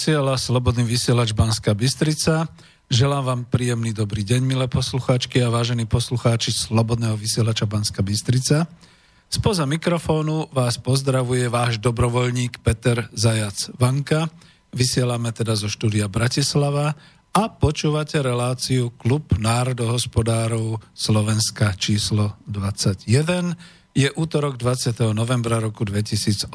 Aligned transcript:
vysiela 0.00 0.32
Slobodný 0.40 0.80
vysielač 0.88 1.36
Banská 1.36 1.76
Bystrica. 1.76 2.48
Želám 2.88 3.20
vám 3.20 3.40
príjemný 3.44 3.92
dobrý 3.92 4.24
deň, 4.24 4.40
milé 4.40 4.64
poslucháčky 4.64 5.44
a 5.44 5.52
vážení 5.52 5.84
poslucháči 5.84 6.56
Slobodného 6.56 7.20
vysielača 7.20 7.68
Banská 7.68 8.00
Bystrica. 8.00 8.64
Spoza 9.28 9.68
mikrofónu 9.68 10.48
vás 10.56 10.80
pozdravuje 10.80 11.52
váš 11.52 11.76
dobrovoľník 11.84 12.64
Peter 12.64 13.12
Zajac 13.12 13.76
Vanka. 13.76 14.32
Vysielame 14.72 15.36
teda 15.36 15.52
zo 15.52 15.68
štúdia 15.68 16.08
Bratislava 16.08 16.96
a 17.36 17.42
počúvate 17.52 18.24
reláciu 18.24 18.96
Klub 18.96 19.36
národohospodárov 19.36 20.80
Slovenska 20.96 21.76
číslo 21.76 22.40
21. 22.48 23.04
Je 23.92 24.08
útorok 24.16 24.56
20. 24.56 25.12
novembra 25.12 25.60
roku 25.60 25.84
2018. 25.84 26.48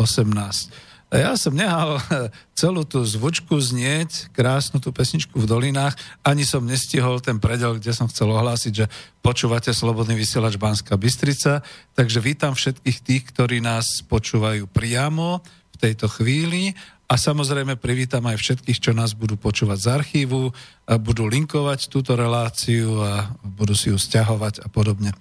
Ja 1.13 1.37
som 1.37 1.53
nehal 1.53 2.01
celú 2.59 2.81
tú 2.81 3.05
zvučku 3.05 3.53
znieť, 3.61 4.33
krásnu 4.33 4.81
tú 4.81 4.89
pesničku 4.89 5.37
v 5.37 5.45
dolinách, 5.45 5.93
ani 6.25 6.41
som 6.41 6.65
nestihol 6.65 7.21
ten 7.21 7.37
predel, 7.37 7.77
kde 7.77 7.93
som 7.93 8.09
chcel 8.09 8.33
ohlásiť, 8.33 8.73
že 8.73 8.85
počúvate 9.21 9.69
Slobodný 9.69 10.17
vysielač 10.17 10.57
Banská 10.57 10.97
Bystrica, 10.97 11.61
takže 11.93 12.19
vítam 12.25 12.57
všetkých 12.57 12.97
tých, 13.05 13.23
ktorí 13.29 13.61
nás 13.61 14.01
počúvajú 14.09 14.65
priamo 14.65 15.45
v 15.73 15.77
tejto 15.77 16.09
chvíli 16.09 16.73
a 17.05 17.21
samozrejme 17.21 17.77
privítam 17.77 18.25
aj 18.25 18.41
všetkých, 18.41 18.81
čo 18.81 18.91
nás 18.97 19.13
budú 19.13 19.37
počúvať 19.37 19.77
z 19.77 19.87
archívu, 19.93 20.49
a 20.89 20.97
budú 20.97 21.29
linkovať 21.29 21.89
túto 21.89 22.17
reláciu 22.17 22.97
a 23.01 23.29
budú 23.45 23.77
si 23.77 23.93
ju 23.93 23.97
stiahovať 23.97 24.65
a 24.65 24.67
podobne. 24.73 25.13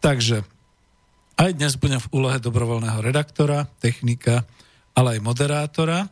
Takže 0.00 0.44
aj 1.36 1.50
dnes 1.60 1.76
budem 1.76 2.00
v 2.00 2.08
úlohe 2.16 2.40
dobrovoľného 2.40 3.04
redaktora, 3.04 3.68
technika, 3.84 4.48
ale 4.96 5.18
aj 5.18 5.20
moderátora. 5.20 6.08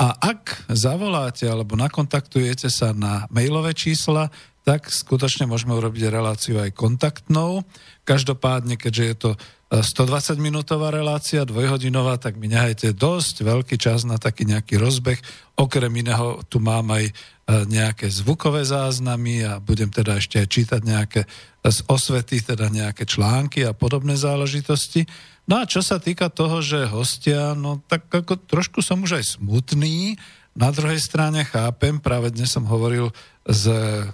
A 0.00 0.06
ak 0.16 0.70
zavoláte 0.72 1.44
alebo 1.44 1.76
nakontaktujete 1.76 2.72
sa 2.72 2.96
na 2.96 3.28
mailové 3.28 3.76
čísla, 3.76 4.32
tak 4.64 4.88
skutočne 4.88 5.44
môžeme 5.44 5.76
urobiť 5.76 6.08
reláciu 6.08 6.62
aj 6.62 6.72
kontaktnou. 6.72 7.66
Každopádne, 8.08 8.80
keďže 8.80 9.04
je 9.04 9.16
to 9.18 9.30
120-minútová 9.70 10.90
relácia, 10.90 11.46
dvojhodinová, 11.46 12.18
tak 12.18 12.34
mi 12.34 12.50
nehajte 12.50 12.90
dosť 12.90 13.46
veľký 13.46 13.78
čas 13.78 14.02
na 14.02 14.18
taký 14.18 14.42
nejaký 14.42 14.74
rozbeh. 14.74 15.22
Okrem 15.54 15.94
iného 15.94 16.42
tu 16.50 16.58
mám 16.58 16.90
aj 16.90 17.06
e, 17.06 17.12
nejaké 17.70 18.10
zvukové 18.10 18.66
záznamy 18.66 19.46
a 19.46 19.62
budem 19.62 19.86
teda 19.86 20.18
ešte 20.18 20.42
aj 20.42 20.48
čítať 20.50 20.80
nejaké 20.82 21.22
z 21.62 21.78
osvety, 21.86 22.42
teda 22.42 22.66
nejaké 22.66 23.06
články 23.06 23.62
a 23.62 23.70
podobné 23.70 24.18
záležitosti. 24.18 25.06
No 25.46 25.62
a 25.62 25.70
čo 25.70 25.86
sa 25.86 26.02
týka 26.02 26.34
toho, 26.34 26.58
že 26.58 26.90
hostia, 26.90 27.54
no 27.54 27.78
tak 27.86 28.10
ako 28.10 28.42
trošku 28.42 28.82
som 28.82 29.06
už 29.06 29.22
aj 29.22 29.38
smutný, 29.38 30.18
na 30.50 30.74
druhej 30.74 30.98
strane 30.98 31.46
chápem, 31.46 32.02
práve 32.02 32.34
dnes 32.34 32.50
som 32.50 32.66
hovoril 32.66 33.14
s 33.44 33.64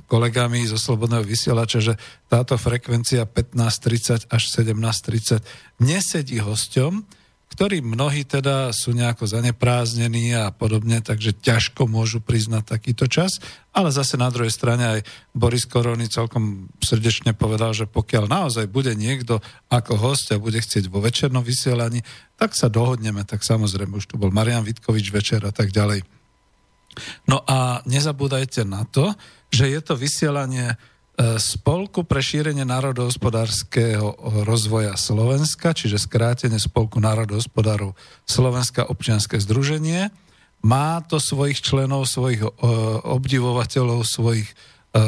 kolegami 0.06 0.64
zo 0.70 0.78
Slobodného 0.78 1.26
vysielača, 1.26 1.82
že 1.82 1.94
táto 2.31 2.55
frekvencia 2.55 3.26
15.30 3.26 4.31
až 4.31 4.43
17.30 4.55 5.43
nesedí 5.82 6.38
hosťom, 6.38 7.02
ktorí 7.46 7.78
mnohí 7.81 8.26
teda 8.26 8.75
sú 8.75 8.90
nejako 8.90 9.31
zanepráznení 9.31 10.34
a 10.34 10.50
podobne, 10.50 10.99
takže 10.99 11.32
ťažko 11.40 11.87
môžu 11.87 12.19
priznať 12.19 12.75
takýto 12.75 13.06
čas. 13.06 13.38
Ale 13.70 13.94
zase 13.94 14.19
na 14.19 14.28
druhej 14.34 14.50
strane 14.50 14.99
aj 14.99 15.00
Boris 15.31 15.64
Korony 15.64 16.11
celkom 16.11 16.67
srdečne 16.82 17.38
povedal, 17.38 17.70
že 17.70 17.87
pokiaľ 17.87 18.25
naozaj 18.26 18.67
bude 18.67 18.93
niekto 18.99 19.38
ako 19.70 19.94
host 19.94 20.34
a 20.34 20.43
bude 20.43 20.58
chcieť 20.58 20.90
vo 20.90 20.99
večernom 20.99 21.40
vysielaní, 21.40 22.02
tak 22.34 22.52
sa 22.52 22.67
dohodneme. 22.67 23.23
Tak 23.23 23.46
samozrejme, 23.46 23.94
už 23.94 24.11
tu 24.11 24.19
bol 24.19 24.34
Marian 24.34 24.67
Vitkovič 24.67 25.08
večer 25.14 25.40
a 25.46 25.55
tak 25.55 25.70
ďalej. 25.70 26.15
No 27.28 27.44
a 27.44 27.82
nezabúdajte 27.84 28.64
na 28.64 28.88
to, 28.88 29.12
že 29.52 29.70
je 29.70 29.81
to 29.84 29.94
vysielanie 29.96 30.75
Spolku 31.16 32.04
pre 32.04 32.20
šírenie 32.20 32.69
národohospodárskeho 32.69 34.20
rozvoja 34.44 35.00
Slovenska, 35.00 35.72
čiže 35.72 35.96
skrátenie 35.96 36.60
Spolku 36.60 37.00
národohospodárov 37.00 37.96
Slovenska 38.28 38.84
občianske 38.84 39.40
združenie. 39.40 40.12
Má 40.60 41.00
to 41.08 41.16
svojich 41.16 41.64
členov, 41.64 42.04
svojich 42.04 42.44
obdivovateľov, 43.08 44.04
svojich, 44.04 44.44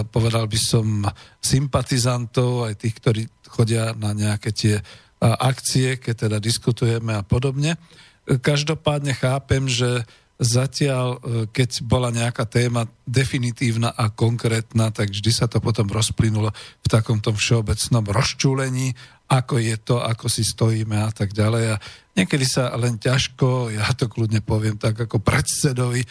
povedal 0.08 0.49
by 0.49 0.56
som, 0.56 1.05
sympatizantov, 1.44 2.73
aj 2.73 2.81
tých, 2.81 2.94
ktorí 3.05 3.23
chodia 3.44 3.93
na 3.93 4.17
nejaké 4.17 4.49
tie 4.56 4.81
akcie, 5.20 6.00
keď 6.00 6.14
teda 6.25 6.38
diskutujeme 6.41 7.20
a 7.20 7.26
podobne. 7.26 7.76
Každopádne 8.25 9.12
chápem, 9.12 9.69
že 9.69 10.08
Zatiaľ, 10.38 11.06
e, 11.11 11.50
keď 11.50 11.82
bola 11.82 12.14
nejaká 12.14 12.46
téma 12.46 12.87
definitívna 13.02 13.90
a 13.90 14.06
konkrétna, 14.06 14.94
tak 14.94 15.11
vždy 15.11 15.35
sa 15.35 15.50
to 15.50 15.58
potom 15.58 15.90
rozplynulo 15.90 16.55
v 16.55 16.87
takomto 16.87 17.35
všeobecnom 17.35 18.06
rozčúlení, 18.06 18.94
ako 19.26 19.58
je 19.58 19.75
to, 19.82 19.99
ako 19.99 20.31
si 20.31 20.46
stojíme 20.46 20.94
a 20.94 21.11
tak 21.11 21.35
ďalej. 21.35 21.75
A 21.75 21.76
niekedy 22.14 22.46
sa 22.46 22.70
len 22.79 23.02
ťažko, 23.02 23.75
ja 23.75 23.90
to 23.99 24.06
kľudne 24.06 24.38
poviem 24.38 24.79
tak 24.79 25.11
ako 25.11 25.19
predsedovi 25.19 26.06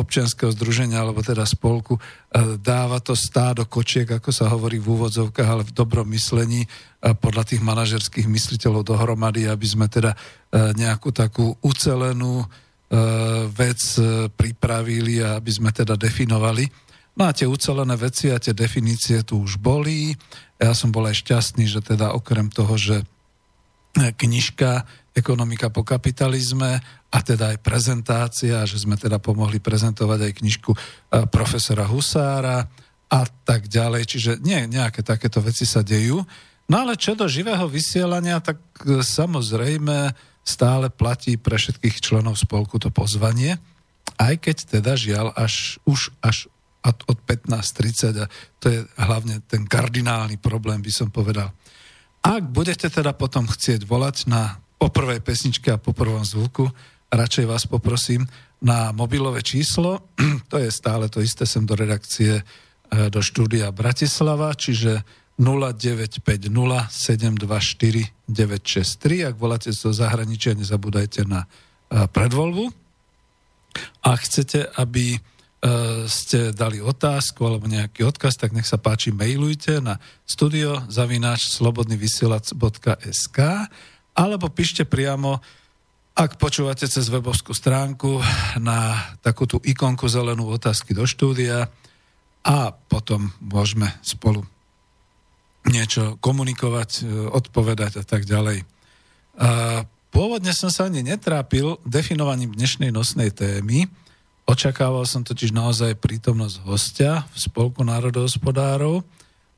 občianského 0.00 0.54
združenia, 0.54 1.02
alebo 1.02 1.18
teda 1.26 1.42
spolku, 1.42 1.98
e, 1.98 2.00
dáva 2.62 3.02
to 3.02 3.18
stádo 3.18 3.66
kočiek, 3.66 4.06
ako 4.06 4.30
sa 4.30 4.54
hovorí 4.54 4.78
v 4.78 4.86
úvodzovkách, 4.86 5.48
ale 5.50 5.66
v 5.66 5.74
dobrom 5.74 6.06
myslení 6.14 6.62
e, 6.62 6.68
podľa 7.10 7.50
tých 7.50 7.62
manažerských 7.66 8.30
mysliteľov 8.30 8.86
dohromady, 8.86 9.50
aby 9.50 9.66
sme 9.66 9.90
teda 9.90 10.14
nejakú 10.52 11.16
takú 11.16 11.56
ucelenú, 11.64 12.44
E, 12.44 12.71
vec 13.48 13.80
e, 13.96 14.28
pripravili 14.28 15.24
a 15.24 15.40
aby 15.40 15.48
sme 15.48 15.72
teda 15.72 15.96
definovali. 15.96 16.68
No 17.16 17.28
a 17.28 17.32
tie 17.32 17.48
ucelené 17.48 17.96
veci 17.96 18.28
a 18.28 18.40
tie 18.40 18.52
definície 18.52 19.24
tu 19.24 19.40
už 19.40 19.60
boli. 19.60 20.12
Ja 20.60 20.76
som 20.76 20.92
bol 20.92 21.08
aj 21.08 21.24
šťastný, 21.24 21.64
že 21.68 21.80
teda 21.84 22.12
okrem 22.12 22.52
toho, 22.52 22.76
že 22.76 23.04
knižka 23.92 24.84
Ekonomika 25.12 25.68
po 25.68 25.84
kapitalizme 25.84 26.80
a 27.12 27.18
teda 27.20 27.52
aj 27.52 27.58
prezentácia, 27.60 28.64
že 28.64 28.80
sme 28.80 28.96
teda 28.96 29.20
pomohli 29.20 29.60
prezentovať 29.60 30.20
aj 30.24 30.32
knižku 30.40 30.70
e, 30.72 30.78
profesora 31.28 31.84
Husára 31.84 32.64
a 33.12 33.20
tak 33.44 33.68
ďalej. 33.68 34.08
Čiže 34.08 34.32
nie, 34.40 34.64
nejaké 34.68 35.04
takéto 35.04 35.44
veci 35.44 35.68
sa 35.68 35.84
dejú. 35.84 36.24
No 36.72 36.76
ale 36.80 36.96
čo 36.96 37.12
do 37.12 37.28
živého 37.28 37.68
vysielania, 37.68 38.40
tak 38.40 38.56
samozrejme 38.88 40.31
stále 40.42 40.90
platí 40.90 41.38
pre 41.38 41.54
všetkých 41.54 42.02
členov 42.02 42.38
spolku 42.38 42.78
to 42.82 42.90
pozvanie, 42.90 43.58
aj 44.18 44.34
keď 44.42 44.56
teda 44.78 44.92
žiaľ 44.98 45.30
až, 45.38 45.78
už 45.86 46.10
až 46.22 46.50
od 46.82 47.18
15.30 47.30 48.22
a 48.22 48.26
to 48.58 48.66
je 48.66 48.80
hlavne 48.98 49.38
ten 49.46 49.62
kardinálny 49.62 50.34
problém, 50.42 50.82
by 50.82 50.90
som 50.90 51.08
povedal. 51.14 51.54
Ak 52.22 52.42
budete 52.50 52.90
teda 52.90 53.14
potom 53.14 53.46
chcieť 53.46 53.86
volať 53.86 54.26
na 54.30 54.58
po 54.78 54.90
prvej 54.90 55.22
pesničke 55.22 55.70
a 55.70 55.78
po 55.78 55.94
prvom 55.94 56.26
zvuku, 56.26 56.66
radšej 57.10 57.46
vás 57.46 57.70
poprosím 57.70 58.26
na 58.58 58.90
mobilové 58.90 59.42
číslo, 59.46 60.10
to 60.50 60.58
je 60.58 60.70
stále 60.74 61.06
to 61.06 61.22
isté, 61.22 61.46
sem 61.46 61.62
do 61.62 61.78
redakcie 61.78 62.42
e, 62.42 62.42
do 63.10 63.22
štúdia 63.22 63.70
Bratislava, 63.70 64.50
čiže 64.58 65.21
0950 65.42 66.54
724 66.86 68.14
963. 68.30 69.26
Ak 69.26 69.34
voláte 69.34 69.74
zo 69.74 69.90
zahraničia, 69.90 70.54
nezabúdajte 70.54 71.26
na 71.26 71.44
e, 71.90 72.06
predvoľbu. 72.06 72.70
A 74.06 74.10
chcete, 74.14 74.70
aby 74.78 75.18
e, 75.18 75.20
ste 76.06 76.54
dali 76.54 76.78
otázku 76.78 77.42
alebo 77.42 77.66
nejaký 77.66 78.06
odkaz, 78.06 78.38
tak 78.38 78.54
nech 78.54 78.70
sa 78.70 78.78
páči, 78.78 79.10
mailujte 79.10 79.82
na 79.82 79.98
studio 80.22 80.86
zavináč 80.86 81.50
slobodnyvysielac.sk 81.58 83.38
alebo 84.12 84.46
píšte 84.52 84.84
priamo, 84.84 85.40
ak 86.12 86.36
počúvate 86.36 86.84
cez 86.84 87.08
webovskú 87.08 87.56
stránku, 87.56 88.20
na 88.60 89.00
takú 89.24 89.48
tú 89.48 89.56
ikonku 89.64 90.04
zelenú 90.12 90.52
otázky 90.52 90.92
do 90.92 91.08
štúdia 91.08 91.72
a 92.44 92.56
potom 92.76 93.32
môžeme 93.40 93.88
spolu 94.04 94.44
niečo 95.66 96.18
komunikovať, 96.18 96.90
e, 97.00 97.28
odpovedať 97.30 98.02
a 98.02 98.04
tak 98.04 98.26
ďalej. 98.26 98.66
A 99.38 99.82
pôvodne 100.10 100.52
som 100.52 100.68
sa 100.68 100.90
ani 100.90 101.00
netrápil 101.06 101.78
definovaním 101.86 102.52
dnešnej 102.52 102.90
nosnej 102.90 103.30
témy. 103.32 103.86
Očakával 104.44 105.06
som 105.06 105.22
totiž 105.22 105.54
naozaj 105.54 105.96
prítomnosť 106.02 106.56
hostia 106.66 107.24
v 107.30 107.36
Spolku 107.38 107.86
národohospodárov. 107.86 109.06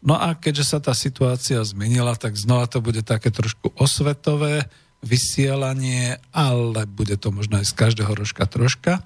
No 0.04 0.14
a 0.20 0.36
keďže 0.36 0.76
sa 0.76 0.78
tá 0.84 0.92
situácia 0.92 1.64
zmenila, 1.64 2.12
tak 2.14 2.36
znova 2.36 2.68
to 2.68 2.84
bude 2.84 3.00
také 3.00 3.32
trošku 3.32 3.72
osvetové 3.80 4.68
vysielanie, 5.00 6.20
ale 6.32 6.84
bude 6.84 7.16
to 7.16 7.32
možno 7.32 7.60
aj 7.60 7.72
z 7.72 7.74
každého 7.76 8.12
rožka 8.12 8.44
troška. 8.44 9.00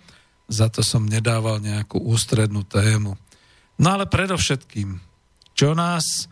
Za 0.50 0.66
to 0.66 0.82
som 0.82 1.06
nedával 1.06 1.62
nejakú 1.62 2.02
ústrednú 2.02 2.66
tému. 2.66 3.14
No 3.78 3.86
ale 3.94 4.10
predovšetkým, 4.10 4.98
čo 5.54 5.74
nás 5.78 6.26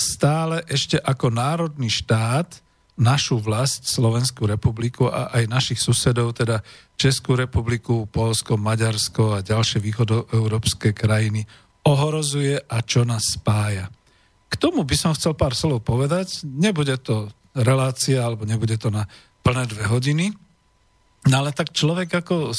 stále 0.00 0.64
ešte 0.66 0.96
ako 0.96 1.28
národný 1.28 1.92
štát 1.92 2.64
našu 3.00 3.40
vlast, 3.40 3.88
Slovenskú 3.88 4.44
republiku 4.44 5.08
a 5.08 5.32
aj 5.32 5.48
našich 5.48 5.80
susedov, 5.80 6.36
teda 6.36 6.60
Českú 7.00 7.32
republiku, 7.32 8.04
Polsko, 8.08 8.60
Maďarsko 8.60 9.40
a 9.40 9.44
ďalšie 9.44 9.80
východoeurópske 9.80 10.92
krajiny 10.92 11.48
ohrozuje 11.84 12.60
a 12.60 12.76
čo 12.84 13.08
nás 13.08 13.40
spája. 13.40 13.88
K 14.52 14.54
tomu 14.60 14.84
by 14.84 14.96
som 14.98 15.16
chcel 15.16 15.32
pár 15.32 15.56
slov 15.56 15.80
povedať. 15.80 16.44
Nebude 16.44 17.00
to 17.00 17.32
relácia, 17.56 18.20
alebo 18.20 18.44
nebude 18.44 18.76
to 18.76 18.92
na 18.92 19.08
plné 19.40 19.64
dve 19.64 19.88
hodiny, 19.88 20.36
No 21.28 21.44
ale 21.44 21.52
tak 21.52 21.76
človek 21.76 22.24
ako 22.24 22.56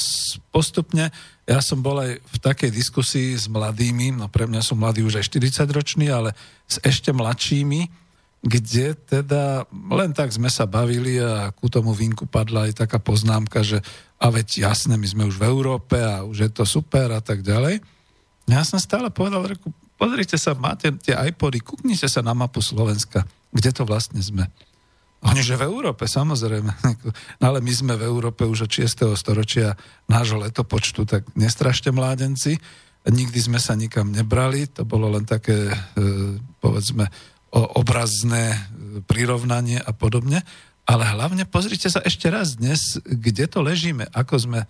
postupne, 0.54 1.10
ja 1.52 1.60
som 1.60 1.84
bol 1.84 2.00
aj 2.00 2.16
v 2.16 2.38
takej 2.40 2.72
diskusii 2.72 3.36
s 3.36 3.44
mladými, 3.44 4.16
no 4.16 4.32
pre 4.32 4.48
mňa 4.48 4.64
sú 4.64 4.72
mladí 4.72 5.04
už 5.04 5.20
aj 5.20 5.28
40 5.28 5.68
roční, 5.68 6.08
ale 6.08 6.32
s 6.64 6.80
ešte 6.80 7.12
mladšími, 7.12 7.92
kde 8.40 8.96
teda 8.96 9.68
len 9.92 10.16
tak 10.16 10.32
sme 10.32 10.48
sa 10.48 10.64
bavili 10.64 11.20
a 11.20 11.52
ku 11.52 11.68
tomu 11.68 11.92
vínku 11.92 12.24
padla 12.24 12.72
aj 12.72 12.80
taká 12.80 12.96
poznámka, 12.96 13.60
že 13.60 13.84
a 14.16 14.32
veď 14.32 14.64
jasné, 14.64 14.96
my 14.96 15.04
sme 15.04 15.28
už 15.28 15.36
v 15.36 15.44
Európe 15.44 16.00
a 16.00 16.24
už 16.24 16.48
je 16.48 16.50
to 16.50 16.64
super 16.64 17.12
a 17.12 17.20
tak 17.20 17.44
ďalej. 17.44 17.84
Ja 18.48 18.64
som 18.64 18.80
stále 18.80 19.12
povedal, 19.12 19.44
reku, 19.44 19.68
pozrite 20.00 20.40
sa, 20.40 20.56
máte 20.56 20.88
tie 21.04 21.14
iPody, 21.14 21.60
kúknite 21.60 22.08
sa 22.08 22.24
na 22.24 22.32
mapu 22.32 22.64
Slovenska, 22.64 23.28
kde 23.52 23.70
to 23.76 23.84
vlastne 23.84 24.18
sme. 24.24 24.48
Oni, 25.22 25.38
že 25.38 25.54
v 25.54 25.70
Európe, 25.70 26.10
samozrejme. 26.10 26.72
No 27.38 27.44
ale 27.54 27.62
my 27.62 27.70
sme 27.70 27.94
v 27.94 28.06
Európe 28.06 28.42
už 28.42 28.66
od 28.66 28.72
6. 28.74 29.14
storočia 29.14 29.78
nášho 30.10 30.42
letopočtu, 30.42 31.06
tak 31.06 31.30
nestrašte 31.38 31.94
mládenci. 31.94 32.58
Nikdy 33.06 33.38
sme 33.38 33.58
sa 33.62 33.78
nikam 33.78 34.10
nebrali, 34.10 34.66
to 34.66 34.82
bolo 34.82 35.10
len 35.10 35.22
také, 35.22 35.70
e, 35.70 35.76
povedzme, 36.58 37.06
obrazné 37.54 38.54
e, 38.54 38.58
prirovnanie 39.06 39.78
a 39.78 39.94
podobne. 39.94 40.42
Ale 40.90 41.06
hlavne 41.06 41.46
pozrite 41.46 41.86
sa 41.86 42.02
ešte 42.02 42.26
raz 42.26 42.58
dnes, 42.58 42.98
kde 43.06 43.46
to 43.46 43.62
ležíme, 43.62 44.10
ako 44.10 44.34
sme... 44.42 44.60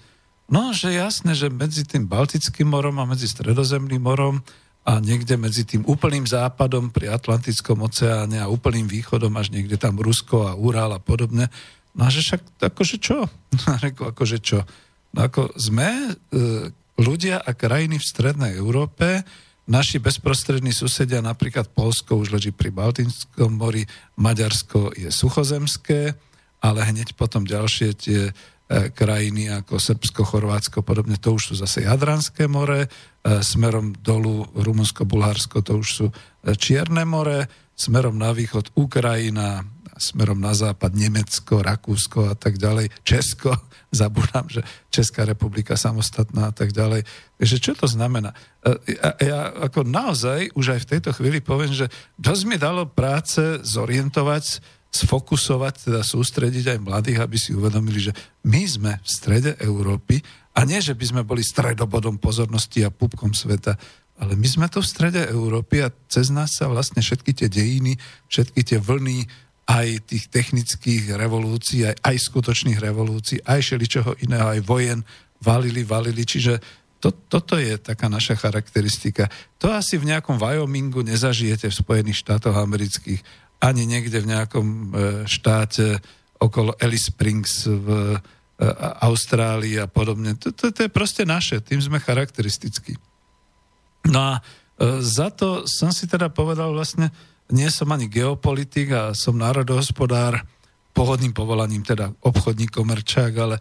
No, 0.52 0.76
že 0.76 0.92
jasné, 0.92 1.32
že 1.32 1.48
medzi 1.48 1.88
tým 1.88 2.04
Baltickým 2.04 2.68
morom 2.68 3.00
a 3.00 3.08
medzi 3.08 3.24
Stredozemným 3.24 4.04
morom 4.04 4.44
a 4.82 4.98
niekde 4.98 5.38
medzi 5.38 5.62
tým 5.62 5.86
úplným 5.86 6.26
západom 6.26 6.90
pri 6.90 7.14
Atlantickom 7.14 7.86
oceáne 7.86 8.42
a 8.42 8.50
úplným 8.50 8.90
východom 8.90 9.30
až 9.38 9.54
niekde 9.54 9.78
tam 9.78 9.94
Rusko 10.02 10.50
a 10.50 10.58
Ural 10.58 10.90
a 10.90 10.98
podobne. 10.98 11.46
No 11.94 12.06
a 12.06 12.10
že 12.10 12.26
však, 12.26 12.58
akože 12.58 12.96
čo? 12.98 13.30
Rekol, 13.84 14.10
akože 14.10 14.38
čo? 14.42 14.66
No 15.14 15.28
ako 15.28 15.54
sme 15.54 15.86
e, 15.86 16.10
ľudia 16.98 17.38
a 17.38 17.54
krajiny 17.54 18.02
v 18.02 18.08
strednej 18.10 18.52
Európe, 18.58 19.22
naši 19.70 20.02
bezprostrední 20.02 20.74
susedia, 20.74 21.22
napríklad 21.22 21.70
Polsko 21.70 22.18
už 22.18 22.34
leží 22.34 22.50
pri 22.50 22.74
Baltickom 22.74 23.54
mori, 23.54 23.86
Maďarsko 24.18 24.98
je 24.98 25.14
suchozemské, 25.14 26.18
ale 26.58 26.80
hneď 26.82 27.14
potom 27.14 27.46
ďalšie 27.46 27.88
tie 27.94 28.20
krajiny 28.72 29.52
ako 29.52 29.76
Srbsko, 29.76 30.24
Chorvátsko, 30.24 30.80
podobne, 30.80 31.20
to 31.20 31.36
už 31.36 31.52
sú 31.52 31.54
zase 31.60 31.84
Jadranské 31.84 32.48
more, 32.48 32.86
e, 32.86 32.88
smerom 33.44 33.92
dolu 34.00 34.48
Rumunsko, 34.56 35.04
Bulharsko, 35.04 35.60
to 35.60 35.82
už 35.82 35.88
sú 35.88 36.06
e, 36.08 36.14
Čierne 36.56 37.04
more, 37.04 37.50
smerom 37.76 38.16
na 38.16 38.32
východ 38.32 38.72
Ukrajina, 38.78 39.60
smerom 40.00 40.40
na 40.40 40.56
západ 40.56 40.96
Nemecko, 40.96 41.60
Rakúsko 41.60 42.32
a 42.32 42.34
tak 42.34 42.56
ďalej, 42.56 42.88
Česko, 43.04 43.52
zabúdam, 43.92 44.48
že 44.48 44.64
Česká 44.88 45.28
republika 45.28 45.76
samostatná 45.76 46.48
a 46.48 46.54
tak 46.56 46.72
ďalej. 46.72 47.04
Takže 47.36 47.56
čo 47.60 47.72
to 47.76 47.84
znamená? 47.84 48.32
Ja, 48.88 49.10
ja 49.20 49.40
ako 49.68 49.84
naozaj 49.84 50.56
už 50.56 50.78
aj 50.78 50.80
v 50.88 50.90
tejto 50.96 51.10
chvíli 51.12 51.44
poviem, 51.44 51.76
že 51.76 51.92
dosť 52.16 52.42
mi 52.48 52.56
dalo 52.56 52.88
práce 52.88 53.60
zorientovať 53.60 54.64
sfokusovať, 54.92 55.88
teda 55.88 56.00
sústrediť 56.04 56.76
aj 56.76 56.78
mladých, 56.84 57.18
aby 57.24 57.36
si 57.40 57.56
uvedomili, 57.56 58.12
že 58.12 58.12
my 58.44 58.62
sme 58.68 58.92
v 59.00 59.08
strede 59.08 59.56
Európy 59.64 60.20
a 60.52 60.68
nie, 60.68 60.84
že 60.84 60.92
by 60.92 61.04
sme 61.08 61.22
boli 61.24 61.40
stredobodom 61.40 62.20
pozornosti 62.20 62.84
a 62.84 62.92
pupkom 62.92 63.32
sveta, 63.32 63.72
ale 64.20 64.36
my 64.36 64.44
sme 64.44 64.66
tu 64.68 64.84
v 64.84 64.90
strede 64.92 65.24
Európy 65.32 65.80
a 65.80 65.88
cez 66.12 66.28
nás 66.28 66.52
sa 66.52 66.68
vlastne 66.68 67.00
všetky 67.00 67.32
tie 67.32 67.48
dejiny, 67.48 67.96
všetky 68.28 68.60
tie 68.60 68.78
vlny 68.78 69.24
aj 69.64 70.12
tých 70.12 70.28
technických 70.28 71.16
revolúcií, 71.16 71.88
aj, 71.88 71.96
aj 72.04 72.16
skutočných 72.28 72.76
revolúcií, 72.76 73.40
aj 73.40 73.72
šeličoho 73.72 74.20
iného, 74.20 74.52
aj 74.52 74.60
vojen 74.60 75.00
valili, 75.40 75.88
valili. 75.88 76.28
Čiže 76.28 76.60
to, 77.02 77.10
toto 77.10 77.58
je 77.58 77.74
taká 77.82 78.06
naša 78.06 78.38
charakteristika. 78.38 79.26
To 79.58 79.74
asi 79.74 79.98
v 79.98 80.14
nejakom 80.14 80.38
Wyomingu 80.38 81.02
nezažijete 81.02 81.66
v 81.66 81.78
Spojených 81.80 82.22
štátoch 82.22 82.54
amerických, 82.54 83.41
ani 83.62 83.86
niekde 83.86 84.18
v 84.18 84.30
nejakom 84.34 84.66
e, 84.66 84.84
štáte 85.30 86.02
okolo 86.42 86.74
Alice 86.82 87.14
Springs 87.14 87.70
v 87.70 87.88
e, 87.88 88.16
Austrálii 89.06 89.78
a 89.78 89.86
podobne. 89.86 90.34
To, 90.42 90.50
to, 90.50 90.74
to 90.74 90.80
je 90.82 90.90
proste 90.90 91.22
naše, 91.22 91.62
tým 91.62 91.78
sme 91.78 92.02
charakteristickí. 92.02 92.98
No 94.10 94.18
a 94.18 94.32
e, 94.36 94.98
za 94.98 95.30
to 95.30 95.62
som 95.70 95.94
si 95.94 96.10
teda 96.10 96.26
povedal 96.34 96.74
vlastne, 96.74 97.14
nie 97.54 97.70
som 97.70 97.86
ani 97.94 98.10
geopolitik 98.10 98.90
a 98.90 99.02
som 99.14 99.38
národohospodár, 99.38 100.42
pohodným 100.92 101.32
povolaním, 101.32 101.80
teda 101.80 102.12
obchodník, 102.20 102.68
komerčák, 102.68 103.32
ale 103.40 103.56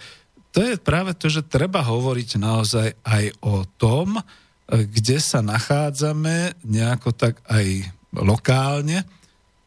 to 0.52 0.60
je 0.60 0.76
práve 0.76 1.16
to, 1.16 1.32
že 1.32 1.48
treba 1.48 1.80
hovoriť 1.80 2.30
naozaj 2.36 2.88
aj 3.08 3.26
o 3.40 3.64
tom, 3.80 4.20
kde 4.68 5.18
sa 5.24 5.40
nachádzame 5.40 6.60
nejako 6.68 7.16
tak 7.16 7.40
aj 7.48 7.88
lokálne. 8.20 9.08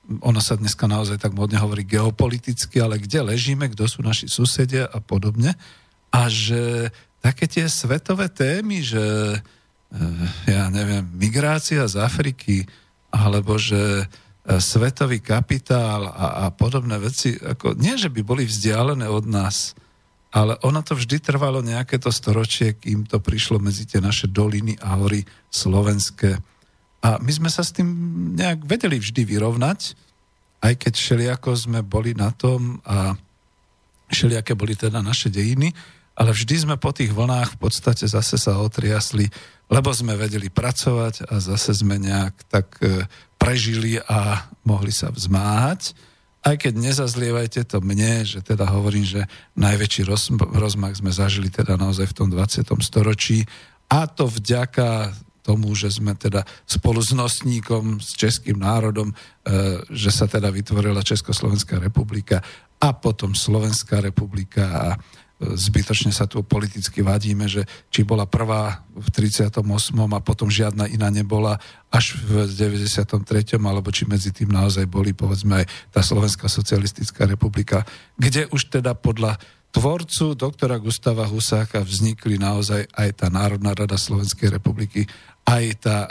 Ono 0.04 0.40
sa 0.40 0.61
dneska 0.61 0.84
naozaj 0.84 1.16
tak 1.16 1.32
modne 1.32 1.56
hovorí 1.56 1.84
geopoliticky, 1.84 2.80
ale 2.80 3.00
kde 3.00 3.25
ležíme, 3.25 3.73
kto 3.73 3.88
sú 3.88 4.04
naši 4.04 4.28
susedia 4.28 4.84
a 4.88 5.00
podobne. 5.00 5.56
A 6.12 6.28
že 6.28 6.92
také 7.25 7.49
tie 7.49 7.64
svetové 7.73 8.28
témy, 8.28 8.84
že 8.84 9.00
e, 9.00 9.38
ja 10.44 10.68
neviem, 10.68 11.08
migrácia 11.16 11.88
z 11.88 11.96
Afriky, 11.96 12.68
alebo 13.08 13.56
že 13.56 14.04
e, 14.04 14.04
svetový 14.61 15.25
kapitál 15.25 16.12
a, 16.12 16.44
a 16.44 16.52
podobné 16.52 17.00
veci, 17.00 17.32
ako, 17.40 17.73
nie 17.80 17.96
že 17.96 18.12
by 18.12 18.20
boli 18.20 18.44
vzdialené 18.44 19.08
od 19.08 19.25
nás, 19.25 19.73
ale 20.34 20.58
ono 20.66 20.82
to 20.82 20.99
vždy 20.99 21.23
trvalo 21.23 21.62
nejaké 21.62 21.96
to 22.02 22.11
storočie, 22.11 22.75
kým 22.75 23.06
to 23.06 23.23
prišlo 23.23 23.62
medzi 23.62 23.87
tie 23.87 24.02
naše 24.02 24.26
doliny 24.26 24.75
a 24.82 24.99
hory 24.99 25.23
slovenské. 25.46 26.42
A 27.04 27.20
my 27.20 27.32
sme 27.32 27.50
sa 27.52 27.61
s 27.61 27.76
tým 27.76 27.88
nejak 28.32 28.64
vedeli 28.64 28.96
vždy 28.96 29.28
vyrovnať, 29.28 29.92
aj 30.64 30.73
keď 30.80 30.92
všelijako 30.96 31.50
sme 31.52 31.84
boli 31.84 32.16
na 32.16 32.32
tom 32.32 32.80
a 32.88 33.12
všelijaké 34.08 34.56
boli 34.56 34.73
teda 34.73 35.04
naše 35.04 35.28
dejiny, 35.28 35.68
ale 36.16 36.32
vždy 36.32 36.64
sme 36.64 36.76
po 36.80 36.94
tých 36.96 37.12
vlnách 37.12 37.61
v 37.61 37.61
podstate 37.61 38.08
zase 38.08 38.40
sa 38.40 38.56
otriasli, 38.56 39.28
lebo 39.68 39.92
sme 39.92 40.16
vedeli 40.16 40.49
pracovať 40.49 41.28
a 41.28 41.37
zase 41.42 41.76
sme 41.76 42.00
nejak 42.00 42.34
tak 42.49 42.80
e, 42.80 43.04
prežili 43.37 44.00
a 44.00 44.49
mohli 44.64 44.94
sa 44.94 45.12
vzmáhať 45.12 45.92
aj 46.44 46.61
keď 46.61 46.75
nezazlievajte 46.76 47.61
to 47.64 47.80
mne, 47.80 48.20
že 48.28 48.44
teda 48.44 48.68
hovorím, 48.68 49.08
že 49.08 49.25
najväčší 49.56 50.04
roz, 50.04 50.28
rozmach 50.37 50.92
sme 50.92 51.08
zažili 51.08 51.49
teda 51.49 51.80
naozaj 51.80 52.12
v 52.12 52.16
tom 52.20 52.28
20. 52.28 52.68
storočí 52.84 53.49
a 53.88 54.04
to 54.04 54.28
vďaka 54.28 55.16
tomu, 55.44 55.76
že 55.76 55.92
sme 55.92 56.16
teda 56.16 56.40
spolu 56.64 57.04
s 57.04 57.12
nosníkom, 57.12 58.00
s 58.00 58.16
českým 58.16 58.56
národom, 58.56 59.12
e, 59.12 59.14
že 59.92 60.08
sa 60.08 60.24
teda 60.24 60.48
vytvorila 60.48 61.04
Československá 61.04 61.76
republika 61.76 62.40
a 62.80 62.88
potom 62.96 63.36
Slovenská 63.36 64.00
republika 64.00 64.64
a 64.72 64.88
zbytočne 65.52 66.14
sa 66.14 66.24
tu 66.24 66.40
politicky 66.46 67.02
vadíme, 67.02 67.44
že 67.50 67.66
či 67.92 68.06
bola 68.06 68.24
prvá 68.24 68.86
v 68.94 69.08
38. 69.10 69.60
a 69.98 70.20
potom 70.22 70.48
žiadna 70.48 70.88
iná 70.88 71.10
nebola 71.12 71.60
až 71.92 72.16
v 72.22 72.48
93. 72.48 73.58
alebo 73.58 73.90
či 73.90 74.08
medzi 74.08 74.30
tým 74.30 74.54
naozaj 74.54 74.86
boli 74.88 75.12
povedzme 75.12 75.64
aj 75.64 75.66
tá 75.90 76.00
Slovenská 76.00 76.46
socialistická 76.48 77.28
republika, 77.28 77.82
kde 78.14 78.48
už 78.54 78.72
teda 78.72 78.94
podľa 78.94 79.36
tvorcu 79.74 80.38
doktora 80.38 80.78
Gustava 80.78 81.26
Husáka 81.26 81.82
vznikli 81.82 82.38
naozaj 82.38 82.86
aj 82.94 83.08
tá 83.18 83.26
Národná 83.26 83.74
rada 83.74 83.98
Slovenskej 83.98 84.54
republiky 84.54 85.10
aj 85.44 85.64
tá 85.84 86.08
e, 86.08 86.10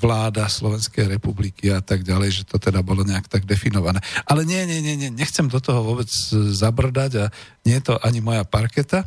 vláda 0.00 0.48
Slovenskej 0.48 1.04
republiky 1.04 1.68
a 1.68 1.84
tak 1.84 2.00
ďalej, 2.00 2.42
že 2.42 2.42
to 2.48 2.56
teda 2.56 2.80
bolo 2.80 3.04
nejak 3.04 3.28
tak 3.28 3.44
definované. 3.44 4.00
Ale 4.24 4.48
nie, 4.48 4.64
nie, 4.64 4.80
nie, 4.80 4.96
nie, 4.96 5.10
nechcem 5.12 5.52
do 5.52 5.60
toho 5.60 5.84
vôbec 5.84 6.08
e, 6.08 6.48
zabrdať 6.56 7.12
a 7.20 7.24
nie 7.68 7.76
je 7.76 7.92
to 7.92 7.94
ani 8.00 8.24
moja 8.24 8.40
parketa. 8.48 9.04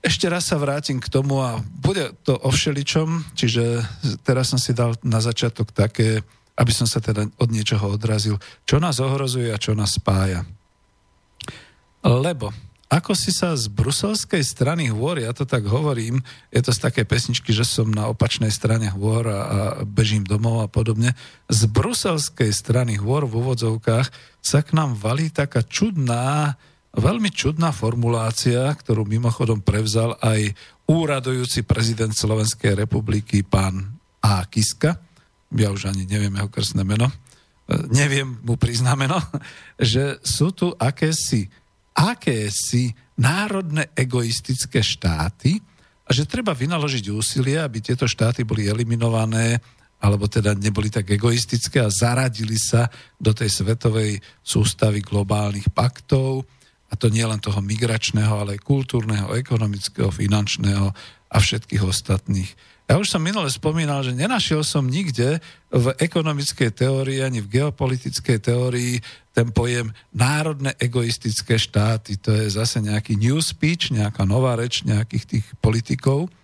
Ešte 0.00 0.32
raz 0.32 0.48
sa 0.48 0.56
vrátim 0.56 0.96
k 0.96 1.12
tomu 1.12 1.44
a 1.44 1.60
bude 1.60 2.16
to 2.24 2.32
o 2.40 2.48
všeličom, 2.48 3.36
čiže 3.36 3.84
teraz 4.24 4.48
som 4.48 4.56
si 4.56 4.72
dal 4.72 4.96
na 5.04 5.20
začiatok 5.20 5.76
také, 5.76 6.24
aby 6.56 6.72
som 6.72 6.88
sa 6.88 7.04
teda 7.04 7.28
od 7.36 7.48
niečoho 7.52 8.00
odrazil, 8.00 8.40
čo 8.64 8.80
nás 8.80 8.96
ohrozuje 8.96 9.52
a 9.52 9.60
čo 9.60 9.76
nás 9.76 10.00
spája. 10.00 10.48
Lebo 12.00 12.48
ako 12.90 13.14
si 13.14 13.30
sa 13.30 13.54
z 13.54 13.70
bruselskej 13.70 14.42
strany 14.42 14.90
hôr, 14.90 15.22
ja 15.22 15.30
to 15.30 15.46
tak 15.46 15.62
hovorím, 15.62 16.18
je 16.50 16.58
to 16.58 16.74
z 16.74 16.82
také 16.82 17.02
pesničky, 17.06 17.54
že 17.54 17.62
som 17.62 17.86
na 17.86 18.10
opačnej 18.10 18.50
strane 18.50 18.90
hôr 18.90 19.30
a, 19.30 19.30
a 19.30 19.38
bežím 19.86 20.26
domov 20.26 20.66
a 20.66 20.68
podobne, 20.68 21.14
z 21.46 21.70
bruselskej 21.70 22.50
strany 22.50 22.98
hôr 22.98 23.30
v 23.30 23.46
úvodzovkách 23.46 24.10
sa 24.42 24.58
k 24.66 24.74
nám 24.74 24.98
valí 24.98 25.30
taká 25.30 25.62
čudná, 25.62 26.58
veľmi 26.90 27.30
čudná 27.30 27.70
formulácia, 27.70 28.66
ktorú 28.74 29.06
mimochodom 29.06 29.62
prevzal 29.62 30.18
aj 30.18 30.50
úradujúci 30.90 31.62
prezident 31.62 32.10
Slovenskej 32.10 32.74
republiky, 32.74 33.46
pán 33.46 33.86
A. 34.18 34.42
Kiska, 34.50 34.98
ja 35.54 35.70
už 35.70 35.94
ani 35.94 36.10
neviem 36.10 36.34
jeho 36.34 36.50
krstné 36.50 36.82
meno, 36.82 37.06
neviem 37.94 38.38
mu 38.42 38.58
priznameno, 38.58 39.14
že 39.78 40.18
sú 40.26 40.50
tu 40.50 40.74
akési 40.74 41.46
akési 42.00 42.88
národné 43.20 43.92
egoistické 43.92 44.80
štáty 44.80 45.60
a 46.08 46.10
že 46.10 46.24
treba 46.24 46.56
vynaložiť 46.56 47.12
úsilie, 47.12 47.60
aby 47.60 47.84
tieto 47.84 48.08
štáty 48.08 48.48
boli 48.48 48.64
eliminované 48.64 49.60
alebo 50.00 50.24
teda 50.24 50.56
neboli 50.56 50.88
tak 50.88 51.12
egoistické 51.12 51.84
a 51.84 51.92
zaradili 51.92 52.56
sa 52.56 52.88
do 53.20 53.36
tej 53.36 53.52
svetovej 53.52 54.16
sústavy 54.40 55.04
globálnych 55.04 55.68
paktov, 55.76 56.48
a 56.90 56.98
to 56.98 57.06
nie 57.06 57.22
len 57.22 57.38
toho 57.38 57.62
migračného, 57.62 58.34
ale 58.34 58.58
aj 58.58 58.66
kultúrneho, 58.66 59.30
ekonomického, 59.38 60.10
finančného 60.10 60.90
a 61.30 61.36
všetkých 61.38 61.82
ostatných. 61.86 62.50
Ja 62.90 62.98
už 62.98 63.06
som 63.06 63.22
minule 63.22 63.46
spomínal, 63.46 64.02
že 64.02 64.10
nenašiel 64.10 64.66
som 64.66 64.82
nikde 64.82 65.38
v 65.70 65.86
ekonomickej 65.94 66.74
teórii 66.74 67.22
ani 67.22 67.38
v 67.38 67.62
geopolitickej 67.62 68.42
teórii 68.42 68.98
ten 69.30 69.54
pojem 69.54 69.94
národné 70.10 70.74
egoistické 70.74 71.54
štáty. 71.54 72.18
To 72.18 72.34
je 72.34 72.50
zase 72.50 72.82
nejaký 72.82 73.14
new 73.14 73.38
speech, 73.38 73.94
nejaká 73.94 74.26
nová 74.26 74.58
reč 74.58 74.82
nejakých 74.82 75.22
tých 75.22 75.46
politikov. 75.62 76.34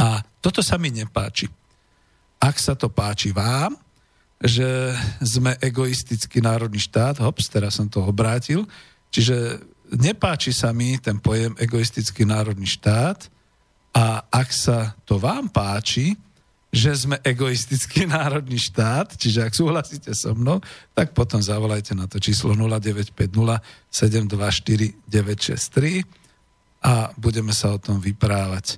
A 0.00 0.24
toto 0.40 0.64
sa 0.64 0.80
mi 0.80 0.88
nepáči. 0.88 1.52
Ak 2.40 2.56
sa 2.56 2.72
to 2.72 2.88
páči 2.88 3.28
vám, 3.28 3.76
že 4.40 4.96
sme 5.20 5.52
egoistický 5.60 6.40
národný 6.40 6.80
štát, 6.80 7.20
hops, 7.20 7.52
teraz 7.52 7.76
som 7.76 7.92
to 7.92 8.00
obrátil, 8.00 8.64
čiže 9.12 9.60
nepáči 10.00 10.56
sa 10.56 10.72
mi 10.72 10.96
ten 10.96 11.20
pojem 11.20 11.52
egoistický 11.60 12.24
národný 12.24 12.64
štát, 12.64 13.35
a 13.96 14.20
ak 14.28 14.48
sa 14.52 14.92
to 15.08 15.16
vám 15.16 15.48
páči, 15.48 16.12
že 16.68 16.92
sme 16.92 17.16
egoistický 17.24 18.04
národný 18.12 18.60
štát, 18.60 19.16
čiže 19.16 19.48
ak 19.48 19.56
súhlasíte 19.56 20.12
so 20.12 20.36
mnou, 20.36 20.60
tak 20.92 21.16
potom 21.16 21.40
zavolajte 21.40 21.96
na 21.96 22.04
to 22.04 22.20
číslo 22.20 22.52
0950 22.52 23.16
724 23.88 24.92
963 25.08 26.04
a 26.84 27.08
budeme 27.16 27.56
sa 27.56 27.72
o 27.72 27.80
tom 27.80 27.96
vyprávať. 27.96 28.76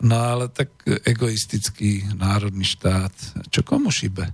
No 0.00 0.16
ale 0.16 0.48
tak 0.48 0.72
egoistický 1.04 2.16
národný 2.16 2.64
štát, 2.64 3.12
čo 3.52 3.60
komu 3.60 3.92
šibe? 3.92 4.32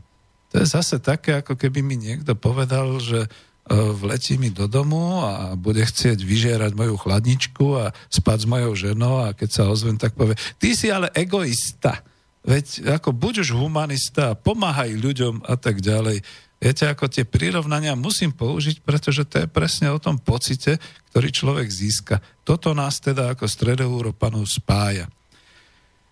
To 0.51 0.63
je 0.63 0.67
zase 0.67 0.99
také, 1.03 1.43
ako 1.43 1.55
keby 1.55 1.83
mi 1.83 1.99
niekto 1.99 2.35
povedal, 2.35 2.99
že 3.03 3.27
vletí 3.71 4.35
mi 4.35 4.51
do 4.51 4.67
domu 4.67 5.23
a 5.23 5.55
bude 5.55 5.79
chcieť 5.87 6.19
vyžierať 6.19 6.75
moju 6.75 6.99
chladničku 6.99 7.67
a 7.79 7.95
spať 8.11 8.39
s 8.43 8.51
mojou 8.51 8.73
ženou 8.75 9.23
a 9.23 9.31
keď 9.31 9.49
sa 9.51 9.63
ozvem, 9.71 9.95
tak 9.95 10.19
povie, 10.19 10.35
ty 10.59 10.75
si 10.75 10.91
ale 10.91 11.07
egoista. 11.15 12.03
Veď 12.43 12.99
ako 12.99 13.15
buď 13.15 13.47
už 13.47 13.55
humanista, 13.55 14.35
pomáhaj 14.35 14.91
ľuďom 14.97 15.47
a 15.47 15.55
tak 15.55 15.79
ďalej. 15.79 16.25
Viete, 16.61 16.85
ako 16.85 17.09
tie 17.09 17.25
prirovnania 17.25 17.97
musím 17.97 18.35
použiť, 18.37 18.85
pretože 18.85 19.25
to 19.25 19.45
je 19.45 19.47
presne 19.49 19.89
o 19.93 20.03
tom 20.03 20.21
pocite, 20.21 20.77
ktorý 21.13 21.29
človek 21.33 21.69
získa. 21.71 22.21
Toto 22.45 22.77
nás 22.77 23.01
teda 23.01 23.33
ako 23.33 23.49
stredoeurópanov 23.49 24.45
spája. 24.45 25.09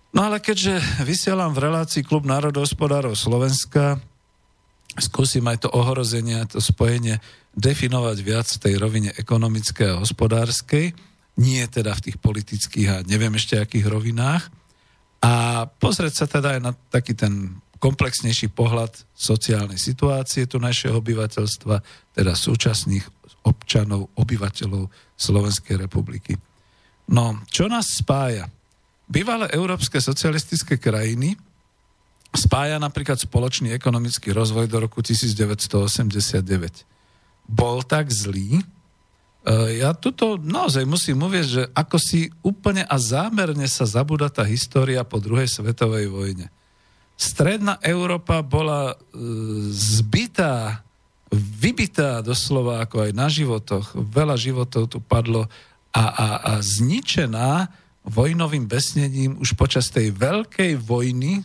No 0.09 0.25
ale 0.25 0.41
keďže 0.41 0.81
vysielam 1.05 1.53
v 1.53 1.69
relácii 1.69 2.01
Klub 2.01 2.25
národohospodárov 2.25 3.13
Slovenska, 3.13 4.01
skúsim 4.97 5.45
aj 5.45 5.69
to 5.69 5.69
ohrozenie, 5.69 6.41
to 6.49 6.65
spojenie 6.65 7.21
definovať 7.59 8.19
viac 8.23 8.47
v 8.47 8.63
tej 8.63 8.75
rovine 8.79 9.11
ekonomickej 9.19 9.99
a 9.99 10.01
hospodárskej, 10.01 10.95
nie 11.43 11.63
teda 11.67 11.95
v 11.99 12.11
tých 12.11 12.19
politických 12.23 12.89
a 12.91 12.97
neviem 13.03 13.35
ešte 13.35 13.59
akých 13.59 13.91
rovinách. 13.91 14.47
a 15.19 15.67
pozrieť 15.67 16.15
sa 16.15 16.27
teda 16.31 16.55
aj 16.55 16.61
na 16.63 16.73
taký 16.95 17.19
ten 17.19 17.59
komplexnejší 17.83 18.55
pohľad 18.55 18.95
sociálnej 19.15 19.79
situácie 19.79 20.47
tu 20.47 20.63
našeho 20.63 20.99
obyvateľstva, 20.99 21.83
teda 22.15 22.33
súčasných 22.35 23.03
občanov, 23.47 24.11
obyvateľov 24.19 24.91
Slovenskej 25.19 25.79
republiky. 25.79 26.39
No, 27.11 27.43
čo 27.51 27.67
nás 27.71 27.87
spája? 27.99 28.51
Bývalé 29.09 29.49
európske 29.55 29.99
socialistické 30.03 30.77
krajiny 30.77 31.35
spája 32.35 32.77
napríklad 32.77 33.17
spoločný 33.17 33.73
ekonomický 33.73 34.37
rozvoj 34.37 34.69
do 34.69 34.85
roku 34.85 35.01
1989. 35.01 36.98
Bol 37.49 37.81
tak 37.83 38.13
zlý, 38.13 38.61
e, 38.61 38.65
ja 39.81 39.97
tuto 39.97 40.37
naozaj 40.37 40.85
musím 40.85 41.25
uvieť, 41.25 41.47
že 41.49 41.63
ako 41.73 41.97
si 41.97 42.29
úplne 42.45 42.85
a 42.85 42.97
zámerne 43.01 43.65
sa 43.65 43.89
zabúda 43.89 44.29
tá 44.29 44.45
história 44.45 45.01
po 45.03 45.17
druhej 45.19 45.49
svetovej 45.49 46.13
vojne. 46.13 46.53
Stredná 47.19 47.81
Európa 47.83 48.45
bola 48.47 48.95
e, 48.95 48.97
zbytá, 49.75 50.85
vybitá 51.35 52.23
doslova 52.23 52.85
ako 52.85 53.09
aj 53.09 53.13
na 53.17 53.27
životoch. 53.27 53.97
Veľa 53.97 54.37
životov 54.39 54.87
tu 54.93 55.03
padlo 55.03 55.51
a, 55.91 56.05
a, 56.05 56.29
a 56.39 56.53
zničená 56.63 57.73
vojnovým 58.07 58.65
besnením 58.65 59.37
už 59.41 59.59
počas 59.59 59.91
tej 59.93 60.15
veľkej 60.15 60.81
vojny, 60.81 61.45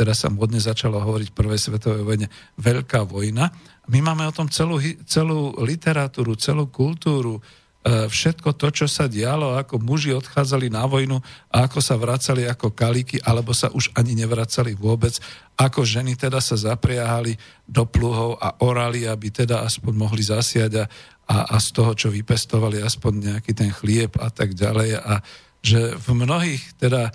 teraz 0.00 0.24
sa 0.24 0.32
modne 0.32 0.56
začalo 0.56 0.96
hovoriť 0.96 1.36
prvej 1.36 1.60
svetovej 1.60 2.08
vojne, 2.08 2.32
veľká 2.56 3.04
vojna. 3.04 3.52
My 3.92 4.00
máme 4.00 4.24
o 4.24 4.32
tom 4.32 4.48
celú, 4.48 4.80
celú 5.04 5.52
literatúru, 5.60 6.40
celú 6.40 6.72
kultúru, 6.72 7.36
e, 7.36 8.08
všetko 8.08 8.56
to, 8.56 8.72
čo 8.72 8.86
sa 8.88 9.04
dialo, 9.04 9.60
ako 9.60 9.76
muži 9.76 10.16
odchádzali 10.16 10.72
na 10.72 10.88
vojnu 10.88 11.20
a 11.52 11.68
ako 11.68 11.84
sa 11.84 12.00
vracali 12.00 12.48
ako 12.48 12.72
kalíky, 12.72 13.20
alebo 13.20 13.52
sa 13.52 13.68
už 13.68 13.92
ani 13.92 14.16
nevracali 14.16 14.72
vôbec, 14.72 15.20
ako 15.60 15.84
ženy 15.84 16.16
teda 16.16 16.40
sa 16.40 16.56
zapriahali 16.56 17.36
do 17.68 17.84
pluhov 17.84 18.40
a 18.40 18.56
orali, 18.64 19.04
aby 19.04 19.28
teda 19.28 19.68
aspoň 19.68 19.92
mohli 19.92 20.24
zasiať 20.24 20.80
a, 20.80 20.84
a, 21.28 21.36
a 21.52 21.56
z 21.60 21.68
toho, 21.76 21.92
čo 21.92 22.08
vypestovali, 22.08 22.80
aspoň 22.80 23.36
nejaký 23.36 23.52
ten 23.52 23.68
chlieb 23.68 24.16
a 24.16 24.32
tak 24.32 24.56
ďalej. 24.56 24.96
A 24.96 25.20
že 25.60 25.92
v 25.92 26.16
mnohých, 26.16 26.80
teda 26.80 27.12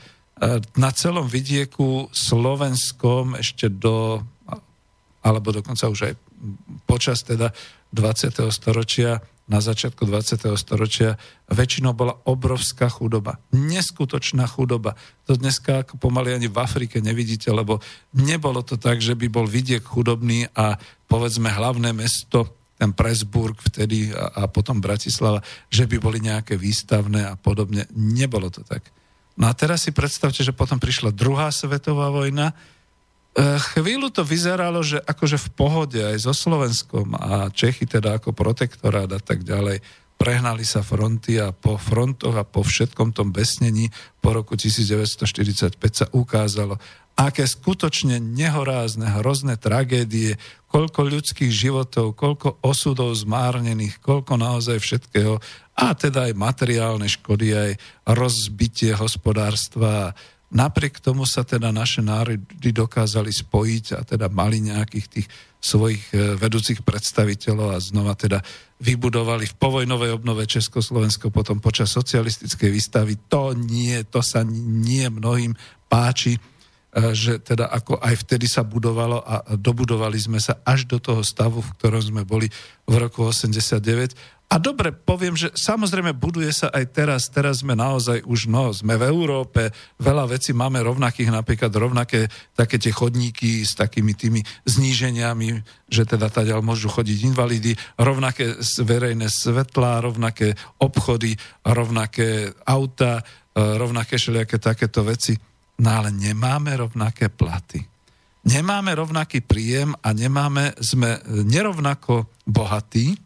na 0.76 0.90
celom 0.92 1.32
vidieku 1.32 2.12
slovenskom 2.12 3.40
ešte 3.40 3.72
do, 3.72 4.20
alebo 5.24 5.56
dokonca 5.56 5.88
už 5.88 6.12
aj 6.12 6.14
počas 6.84 7.24
teda 7.24 7.56
20. 7.96 8.52
storočia, 8.52 9.24
na 9.46 9.62
začiatku 9.62 10.10
20. 10.10 10.58
storočia, 10.58 11.22
väčšinou 11.48 11.94
bola 11.94 12.18
obrovská 12.26 12.90
chudoba. 12.90 13.38
Neskutočná 13.54 14.50
chudoba. 14.50 14.98
To 15.30 15.38
dneska 15.38 15.86
ako 15.86 16.02
pomaly 16.02 16.34
ani 16.34 16.50
v 16.50 16.58
Afrike 16.60 16.98
nevidíte, 16.98 17.54
lebo 17.54 17.80
nebolo 18.12 18.66
to 18.66 18.76
tak, 18.76 19.00
že 19.00 19.14
by 19.14 19.30
bol 19.30 19.46
vidiek 19.46 19.86
chudobný 19.86 20.50
a 20.58 20.76
povedzme 21.06 21.48
hlavné 21.48 21.94
mesto 21.94 22.66
ten 22.76 22.92
Presburg 22.92 23.56
vtedy 23.62 24.12
a, 24.12 24.44
a 24.44 24.52
potom 24.52 24.84
Bratislava, 24.84 25.40
že 25.72 25.88
by 25.88 25.96
boli 26.02 26.20
nejaké 26.20 26.60
výstavné 26.60 27.24
a 27.24 27.40
podobne. 27.40 27.88
Nebolo 27.96 28.52
to 28.52 28.66
tak. 28.68 28.84
No 29.36 29.52
a 29.52 29.54
teraz 29.54 29.84
si 29.84 29.92
predstavte, 29.92 30.40
že 30.42 30.56
potom 30.56 30.80
prišla 30.80 31.12
druhá 31.12 31.52
svetová 31.52 32.08
vojna. 32.08 32.56
E, 33.36 33.60
chvíľu 33.76 34.08
to 34.08 34.24
vyzeralo, 34.24 34.80
že 34.80 35.04
akože 35.04 35.36
v 35.36 35.50
pohode 35.52 36.00
aj 36.00 36.24
so 36.24 36.32
Slovenskom 36.32 37.20
a 37.20 37.52
Čechy 37.52 37.84
teda 37.84 38.16
ako 38.16 38.32
protektorát 38.32 39.12
a 39.12 39.20
tak 39.20 39.44
ďalej. 39.44 39.84
Prehnali 40.16 40.64
sa 40.64 40.80
fronty 40.80 41.36
a 41.44 41.52
po 41.52 41.76
frontoch 41.76 42.40
a 42.40 42.48
po 42.48 42.64
všetkom 42.64 43.12
tom 43.12 43.36
besnení 43.36 43.92
po 44.24 44.32
roku 44.32 44.56
1945 44.56 45.76
sa 45.92 46.08
ukázalo, 46.16 46.80
aké 47.20 47.44
skutočne 47.44 48.24
nehorázne, 48.24 49.08
hrozné 49.20 49.60
tragédie, 49.60 50.40
koľko 50.72 51.08
ľudských 51.08 51.52
životov, 51.52 52.16
koľko 52.16 52.64
osudov 52.64 53.12
zmárnených, 53.16 54.00
koľko 54.00 54.40
naozaj 54.40 54.80
všetkého, 54.80 55.40
a 55.76 55.92
teda 55.92 56.32
aj 56.32 56.34
materiálne 56.40 57.08
škody, 57.08 57.52
aj 57.52 57.72
rozbitie 58.16 58.96
hospodárstva. 58.96 60.16
Napriek 60.56 61.04
tomu 61.04 61.28
sa 61.28 61.44
teda 61.44 61.76
naše 61.76 62.00
národy 62.00 62.72
dokázali 62.72 63.28
spojiť 63.28 63.86
a 64.00 64.02
teda 64.08 64.32
mali 64.32 64.64
nejakých 64.64 65.08
tých 65.12 65.28
svojich 65.60 66.14
e, 66.14 66.38
vedúcich 66.40 66.86
predstaviteľov 66.86 67.76
a 67.76 67.84
znova 67.84 68.14
teda 68.16 68.40
vybudovali 68.80 69.50
v 69.50 69.58
povojnovej 69.58 70.16
obnove 70.16 70.46
Československo 70.46 71.34
potom 71.34 71.58
počas 71.60 71.92
socialistickej 71.92 72.70
výstavy. 72.70 73.14
To 73.28 73.52
nie, 73.58 74.00
to 74.08 74.22
sa 74.22 74.46
nie 74.48 75.10
mnohým 75.10 75.58
páči 75.90 76.38
že 76.96 77.44
teda 77.44 77.68
ako 77.68 78.00
aj 78.00 78.24
vtedy 78.24 78.48
sa 78.48 78.64
budovalo 78.64 79.20
a 79.20 79.44
dobudovali 79.60 80.16
sme 80.16 80.40
sa 80.40 80.64
až 80.64 80.88
do 80.88 80.96
toho 80.96 81.28
stavu, 81.28 81.60
v 81.60 81.74
ktorom 81.76 82.00
sme 82.00 82.24
boli 82.24 82.48
v 82.88 82.96
roku 82.96 83.28
89. 83.28 84.16
A 84.46 84.62
dobre, 84.62 84.94
poviem, 84.94 85.34
že 85.34 85.50
samozrejme 85.58 86.14
buduje 86.14 86.54
sa 86.54 86.70
aj 86.70 86.94
teraz. 86.94 87.28
Teraz 87.34 87.66
sme 87.66 87.74
naozaj 87.74 88.22
už, 88.30 88.46
no, 88.46 88.70
sme 88.70 88.94
v 88.94 89.10
Európe, 89.10 89.74
veľa 89.98 90.30
vecí 90.30 90.54
máme 90.54 90.86
rovnakých, 90.86 91.34
napríklad 91.34 91.74
rovnaké 91.74 92.30
také 92.54 92.78
tie 92.78 92.94
chodníky 92.94 93.66
s 93.66 93.74
takými 93.74 94.14
tými 94.14 94.46
zníženiami, 94.70 95.66
že 95.90 96.06
teda 96.06 96.30
tady 96.30 96.54
môžu 96.62 96.94
chodiť 96.94 97.18
invalidy, 97.26 97.74
rovnaké 97.98 98.56
verejné 98.86 99.34
svetlá, 99.34 100.00
rovnaké 100.06 100.54
obchody, 100.78 101.34
rovnaké 101.66 102.54
auta, 102.70 103.20
e, 103.20 103.24
rovnaké 103.60 104.22
všelijaké 104.22 104.62
takéto 104.62 105.02
veci 105.02 105.36
No 105.80 105.90
ale 105.92 106.10
nemáme 106.12 106.72
rovnaké 106.76 107.28
platy. 107.28 107.84
Nemáme 108.46 108.94
rovnaký 108.94 109.42
príjem 109.42 109.98
a 110.06 110.14
nemáme, 110.14 110.78
sme 110.78 111.18
nerovnako 111.26 112.30
bohatí. 112.46 113.18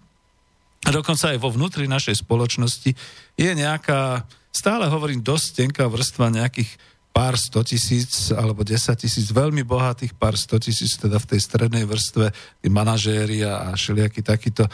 A 0.88 0.96
dokonca 0.96 1.36
aj 1.36 1.44
vo 1.44 1.52
vnútri 1.52 1.92
našej 1.92 2.24
spoločnosti 2.24 2.96
je 3.36 3.52
nejaká, 3.52 4.24
stále 4.50 4.88
hovorím, 4.88 5.20
dosť 5.20 5.48
tenká 5.68 5.86
vrstva 5.92 6.32
nejakých 6.32 6.72
pár 7.20 7.36
sto 7.36 7.60
tisíc 7.68 8.32
alebo 8.32 8.64
desať 8.64 9.04
tisíc 9.04 9.28
veľmi 9.36 9.68
bohatých, 9.68 10.16
pár 10.16 10.40
sto 10.40 10.56
tisíc 10.56 10.96
teda 10.96 11.20
v 11.20 11.36
tej 11.36 11.40
strednej 11.44 11.84
vrstve, 11.84 12.32
tí 12.64 12.68
manažéri 12.72 13.44
a 13.44 13.76
všelijakí 13.76 14.24
takíto, 14.24 14.64
e, 14.64 14.72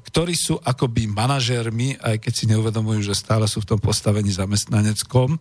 ktorí 0.00 0.32
sú 0.32 0.56
akoby 0.64 1.10
manažérmi, 1.12 2.00
aj 2.00 2.24
keď 2.24 2.32
si 2.32 2.44
neuvedomujú, 2.48 3.04
že 3.04 3.18
stále 3.18 3.44
sú 3.44 3.60
v 3.60 3.76
tom 3.76 3.80
postavení 3.84 4.32
zamestnaneckom, 4.32 5.36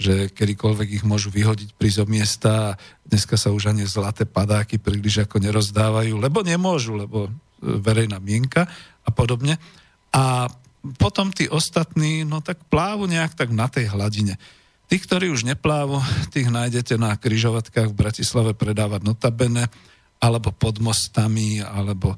že 0.00 0.32
kedykoľvek 0.32 0.88
ich 0.96 1.04
môžu 1.04 1.28
vyhodiť 1.28 1.76
pri 1.76 1.92
miesta 2.08 2.72
a 2.72 2.76
dneska 3.04 3.36
sa 3.36 3.52
už 3.52 3.68
ani 3.68 3.84
zlaté 3.84 4.24
padáky 4.24 4.80
príliš 4.80 5.28
ako 5.28 5.36
nerozdávajú, 5.44 6.16
lebo 6.16 6.40
nemôžu, 6.40 6.96
lebo 6.96 7.28
e, 7.28 7.30
verejná 7.60 8.16
mienka 8.16 8.64
a 9.04 9.10
podobne. 9.12 9.60
A 10.08 10.48
potom 10.96 11.28
tí 11.28 11.52
ostatní, 11.52 12.24
no 12.24 12.40
tak 12.40 12.64
plávu 12.72 13.04
nejak 13.04 13.36
tak 13.36 13.52
na 13.52 13.68
tej 13.68 13.92
hladine. 13.92 14.40
Tí, 14.88 14.96
ktorí 14.96 15.28
už 15.28 15.44
neplávu, 15.44 16.00
tých 16.34 16.48
nájdete 16.48 16.96
na 16.96 17.12
kryžovatkách 17.14 17.92
v 17.92 17.98
Bratislave 18.00 18.56
predávať 18.56 19.04
notabene, 19.04 19.68
alebo 20.16 20.48
pod 20.50 20.80
mostami, 20.80 21.60
alebo 21.60 22.16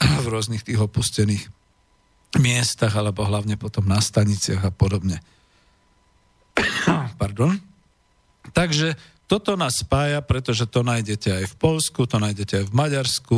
v 0.22 0.26
rôznych 0.30 0.62
tých 0.62 0.78
opustených 0.78 1.50
miestach, 2.38 2.94
alebo 2.94 3.26
hlavne 3.26 3.58
potom 3.58 3.90
na 3.90 3.98
staniciach 3.98 4.62
a 4.62 4.70
podobne. 4.70 5.18
Pardon. 7.24 7.56
Takže 8.52 9.00
toto 9.24 9.56
nás 9.56 9.80
spája, 9.80 10.20
pretože 10.20 10.68
to 10.68 10.84
nájdete 10.84 11.32
aj 11.32 11.44
v 11.48 11.54
Polsku, 11.56 12.04
to 12.04 12.20
nájdete 12.20 12.60
aj 12.60 12.64
v 12.68 12.76
Maďarsku, 12.76 13.36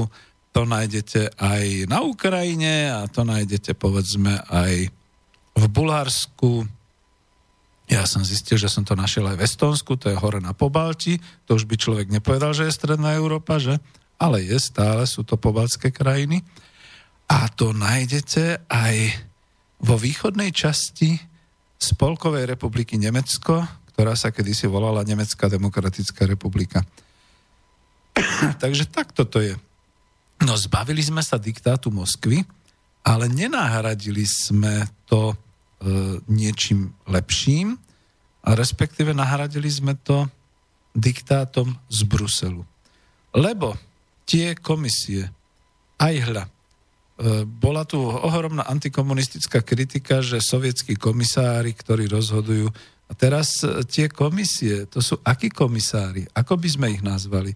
to 0.50 0.60
nájdete 0.66 1.38
aj 1.38 1.86
na 1.86 2.02
Ukrajine 2.02 2.90
a 2.90 3.06
to 3.06 3.22
nájdete 3.22 3.78
povedzme 3.78 4.42
aj 4.50 4.90
v 5.54 5.64
Bulharsku. 5.70 6.66
Ja 7.86 8.02
som 8.10 8.26
zistil, 8.26 8.58
že 8.58 8.66
som 8.66 8.82
to 8.82 8.98
našiel 8.98 9.30
aj 9.30 9.38
v 9.38 9.46
Estonsku, 9.46 9.94
to 9.94 10.10
je 10.10 10.18
hore 10.18 10.42
na 10.42 10.50
Pobalti, 10.50 11.22
to 11.46 11.54
už 11.54 11.70
by 11.70 11.78
človek 11.78 12.10
nepovedal, 12.10 12.50
že 12.58 12.66
je 12.66 12.74
stredná 12.74 13.14
Európa, 13.14 13.62
že? 13.62 13.78
Ale 14.18 14.42
je 14.42 14.58
stále, 14.58 15.06
sú 15.06 15.22
to 15.22 15.38
pobaltské 15.38 15.94
krajiny. 15.94 16.42
A 17.30 17.46
to 17.54 17.70
nájdete 17.70 18.66
aj 18.66 18.96
vo 19.78 19.94
východnej 19.94 20.50
časti 20.50 21.35
Spolkovej 21.76 22.48
republiky 22.48 22.96
Nemecko, 22.96 23.64
ktorá 23.92 24.16
sa 24.16 24.32
kedysi 24.32 24.68
volala 24.68 25.04
Nemecká 25.04 25.48
demokratická 25.48 26.24
republika. 26.28 26.84
Takže 28.62 28.88
takto 28.88 29.28
to 29.28 29.44
je. 29.44 29.54
No 30.44 30.56
zbavili 30.56 31.00
sme 31.00 31.24
sa 31.24 31.40
diktátu 31.40 31.88
Moskvy, 31.88 32.44
ale 33.06 33.24
nenahradili 33.32 34.26
sme 34.28 34.84
to 35.08 35.32
e, 35.32 35.36
niečím 36.28 36.92
lepším, 37.08 37.80
a 38.46 38.54
respektíve 38.54 39.10
nahradili 39.10 39.66
sme 39.66 39.98
to 39.98 40.30
diktátom 40.94 41.74
z 41.90 42.00
Bruselu. 42.06 42.62
Lebo 43.34 43.74
tie 44.22 44.54
komisie, 44.54 45.26
aj 45.98 46.14
hľa, 46.30 46.44
bola 47.48 47.88
tu 47.88 47.96
ohromná 47.96 48.68
antikomunistická 48.68 49.64
kritika, 49.64 50.20
že 50.20 50.36
sovietskí 50.44 51.00
komisári, 51.00 51.72
ktorí 51.72 52.12
rozhodujú, 52.12 52.68
A 53.06 53.12
teraz 53.14 53.62
e, 53.62 53.86
tie 53.86 54.10
komisie, 54.10 54.90
to 54.90 54.98
sú 54.98 55.14
akí 55.22 55.46
komisári? 55.46 56.26
Ako 56.34 56.58
by 56.58 56.68
sme 56.68 56.86
ich 56.90 57.02
nazvali? 57.06 57.54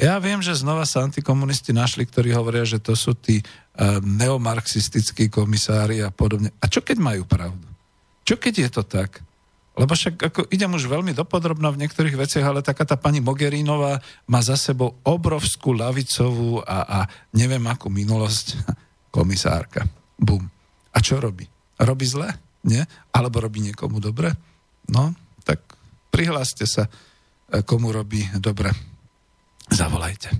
Ja 0.00 0.16
viem, 0.20 0.40
že 0.40 0.56
znova 0.56 0.84
sa 0.88 1.04
antikomunisti 1.04 1.72
našli, 1.76 2.04
ktorí 2.08 2.32
hovoria, 2.32 2.64
že 2.64 2.80
to 2.80 2.96
sú 2.96 3.12
tí 3.12 3.44
uh, 3.44 4.00
neomarxistickí 4.00 5.28
komisári 5.28 6.00
a 6.00 6.08
podobne. 6.08 6.56
A 6.56 6.72
čo 6.72 6.80
keď 6.80 6.96
majú 7.04 7.28
pravdu? 7.28 7.68
Čo 8.24 8.40
keď 8.40 8.64
je 8.64 8.70
to 8.72 8.82
tak? 8.88 9.20
Lebo 9.76 9.92
však 9.92 10.16
ako 10.32 10.40
idem 10.48 10.72
už 10.72 10.88
veľmi 10.88 11.12
dopodrobno 11.12 11.68
v 11.68 11.84
niektorých 11.84 12.16
veciach, 12.16 12.48
ale 12.48 12.64
taká 12.64 12.88
tá 12.88 12.96
pani 12.96 13.20
Mogherinová 13.20 14.00
má 14.24 14.40
za 14.40 14.56
sebou 14.56 14.96
obrovskú 15.04 15.76
lavicovú 15.76 16.64
a, 16.64 16.78
a 16.80 16.98
neviem 17.36 17.64
akú 17.68 17.92
minulosť 17.92 18.56
komisárka. 19.10 19.84
Bum. 20.16 20.46
A 20.94 20.98
čo 21.02 21.18
robí? 21.18 21.46
Robí 21.78 22.06
zle? 22.06 22.30
Nie? 22.66 22.86
Alebo 23.14 23.42
robí 23.42 23.62
niekomu 23.62 23.98
dobre? 23.98 24.30
No, 24.90 25.14
tak 25.46 25.62
prihláste 26.10 26.66
sa, 26.66 26.86
e, 27.50 27.62
komu 27.62 27.94
robí 27.94 28.26
dobre. 28.38 28.70
Zavolajte. 29.70 30.34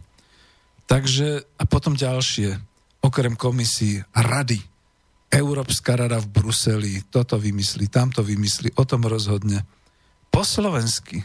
Takže 0.91 1.47
a 1.55 1.65
potom 1.71 1.95
ďalšie, 1.95 2.59
okrem 3.07 3.39
komisí, 3.39 4.03
rady. 4.11 4.59
Európska 5.31 5.95
rada 5.95 6.19
v 6.19 6.27
Bruseli 6.27 7.07
toto 7.07 7.39
vymyslí, 7.39 7.87
tamto 7.87 8.27
vymyslí, 8.27 8.75
o 8.75 8.83
tom 8.83 9.07
rozhodne. 9.07 9.63
Po 10.27 10.43
slovensky 10.43 11.23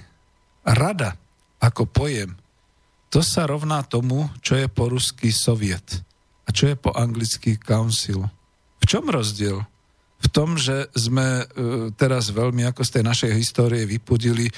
rada 0.62 1.18
ako 1.58 1.90
pojem, 1.90 2.38
to 3.10 3.26
sa 3.26 3.50
rovná 3.50 3.82
tomu, 3.82 4.30
čo 4.46 4.54
je 4.54 4.70
po 4.70 4.94
rusky 4.94 5.34
soviet 5.34 6.06
a 6.46 6.50
čo 6.54 6.70
je 6.70 6.76
po 6.78 6.94
anglicky 6.94 7.58
council. 7.58 8.30
V 8.82 8.86
čom 8.86 9.10
rozdiel? 9.10 9.66
v 10.26 10.28
tom, 10.34 10.58
že 10.58 10.90
sme 10.98 11.44
e, 11.44 11.46
teraz 11.94 12.34
veľmi 12.34 12.66
ako 12.74 12.82
z 12.82 12.94
tej 13.00 13.04
našej 13.06 13.32
histórie 13.38 13.84
vypudili 13.86 14.50
e, 14.50 14.54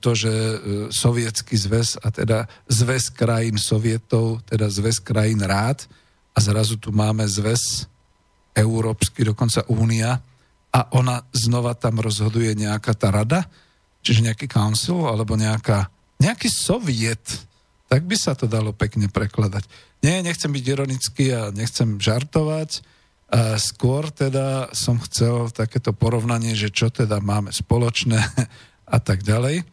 to, 0.00 0.10
že 0.16 0.32
e, 0.32 0.56
sovietský 0.88 1.52
zväz 1.58 2.00
a 2.00 2.08
teda 2.08 2.48
zväz 2.70 3.12
krajín 3.12 3.60
sovietov, 3.60 4.40
teda 4.48 4.72
zväz 4.72 5.04
krajín 5.04 5.44
rád 5.44 5.84
a 6.32 6.38
zrazu 6.40 6.80
tu 6.80 6.96
máme 6.96 7.28
zväz 7.28 7.84
európsky, 8.56 9.20
dokonca 9.20 9.68
únia 9.68 10.16
a 10.72 10.80
ona 10.96 11.20
znova 11.36 11.76
tam 11.76 12.00
rozhoduje 12.00 12.56
nejaká 12.56 12.96
tá 12.96 13.12
rada, 13.12 13.44
čiže 14.00 14.24
nejaký 14.24 14.48
council 14.48 15.04
alebo 15.04 15.36
nejaká, 15.36 15.92
nejaký 16.16 16.48
soviet, 16.48 17.44
tak 17.86 18.02
by 18.06 18.16
sa 18.18 18.34
to 18.34 18.50
dalo 18.50 18.74
pekne 18.74 19.06
prekladať. 19.06 19.66
Nie, 20.02 20.22
nechcem 20.22 20.50
byť 20.50 20.64
ironický 20.66 21.30
a 21.34 21.54
nechcem 21.54 21.98
žartovať, 22.02 22.82
a 23.26 23.58
skôr 23.58 24.06
teda 24.14 24.70
som 24.70 25.02
chcel 25.02 25.50
takéto 25.50 25.90
porovnanie, 25.90 26.54
že 26.54 26.70
čo 26.70 26.94
teda 26.94 27.18
máme 27.18 27.50
spoločné 27.50 28.22
a 28.94 28.98
tak 29.02 29.26
ďalej. 29.26 29.66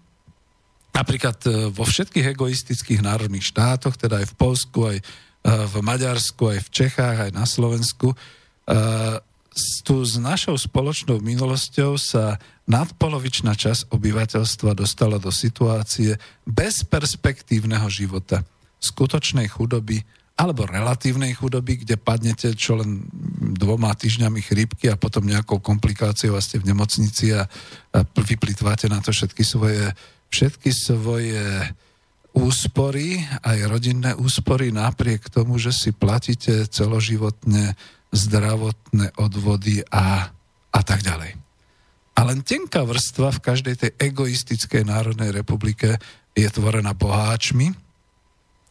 Napríklad 0.93 1.37
e, 1.45 1.49
vo 1.69 1.85
všetkých 1.85 2.33
egoistických 2.33 3.05
národných 3.05 3.45
štátoch, 3.45 3.93
teda 3.97 4.25
aj 4.25 4.33
v 4.33 4.37
Polsku, 4.37 4.79
aj 4.89 4.97
e, 4.97 5.03
v 5.45 5.75
Maďarsku, 5.85 6.49
aj 6.49 6.59
v 6.65 6.69
Čechách, 6.69 7.17
aj 7.29 7.31
na 7.33 7.45
Slovensku, 7.45 8.13
e, 8.13 8.17
tu 9.85 10.01
s 10.01 10.17
našou 10.17 10.57
spoločnou 10.57 11.21
minulosťou 11.21 11.93
sa 12.01 12.41
nadpolovičná 12.67 13.53
časť 13.55 13.91
obyvateľstva 13.91 14.71
dostala 14.77 15.19
do 15.19 15.29
situácie 15.29 16.15
bezperspektívneho 16.47 17.87
života, 17.91 18.47
skutočnej 18.79 19.47
chudoby, 19.51 20.03
alebo 20.33 20.65
relatívnej 20.65 21.37
chudoby, 21.37 21.85
kde 21.85 21.93
padnete 21.93 22.57
čo 22.57 22.81
len 22.81 23.05
dvoma 23.53 23.93
týždňami 23.93 24.41
chrípky 24.41 24.89
a 24.89 24.97
potom 24.97 25.29
nejakou 25.29 25.61
komplikáciou 25.61 26.33
a 26.33 26.41
ste 26.41 26.57
v 26.57 26.73
nemocnici 26.73 27.29
a, 27.37 27.45
a 27.93 27.99
vyplýtvate 28.01 28.89
na 28.89 28.97
to 28.97 29.13
všetky 29.13 29.45
svoje, 29.45 29.93
všetky 30.33 30.73
svoje 30.73 31.69
úspory, 32.33 33.21
aj 33.45 33.57
rodinné 33.69 34.11
úspory, 34.17 34.73
napriek 34.73 35.29
tomu, 35.29 35.61
že 35.61 35.69
si 35.69 35.93
platíte 35.93 36.65
celoživotne 36.65 37.77
zdravotné 38.09 39.13
odvody 39.21 39.85
a, 39.93 40.33
a 40.73 40.81
tak 40.81 41.05
ďalej. 41.05 41.42
A 42.13 42.21
len 42.29 42.45
tenká 42.45 42.85
vrstva 42.85 43.33
v 43.33 43.43
každej 43.43 43.75
tej 43.75 43.91
egoistickej 43.97 44.85
národnej 44.85 45.33
republike 45.33 45.97
je 46.37 46.47
tvorená 46.49 46.93
boháčmi, 46.93 47.73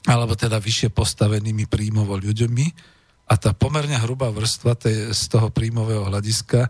alebo 0.07 0.35
teda 0.35 0.59
vyššie 0.59 0.91
postavenými 0.91 1.67
príjmovo 1.71 2.19
ľuďmi 2.19 2.67
a 3.31 3.35
tá 3.39 3.55
pomerne 3.55 3.95
hrubá 4.03 4.35
vrstva 4.35 4.75
tej, 4.75 5.15
z 5.15 5.23
toho 5.31 5.49
príjmového 5.55 6.11
hľadiska, 6.11 6.67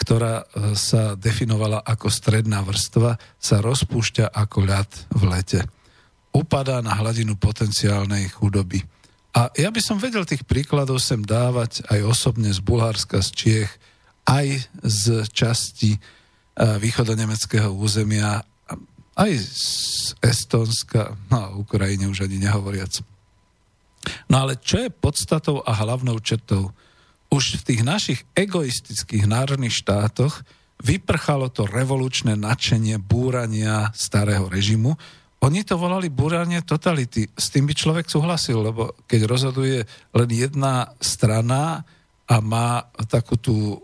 ktorá 0.00 0.42
e, 0.42 0.74
sa 0.74 1.12
definovala 1.12 1.84
ako 1.84 2.08
stredná 2.08 2.64
vrstva, 2.64 3.20
sa 3.36 3.56
rozpúšťa 3.60 4.32
ako 4.32 4.58
ľad 4.64 4.90
v 5.12 5.22
lete. 5.28 5.60
Upadá 6.32 6.80
na 6.80 6.96
hladinu 6.96 7.36
potenciálnej 7.36 8.32
chudoby. 8.32 8.80
A 9.36 9.52
ja 9.54 9.68
by 9.68 9.80
som 9.84 10.00
vedel 10.00 10.24
tých 10.24 10.42
príkladov 10.48 10.98
sem 11.04 11.20
dávať 11.20 11.84
aj 11.92 12.00
osobne 12.02 12.50
z 12.50 12.58
Bulharska, 12.64 13.20
z 13.20 13.28
Čiech, 13.30 13.72
aj 14.28 14.46
z 14.84 15.04
časti 15.30 15.96
e, 15.96 15.98
východonemeckého 16.56 17.72
územia 17.72 18.44
aj 19.20 19.32
z 19.36 19.64
Estonska, 20.24 21.12
no 21.28 21.60
Ukrajine 21.60 22.08
už 22.08 22.24
ani 22.24 22.40
nehovoriac. 22.40 23.04
No 24.32 24.48
ale 24.48 24.56
čo 24.56 24.80
je 24.80 24.88
podstatou 24.88 25.60
a 25.60 25.76
hlavnou 25.76 26.16
četou? 26.24 26.72
Už 27.28 27.60
v 27.60 27.66
tých 27.68 27.82
našich 27.84 28.20
egoistických 28.32 29.28
národných 29.28 29.76
štátoch 29.76 30.40
vyprchalo 30.80 31.52
to 31.52 31.68
revolučné 31.68 32.34
nadšenie 32.34 32.96
búrania 32.96 33.92
starého 33.92 34.48
režimu. 34.48 34.96
Oni 35.44 35.64
to 35.64 35.76
volali 35.76 36.08
búranie 36.08 36.64
totality. 36.64 37.28
S 37.36 37.52
tým 37.52 37.68
by 37.68 37.74
človek 37.76 38.06
súhlasil, 38.08 38.60
lebo 38.60 38.96
keď 39.04 39.28
rozhoduje 39.28 39.84
len 40.16 40.30
jedna 40.32 40.96
strana 41.00 41.84
a 42.30 42.38
má 42.38 42.86
takú 43.10 43.34
tú 43.34 43.74
e, 43.74 43.76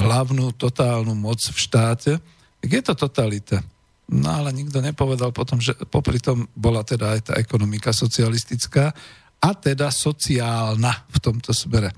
hlavnú 0.00 0.56
totálnu 0.56 1.12
moc 1.12 1.44
v 1.44 1.58
štáte, 1.60 2.16
tak 2.64 2.68
je 2.72 2.80
to 2.80 2.96
totalita. 2.96 3.60
No 4.08 4.32
ale 4.32 4.56
nikto 4.56 4.80
nepovedal 4.80 5.28
potom, 5.36 5.60
že 5.60 5.76
popri 5.92 6.16
tom 6.16 6.48
bola 6.56 6.80
teda 6.80 7.12
aj 7.12 7.20
tá 7.28 7.32
ekonomika 7.36 7.92
socialistická 7.92 8.96
a 9.44 9.50
teda 9.52 9.92
sociálna 9.92 11.04
v 11.12 11.18
tomto 11.20 11.52
smere. 11.52 11.92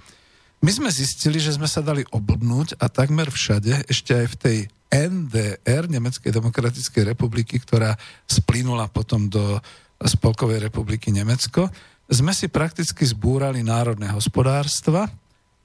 My 0.58 0.74
sme 0.74 0.90
zistili, 0.90 1.38
že 1.38 1.54
sme 1.54 1.70
sa 1.70 1.78
dali 1.78 2.02
oblbnúť 2.10 2.82
a 2.82 2.90
takmer 2.90 3.30
všade, 3.30 3.86
ešte 3.86 4.18
aj 4.18 4.26
v 4.34 4.36
tej 4.42 4.58
NDR, 4.90 5.86
Nemeckej 5.86 6.34
demokratickej 6.34 7.14
republiky, 7.14 7.62
ktorá 7.62 7.94
splínula 8.26 8.90
potom 8.90 9.30
do 9.30 9.62
Spolkovej 10.02 10.58
republiky 10.58 11.14
Nemecko, 11.14 11.70
sme 12.10 12.34
si 12.34 12.50
prakticky 12.50 13.06
zbúrali 13.06 13.62
národné 13.62 14.10
hospodárstva 14.10 15.06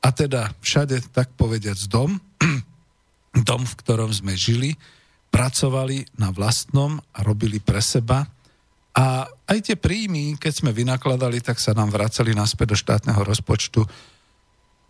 a 0.04 0.08
teda 0.12 0.52
všade, 0.60 1.00
tak 1.16 1.32
povediac, 1.40 1.80
dom, 1.88 2.20
dom, 3.48 3.62
v 3.64 3.78
ktorom 3.80 4.12
sme 4.12 4.36
žili, 4.36 4.76
pracovali 5.32 6.20
na 6.20 6.30
vlastnom 6.30 7.00
a 7.16 7.20
robili 7.24 7.64
pre 7.64 7.80
seba. 7.80 8.28
A 8.94 9.26
aj 9.26 9.60
tie 9.66 9.78
príjmy, 9.80 10.38
keď 10.38 10.54
sme 10.54 10.76
vynakladali, 10.76 11.42
tak 11.42 11.58
sa 11.58 11.74
nám 11.74 11.90
vracali 11.90 12.38
naspäť 12.38 12.76
do 12.76 12.78
štátneho 12.78 13.26
rozpočtu. 13.26 13.82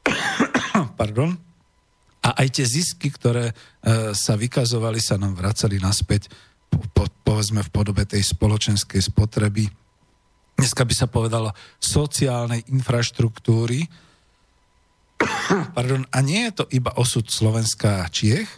Pardon. 0.99 1.32
A 2.23 2.30
aj 2.43 2.60
tie 2.60 2.65
zisky, 2.67 3.08
ktoré 3.12 3.52
e, 3.52 3.54
sa 4.12 4.36
vykazovali, 4.36 4.99
sa 4.99 5.15
nám 5.15 5.39
vracali 5.39 5.80
naspäť, 5.80 6.28
po, 6.67 6.80
po, 6.91 7.04
povedzme 7.23 7.63
v 7.63 7.71
podobe 7.71 8.04
tej 8.04 8.23
spoločenskej 8.23 8.99
spotreby. 8.99 9.67
Dneska 10.60 10.84
by 10.84 10.93
sa 10.95 11.08
povedalo 11.08 11.52
sociálnej 11.80 12.63
infraštruktúry. 12.71 13.84
Pardon. 15.77 16.03
A 16.09 16.17
nie 16.21 16.49
je 16.49 16.63
to 16.63 16.65
iba 16.73 16.93
osud 16.99 17.27
Slovenska 17.27 18.03
a 18.03 18.12
Čiech, 18.12 18.49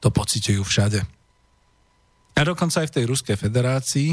to 0.00 0.08
pocitujú 0.12 0.60
všade. 0.64 1.00
A 2.34 2.40
dokonca 2.42 2.82
aj 2.82 2.90
v 2.90 2.94
tej 3.00 3.04
Ruskej 3.08 3.36
federácii, 3.38 4.10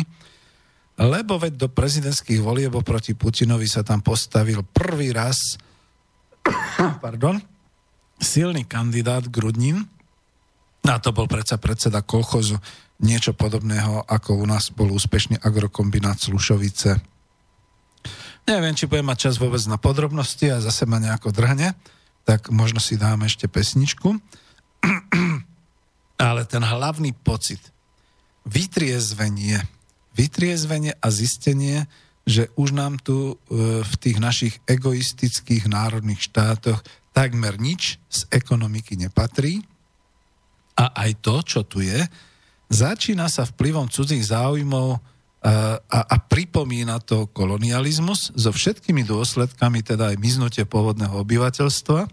lebo 1.01 1.41
veď 1.41 1.57
do 1.57 1.67
prezidentských 1.67 2.39
volieb 2.39 2.75
proti 2.85 3.17
Putinovi 3.17 3.65
sa 3.65 3.81
tam 3.81 4.05
postavil 4.05 4.61
prvý 4.61 5.09
raz 5.09 5.57
pardon, 7.03 7.37
silný 8.17 8.65
kandidát 8.65 9.25
Grudnin, 9.29 9.85
a 10.81 10.97
to 10.97 11.13
bol 11.13 11.29
predsa 11.29 11.61
predseda 11.61 12.01
kolchozu, 12.01 12.57
niečo 13.05 13.37
podobného, 13.37 14.05
ako 14.09 14.41
u 14.41 14.45
nás 14.49 14.73
bol 14.73 14.89
úspešný 14.89 15.37
agrokombinát 15.41 16.17
Slušovice. 16.17 16.97
Neviem, 18.49 18.73
či 18.73 18.89
budem 18.89 19.05
mať 19.05 19.29
čas 19.29 19.35
vôbec 19.37 19.61
na 19.69 19.77
podrobnosti 19.77 20.43
a 20.49 20.63
zase 20.63 20.89
ma 20.89 20.97
nejako 20.97 21.29
drhne, 21.29 21.77
tak 22.25 22.49
možno 22.49 22.81
si 22.81 22.97
dáme 22.97 23.29
ešte 23.29 23.45
pesničku. 23.45 24.17
Ale 26.21 26.45
ten 26.45 26.61
hlavný 26.61 27.13
pocit, 27.13 27.61
vytriezvenie, 28.45 29.61
vytriezvenie 30.17 30.97
a 30.97 31.07
zistenie, 31.13 31.85
že 32.25 32.53
už 32.53 32.77
nám 32.77 33.01
tu 33.01 33.33
e, 33.33 33.81
v 33.81 33.93
tých 33.97 34.17
našich 34.21 34.53
egoistických 34.69 35.65
národných 35.65 36.21
štátoch 36.21 36.81
takmer 37.11 37.57
nič 37.57 37.97
z 38.07 38.19
ekonomiky 38.31 38.95
nepatrí 38.95 39.65
A 40.77 40.95
aj 40.95 41.11
to, 41.19 41.35
čo 41.43 41.61
tu 41.67 41.83
je, 41.83 42.07
začína 42.71 43.27
sa 43.27 43.43
vplyvom 43.43 43.91
cudzích 43.91 44.23
záujmov 44.31 45.01
a, 45.41 45.81
a, 45.81 45.99
a 46.05 46.15
pripomína 46.21 47.01
to 47.01 47.25
kolonializmus 47.33 48.29
so 48.37 48.53
všetkými 48.53 49.01
dôsledkami, 49.01 49.81
teda 49.81 50.13
aj 50.13 50.21
miznutie 50.21 50.69
pôvodného 50.69 51.17
obyvateľstva. 51.17 52.05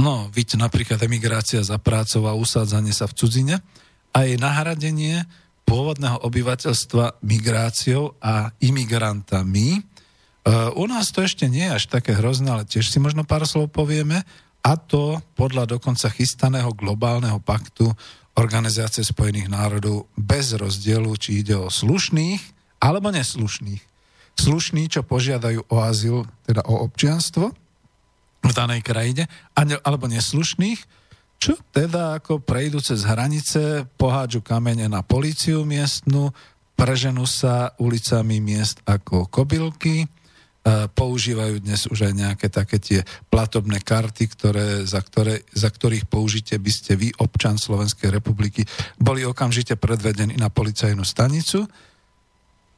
No, 0.00 0.26
vidíte 0.34 0.58
napríklad 0.58 0.98
emigrácia 1.06 1.62
za 1.62 1.78
prácou 1.78 2.26
a 2.26 2.34
usádzanie 2.34 2.90
sa 2.90 3.06
v 3.06 3.16
cudzine 3.22 3.56
a 4.10 4.26
jej 4.26 4.34
nahradenie 4.34 5.22
pôvodného 5.62 6.18
obyvateľstva 6.26 7.22
migráciou 7.22 8.18
a 8.18 8.50
imigrantami. 8.58 9.78
E, 9.78 9.80
u 10.74 10.84
nás 10.90 11.14
to 11.14 11.22
ešte 11.22 11.46
nie 11.46 11.70
je 11.70 11.76
až 11.78 11.84
také 11.86 12.18
hrozné, 12.18 12.50
ale 12.50 12.66
tiež 12.66 12.90
si 12.90 12.98
možno 12.98 13.22
pár 13.22 13.46
slov 13.46 13.70
povieme, 13.70 14.26
a 14.60 14.76
to 14.76 15.16
podľa 15.40 15.76
dokonca 15.76 16.12
chystaného 16.12 16.76
globálneho 16.76 17.40
paktu 17.40 17.88
Organizácie 18.38 19.02
spojených 19.02 19.50
národov 19.50 20.06
bez 20.14 20.54
rozdielu, 20.54 21.10
či 21.18 21.42
ide 21.42 21.58
o 21.58 21.72
slušných 21.72 22.40
alebo 22.80 23.10
neslušných. 23.10 23.82
Slušní, 24.38 24.88
čo 24.88 25.04
požiadajú 25.04 25.68
o 25.68 25.76
azyl, 25.82 26.24
teda 26.48 26.64
o 26.64 26.86
občianstvo 26.86 27.52
v 28.40 28.52
danej 28.56 28.80
krajine, 28.80 29.28
alebo 29.84 30.08
neslušných, 30.08 30.80
čo 31.40 31.56
teda 31.72 32.20
ako 32.20 32.40
prejdú 32.40 32.80
cez 32.80 33.04
hranice, 33.04 33.84
pohádžu 34.00 34.40
kamene 34.40 34.88
na 34.88 35.04
políciu 35.04 35.68
miestnu, 35.68 36.32
preženú 36.76 37.28
sa 37.28 37.76
ulicami 37.76 38.40
miest 38.40 38.80
ako 38.88 39.28
kobylky, 39.28 40.08
používajú 40.92 41.64
dnes 41.64 41.88
už 41.88 42.10
aj 42.10 42.12
nejaké 42.12 42.46
také 42.52 42.76
tie 42.76 43.00
platobné 43.32 43.80
karty, 43.80 44.28
ktoré, 44.28 44.84
za, 44.84 45.00
ktoré, 45.00 45.40
za 45.56 45.72
ktorých 45.72 46.04
použitie 46.04 46.60
by 46.60 46.72
ste 46.72 47.00
vy, 47.00 47.08
občan 47.16 47.56
Slovenskej 47.56 48.12
republiky, 48.12 48.68
boli 49.00 49.24
okamžite 49.24 49.80
predvedení 49.80 50.36
na 50.36 50.52
policajnú 50.52 51.00
stanicu. 51.00 51.64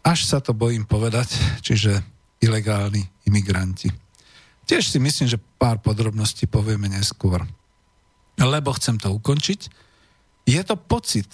Až 0.06 0.18
sa 0.26 0.38
to 0.38 0.54
bojím 0.54 0.86
povedať, 0.86 1.34
čiže 1.58 1.98
ilegálni 2.38 3.02
imigranti. 3.26 3.90
Tiež 4.62 4.86
si 4.86 4.98
myslím, 5.02 5.26
že 5.26 5.42
pár 5.58 5.82
podrobností 5.82 6.46
povieme 6.46 6.86
neskôr 6.86 7.42
lebo 8.40 8.72
chcem 8.74 8.96
to 8.96 9.12
ukončiť. 9.12 9.60
Je 10.48 10.62
to 10.64 10.74
pocit. 10.74 11.28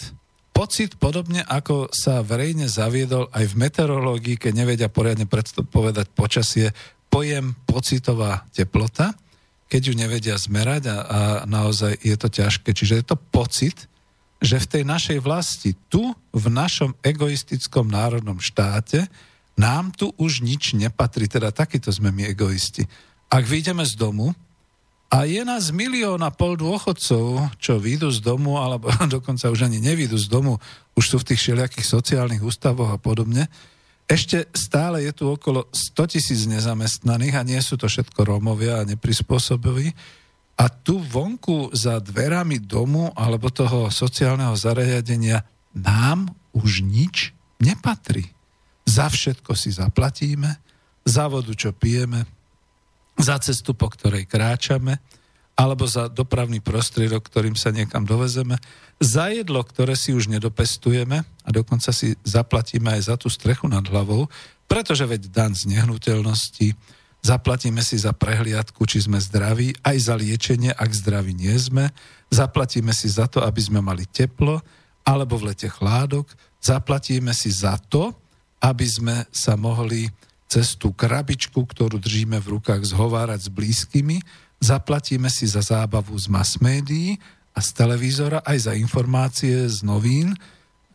Pocit 0.58 0.98
podobne 0.98 1.46
ako 1.46 1.86
sa 1.94 2.18
verejne 2.18 2.66
zaviedol 2.66 3.30
aj 3.30 3.54
v 3.54 3.58
meteorológii, 3.62 4.42
keď 4.42 4.52
nevedia 4.58 4.88
poriadne 4.90 5.22
povedať 5.70 6.10
počasie, 6.10 6.74
pojem 7.06 7.54
pocitová 7.62 8.42
teplota, 8.50 9.14
keď 9.70 9.80
ju 9.86 9.94
nevedia 9.94 10.34
zmerať 10.34 10.90
a, 10.90 10.96
a 10.98 11.20
naozaj 11.46 12.02
je 12.02 12.16
to 12.18 12.26
ťažké. 12.26 12.74
Čiže 12.74 12.94
je 12.98 13.04
to 13.06 13.14
pocit, 13.30 13.86
že 14.42 14.58
v 14.58 14.66
tej 14.66 14.82
našej 14.82 15.18
vlasti, 15.22 15.78
tu 15.86 16.10
v 16.34 16.46
našom 16.50 16.98
egoistickom 17.06 17.86
národnom 17.86 18.42
štáte, 18.42 19.06
nám 19.54 19.94
tu 19.94 20.10
už 20.18 20.42
nič 20.42 20.74
nepatrí. 20.74 21.30
Teda 21.30 21.54
takýto 21.54 21.94
sme 21.94 22.10
my 22.10 22.34
egoisti. 22.34 22.82
Ak 23.30 23.46
vyjdeme 23.46 23.86
z 23.86 23.94
domu, 23.94 24.34
a 25.08 25.24
je 25.24 25.40
nás 25.40 25.72
milión 25.72 26.20
a 26.20 26.28
pol 26.28 26.60
dôchodcov, 26.60 27.56
čo 27.56 27.80
výjdu 27.80 28.12
z 28.12 28.20
domu, 28.20 28.60
alebo 28.60 28.92
dokonca 29.16 29.48
už 29.48 29.64
ani 29.64 29.80
nevídu 29.80 30.20
z 30.20 30.28
domu, 30.28 30.60
už 30.92 31.04
sú 31.04 31.16
v 31.24 31.32
tých 31.32 31.40
všelijakých 31.40 31.86
sociálnych 31.88 32.44
ústavoch 32.44 32.92
a 32.92 33.00
podobne. 33.00 33.48
Ešte 34.08 34.48
stále 34.56 35.04
je 35.04 35.12
tu 35.12 35.28
okolo 35.28 35.68
100 35.72 36.12
tisíc 36.12 36.48
nezamestnaných 36.48 37.34
a 37.36 37.44
nie 37.44 37.60
sú 37.60 37.76
to 37.76 37.88
všetko 37.88 38.24
Rómovia 38.24 38.80
a 38.80 38.88
neprispôsobiví. 38.88 39.92
A 40.58 40.64
tu 40.72 40.96
vonku 40.96 41.70
za 41.76 42.00
dverami 42.00 42.56
domu 42.56 43.12
alebo 43.12 43.52
toho 43.52 43.92
sociálneho 43.92 44.56
zariadenia 44.56 45.44
nám 45.76 46.32
už 46.56 46.82
nič 46.84 47.36
nepatrí. 47.60 48.32
Za 48.88 49.12
všetko 49.12 49.52
si 49.52 49.76
zaplatíme, 49.76 50.56
za 51.04 51.28
vodu, 51.28 51.52
čo 51.52 51.76
pijeme, 51.76 52.24
za 53.18 53.36
cestu, 53.42 53.74
po 53.74 53.90
ktorej 53.90 54.24
kráčame, 54.30 55.02
alebo 55.58 55.90
za 55.90 56.06
dopravný 56.06 56.62
prostriedok, 56.62 57.26
ktorým 57.26 57.58
sa 57.58 57.74
niekam 57.74 58.06
dovezeme, 58.06 58.62
za 59.02 59.26
jedlo, 59.34 59.58
ktoré 59.66 59.98
si 59.98 60.14
už 60.14 60.30
nedopestujeme 60.30 61.26
a 61.26 61.48
dokonca 61.50 61.90
si 61.90 62.14
zaplatíme 62.22 62.94
aj 62.94 63.10
za 63.10 63.14
tú 63.18 63.26
strechu 63.26 63.66
nad 63.66 63.82
hlavou, 63.82 64.30
pretože 64.70 65.02
veď 65.02 65.34
dan 65.34 65.52
z 65.58 65.66
nehnuteľnosti, 65.74 66.78
zaplatíme 67.26 67.82
si 67.82 67.98
za 67.98 68.14
prehliadku, 68.14 68.86
či 68.86 69.02
sme 69.02 69.18
zdraví, 69.18 69.74
aj 69.82 69.96
za 69.98 70.14
liečenie, 70.14 70.70
ak 70.70 70.94
zdraví 70.94 71.34
nie 71.34 71.54
sme, 71.58 71.90
zaplatíme 72.30 72.94
si 72.94 73.10
za 73.10 73.26
to, 73.26 73.42
aby 73.42 73.58
sme 73.58 73.82
mali 73.82 74.06
teplo, 74.06 74.62
alebo 75.02 75.42
v 75.42 75.50
lete 75.50 75.66
chládok, 75.66 76.30
zaplatíme 76.62 77.34
si 77.34 77.50
za 77.50 77.80
to, 77.90 78.14
aby 78.62 78.86
sme 78.86 79.16
sa 79.34 79.58
mohli 79.58 80.06
cez 80.48 80.74
tú 80.80 80.96
krabičku, 80.96 81.60
ktorú 81.60 82.00
držíme 82.00 82.40
v 82.40 82.58
rukách, 82.58 82.80
zhovárať 82.88 83.46
s 83.46 83.50
blízkymi, 83.52 84.18
zaplatíme 84.58 85.28
si 85.28 85.44
za 85.44 85.60
zábavu 85.60 86.16
z 86.16 86.26
mass 86.32 86.56
médií 86.58 87.20
a 87.52 87.60
z 87.60 87.68
televízora, 87.76 88.40
aj 88.42 88.58
za 88.66 88.72
informácie 88.72 89.68
z 89.68 89.84
novín, 89.84 90.32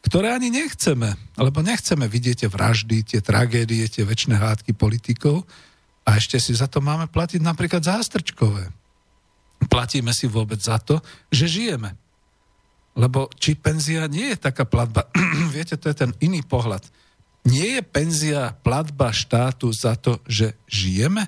ktoré 0.03 0.35
ani 0.35 0.51
nechceme, 0.51 1.15
lebo 1.39 1.63
nechceme 1.63 2.09
vidieť 2.09 2.43
tie 2.43 2.49
vraždy, 2.51 2.97
tie 3.07 3.21
tragédie, 3.23 3.87
tie 3.87 4.03
väčšie 4.03 4.35
hádky 4.35 4.75
politikov 4.75 5.47
a 6.03 6.19
ešte 6.19 6.41
si 6.41 6.51
za 6.51 6.67
to 6.67 6.83
máme 6.83 7.07
platiť 7.07 7.39
napríklad 7.39 7.85
zástrčkové. 7.85 8.67
Platíme 9.71 10.11
si 10.11 10.27
vôbec 10.27 10.59
za 10.59 10.75
to, 10.81 10.99
že 11.31 11.47
žijeme. 11.47 11.95
Lebo 12.99 13.31
či 13.39 13.55
penzia 13.55 14.11
nie 14.11 14.35
je 14.35 14.43
taká 14.43 14.67
platba, 14.67 15.07
viete, 15.55 15.79
to 15.79 15.87
je 15.87 15.95
ten 15.95 16.11
iný 16.19 16.43
pohľad 16.43 16.83
nie 17.43 17.79
je 17.79 17.81
penzia 17.83 18.55
platba 18.63 19.11
štátu 19.11 19.71
za 19.75 19.99
to, 19.99 20.19
že 20.27 20.55
žijeme? 20.67 21.27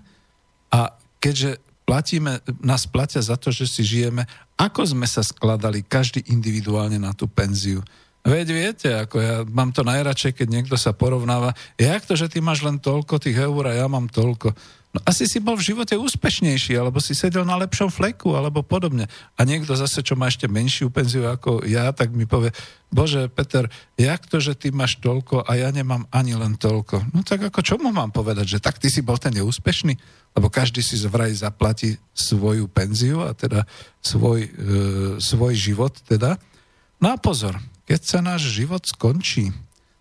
A 0.72 0.96
keďže 1.20 1.60
platíme, 1.84 2.40
nás 2.64 2.88
platia 2.88 3.22
za 3.22 3.36
to, 3.36 3.52
že 3.52 3.68
si 3.68 3.84
žijeme, 3.84 4.26
ako 4.56 4.96
sme 4.96 5.08
sa 5.08 5.22
skladali 5.22 5.84
každý 5.84 6.24
individuálne 6.32 6.96
na 6.96 7.12
tú 7.12 7.28
penziu? 7.28 7.84
Veď 8.26 8.48
viete, 8.50 8.90
ako 8.90 9.16
ja 9.22 9.36
mám 9.46 9.70
to 9.70 9.86
najradšej, 9.86 10.34
keď 10.34 10.48
niekto 10.50 10.76
sa 10.82 10.98
porovnáva, 10.98 11.54
jak 11.78 12.02
to, 12.10 12.18
že 12.18 12.26
ty 12.26 12.42
máš 12.42 12.66
len 12.66 12.82
toľko 12.82 13.22
tých 13.22 13.38
eur 13.38 13.70
a 13.70 13.78
ja 13.78 13.86
mám 13.86 14.10
toľko. 14.10 14.50
No 14.96 15.04
asi 15.04 15.28
si 15.28 15.44
bol 15.44 15.60
v 15.60 15.76
živote 15.76 16.00
úspešnejší, 16.00 16.80
alebo 16.80 17.04
si 17.04 17.12
sedel 17.12 17.44
na 17.44 17.60
lepšom 17.60 17.92
fleku, 17.92 18.32
alebo 18.32 18.64
podobne. 18.64 19.12
A 19.36 19.44
niekto 19.44 19.76
zase, 19.76 20.00
čo 20.00 20.16
má 20.16 20.32
ešte 20.32 20.48
menšiu 20.48 20.88
penziu 20.88 21.28
ako 21.28 21.68
ja, 21.68 21.92
tak 21.92 22.16
mi 22.16 22.24
povie, 22.24 22.56
bože, 22.88 23.28
Peter, 23.28 23.68
jak 24.00 24.24
to, 24.24 24.40
že 24.40 24.56
ty 24.56 24.72
máš 24.72 24.96
toľko 25.04 25.44
a 25.44 25.52
ja 25.60 25.68
nemám 25.76 26.08
ani 26.16 26.40
len 26.40 26.56
toľko? 26.56 27.12
No 27.12 27.28
tak 27.28 27.44
ako 27.44 27.60
čo 27.60 27.76
mu 27.76 27.92
mám 27.92 28.16
povedať, 28.16 28.56
že 28.56 28.64
tak 28.64 28.80
ty 28.80 28.88
si 28.88 29.04
bol 29.04 29.20
ten 29.20 29.36
neúspešný? 29.36 30.00
Lebo 30.32 30.48
každý 30.48 30.80
si 30.80 30.96
vraj 31.12 31.36
zaplatí 31.36 32.00
svoju 32.16 32.72
penziu 32.72 33.20
a 33.28 33.36
teda 33.36 33.68
svoj, 34.00 34.48
e, 34.48 34.50
svoj 35.20 35.60
život 35.60 35.92
teda. 36.08 36.40
No 37.04 37.12
a 37.12 37.20
pozor, 37.20 37.60
keď 37.84 38.00
sa 38.00 38.20
náš 38.24 38.48
život 38.48 38.88
skončí, 38.88 39.52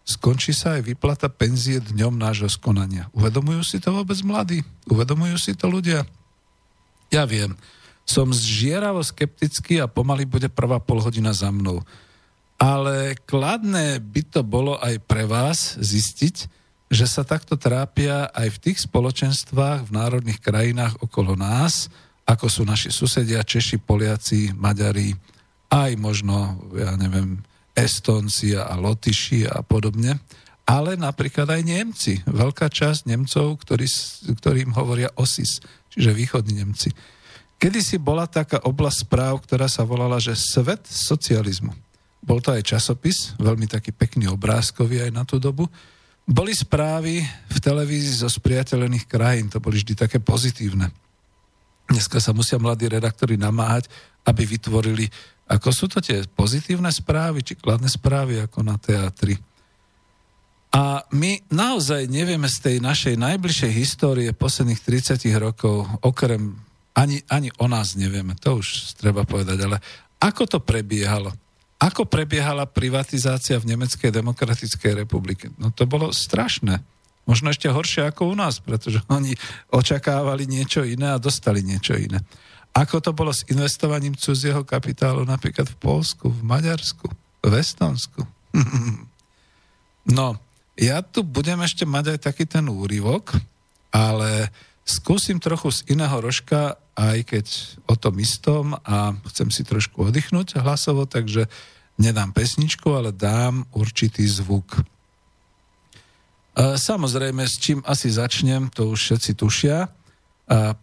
skončí 0.04 0.52
sa 0.52 0.76
aj 0.76 0.84
vyplata 0.84 1.32
penzie 1.32 1.80
dňom 1.80 2.20
nášho 2.20 2.46
skonania. 2.52 3.08
Uvedomujú 3.16 3.64
si 3.64 3.80
to 3.80 3.90
vôbec 3.90 4.20
mladí? 4.20 4.60
Uvedomujú 4.86 5.36
si 5.40 5.56
to 5.56 5.72
ľudia? 5.72 6.04
Ja 7.08 7.24
viem. 7.24 7.56
Som 8.04 8.36
zžieravo 8.36 9.00
skeptický 9.00 9.80
a 9.80 9.88
pomaly 9.88 10.28
bude 10.28 10.52
prvá 10.52 10.76
polhodina 10.76 11.32
za 11.32 11.48
mnou. 11.48 11.80
Ale 12.60 13.16
kladné 13.24 13.98
by 13.98 14.22
to 14.28 14.40
bolo 14.44 14.76
aj 14.78 15.00
pre 15.08 15.24
vás 15.24 15.80
zistiť, 15.80 16.36
že 16.92 17.06
sa 17.08 17.24
takto 17.24 17.56
trápia 17.56 18.28
aj 18.30 18.48
v 18.54 18.60
tých 18.70 18.78
spoločenstvách 18.84 19.88
v 19.88 19.90
národných 19.90 20.38
krajinách 20.38 21.00
okolo 21.00 21.34
nás, 21.34 21.88
ako 22.28 22.46
sú 22.46 22.62
naši 22.62 22.92
susedia, 22.92 23.42
Češi, 23.42 23.80
Poliaci, 23.80 24.52
Maďari, 24.54 25.16
aj 25.72 25.90
možno, 25.98 26.60
ja 26.76 26.94
neviem, 26.94 27.40
Estonci 27.74 28.54
a 28.54 28.72
Lotyši 28.78 29.50
a 29.50 29.60
podobne, 29.66 30.22
ale 30.64 30.96
napríklad 30.96 31.50
aj 31.50 31.62
Nemci. 31.66 32.22
Veľká 32.24 32.72
časť 32.72 33.10
Nemcov, 33.10 33.60
ktorý, 33.60 33.84
ktorým 34.40 34.72
hovoria 34.72 35.12
OSIS, 35.18 35.60
čiže 35.92 36.16
východní 36.16 36.62
Nemci. 36.62 36.94
Kedy 37.60 37.80
si 37.84 37.96
bola 38.00 38.24
taká 38.24 38.62
oblasť 38.64 38.98
správ, 39.04 39.44
ktorá 39.44 39.68
sa 39.68 39.84
volala, 39.84 40.16
že 40.22 40.32
svet 40.38 40.87
socializmu. 40.88 41.74
Bol 42.24 42.40
to 42.40 42.56
aj 42.56 42.64
časopis, 42.64 43.37
veľmi 43.37 43.68
taký 43.68 43.92
pekný 43.92 44.32
obrázkový 44.32 45.04
aj 45.04 45.10
na 45.12 45.28
tú 45.28 45.37
dobu. 45.37 45.68
Boli 46.24 46.56
správy 46.56 47.20
v 47.52 47.58
televízii 47.60 48.24
zo 48.24 48.32
spriateľených 48.32 49.04
krajín, 49.04 49.52
to 49.52 49.60
boli 49.60 49.76
vždy 49.76 49.92
také 49.92 50.16
pozitívne. 50.24 50.88
Dneska 51.84 52.16
sa 52.16 52.32
musia 52.32 52.56
mladí 52.56 52.88
redaktori 52.88 53.37
namáhať, 53.37 53.92
aby 54.24 54.48
vytvorili 54.48 55.04
ako 55.44 55.68
sú 55.70 55.87
to 55.92 56.00
tie 56.00 56.24
pozitívne 56.33 56.88
správy, 56.88 57.44
či 57.44 57.59
kladné 57.59 57.88
správy, 57.92 58.40
ako 58.40 58.64
na 58.64 58.80
teatri. 58.80 59.37
A 60.74 61.07
my 61.14 61.38
naozaj 61.54 62.11
nevieme 62.11 62.50
z 62.50 62.59
tej 62.59 62.76
našej 62.83 63.14
najbližšej 63.14 63.72
histórie 63.78 64.30
posledných 64.35 64.83
30 64.83 65.22
rokov, 65.38 65.87
okrem 66.02 66.59
ani, 66.98 67.22
ani 67.30 67.50
o 67.62 67.66
nás 67.70 67.94
nevieme, 67.94 68.35
to 68.38 68.59
už 68.59 68.98
treba 68.98 69.22
povedať, 69.22 69.59
ale 69.62 69.78
ako 70.18 70.46
to 70.46 70.59
prebiehalo? 70.59 71.30
Ako 71.78 72.09
prebiehala 72.09 72.64
privatizácia 72.64 73.61
v 73.61 73.74
Nemeckej 73.74 74.09
demokratickej 74.09 75.04
republike? 75.04 75.52
No 75.61 75.74
to 75.74 75.85
bolo 75.85 76.14
strašné. 76.14 76.80
Možno 77.28 77.52
ešte 77.52 77.68
horšie 77.68 78.09
ako 78.09 78.33
u 78.33 78.35
nás, 78.35 78.59
pretože 78.59 79.04
oni 79.16 79.37
očakávali 79.68 80.48
niečo 80.48 80.83
iné 80.83 81.12
a 81.12 81.22
dostali 81.22 81.61
niečo 81.61 81.94
iné. 81.94 82.24
Ako 82.74 82.98
to 82.98 83.14
bolo 83.14 83.30
s 83.30 83.46
investovaním 83.46 84.18
cudzieho 84.18 84.66
kapitálu 84.66 85.22
napríklad 85.22 85.70
v 85.70 85.76
Polsku, 85.78 86.26
v 86.26 86.42
Maďarsku, 86.42 87.06
v 87.46 87.52
Estonsku? 87.54 88.26
no, 90.18 90.34
ja 90.74 90.98
tu 91.06 91.22
budem 91.22 91.62
ešte 91.62 91.87
mať 91.87 92.18
aj 92.18 92.18
taký 92.26 92.50
ten 92.50 92.66
úryvok, 92.66 93.38
ale 93.94 94.50
skúsim 94.82 95.38
trochu 95.38 95.70
z 95.70 95.94
iného 95.94 96.18
rožka, 96.18 96.74
aj 96.98 97.18
keď 97.26 97.46
o 97.87 97.94
tom 97.94 98.18
istom 98.18 98.74
a 98.82 99.14
chcem 99.30 99.54
si 99.54 99.62
trošku 99.62 100.10
oddychnúť 100.10 100.58
hlasovo, 100.58 101.06
takže 101.06 101.46
nedám 101.98 102.34
pesničku, 102.34 102.90
ale 102.90 103.14
dám 103.14 103.66
určitý 103.70 104.26
zvuk. 104.26 104.78
E, 104.78 104.82
samozrejme, 106.74 107.46
s 107.46 107.54
čím 107.58 107.82
asi 107.87 108.10
začnem, 108.10 108.70
to 108.70 108.90
už 108.90 108.98
všetci 108.98 109.30
tušia. 109.38 109.90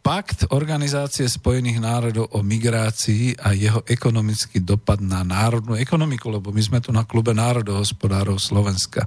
Pakt 0.02 0.50
Organizácie 0.50 1.30
spojených 1.30 1.78
národov 1.78 2.34
o 2.34 2.42
migrácii 2.42 3.38
a 3.38 3.54
jeho 3.54 3.86
ekonomický 3.86 4.66
dopad 4.66 4.98
na 5.06 5.22
národnú 5.22 5.78
ekonomiku, 5.78 6.34
lebo 6.34 6.50
my 6.50 6.62
sme 6.66 6.80
tu 6.82 6.90
na 6.90 7.06
klube 7.06 7.30
národohospodárov 7.38 8.42
Slovenska. 8.42 9.06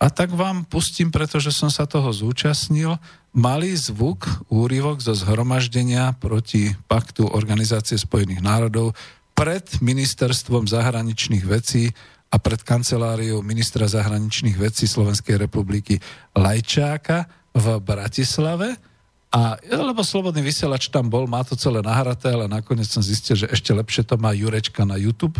A 0.00 0.10
tak 0.10 0.34
vám 0.34 0.66
pustím, 0.66 1.14
pretože 1.14 1.54
som 1.54 1.70
sa 1.70 1.86
toho 1.86 2.10
zúčastnil, 2.10 2.98
malý 3.30 3.76
zvuk, 3.78 4.26
úryvok 4.50 4.98
zo 4.98 5.14
zhromaždenia 5.14 6.18
proti 6.18 6.74
Paktu 6.90 7.30
Organizácie 7.30 7.94
spojených 7.94 8.42
národov 8.42 8.98
pred 9.38 9.62
ministerstvom 9.78 10.66
zahraničných 10.66 11.46
vecí 11.46 11.94
a 12.32 12.36
pred 12.42 12.58
kanceláriou 12.64 13.44
ministra 13.46 13.86
zahraničných 13.86 14.58
vecí 14.58 14.90
Slovenskej 14.90 15.38
republiky 15.38 16.02
Lajčáka 16.34 17.30
v 17.54 17.78
Bratislave. 17.78 18.89
A 19.30 19.54
lebo 19.62 20.02
Slobodný 20.02 20.42
vysielač 20.42 20.90
tam 20.90 21.06
bol, 21.06 21.30
má 21.30 21.46
to 21.46 21.54
celé 21.54 21.78
nahraté, 21.86 22.34
ale 22.34 22.50
nakoniec 22.50 22.90
som 22.90 22.98
zistil, 22.98 23.38
že 23.38 23.46
ešte 23.46 23.70
lepšie 23.70 24.02
to 24.02 24.18
má 24.18 24.34
Jurečka 24.34 24.82
na 24.82 24.98
YouTube. 24.98 25.38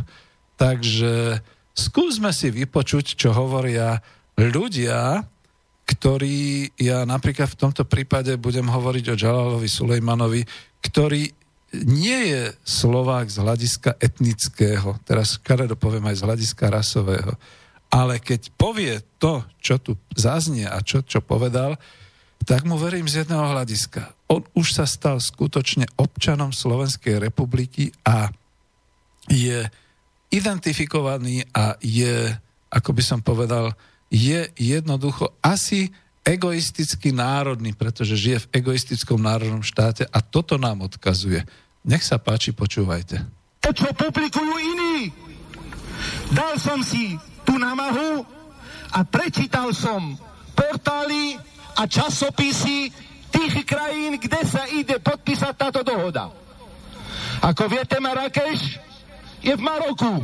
Takže 0.55 1.43
skúsme 1.75 2.31
si 2.31 2.55
vypočuť, 2.55 3.19
čo 3.19 3.35
hovoria 3.35 3.99
ľudia, 4.39 5.27
ktorí, 5.91 6.71
ja 6.79 7.03
napríklad 7.03 7.51
v 7.51 7.61
tomto 7.67 7.83
prípade 7.83 8.39
budem 8.39 8.71
hovoriť 8.71 9.05
o 9.11 9.19
Džalalovi 9.19 9.67
Sulejmanovi, 9.67 10.47
ktorý 10.87 11.27
nie 11.87 12.21
je 12.31 12.43
Slovák 12.63 13.27
z 13.27 13.37
hľadiska 13.43 13.91
etnického, 13.99 14.99
teraz 15.03 15.39
karedo 15.39 15.75
poviem 15.75 16.07
aj 16.11 16.23
z 16.23 16.27
hľadiska 16.27 16.65
rasového, 16.71 17.35
ale 17.91 18.23
keď 18.23 18.55
povie 18.55 19.03
to, 19.19 19.43
čo 19.59 19.83
tu 19.83 19.99
zaznie 20.15 20.67
a 20.67 20.79
čo, 20.83 21.03
čo 21.03 21.23
povedal, 21.23 21.75
tak 22.45 22.65
mu 22.65 22.81
verím 22.81 23.09
z 23.09 23.25
jedného 23.25 23.53
hľadiska. 23.53 24.17
On 24.33 24.43
už 24.57 24.73
sa 24.73 24.87
stal 24.89 25.21
skutočne 25.21 25.87
občanom 26.01 26.55
Slovenskej 26.55 27.21
republiky 27.21 27.93
a 28.07 28.33
je 29.29 29.69
identifikovaný 30.31 31.45
a 31.53 31.77
je, 31.83 32.33
ako 32.71 32.91
by 32.97 33.03
som 33.03 33.21
povedal, 33.21 33.75
je 34.11 34.51
jednoducho 34.59 35.35
asi 35.45 35.91
egoisticky 36.27 37.15
národný, 37.15 37.73
pretože 37.75 38.19
žije 38.19 38.47
v 38.47 38.51
egoistickom 38.63 39.19
národnom 39.19 39.63
štáte 39.63 40.07
a 40.07 40.19
toto 40.21 40.59
nám 40.61 40.87
odkazuje. 40.87 41.47
Nech 41.87 42.05
sa 42.05 42.21
páči, 42.21 42.53
počúvajte. 42.53 43.25
To, 43.65 43.71
čo 43.73 43.89
publikujú 43.93 44.55
iní. 44.57 45.13
Dal 46.33 46.57
som 46.57 46.81
si 46.81 47.17
tú 47.45 47.57
námahu 47.57 48.25
a 48.95 49.01
prečítal 49.05 49.73
som 49.73 50.17
portály 50.57 51.37
a 51.81 51.89
časopisy 51.89 52.93
tých 53.33 53.65
krajín, 53.65 54.21
kde 54.21 54.41
sa 54.45 54.69
ide 54.69 55.01
podpísať 55.01 55.55
táto 55.57 55.81
dohoda. 55.81 56.29
Ako 57.41 57.73
viete, 57.73 57.97
Marrakeš 57.97 58.77
je 59.41 59.55
v 59.57 59.65
Maroku. 59.65 60.21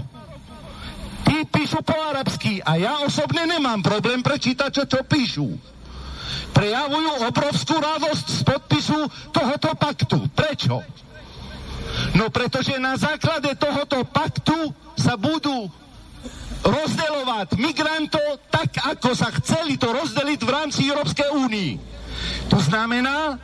Tí 1.24 1.48
píšu 1.48 1.80
po 1.80 1.96
arabsky 1.96 2.60
a 2.60 2.76
ja 2.76 3.02
osobne 3.02 3.48
nemám 3.48 3.80
problém 3.80 4.20
prečítať, 4.20 4.68
čo, 4.68 4.84
čo 4.84 5.00
píšu 5.02 5.76
prejavujú 6.56 7.28
obrovskú 7.28 7.76
radosť 7.76 8.26
z 8.32 8.40
podpisu 8.48 9.00
tohoto 9.28 9.76
paktu. 9.76 10.24
Prečo? 10.32 10.80
No 12.16 12.32
pretože 12.32 12.80
na 12.80 12.96
základe 12.96 13.52
tohoto 13.60 14.00
paktu 14.08 14.72
sa 14.96 15.20
budú 15.20 15.68
rozdeľovať 16.64 17.48
migrantov 17.60 18.40
tak, 18.48 18.80
ako 18.96 19.12
sa 19.12 19.28
chceli 19.40 19.76
to 19.76 19.92
rozdeliť 19.92 20.40
v 20.40 20.50
rámci 20.50 20.88
Európskej 20.88 21.28
únii. 21.34 21.72
To 22.48 22.58
znamená, 22.62 23.36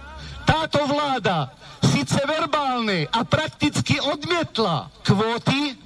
táto 0.49 0.85
vláda 0.89 1.53
síce 1.83 2.19
verbálne 2.25 3.11
a 3.11 3.21
prakticky 3.27 4.01
odmietla 4.01 4.89
kvóty, 5.05 5.77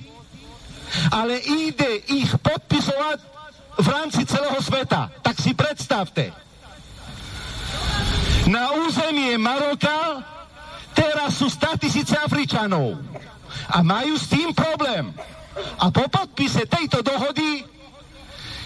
ale 1.10 1.40
ide 1.42 2.04
ich 2.12 2.30
podpisovať 2.38 3.18
v 3.76 3.86
rámci 3.90 4.22
celého 4.24 4.60
sveta. 4.62 5.10
Tak 5.20 5.36
si 5.42 5.52
predstavte 5.52 6.46
na 8.46 8.70
územie 8.86 9.34
Maroka 9.42 10.22
teraz 10.94 11.36
sú 11.36 11.50
100 11.50 11.82
tisíce 11.82 12.14
Afričanov 12.14 12.96
a 13.68 13.82
majú 13.82 14.14
s 14.14 14.30
tým 14.30 14.54
problém. 14.54 15.10
A 15.56 15.88
po 15.88 16.04
podpise 16.08 16.68
tejto 16.68 17.00
dohody 17.00 17.64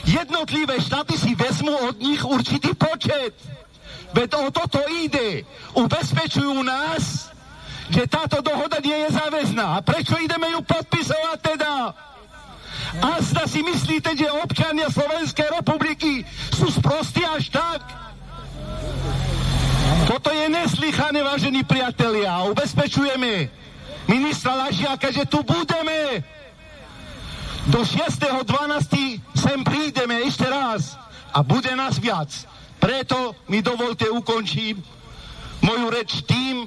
jednotlivé 0.07 0.81
štáty 0.83 1.15
si 1.15 1.39
vezmú 1.39 1.71
od 1.87 1.97
nich 2.03 2.23
určitý 2.25 2.75
počet. 2.75 3.35
Veď 4.11 4.43
o 4.43 4.51
toto 4.51 4.83
ide. 4.91 5.47
Ubezpečujú 5.79 6.67
nás, 6.67 7.31
že 7.95 8.11
táto 8.11 8.43
dohoda 8.43 8.83
nie 8.83 9.07
je 9.07 9.11
záväzná. 9.15 9.79
A 9.79 9.85
prečo 9.87 10.19
ideme 10.19 10.51
ju 10.51 10.61
podpisovať 10.67 11.39
teda? 11.43 11.75
A 12.99 13.23
zda 13.23 13.47
si 13.47 13.63
myslíte, 13.63 14.19
že 14.19 14.27
občania 14.43 14.91
Slovenskej 14.91 15.47
republiky 15.63 16.27
sú 16.51 16.75
sprostí 16.75 17.23
až 17.23 17.55
tak? 17.55 17.83
Toto 20.11 20.35
je 20.35 20.47
neslychané, 20.51 21.23
vážení 21.23 21.63
priatelia. 21.63 22.43
Ubezpečujeme 22.51 23.47
ministra 24.11 24.59
Lažiaka, 24.59 25.15
že 25.15 25.23
tu 25.31 25.47
budeme. 25.47 26.27
Do 27.69 27.85
6.12. 27.85 29.21
sem 29.37 29.59
prídeme 29.61 30.25
ešte 30.25 30.49
raz 30.49 30.97
a 31.29 31.45
bude 31.45 31.69
nás 31.77 32.01
viac. 32.01 32.33
Preto 32.81 33.37
mi 33.53 33.61
dovolte 33.61 34.09
ukončím 34.09 34.81
moju 35.61 35.93
reč 35.93 36.25
tým, 36.25 36.65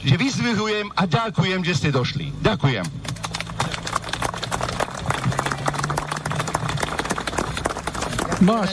že 0.00 0.16
vyzvihujem 0.16 0.88
a 0.96 1.04
ďakujem, 1.04 1.60
že 1.60 1.76
ste 1.76 1.88
došli. 1.92 2.32
Ďakujem. 2.40 2.88
No 8.40 8.64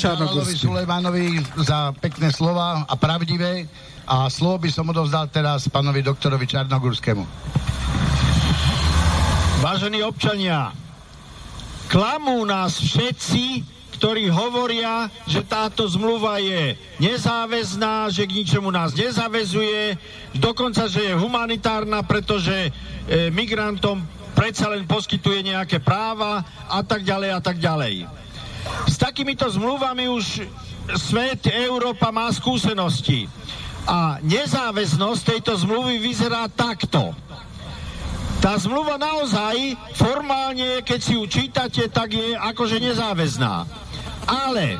Sulejmanovi 0.47 1.43
za 1.60 1.91
pekné 2.00 2.31
slova 2.31 2.87
a 2.87 2.94
pravdivé. 2.96 3.67
A 4.08 4.31
slovo 4.31 4.63
by 4.63 4.71
som 4.71 4.87
odovzdal 4.87 5.27
teraz 5.27 5.67
pánovi 5.67 6.00
doktorovi 6.00 6.48
Čarnogurskému. 6.48 7.27
Vážení 9.60 10.00
občania, 10.00 10.71
klamú 11.88 12.44
nás 12.44 12.77
všetci, 12.79 13.63
ktorí 13.98 14.29
hovoria, 14.29 15.10
že 15.25 15.42
táto 15.42 15.90
zmluva 15.90 16.38
je 16.38 16.77
nezáväzná, 17.02 18.13
že 18.13 18.29
k 18.29 18.46
ničomu 18.46 18.69
nás 18.69 18.94
nezavezuje, 18.94 19.98
dokonca, 20.38 20.85
že 20.85 21.10
je 21.10 21.17
humanitárna, 21.17 22.06
pretože 22.06 22.54
e, 22.54 22.69
migrantom 23.33 24.06
predsa 24.38 24.69
len 24.69 24.85
poskytuje 24.85 25.50
nejaké 25.50 25.81
práva 25.81 26.46
a 26.69 26.85
tak 26.85 27.02
ďalej 27.02 27.29
a 27.33 27.42
tak 27.42 27.58
ďalej. 27.58 28.06
S 28.85 29.02
takýmito 29.02 29.50
zmluvami 29.50 30.06
už 30.13 30.46
svet, 30.94 31.50
Európa 31.50 32.13
má 32.13 32.29
skúsenosti. 32.29 33.25
A 33.88 34.19
nezáväznosť 34.21 35.21
tejto 35.23 35.58
zmluvy 35.58 35.98
vyzerá 35.98 36.46
takto. 36.52 37.15
Tá 38.38 38.54
zmluva 38.62 39.02
naozaj 39.02 39.73
formálne, 39.98 40.85
keď 40.85 41.00
si 41.02 41.17
ju 41.17 41.25
čítate, 41.25 41.90
tak 41.90 42.13
je 42.13 42.38
akože 42.38 42.77
nezáväzná. 42.77 43.65
Ale 44.29 44.77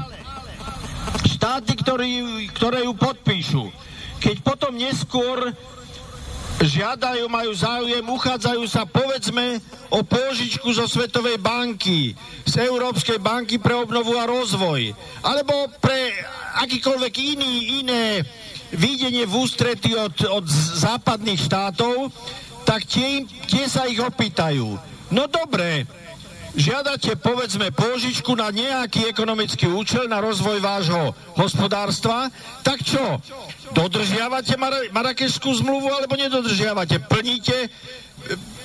štáty, 1.26 1.74
ktorý, 1.74 2.46
ktoré 2.54 2.86
ju 2.86 2.94
podpíšu, 2.94 3.66
keď 4.22 4.36
potom 4.46 4.78
neskôr 4.78 5.54
žiadajú, 6.58 7.30
majú 7.30 7.54
záujem, 7.54 8.02
uchádzajú 8.02 8.64
sa 8.66 8.86
povedzme 8.90 9.62
o 9.94 10.02
pôžičku 10.02 10.74
zo 10.74 10.90
Svetovej 10.90 11.38
banky, 11.38 12.18
z 12.46 12.54
Európskej 12.66 13.22
banky 13.22 13.62
pre 13.62 13.78
obnovu 13.78 14.18
a 14.18 14.26
rozvoj, 14.26 14.90
alebo 15.22 15.70
pre 15.78 16.14
akýkoľvek 16.66 17.14
iný, 17.38 17.54
iné 17.86 18.06
výdenie 18.74 19.30
v 19.30 19.34
ústrety 19.38 19.94
od, 19.94 20.18
od 20.28 20.46
západných 20.82 21.40
štátov, 21.40 22.10
tak 22.68 22.84
tie, 22.84 23.24
tie 23.48 23.66
sa 23.72 23.88
ich 23.88 23.96
opýtajú. 23.96 24.76
No 25.08 25.24
dobre, 25.32 25.88
žiadate 26.52 27.16
povedzme 27.16 27.72
pôžičku 27.72 28.36
na 28.36 28.52
nejaký 28.52 29.08
ekonomický 29.08 29.72
účel 29.72 30.12
na 30.12 30.20
rozvoj 30.20 30.60
vášho 30.60 31.16
hospodárstva, 31.40 32.28
tak 32.68 32.84
čo? 32.84 33.24
Dodržiavate 33.72 34.60
Mar- 34.60 34.92
Marakešskú 34.92 35.64
zmluvu 35.64 35.88
alebo 35.96 36.20
nedodržiavate? 36.20 37.08
Plníte 37.08 37.72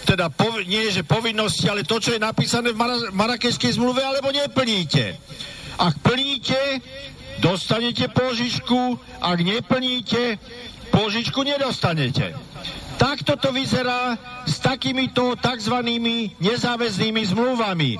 teda 0.03 0.27
pov- 0.35 0.67
nie 0.67 0.91
že 0.91 1.07
povinnosti, 1.07 1.71
ale 1.71 1.87
to, 1.87 2.03
čo 2.03 2.17
je 2.17 2.21
napísané 2.21 2.75
v 2.75 2.81
Mara- 2.83 3.13
Marakešskej 3.15 3.79
zmluve, 3.79 4.03
alebo 4.03 4.35
neplníte. 4.35 5.15
Ak 5.79 6.03
plníte, 6.03 6.59
dostanete 7.39 8.11
pôžičku, 8.11 8.99
ak 9.23 9.39
neplníte, 9.41 10.43
pôžičku 10.93 11.41
nedostanete. 11.43 12.37
Takto 13.01 13.35
to 13.41 13.51
vyzerá 13.51 14.15
s 14.47 14.63
takýmito 14.63 15.35
tzv. 15.35 15.77
nezáväznými 16.39 17.23
zmluvami. 17.35 17.99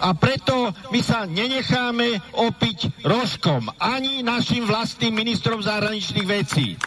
A 0.00 0.16
preto 0.16 0.72
my 0.90 1.00
sa 1.04 1.28
nenecháme 1.28 2.18
opiť 2.34 3.04
rožkom 3.04 3.68
ani 3.76 4.24
našim 4.24 4.64
vlastným 4.64 5.12
ministrom 5.12 5.60
zahraničných 5.60 6.26
vecí. 6.26 6.80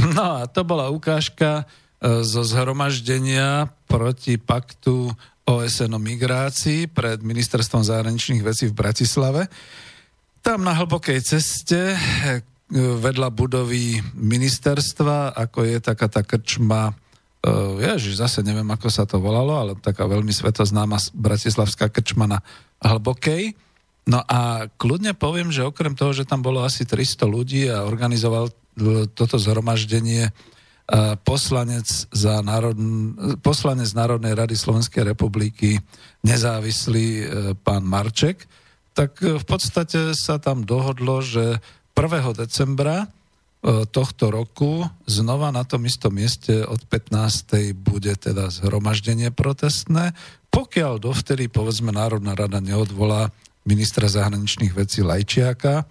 No 0.00 0.42
a 0.42 0.48
to 0.48 0.64
bola 0.64 0.88
ukážka 0.88 1.62
e, 2.00 2.24
zo 2.24 2.40
zhromaždenia 2.40 3.68
proti 3.84 4.40
paktu 4.40 5.12
OSN 5.44 5.92
o 5.92 6.00
migrácii 6.00 6.88
pred 6.88 7.20
ministerstvom 7.20 7.84
zahraničných 7.84 8.40
vecí 8.40 8.64
v 8.72 8.74
Bratislave. 8.74 9.52
Tam 10.40 10.64
na 10.64 10.72
hlbokej 10.72 11.20
ceste 11.20 11.94
vedľa 12.70 13.28
budovy 13.34 13.98
ministerstva, 14.14 15.34
ako 15.34 15.66
je 15.66 15.78
taká 15.82 16.06
tá 16.06 16.22
krčma, 16.22 16.94
uh, 16.94 17.76
ježiš, 17.82 18.22
zase 18.22 18.46
neviem, 18.46 18.66
ako 18.70 18.86
sa 18.86 19.02
to 19.02 19.18
volalo, 19.18 19.58
ale 19.58 19.72
taká 19.78 20.06
veľmi 20.06 20.30
svetoznáma 20.30 21.02
bratislavská 21.12 21.90
krčma 21.90 22.30
na 22.30 22.38
Hlbokej. 22.78 23.58
No 24.06 24.22
a 24.24 24.70
kľudne 24.78 25.12
poviem, 25.18 25.50
že 25.50 25.66
okrem 25.66 25.92
toho, 25.98 26.14
že 26.14 26.24
tam 26.24 26.40
bolo 26.40 26.62
asi 26.62 26.86
300 26.86 27.26
ľudí 27.26 27.68
a 27.68 27.84
organizoval 27.84 28.48
toto 29.12 29.36
zhromaždenie 29.36 30.32
poslanec, 31.22 31.86
za 32.10 32.42
národ, 32.42 32.74
poslanec 33.44 33.94
Národnej 33.94 34.34
rady 34.34 34.58
Slovenskej 34.58 35.06
republiky, 35.14 35.78
nezávislý 36.26 37.30
pán 37.62 37.86
Marček, 37.86 38.50
tak 38.90 39.22
v 39.22 39.44
podstate 39.46 40.18
sa 40.18 40.42
tam 40.42 40.66
dohodlo, 40.66 41.22
že 41.22 41.62
1. 42.00 42.32
decembra 42.32 43.04
e, 43.04 43.06
tohto 43.84 44.32
roku 44.32 44.88
znova 45.04 45.52
na 45.52 45.68
tom 45.68 45.84
istom 45.84 46.16
mieste 46.16 46.64
od 46.64 46.80
15. 46.88 47.76
bude 47.76 48.16
teda 48.16 48.48
zhromaždenie 48.48 49.28
protestné, 49.28 50.16
pokiaľ 50.48 50.96
dovtedy, 50.96 51.52
povedzme, 51.52 51.92
Národná 51.92 52.32
rada 52.32 52.56
neodvolá 52.64 53.28
ministra 53.68 54.08
zahraničných 54.08 54.72
vecí 54.72 55.04
Lajčiaka 55.04 55.84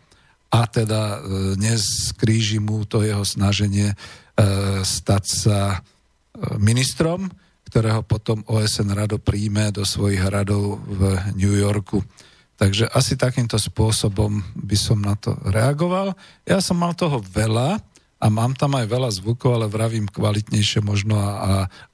a 0.49 0.61
teda 0.65 1.01
e, 1.01 1.17
neskríži 1.61 2.57
mu 2.57 2.81
to 2.89 3.05
jeho 3.05 3.21
snaženie 3.21 3.93
e, 3.93 3.95
stať 4.81 5.23
sa 5.29 5.59
ministrom, 6.57 7.29
ktorého 7.69 8.01
potom 8.01 8.41
OSN 8.49 8.97
rado 8.97 9.21
príjme 9.21 9.69
do 9.69 9.85
svojich 9.85 10.25
radov 10.25 10.81
v 10.89 11.21
New 11.37 11.53
Yorku. 11.53 12.01
Takže 12.59 12.91
asi 12.91 13.15
takýmto 13.15 13.55
spôsobom 13.55 14.43
by 14.51 14.75
som 14.75 14.99
na 14.99 15.15
to 15.15 15.31
reagoval. 15.47 16.11
Ja 16.43 16.59
som 16.59 16.75
mal 16.75 16.91
toho 16.91 17.23
veľa 17.23 17.79
a 18.19 18.25
mám 18.27 18.51
tam 18.51 18.75
aj 18.75 18.83
veľa 18.83 19.09
zvukov, 19.15 19.55
ale 19.55 19.71
vravím 19.71 20.11
kvalitnejšie 20.11 20.83
možno 20.83 21.15
a, 21.15 21.27
a 21.31 21.51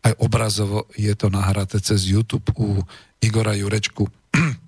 aj 0.10 0.14
obrazovo 0.18 0.90
je 0.98 1.14
to 1.14 1.30
nahraté 1.30 1.78
cez 1.78 2.10
YouTube 2.10 2.50
u 2.58 2.82
Igora 3.22 3.54
Jurečku. 3.54 4.10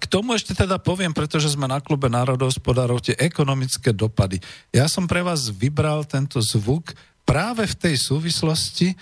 K 0.00 0.04
tomu 0.08 0.36
ešte 0.36 0.56
teda 0.56 0.80
poviem, 0.80 1.12
pretože 1.12 1.52
sme 1.52 1.68
na 1.68 1.80
klube 1.80 2.08
národohospodárov 2.08 3.04
tie 3.04 3.16
ekonomické 3.20 3.92
dopady. 3.92 4.40
Ja 4.72 4.88
som 4.88 5.04
pre 5.04 5.20
vás 5.20 5.52
vybral 5.52 6.08
tento 6.08 6.40
zvuk 6.40 6.96
práve 7.24 7.68
v 7.68 7.76
tej 7.76 7.96
súvislosti, 8.00 8.96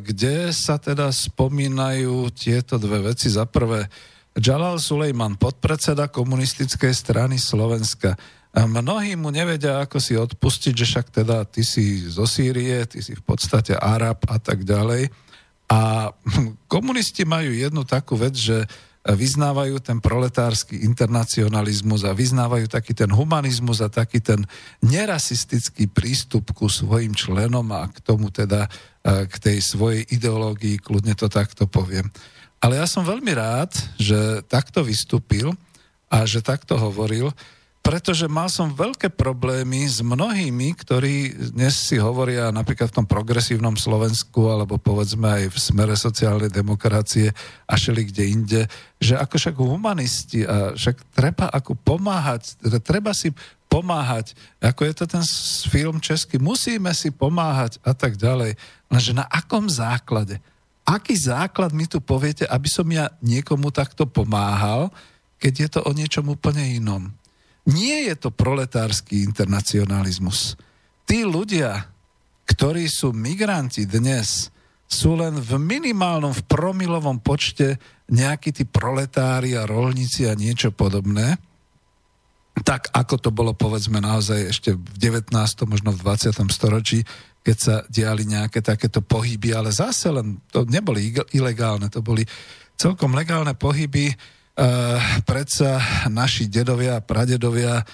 kde 0.00 0.54
sa 0.54 0.80
teda 0.80 1.10
spomínajú 1.12 2.30
tieto 2.32 2.80
dve 2.80 3.12
veci. 3.12 3.28
Za 3.28 3.44
prvé, 3.44 3.90
Jalal 4.40 4.80
Sulejman, 4.80 5.36
podpredseda 5.36 6.08
komunistickej 6.08 6.96
strany 6.96 7.36
Slovenska. 7.36 8.16
A 8.56 8.64
mnohí 8.64 9.12
mu 9.12 9.28
nevedia, 9.28 9.84
ako 9.84 10.00
si 10.00 10.16
odpustiť, 10.16 10.72
že 10.72 10.88
však 10.88 11.06
teda 11.12 11.44
ty 11.44 11.60
si 11.60 12.08
zo 12.08 12.24
Sýrie, 12.24 12.88
ty 12.88 13.04
si 13.04 13.12
v 13.12 13.20
podstate 13.20 13.76
Arab 13.76 14.24
a 14.32 14.40
tak 14.40 14.64
ďalej. 14.64 15.12
A 15.68 16.10
komunisti 16.72 17.28
majú 17.28 17.52
jednu 17.52 17.84
takú 17.84 18.16
vec, 18.16 18.32
že 18.34 18.64
vyznávajú 19.00 19.80
ten 19.80 20.00
proletársky 20.00 20.88
internacionalizmus 20.88 22.04
a 22.08 22.16
vyznávajú 22.16 22.68
taký 22.68 22.96
ten 22.96 23.12
humanizmus 23.12 23.84
a 23.84 23.92
taký 23.92 24.24
ten 24.24 24.44
nerasistický 24.80 25.88
prístup 25.88 26.52
ku 26.56 26.68
svojim 26.68 27.12
členom 27.12 27.64
a 27.76 27.88
k 27.92 27.96
tomu 28.00 28.32
teda 28.32 28.68
k 29.04 29.34
tej 29.40 29.64
svojej 29.64 30.04
ideológii, 30.04 30.80
kľudne 30.80 31.16
to 31.16 31.32
takto 31.32 31.64
poviem. 31.64 32.12
Ale 32.60 32.76
ja 32.76 32.84
som 32.84 33.08
veľmi 33.08 33.32
rád, 33.32 33.72
že 33.96 34.44
takto 34.44 34.84
vystúpil 34.84 35.56
a 36.12 36.28
že 36.28 36.44
takto 36.44 36.76
hovoril, 36.76 37.32
pretože 37.80 38.28
mal 38.28 38.52
som 38.52 38.76
veľké 38.76 39.08
problémy 39.16 39.88
s 39.88 40.04
mnohými, 40.04 40.76
ktorí 40.76 41.48
dnes 41.56 41.72
si 41.80 41.96
hovoria 41.96 42.52
napríklad 42.52 42.92
v 42.92 42.96
tom 43.00 43.06
progresívnom 43.08 43.80
Slovensku 43.80 44.52
alebo 44.52 44.76
povedzme 44.76 45.24
aj 45.24 45.44
v 45.48 45.58
smere 45.58 45.96
sociálnej 45.96 46.52
demokracie 46.52 47.32
a 47.64 47.74
šeli 47.80 48.12
kde 48.12 48.24
inde, 48.28 48.62
že 49.00 49.16
ako 49.16 49.34
však 49.40 49.56
humanisti 49.56 50.44
a 50.44 50.76
však 50.76 51.16
treba 51.16 51.48
ako 51.48 51.72
pomáhať, 51.80 52.60
treba 52.84 53.16
si 53.16 53.32
pomáhať, 53.72 54.36
ako 54.60 54.84
je 54.84 54.94
to 55.00 55.04
ten 55.08 55.24
film 55.72 55.96
český, 56.04 56.36
musíme 56.36 56.92
si 56.92 57.08
pomáhať 57.08 57.80
a 57.80 57.96
tak 57.96 58.20
ďalej. 58.20 58.60
Lenže 58.92 59.16
na 59.16 59.24
akom 59.24 59.64
základe? 59.72 60.36
Aký 60.90 61.14
základ 61.14 61.70
mi 61.70 61.86
tu 61.86 62.02
poviete, 62.02 62.42
aby 62.50 62.66
som 62.66 62.86
ja 62.90 63.06
niekomu 63.22 63.70
takto 63.70 64.10
pomáhal, 64.10 64.90
keď 65.38 65.52
je 65.54 65.68
to 65.70 65.80
o 65.86 65.94
niečom 65.94 66.26
úplne 66.26 66.66
inom. 66.76 67.14
Nie 67.70 68.10
je 68.10 68.14
to 68.18 68.34
proletársky 68.34 69.22
internacionalizmus. 69.22 70.58
Tí 71.06 71.22
ľudia, 71.22 71.86
ktorí 72.50 72.90
sú 72.90 73.14
migranti 73.14 73.86
dnes, 73.86 74.50
sú 74.90 75.14
len 75.14 75.38
v 75.38 75.54
minimálnom, 75.54 76.34
v 76.34 76.46
promilovom 76.50 77.22
počte 77.22 77.78
nejakí 78.10 78.50
tí 78.50 78.66
proletári 78.66 79.54
a 79.54 79.62
rolníci 79.62 80.26
a 80.26 80.34
niečo 80.34 80.74
podobné, 80.74 81.38
tak 82.66 82.90
ako 82.90 83.14
to 83.16 83.30
bolo 83.30 83.54
povedzme 83.54 84.02
naozaj 84.02 84.50
ešte 84.50 84.70
v 84.74 84.96
19. 84.98 85.30
možno 85.70 85.94
v 85.94 86.02
20. 86.02 86.34
storočí, 86.50 87.06
keď 87.40 87.56
sa 87.56 87.74
diali 87.88 88.28
nejaké 88.28 88.60
takéto 88.60 89.00
pohyby, 89.00 89.56
ale 89.56 89.72
zase 89.72 90.12
len 90.12 90.44
to 90.52 90.68
neboli 90.68 91.12
ilegálne, 91.32 91.88
to 91.88 92.04
boli 92.04 92.24
celkom 92.76 93.16
legálne 93.16 93.56
pohyby. 93.56 94.12
E, 94.12 94.14
predsa 95.24 95.80
naši 96.12 96.52
dedovia 96.52 97.00
a 97.00 97.04
pradedovia 97.04 97.80
e, 97.80 97.84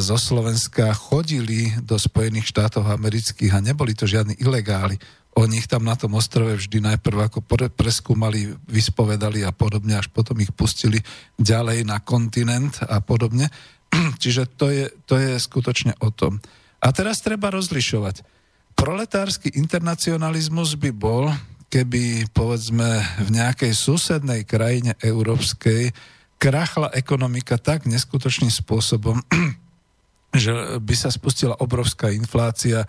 zo 0.00 0.16
Slovenska 0.16 0.96
chodili 0.96 1.72
do 1.84 2.00
Spojených 2.00 2.48
štátov 2.48 2.88
amerických 2.88 3.52
a 3.52 3.64
neboli 3.64 3.92
to 3.92 4.08
žiadni 4.08 4.40
ilegáli. 4.40 4.96
Oni 5.36 5.60
ich 5.60 5.68
tam 5.68 5.84
na 5.84 5.92
tom 5.92 6.16
ostrove 6.16 6.56
vždy 6.56 6.80
najprv 6.80 7.28
ako 7.28 7.44
preskúmali, 7.68 8.56
vyspovedali 8.64 9.44
a 9.44 9.52
podobne, 9.52 10.00
až 10.00 10.08
potom 10.08 10.40
ich 10.40 10.48
pustili 10.56 11.04
ďalej 11.36 11.84
na 11.84 12.00
kontinent 12.00 12.80
a 12.80 13.04
podobne. 13.04 13.52
Čiže 14.22 14.48
to 14.56 14.72
je, 14.72 14.88
to 15.04 15.20
je 15.20 15.36
skutočne 15.36 15.92
o 16.00 16.08
tom. 16.08 16.40
A 16.80 16.88
teraz 16.96 17.20
treba 17.20 17.52
rozlišovať 17.52 18.35
proletársky 18.76 19.56
internacionalizmus 19.56 20.76
by 20.76 20.92
bol, 20.92 21.32
keby 21.72 22.28
povedzme 22.30 23.02
v 23.26 23.28
nejakej 23.34 23.72
susednej 23.72 24.44
krajine 24.46 24.94
európskej 25.02 25.90
krachla 26.36 26.92
ekonomika 26.92 27.56
tak 27.56 27.88
neskutočným 27.88 28.52
spôsobom, 28.52 29.24
že 30.36 30.78
by 30.78 30.94
sa 30.94 31.08
spustila 31.08 31.56
obrovská 31.58 32.12
inflácia, 32.12 32.84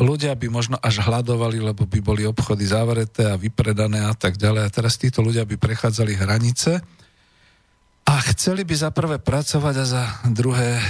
ľudia 0.00 0.32
by 0.32 0.48
možno 0.48 0.76
až 0.80 1.04
hľadovali, 1.04 1.60
lebo 1.60 1.84
by 1.84 2.00
boli 2.00 2.24
obchody 2.24 2.64
zavreté 2.64 3.28
a 3.28 3.38
vypredané 3.38 4.04
a 4.08 4.16
tak 4.16 4.40
ďalej. 4.40 4.62
A 4.64 4.72
teraz 4.72 4.96
títo 4.96 5.20
ľudia 5.20 5.44
by 5.44 5.56
prechádzali 5.60 6.16
hranice 6.16 6.80
a 8.06 8.22
chceli 8.32 8.62
by 8.62 8.74
za 8.78 8.94
prvé 8.94 9.18
pracovať 9.18 9.74
a 9.82 9.84
za 9.84 10.04
druhé 10.30 10.78
e, 10.78 10.82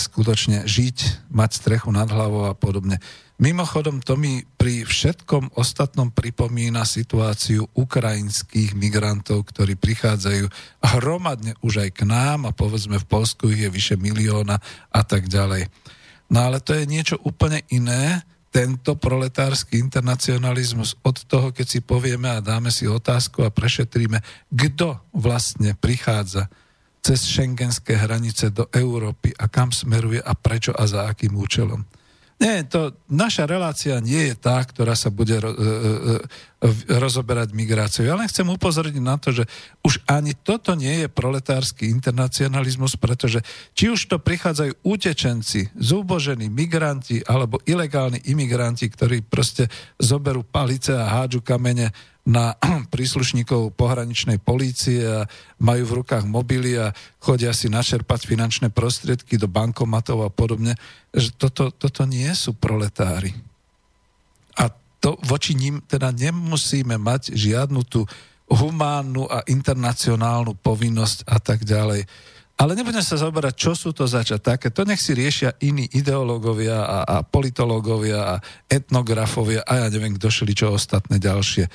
skutočne 0.00 0.64
žiť, 0.64 1.28
mať 1.28 1.50
strechu 1.60 1.92
nad 1.92 2.08
hlavou 2.08 2.48
a 2.48 2.56
podobne. 2.56 2.96
Mimochodom, 3.36 4.00
to 4.00 4.16
mi 4.16 4.46
pri 4.46 4.88
všetkom 4.88 5.58
ostatnom 5.60 6.08
pripomína 6.08 6.88
situáciu 6.88 7.68
ukrajinských 7.76 8.72
migrantov, 8.78 9.52
ktorí 9.52 9.76
prichádzajú 9.76 10.48
hromadne 10.80 11.52
už 11.60 11.84
aj 11.84 11.90
k 12.00 12.02
nám 12.08 12.48
a 12.48 12.56
povedzme 12.56 12.96
v 12.96 13.10
Polsku 13.10 13.52
ich 13.52 13.66
je 13.66 13.70
vyše 13.74 13.96
milióna 14.00 14.56
a 14.88 15.00
tak 15.04 15.28
ďalej. 15.28 15.68
No 16.32 16.48
ale 16.48 16.64
to 16.64 16.72
je 16.72 16.88
niečo 16.88 17.20
úplne 17.20 17.60
iné, 17.68 18.24
tento 18.54 18.94
proletársky 18.94 19.82
internacionalizmus 19.82 20.94
od 21.02 21.26
toho, 21.26 21.50
keď 21.50 21.66
si 21.66 21.80
povieme 21.82 22.30
a 22.30 22.38
dáme 22.38 22.70
si 22.70 22.86
otázku 22.86 23.42
a 23.42 23.50
prešetríme, 23.50 24.22
kto 24.54 25.02
vlastne 25.10 25.74
prichádza 25.74 26.46
cez 27.02 27.26
šengenské 27.26 27.98
hranice 27.98 28.54
do 28.54 28.70
Európy 28.70 29.34
a 29.34 29.50
kam 29.50 29.74
smeruje 29.74 30.22
a 30.22 30.38
prečo 30.38 30.70
a 30.70 30.86
za 30.86 31.10
akým 31.10 31.34
účelom. 31.34 31.82
Nie, 32.34 32.66
to, 32.66 32.98
naša 33.06 33.46
relácia 33.46 34.02
nie 34.02 34.30
je 34.30 34.34
tá, 34.34 34.58
ktorá 34.58 34.98
sa 34.98 35.06
bude 35.06 35.38
ro, 35.38 35.54
e, 35.54 35.54
e, 35.54 35.68
e, 36.66 36.98
rozoberať 36.98 37.54
migráciu. 37.54 38.02
Ja 38.02 38.18
len 38.18 38.26
chcem 38.26 38.50
upozorniť 38.50 38.98
na 38.98 39.14
to, 39.22 39.30
že 39.30 39.46
už 39.86 40.02
ani 40.10 40.34
toto 40.34 40.74
nie 40.74 41.06
je 41.06 41.08
proletársky 41.08 41.86
internacionalizmus, 41.86 42.98
pretože 42.98 43.38
či 43.78 43.86
už 43.86 44.10
to 44.10 44.18
prichádzajú 44.18 44.82
utečenci, 44.82 45.70
zúbožení 45.78 46.50
migranti 46.50 47.22
alebo 47.22 47.62
ilegálni 47.62 48.18
imigranti, 48.26 48.90
ktorí 48.90 49.22
proste 49.22 49.70
zoberú 50.02 50.42
palice 50.42 50.90
a 50.90 51.06
hádžu 51.06 51.38
kamene 51.38 51.94
na 52.24 52.56
príslušníkov 52.94 53.76
pohraničnej 53.76 54.40
polície 54.40 55.04
a 55.04 55.28
majú 55.60 55.84
v 55.84 55.96
rukách 56.02 56.24
mobily 56.24 56.80
a 56.80 56.90
chodia 57.20 57.52
si 57.52 57.68
načerpať 57.68 58.24
finančné 58.24 58.72
prostriedky 58.72 59.36
do 59.36 59.46
bankomatov 59.46 60.24
a 60.24 60.30
podobne, 60.32 60.74
že 61.12 61.30
toto, 61.36 61.70
toto 61.70 62.08
nie 62.08 62.28
sú 62.32 62.56
proletári. 62.56 63.36
A 64.56 64.72
to 64.98 65.20
voči 65.28 65.52
ním 65.52 65.84
teda 65.84 66.08
nemusíme 66.10 66.96
mať 66.96 67.36
žiadnu 67.36 67.80
tú 67.84 68.08
humánnu 68.48 69.28
a 69.28 69.44
internacionálnu 69.48 70.56
povinnosť 70.60 71.28
a 71.28 71.36
tak 71.40 71.64
ďalej. 71.64 72.04
Ale 72.54 72.78
nebudem 72.78 73.02
sa 73.02 73.18
zaoberať, 73.18 73.54
čo 73.58 73.72
sú 73.74 73.90
to 73.90 74.06
začať 74.06 74.38
také. 74.38 74.66
To 74.70 74.86
nech 74.86 75.02
si 75.02 75.10
riešia 75.10 75.58
iní 75.58 75.90
ideológovia 75.90 76.86
a, 76.86 76.98
a 77.02 77.16
politológovia 77.26 78.38
a 78.38 78.40
etnografovia 78.70 79.66
a 79.66 79.82
ja 79.82 79.86
neviem, 79.90 80.14
kto 80.14 80.30
šli 80.30 80.54
čo 80.54 80.70
ostatné 80.70 81.18
ďalšie. 81.18 81.66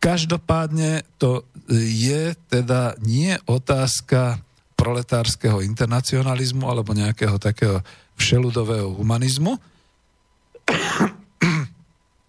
Každopádne 0.00 1.04
to 1.20 1.44
je 1.76 2.32
teda 2.48 2.96
nie 3.04 3.36
otázka 3.44 4.40
proletárskeho 4.72 5.60
internacionalizmu 5.62 6.64
alebo 6.64 6.96
nejakého 6.96 7.36
takého 7.36 7.84
všeludového 8.16 8.88
humanizmu. 8.98 9.60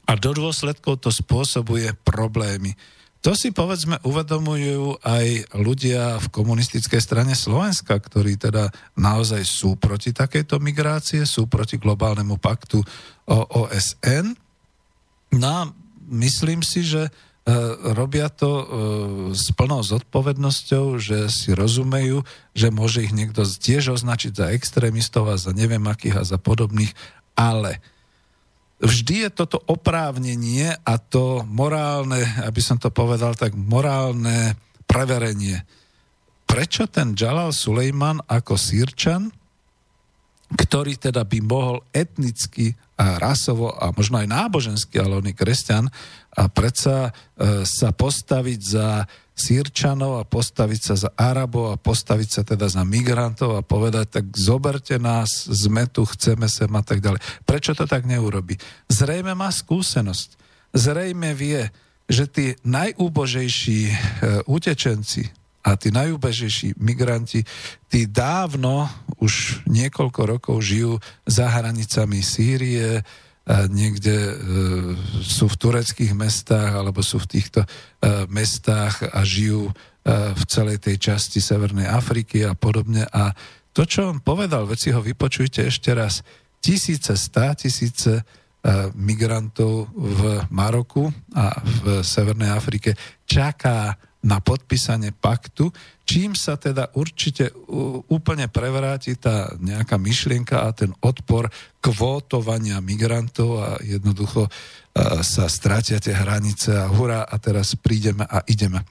A 0.03 0.11
do 0.19 0.31
dôsledkov 0.35 0.99
to 0.99 1.09
spôsobuje 1.09 1.95
problémy. 2.03 2.75
To 3.23 3.31
si 3.31 3.55
povedzme 3.55 4.03
uvedomujú 4.03 4.99
aj 4.99 5.55
ľudia 5.55 6.19
v 6.19 6.27
komunistickej 6.27 6.99
strane 6.99 7.31
Slovenska, 7.39 7.95
ktorí 7.95 8.35
teda 8.35 8.67
naozaj 8.99 9.47
sú 9.47 9.79
proti 9.79 10.11
takejto 10.11 10.59
migrácie, 10.59 11.23
sú 11.23 11.47
proti 11.47 11.79
globálnemu 11.79 12.35
paktu 12.35 12.83
o 13.31 13.37
OSN. 13.63 14.35
No 15.39 15.71
myslím 16.11 16.67
si, 16.67 16.83
že 16.83 17.07
e, 17.07 17.11
robia 17.95 18.27
to 18.27 18.51
e, 18.51 18.65
s 19.31 19.55
plnou 19.55 19.79
zodpovednosťou, 19.87 20.99
že 20.99 21.31
si 21.31 21.55
rozumejú, 21.55 22.27
že 22.51 22.75
môže 22.75 23.07
ich 23.07 23.15
niekto 23.15 23.47
tiež 23.47 23.95
označiť 24.03 24.35
za 24.35 24.51
extrémistov 24.51 25.31
a 25.31 25.39
za 25.39 25.55
neviem 25.55 25.87
akých 25.87 26.19
a 26.19 26.27
za 26.27 26.35
podobných, 26.35 26.91
ale 27.39 27.79
vždy 28.83 29.27
je 29.27 29.29
toto 29.31 29.57
oprávnenie 29.65 30.75
a 30.75 30.93
to 30.99 31.47
morálne, 31.47 32.19
aby 32.43 32.59
som 32.59 32.75
to 32.75 32.91
povedal 32.91 33.33
tak, 33.33 33.55
morálne 33.55 34.59
preverenie. 34.83 35.63
Prečo 36.43 36.85
ten 36.91 37.15
Jalal 37.17 37.55
Sulejman 37.55 38.21
ako 38.27 38.59
sírčan, 38.59 39.31
ktorý 40.53 41.01
teda 41.01 41.25
by 41.25 41.39
mohol 41.41 41.81
etnicky 41.89 42.77
a 42.93 43.17
rasovo 43.17 43.73
a 43.73 43.89
možno 43.89 44.21
aj 44.21 44.29
nábožensky, 44.29 45.01
ale 45.01 45.17
on 45.17 45.25
je 45.25 45.33
kresťan, 45.33 45.89
a 46.33 46.43
predsa 46.49 47.09
e, 47.09 47.11
sa 47.65 47.89
postaviť 47.89 48.59
za 48.61 49.05
Sýrčanov 49.33 50.21
a 50.21 50.27
postaviť 50.29 50.81
sa 50.81 50.95
za 50.95 51.09
Arabov 51.17 51.73
a 51.73 51.81
postaviť 51.81 52.29
sa 52.29 52.41
teda 52.45 52.69
za 52.69 52.85
migrantov 52.85 53.57
a 53.57 53.65
povedať, 53.65 54.21
tak 54.21 54.25
zoberte 54.37 55.01
nás, 55.01 55.49
sme 55.49 55.89
tu, 55.89 56.05
chceme 56.05 56.45
sem 56.45 56.69
a 56.69 56.83
tak 56.85 57.01
ďalej. 57.01 57.17
Prečo 57.41 57.73
to 57.73 57.89
tak 57.89 58.05
neurobi? 58.05 58.61
Zrejme 58.85 59.33
má 59.33 59.49
skúsenosť. 59.49 60.37
Zrejme 60.73 61.33
vie, 61.33 61.65
že 62.05 62.29
tí 62.29 62.53
najúbožejší 62.61 63.81
e, 63.89 63.95
utečenci 64.45 65.25
a 65.63 65.79
tí 65.79 65.89
najúbežejší 65.89 66.75
migranti, 66.77 67.41
tí 67.87 68.05
dávno, 68.05 68.85
už 69.23 69.63
niekoľko 69.65 70.21
rokov 70.37 70.55
žijú 70.61 70.99
za 71.23 71.47
hranicami 71.47 72.19
Sýrie, 72.19 72.99
niekde 73.67 74.15
e, 74.15 74.35
sú 75.19 75.51
v 75.51 75.59
tureckých 75.59 76.15
mestách 76.15 76.79
alebo 76.79 77.03
sú 77.03 77.19
v 77.19 77.27
týchto 77.27 77.59
e, 77.63 77.67
mestách 78.31 79.03
a 79.11 79.19
žijú 79.27 79.67
e, 79.67 79.73
v 80.31 80.43
celej 80.47 80.79
tej 80.79 80.95
časti 81.11 81.43
Severnej 81.43 81.91
Afriky 81.91 82.47
a 82.47 82.55
podobne. 82.55 83.03
A 83.11 83.35
to, 83.75 83.83
čo 83.83 84.07
on 84.15 84.23
povedal, 84.23 84.63
veci 84.63 84.95
ho 84.95 85.03
vypočujte 85.03 85.67
ešte 85.67 85.91
raz, 85.91 86.23
tisíce, 86.63 87.11
stá 87.19 87.51
tisíce 87.57 88.23
migrantov 88.95 89.91
v 89.91 90.39
Maroku 90.47 91.11
a 91.35 91.51
v 91.59 91.99
Severnej 91.99 92.47
Afrike 92.47 92.95
čaká 93.27 93.91
na 94.23 94.39
podpísanie 94.39 95.11
paktu, 95.11 95.67
čím 96.07 96.31
sa 96.31 96.55
teda 96.55 96.95
určite 96.95 97.51
úplne 98.07 98.47
prevráti 98.47 99.19
tá 99.19 99.51
nejaká 99.59 99.99
myšlienka 99.99 100.63
a 100.63 100.71
ten 100.71 100.95
odpor 101.03 101.51
kvótovania 101.83 102.79
migrantov 102.79 103.59
a 103.59 103.69
jednoducho 103.83 104.47
sa 105.21 105.51
stratia 105.51 105.99
tie 105.99 106.15
hranice 106.15 106.71
a 106.71 106.87
hurá 106.87 107.27
a 107.27 107.35
teraz 107.35 107.75
prídeme 107.75 108.23
a 108.23 108.45
ideme. 108.47 108.85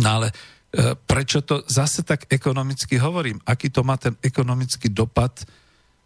No 0.00 0.08
ale 0.18 0.32
e, 0.32 0.96
prečo 0.96 1.44
to 1.44 1.68
zase 1.68 2.00
tak 2.00 2.24
ekonomicky 2.32 2.96
hovorím? 2.96 3.36
Aký 3.44 3.68
to 3.68 3.84
má 3.84 4.00
ten 4.00 4.16
ekonomický 4.24 4.88
dopad 4.88 5.44
E, 5.44 5.61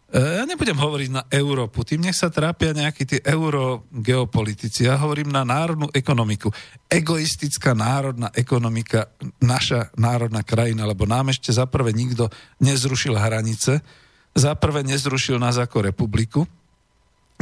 ja 0.07 0.47
nebudem 0.47 0.79
hovoriť 0.79 1.09
na 1.11 1.27
Európu, 1.27 1.83
tým 1.83 2.07
nech 2.07 2.15
sa 2.15 2.31
trápia 2.31 2.71
nejakí 2.71 3.03
tí 3.03 3.17
eurogeopolitici. 3.19 4.87
Ja 4.87 4.95
hovorím 5.03 5.35
na 5.35 5.43
národnú 5.43 5.91
ekonomiku. 5.91 6.47
Egoistická 6.87 7.75
národná 7.75 8.31
ekonomika, 8.31 9.11
naša 9.43 9.91
národná 9.99 10.47
krajina, 10.47 10.87
lebo 10.87 11.03
nám 11.03 11.35
ešte 11.35 11.51
zaprvé 11.51 11.91
nikto 11.91 12.31
nezrušil 12.63 13.19
hranice, 13.19 13.83
zaprvé 14.31 14.87
nezrušil 14.87 15.35
nás 15.43 15.59
ako 15.59 15.91
republiku, 15.91 16.47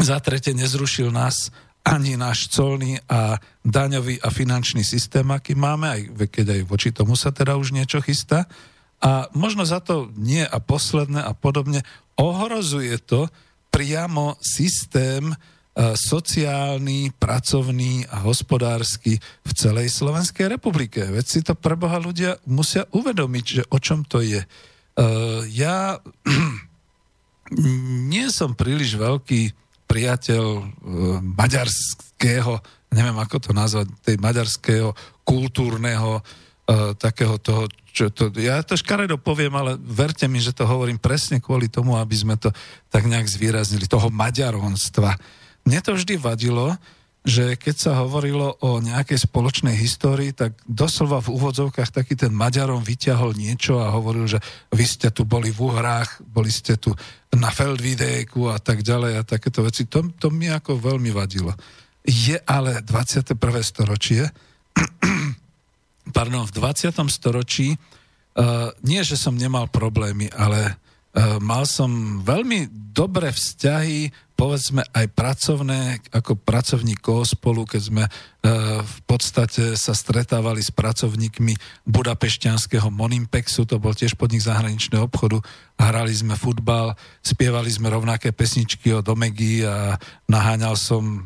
za 0.01 0.17
tretie 0.17 0.57
nezrušil 0.57 1.13
nás 1.13 1.53
ani 1.85 2.17
náš 2.17 2.49
colný 2.49 2.97
a 3.05 3.37
daňový 3.61 4.17
a 4.25 4.33
finančný 4.33 4.81
systém, 4.81 5.29
aký 5.29 5.53
máme, 5.53 5.85
aj 5.85 6.01
keď 6.33 6.57
aj 6.57 6.61
voči 6.65 6.89
tomu 6.89 7.13
sa 7.13 7.29
teda 7.29 7.61
už 7.61 7.77
niečo 7.77 8.01
chystá. 8.01 8.49
A 9.03 9.27
možno 9.35 9.67
za 9.67 9.83
to 9.83 10.09
nie 10.15 10.41
a 10.41 10.57
posledné 10.63 11.19
a 11.19 11.35
podobne 11.35 11.83
ohrozuje 12.15 12.95
to 13.03 13.27
priamo 13.67 14.39
systém 14.39 15.35
e, 15.35 15.35
sociálny, 15.99 17.11
pracovný 17.19 18.07
a 18.07 18.23
hospodársky 18.23 19.19
v 19.19 19.51
celej 19.51 19.91
Slovenskej 19.91 20.47
republike. 20.47 21.03
Veď 21.03 21.25
si 21.27 21.39
to 21.43 21.59
pre 21.59 21.75
Boha 21.75 21.99
ľudia 21.99 22.39
musia 22.47 22.87
uvedomiť, 22.95 23.45
že 23.45 23.63
o 23.67 23.77
čom 23.83 24.07
to 24.07 24.23
je. 24.23 24.39
E, 24.39 24.47
ja 25.51 25.99
nie 28.11 28.25
som 28.31 28.55
príliš 28.55 28.95
veľký 28.95 29.51
priateľ 29.91 30.45
e, 30.55 30.63
maďarského, 31.35 32.63
neviem 32.95 33.19
ako 33.19 33.37
to 33.43 33.51
nazvať, 33.51 33.91
tej 34.07 34.15
maďarského 34.23 34.95
kultúrneho 35.27 36.23
takého 36.97 37.37
toho 37.37 37.69
čo 37.95 38.11
to, 38.11 38.27
ja 38.35 38.59
to 38.59 38.75
škaredo 38.75 39.15
poviem, 39.15 39.55
ale 39.55 39.79
verte 39.79 40.27
mi, 40.27 40.43
že 40.43 40.51
to 40.51 40.67
hovorím 40.67 40.99
presne 40.99 41.39
kvôli 41.39 41.71
tomu, 41.71 41.95
aby 41.95 42.11
sme 42.11 42.35
to 42.35 42.51
tak 42.91 43.07
nejak 43.07 43.23
zvýraznili, 43.23 43.87
toho 43.87 44.11
maďaronstva. 44.11 45.15
Mne 45.63 45.79
to 45.79 45.95
vždy 45.95 46.19
vadilo, 46.19 46.75
že 47.25 47.57
keď 47.57 47.75
sa 47.79 47.91
hovorilo 48.05 48.53
o 48.61 48.77
nejakej 48.77 49.25
spoločnej 49.25 49.73
histórii, 49.73 50.29
tak 50.29 50.53
doslova 50.69 51.25
v 51.25 51.33
úvodzovkách 51.33 51.89
taký 51.89 52.13
ten 52.13 52.29
Maďarom 52.29 52.85
vyťahol 52.85 53.33
niečo 53.33 53.81
a 53.81 53.89
hovoril, 53.89 54.29
že 54.29 54.37
vy 54.69 54.85
ste 54.85 55.09
tu 55.09 55.25
boli 55.25 55.49
v 55.49 55.57
Uhrách, 55.57 56.21
boli 56.21 56.53
ste 56.53 56.77
tu 56.77 56.93
na 57.33 57.49
Feldvidéku 57.49 58.53
a 58.53 58.61
tak 58.61 58.85
ďalej 58.85 59.17
a 59.17 59.25
takéto 59.25 59.65
veci. 59.65 59.89
To, 59.89 60.05
to 60.13 60.29
mi 60.29 60.53
ako 60.53 60.77
veľmi 60.77 61.09
vadilo. 61.09 61.49
Je 62.05 62.37
ale 62.45 62.85
21. 62.85 63.33
storočie 63.65 64.29
pardon, 66.15 66.47
v 66.47 66.55
20. 66.55 66.95
storočí 67.11 67.75
uh, 67.75 68.71
nie, 68.87 69.03
že 69.03 69.19
som 69.19 69.35
nemal 69.35 69.67
problémy, 69.67 70.31
ale 70.31 70.71
uh, 70.71 71.43
mal 71.43 71.67
som 71.67 72.23
veľmi 72.23 72.71
dobré 72.95 73.35
vzťahy 73.35 74.24
povedzme 74.35 74.83
aj 74.91 75.07
pracovné, 75.15 76.03
ako 76.11 76.35
pracovník 76.35 76.99
spolu, 77.23 77.63
keď 77.63 77.81
sme 77.81 78.03
e, 78.03 78.11
v 78.83 78.99
podstate 79.07 79.79
sa 79.79 79.95
stretávali 79.95 80.59
s 80.59 80.75
pracovníkmi 80.75 81.55
budapešťanského 81.87 82.91
Monimpexu, 82.91 83.63
to 83.63 83.79
bol 83.79 83.95
tiež 83.95 84.19
podnik 84.19 84.43
zahraničného 84.43 85.07
obchodu, 85.07 85.39
hrali 85.79 86.11
sme 86.11 86.35
futbal, 86.35 86.99
spievali 87.23 87.71
sme 87.71 87.87
rovnaké 87.87 88.35
pesničky 88.35 88.91
od 88.91 89.07
Omegy 89.07 89.63
a 89.63 89.95
naháňal 90.27 90.75
som 90.75 91.23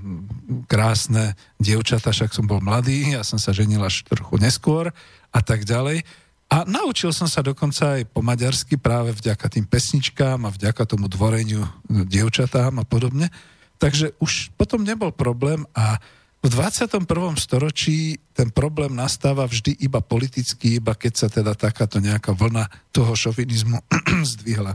krásne 0.69 1.33
dievčata, 1.57 2.13
však 2.13 2.29
som 2.29 2.45
bol 2.45 2.61
mladý, 2.61 3.17
ja 3.17 3.25
som 3.25 3.41
sa 3.41 3.49
ženil 3.49 3.81
až 3.81 4.05
trochu 4.05 4.37
neskôr 4.37 4.93
a 5.33 5.39
tak 5.41 5.65
ďalej. 5.65 6.05
A 6.49 6.65
naučil 6.65 7.13
som 7.13 7.29
sa 7.29 7.45
dokonca 7.45 8.01
aj 8.01 8.09
po 8.09 8.25
maďarsky 8.25 8.81
práve 8.81 9.13
vďaka 9.13 9.45
tým 9.53 9.69
pesničkám 9.69 10.49
a 10.49 10.53
vďaka 10.53 10.81
tomu 10.89 11.05
dvoreniu 11.05 11.61
dievčatám 11.85 12.81
a 12.81 12.85
podobne. 12.89 13.29
Takže 13.77 14.17
už 14.17 14.49
potom 14.57 14.81
nebol 14.81 15.13
problém 15.13 15.69
a 15.77 16.01
v 16.39 16.47
21. 16.47 17.03
storočí 17.35 18.15
ten 18.31 18.47
problém 18.49 18.95
nastáva 18.95 19.43
vždy 19.43 19.75
iba 19.83 19.99
politicky, 19.99 20.79
iba 20.79 20.95
keď 20.95 21.13
sa 21.13 21.27
teda 21.27 21.51
takáto 21.51 21.99
nejaká 21.99 22.31
vlna 22.31 22.71
toho 22.95 23.11
šovinizmu 23.11 23.83
zdvihla. 24.35 24.73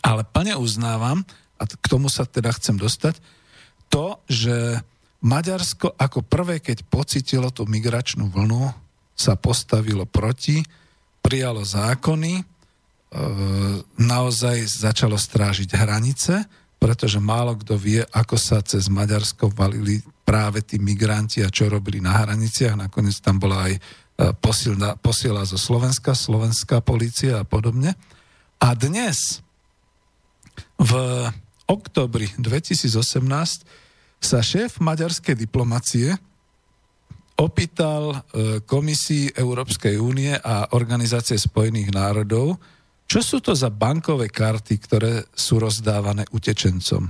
Ale 0.00 0.22
plne 0.24 0.56
uznávam, 0.56 1.22
a 1.60 1.62
k 1.68 1.86
tomu 1.86 2.08
sa 2.08 2.24
teda 2.24 2.50
chcem 2.56 2.74
dostať, 2.74 3.20
to, 3.92 4.16
že 4.26 4.80
Maďarsko 5.22 5.94
ako 5.94 6.24
prvé, 6.24 6.58
keď 6.58 6.88
pocitilo 6.88 7.52
tú 7.52 7.68
migračnú 7.68 8.32
vlnu, 8.32 8.72
sa 9.22 9.38
postavilo 9.38 10.02
proti, 10.02 10.58
prijalo 11.22 11.62
zákony, 11.62 12.34
e, 12.34 12.44
naozaj 14.02 14.66
začalo 14.66 15.14
strážiť 15.14 15.78
hranice, 15.78 16.42
pretože 16.82 17.22
málo 17.22 17.54
kto 17.54 17.78
vie, 17.78 18.02
ako 18.02 18.34
sa 18.34 18.58
cez 18.66 18.90
Maďarsko 18.90 19.54
valili 19.54 20.02
práve 20.26 20.66
tí 20.66 20.82
migranti 20.82 21.38
a 21.46 21.52
čo 21.54 21.70
robili 21.70 22.02
na 22.02 22.18
hraniciach. 22.26 22.74
Nakoniec 22.74 23.22
tam 23.22 23.38
bola 23.38 23.70
aj 23.70 23.78
e, 23.78 23.80
posilna, 24.34 24.98
posiela 24.98 25.46
zo 25.46 25.54
Slovenska, 25.54 26.18
slovenská 26.18 26.82
policia 26.82 27.38
a 27.38 27.46
podobne. 27.46 27.94
A 28.58 28.74
dnes, 28.74 29.38
v 30.74 30.92
oktobri 31.70 32.34
2018, 32.42 32.98
sa 34.22 34.38
šéf 34.38 34.78
maďarskej 34.82 35.34
diplomacie 35.34 36.14
opýtal 37.38 38.02
e, 38.12 38.16
Komisii 38.64 39.36
Európskej 39.36 39.96
únie 39.96 40.32
a 40.36 40.72
Organizácie 40.76 41.36
spojených 41.36 41.92
národov, 41.94 42.60
čo 43.08 43.20
sú 43.20 43.44
to 43.44 43.52
za 43.52 43.68
bankové 43.68 44.32
karty, 44.32 44.74
ktoré 44.80 45.12
sú 45.36 45.60
rozdávané 45.60 46.24
utečencom. 46.32 47.08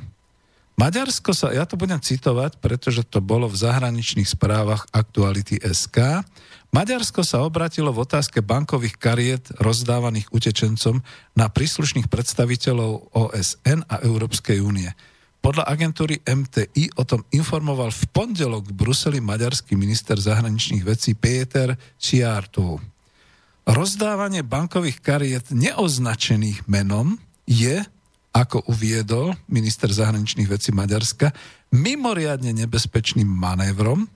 Maďarsko 0.72 1.30
sa, 1.36 1.52
ja 1.52 1.68
to 1.68 1.76
budem 1.76 2.00
citovať, 2.00 2.58
pretože 2.58 3.04
to 3.06 3.20
bolo 3.20 3.46
v 3.46 3.60
zahraničných 3.60 4.26
správach 4.26 4.88
Aktuality 4.90 5.60
SK, 5.60 6.24
Maďarsko 6.72 7.20
sa 7.20 7.44
obratilo 7.44 7.92
v 7.92 8.00
otázke 8.00 8.40
bankových 8.40 8.96
kariet 8.96 9.44
rozdávaných 9.60 10.32
utečencom 10.32 11.04
na 11.36 11.52
príslušných 11.52 12.08
predstaviteľov 12.08 13.12
OSN 13.12 13.84
a 13.92 14.00
Európskej 14.00 14.64
únie. 14.64 14.88
Podľa 15.42 15.66
agentúry 15.66 16.22
MTI 16.22 16.94
o 16.94 17.02
tom 17.02 17.26
informoval 17.34 17.90
v 17.90 18.02
pondelok 18.14 18.70
v 18.70 18.78
Bruseli 18.78 19.18
maďarský 19.18 19.74
minister 19.74 20.14
zahraničných 20.14 20.86
vecí 20.86 21.18
Peter 21.18 21.74
Ciartov. 21.98 22.78
Rozdávanie 23.66 24.46
bankových 24.46 25.02
kariet 25.02 25.50
neoznačených 25.50 26.70
menom 26.70 27.18
je, 27.42 27.82
ako 28.30 28.70
uviedol 28.70 29.34
minister 29.50 29.90
zahraničných 29.90 30.46
vecí 30.46 30.70
Maďarska, 30.70 31.34
mimoriadne 31.74 32.54
nebezpečným 32.62 33.26
manévrom, 33.26 34.06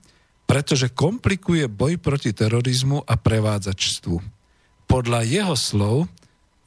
pretože 0.47 0.95
komplikuje 0.95 1.67
boj 1.67 1.99
proti 1.99 2.31
terorizmu 2.31 3.03
a 3.03 3.19
prevádzačstvu. 3.19 4.15
Podľa 4.87 5.19
jeho 5.27 5.55
slov 5.59 6.07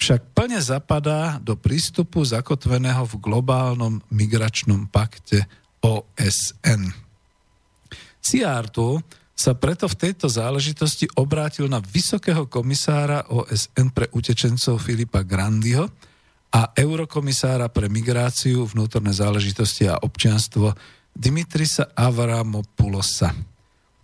však 0.01 0.32
plne 0.32 0.57
zapadá 0.64 1.36
do 1.36 1.53
prístupu 1.61 2.24
zakotveného 2.24 3.05
v 3.05 3.20
globálnom 3.20 4.01
migračnom 4.09 4.88
pakte 4.88 5.44
OSN. 5.84 6.88
Siarto 8.20 9.05
sa 9.36 9.57
preto 9.57 9.88
v 9.88 9.96
tejto 9.96 10.28
záležitosti 10.28 11.09
obrátil 11.16 11.68
na 11.68 11.80
vysokého 11.80 12.48
komisára 12.48 13.24
OSN 13.28 13.92
pre 13.92 14.09
utečencov 14.12 14.80
Filipa 14.80 15.24
Grandiho 15.24 15.88
a 16.53 16.72
eurokomisára 16.76 17.72
pre 17.72 17.88
migráciu, 17.88 18.68
vnútorné 18.68 19.12
záležitosti 19.16 19.88
a 19.88 20.01
občianstvo 20.01 20.76
Dimitrisa 21.16 21.92
Avramopulosa. 21.96 23.32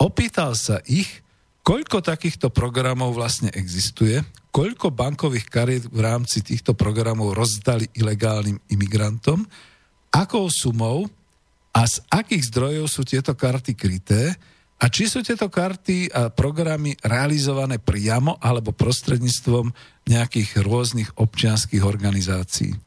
Opýtal 0.00 0.56
sa 0.56 0.80
ich, 0.88 1.24
koľko 1.66 1.98
takýchto 1.98 2.54
programov 2.54 3.18
vlastne 3.18 3.50
existuje, 3.50 4.22
koľko 4.54 4.94
bankových 4.94 5.50
kariet 5.50 5.84
v 5.90 5.98
rámci 5.98 6.38
týchto 6.46 6.78
programov 6.78 7.34
rozdali 7.34 7.90
ilegálnym 7.98 8.62
imigrantom, 8.70 9.42
akou 10.14 10.46
sumou 10.46 11.10
a 11.74 11.82
z 11.90 11.98
akých 12.06 12.54
zdrojov 12.54 12.86
sú 12.86 13.02
tieto 13.02 13.34
karty 13.34 13.74
kryté 13.74 14.38
a 14.78 14.86
či 14.86 15.10
sú 15.10 15.26
tieto 15.26 15.50
karty 15.50 16.14
a 16.14 16.30
programy 16.30 16.94
realizované 17.02 17.82
priamo 17.82 18.38
alebo 18.38 18.70
prostredníctvom 18.70 19.74
nejakých 20.06 20.62
rôznych 20.62 21.18
občianských 21.18 21.82
organizácií. 21.82 22.78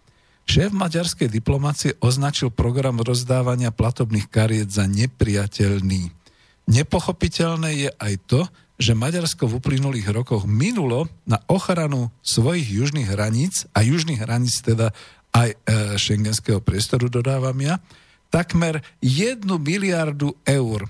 Šéf 0.50 0.74
maďarskej 0.74 1.30
diplomácie 1.30 1.94
označil 2.02 2.50
program 2.50 3.04
rozdávania 3.04 3.70
platobných 3.70 4.32
kariet 4.32 4.74
za 4.74 4.90
nepriateľný. 4.90 6.10
Nepochopiteľné 6.66 7.70
je 7.86 7.90
aj 7.94 8.14
to, 8.26 8.42
že 8.80 8.96
Maďarsko 8.96 9.44
v 9.44 9.60
uplynulých 9.60 10.08
rokoch 10.16 10.48
minulo 10.48 11.12
na 11.28 11.44
ochranu 11.52 12.16
svojich 12.24 12.80
južných 12.80 13.12
hraníc 13.12 13.68
a 13.76 13.84
južných 13.84 14.24
hraníc 14.24 14.64
teda 14.64 14.96
aj 15.36 15.50
e, 15.52 15.58
šengenského 16.00 16.64
priestoru 16.64 17.12
dodávam 17.12 17.60
ja, 17.60 17.84
takmer 18.32 18.80
jednu 19.04 19.60
miliardu 19.60 20.32
eur. 20.48 20.88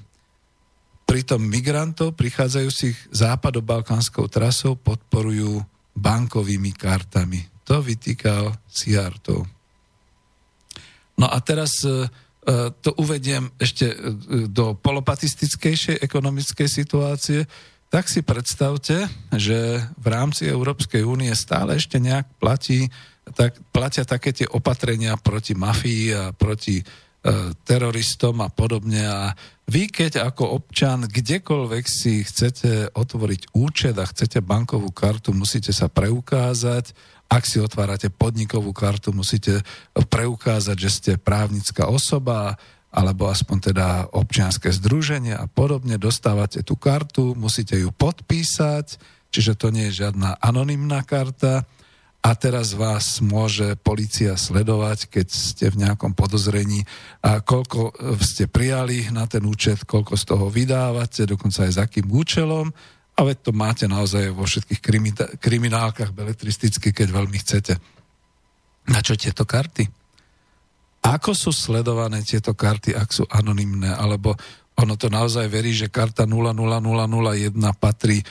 Pritom 1.10 1.42
migrantov 1.42 2.14
prichádzajúcich 2.14 3.10
západo-balkánskou 3.10 4.30
trasou 4.30 4.78
podporujú 4.78 5.66
bankovými 5.98 6.70
kartami. 6.78 7.50
To 7.66 7.82
vytýkal 7.82 8.54
Siartov. 8.70 9.50
No 11.18 11.26
a 11.26 11.38
teraz 11.42 11.74
e, 11.84 11.90
e 11.90 12.70
to 12.80 12.94
uvediem 13.02 13.50
ešte 13.58 13.92
e, 13.92 13.96
do 14.46 14.78
polopatistickejšej 14.78 16.06
ekonomickej 16.06 16.70
situácie 16.70 17.50
tak 17.90 18.06
si 18.06 18.22
predstavte, 18.22 19.10
že 19.34 19.82
v 19.98 20.08
rámci 20.08 20.46
Európskej 20.46 21.02
únie 21.02 21.34
stále 21.34 21.82
ešte 21.82 21.98
nejak 21.98 22.38
platí, 22.38 22.86
tak, 23.34 23.58
platia 23.74 24.06
také 24.06 24.30
tie 24.34 24.46
opatrenia 24.46 25.18
proti 25.18 25.58
mafii 25.58 26.14
a 26.14 26.24
proti 26.34 26.82
e, 26.82 26.84
teroristom 27.66 28.46
a 28.46 28.50
podobne. 28.54 29.06
A 29.06 29.34
vy, 29.70 29.90
keď 29.90 30.22
ako 30.22 30.62
občan 30.62 31.06
kdekoľvek 31.06 31.86
si 31.86 32.22
chcete 32.22 32.94
otvoriť 32.94 33.54
účet 33.58 33.98
a 33.98 34.06
chcete 34.06 34.42
bankovú 34.42 34.94
kartu, 34.94 35.34
musíte 35.34 35.74
sa 35.74 35.90
preukázať. 35.90 36.94
Ak 37.30 37.46
si 37.46 37.62
otvárate 37.62 38.10
podnikovú 38.10 38.74
kartu, 38.74 39.14
musíte 39.14 39.62
preukázať, 39.94 40.78
že 40.78 40.90
ste 40.90 41.12
právnická 41.22 41.86
osoba 41.86 42.58
alebo 42.90 43.30
aspoň 43.30 43.58
teda 43.74 43.88
občianske 44.10 44.74
združenie 44.74 45.38
a 45.38 45.46
podobne, 45.46 46.02
dostávate 46.02 46.66
tú 46.66 46.74
kartu, 46.74 47.38
musíte 47.38 47.78
ju 47.78 47.94
podpísať, 47.94 48.98
čiže 49.30 49.54
to 49.54 49.70
nie 49.70 49.94
je 49.94 50.06
žiadna 50.06 50.42
anonymná 50.42 51.06
karta 51.06 51.70
a 52.20 52.36
teraz 52.36 52.74
vás 52.76 53.22
môže 53.22 53.78
policia 53.80 54.36
sledovať, 54.36 55.08
keď 55.08 55.28
ste 55.30 55.66
v 55.72 55.86
nejakom 55.86 56.18
podozrení 56.18 56.84
a 57.24 57.40
koľko 57.40 57.96
ste 58.20 58.50
prijali 58.50 59.08
na 59.14 59.30
ten 59.30 59.46
účet, 59.46 59.86
koľko 59.86 60.18
z 60.18 60.24
toho 60.26 60.46
vydávate, 60.50 61.30
dokonca 61.30 61.70
aj 61.70 61.72
za 61.78 61.86
akým 61.86 62.10
účelom 62.10 62.74
a 63.16 63.20
veď 63.22 63.38
to 63.46 63.52
máte 63.52 63.86
naozaj 63.86 64.32
vo 64.32 64.48
všetkých 64.48 64.82
kriminálkach 65.40 66.12
beletristicky, 66.16 66.90
keď 66.90 67.08
veľmi 67.12 67.38
chcete. 67.44 67.78
Na 68.90 69.00
čo 69.06 69.14
tieto 69.14 69.46
karty? 69.46 69.99
Ako 71.10 71.34
sú 71.34 71.50
sledované 71.50 72.22
tieto 72.22 72.54
karty, 72.54 72.94
ak 72.94 73.10
sú 73.10 73.26
anonymné, 73.34 73.90
alebo 73.90 74.38
ono 74.78 74.94
to 74.94 75.10
naozaj 75.10 75.50
verí, 75.50 75.74
že 75.74 75.90
karta 75.90 76.30
00001 76.30 77.58
patrí 77.82 78.22
e, 78.22 78.26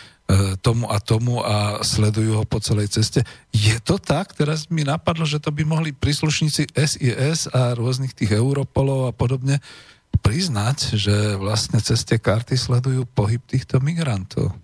tomu 0.62 0.87
a 0.87 0.97
tomu 1.03 1.43
a 1.43 1.83
sledujú 1.83 2.39
ho 2.39 2.45
po 2.47 2.62
celej 2.62 2.95
ceste. 2.95 3.26
Je 3.51 3.76
to 3.83 3.99
tak? 3.99 4.33
Teraz 4.33 4.70
mi 4.70 4.87
napadlo, 4.87 5.26
že 5.26 5.43
to 5.43 5.51
by 5.51 5.66
mohli 5.66 5.91
príslušníci 5.91 6.72
SIS 6.72 7.51
a 7.51 7.74
rôznych 7.74 8.14
tých 8.14 8.39
Europolov 8.39 9.11
a 9.11 9.12
podobne 9.12 9.59
priznať, 10.22 10.97
že 10.97 11.37
vlastne 11.37 11.83
cez 11.83 12.07
tie 12.07 12.16
karty 12.16 12.57
sledujú 12.57 13.05
pohyb 13.11 13.43
týchto 13.45 13.83
migrantov. 13.83 14.55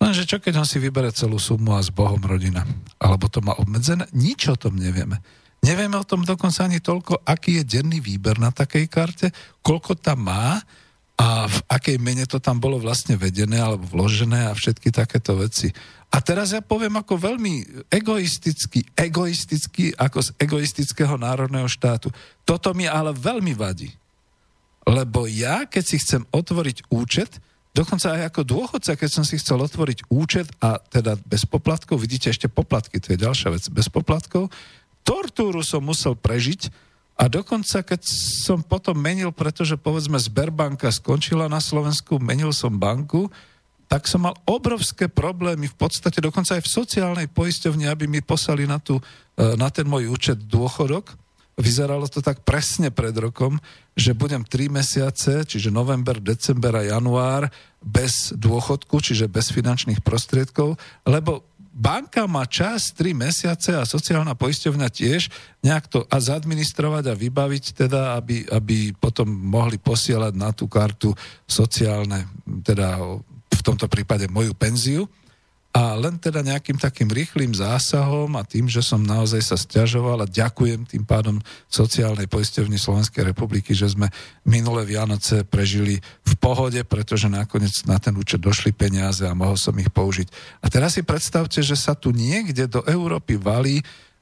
Lenže 0.00 0.24
čo 0.24 0.40
keď 0.40 0.64
on 0.64 0.68
si 0.68 0.80
vybere 0.80 1.12
celú 1.12 1.36
sumu 1.36 1.76
a 1.76 1.84
s 1.84 1.92
Bohom 1.92 2.22
rodina? 2.24 2.64
Alebo 2.96 3.28
to 3.28 3.44
má 3.44 3.52
obmedzené? 3.60 4.08
Nič 4.16 4.48
o 4.48 4.56
tom 4.56 4.80
nevieme. 4.80 5.20
Nevieme 5.60 6.00
o 6.00 6.08
tom 6.08 6.24
dokonca 6.24 6.64
ani 6.64 6.80
toľko, 6.80 7.20
aký 7.28 7.60
je 7.60 7.78
denný 7.78 8.00
výber 8.00 8.40
na 8.40 8.48
takej 8.48 8.88
karte, 8.88 9.28
koľko 9.60 9.92
tam 10.00 10.24
má 10.24 10.56
a 11.20 11.44
v 11.44 11.58
akej 11.68 12.00
mene 12.00 12.24
to 12.24 12.40
tam 12.40 12.56
bolo 12.56 12.80
vlastne 12.80 13.12
vedené 13.12 13.60
alebo 13.60 13.84
vložené 13.84 14.48
a 14.48 14.56
všetky 14.56 14.88
takéto 14.88 15.36
veci. 15.36 15.68
A 16.10 16.18
teraz 16.24 16.56
ja 16.56 16.64
poviem 16.64 16.96
ako 16.96 17.14
veľmi 17.20 17.86
egoisticky, 17.92 18.82
egoisticky 18.96 19.92
ako 19.94 20.26
z 20.26 20.28
egoistického 20.40 21.20
národného 21.20 21.68
štátu. 21.68 22.08
Toto 22.42 22.72
mi 22.72 22.88
ale 22.88 23.12
veľmi 23.12 23.52
vadí. 23.52 23.92
Lebo 24.88 25.28
ja, 25.28 25.68
keď 25.68 25.84
si 25.84 26.00
chcem 26.00 26.24
otvoriť 26.32 26.88
účet, 26.88 27.36
dokonca 27.70 28.16
aj 28.16 28.32
ako 28.32 28.42
dôchodca, 28.42 28.98
keď 28.98 29.10
som 29.12 29.22
si 29.22 29.38
chcel 29.38 29.62
otvoriť 29.62 30.08
účet 30.10 30.50
a 30.58 30.82
teda 30.82 31.14
bez 31.22 31.46
poplatkov, 31.46 32.02
vidíte 32.02 32.32
ešte 32.32 32.50
poplatky, 32.50 32.98
to 32.98 33.14
je 33.14 33.22
ďalšia 33.22 33.54
vec, 33.54 33.64
bez 33.70 33.86
poplatkov, 33.86 34.50
tortúru 35.10 35.66
som 35.66 35.82
musel 35.82 36.14
prežiť 36.14 36.70
a 37.18 37.26
dokonca, 37.26 37.82
keď 37.82 38.00
som 38.46 38.62
potom 38.62 38.94
menil, 38.94 39.34
pretože 39.34 39.74
povedzme 39.74 40.16
Sberbanka 40.16 40.88
skončila 40.94 41.50
na 41.50 41.58
Slovensku, 41.58 42.22
menil 42.22 42.54
som 42.54 42.72
banku, 42.78 43.26
tak 43.90 44.06
som 44.06 44.22
mal 44.22 44.38
obrovské 44.46 45.10
problémy, 45.10 45.66
v 45.66 45.76
podstate 45.76 46.22
dokonca 46.22 46.54
aj 46.54 46.62
v 46.62 46.72
sociálnej 46.78 47.26
poisťovni, 47.26 47.90
aby 47.90 48.06
mi 48.06 48.22
poslali 48.22 48.64
na, 48.64 48.78
tú, 48.78 49.02
e, 49.34 49.58
na 49.58 49.66
ten 49.66 49.82
môj 49.82 50.06
účet 50.08 50.38
dôchodok. 50.46 51.12
Vyzeralo 51.58 52.06
to 52.06 52.22
tak 52.22 52.46
presne 52.46 52.94
pred 52.94 53.12
rokom, 53.12 53.58
že 53.98 54.14
budem 54.14 54.46
3 54.46 54.70
mesiace, 54.70 55.42
čiže 55.44 55.74
november, 55.74 56.22
december 56.22 56.72
a 56.72 56.86
január, 56.86 57.50
bez 57.82 58.32
dôchodku, 58.32 59.02
čiže 59.02 59.28
bez 59.28 59.50
finančných 59.52 60.00
prostriedkov, 60.06 60.78
lebo 61.04 61.49
banka 61.70 62.26
má 62.26 62.44
čas 62.46 62.90
3 62.92 63.14
mesiace 63.14 63.70
a 63.72 63.86
sociálna 63.86 64.34
poisťovňa 64.34 64.88
tiež 64.90 65.30
nejak 65.62 65.86
to 65.86 66.02
a 66.10 66.16
zadministrovať 66.18 67.10
a 67.10 67.14
vybaviť 67.14 67.64
teda, 67.86 68.18
aby, 68.18 68.44
aby 68.50 68.90
potom 68.98 69.30
mohli 69.30 69.78
posielať 69.78 70.34
na 70.34 70.50
tú 70.50 70.66
kartu 70.66 71.14
sociálne, 71.46 72.26
teda 72.66 72.98
v 73.50 73.62
tomto 73.62 73.86
prípade 73.86 74.26
moju 74.26 74.56
penziu. 74.56 75.06
A 75.70 75.94
len 75.94 76.18
teda 76.18 76.42
nejakým 76.42 76.82
takým 76.82 77.06
rýchlým 77.06 77.54
zásahom 77.54 78.34
a 78.34 78.42
tým, 78.42 78.66
že 78.66 78.82
som 78.82 78.98
naozaj 78.98 79.38
sa 79.38 79.54
stiažoval 79.54 80.26
a 80.26 80.26
ďakujem 80.26 80.82
tým 80.82 81.06
pádom 81.06 81.38
sociálnej 81.70 82.26
poisťovni 82.26 82.74
Slovenskej 82.74 83.22
republiky, 83.30 83.70
že 83.70 83.94
sme 83.94 84.10
minulé 84.42 84.82
Vianoce 84.82 85.46
prežili 85.46 86.02
v 86.26 86.34
pohode, 86.42 86.82
pretože 86.82 87.30
nakoniec 87.30 87.86
na 87.86 88.02
ten 88.02 88.18
účet 88.18 88.42
došli 88.42 88.74
peniaze 88.74 89.22
a 89.22 89.30
mohol 89.30 89.54
som 89.54 89.70
ich 89.78 89.94
použiť. 89.94 90.58
A 90.58 90.66
teraz 90.66 90.98
si 90.98 91.06
predstavte, 91.06 91.62
že 91.62 91.78
sa 91.78 91.94
tu 91.94 92.10
niekde 92.10 92.66
do 92.66 92.82
Európy 92.90 93.38
valí 93.38 93.78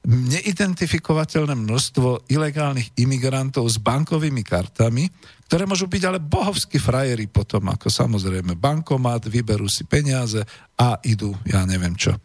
neidentifikovateľné 0.09 1.53
množstvo 1.53 2.33
ilegálnych 2.33 2.97
imigrantov 2.97 3.69
s 3.69 3.77
bankovými 3.77 4.41
kartami, 4.41 5.05
ktoré 5.45 5.69
môžu 5.69 5.85
byť 5.85 6.03
ale 6.09 6.19
bohovskí 6.25 6.81
frajeri 6.81 7.29
potom, 7.29 7.69
ako 7.69 7.93
samozrejme 7.93 8.57
bankomat, 8.57 9.29
vyberú 9.29 9.69
si 9.69 9.85
peniaze 9.85 10.41
a 10.81 10.97
idú, 11.05 11.37
ja 11.45 11.69
neviem 11.69 11.93
čo. 11.93 12.17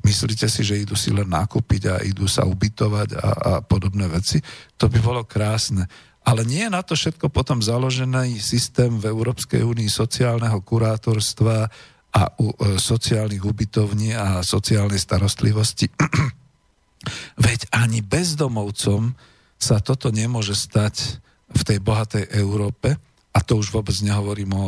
Myslíte 0.00 0.48
si, 0.48 0.64
že 0.64 0.80
idú 0.80 0.96
si 0.96 1.12
len 1.12 1.28
nakúpiť 1.28 1.82
a 1.92 1.94
idú 2.00 2.24
sa 2.24 2.48
ubytovať 2.48 3.08
a, 3.16 3.20
a 3.20 3.52
podobné 3.60 4.08
veci? 4.08 4.40
To 4.80 4.88
by 4.88 4.98
bolo 5.04 5.28
krásne. 5.28 5.84
Ale 6.24 6.40
nie 6.42 6.64
je 6.64 6.72
na 6.72 6.80
to 6.80 6.96
všetko 6.96 7.28
potom 7.28 7.60
založený 7.60 8.40
systém 8.40 8.96
v 8.96 9.12
Európskej 9.12 9.60
únii 9.60 9.92
sociálneho 9.92 10.56
kurátorstva 10.64 11.68
a 12.16 12.22
u, 12.40 12.48
e, 12.48 12.80
sociálnych 12.80 13.44
ubytovní 13.44 14.16
a 14.16 14.40
sociálnej 14.40 14.98
starostlivosti. 14.98 15.92
Veď 17.36 17.68
ani 17.74 18.00
bezdomovcom 18.00 19.14
sa 19.56 19.80
toto 19.80 20.12
nemôže 20.12 20.56
stať 20.56 21.20
v 21.52 21.62
tej 21.62 21.78
bohatej 21.80 22.28
Európe, 22.34 22.98
a 23.36 23.44
to 23.44 23.60
už 23.60 23.68
vôbec 23.68 23.92
nehovorím 24.00 24.56
o, 24.56 24.64
o 24.64 24.66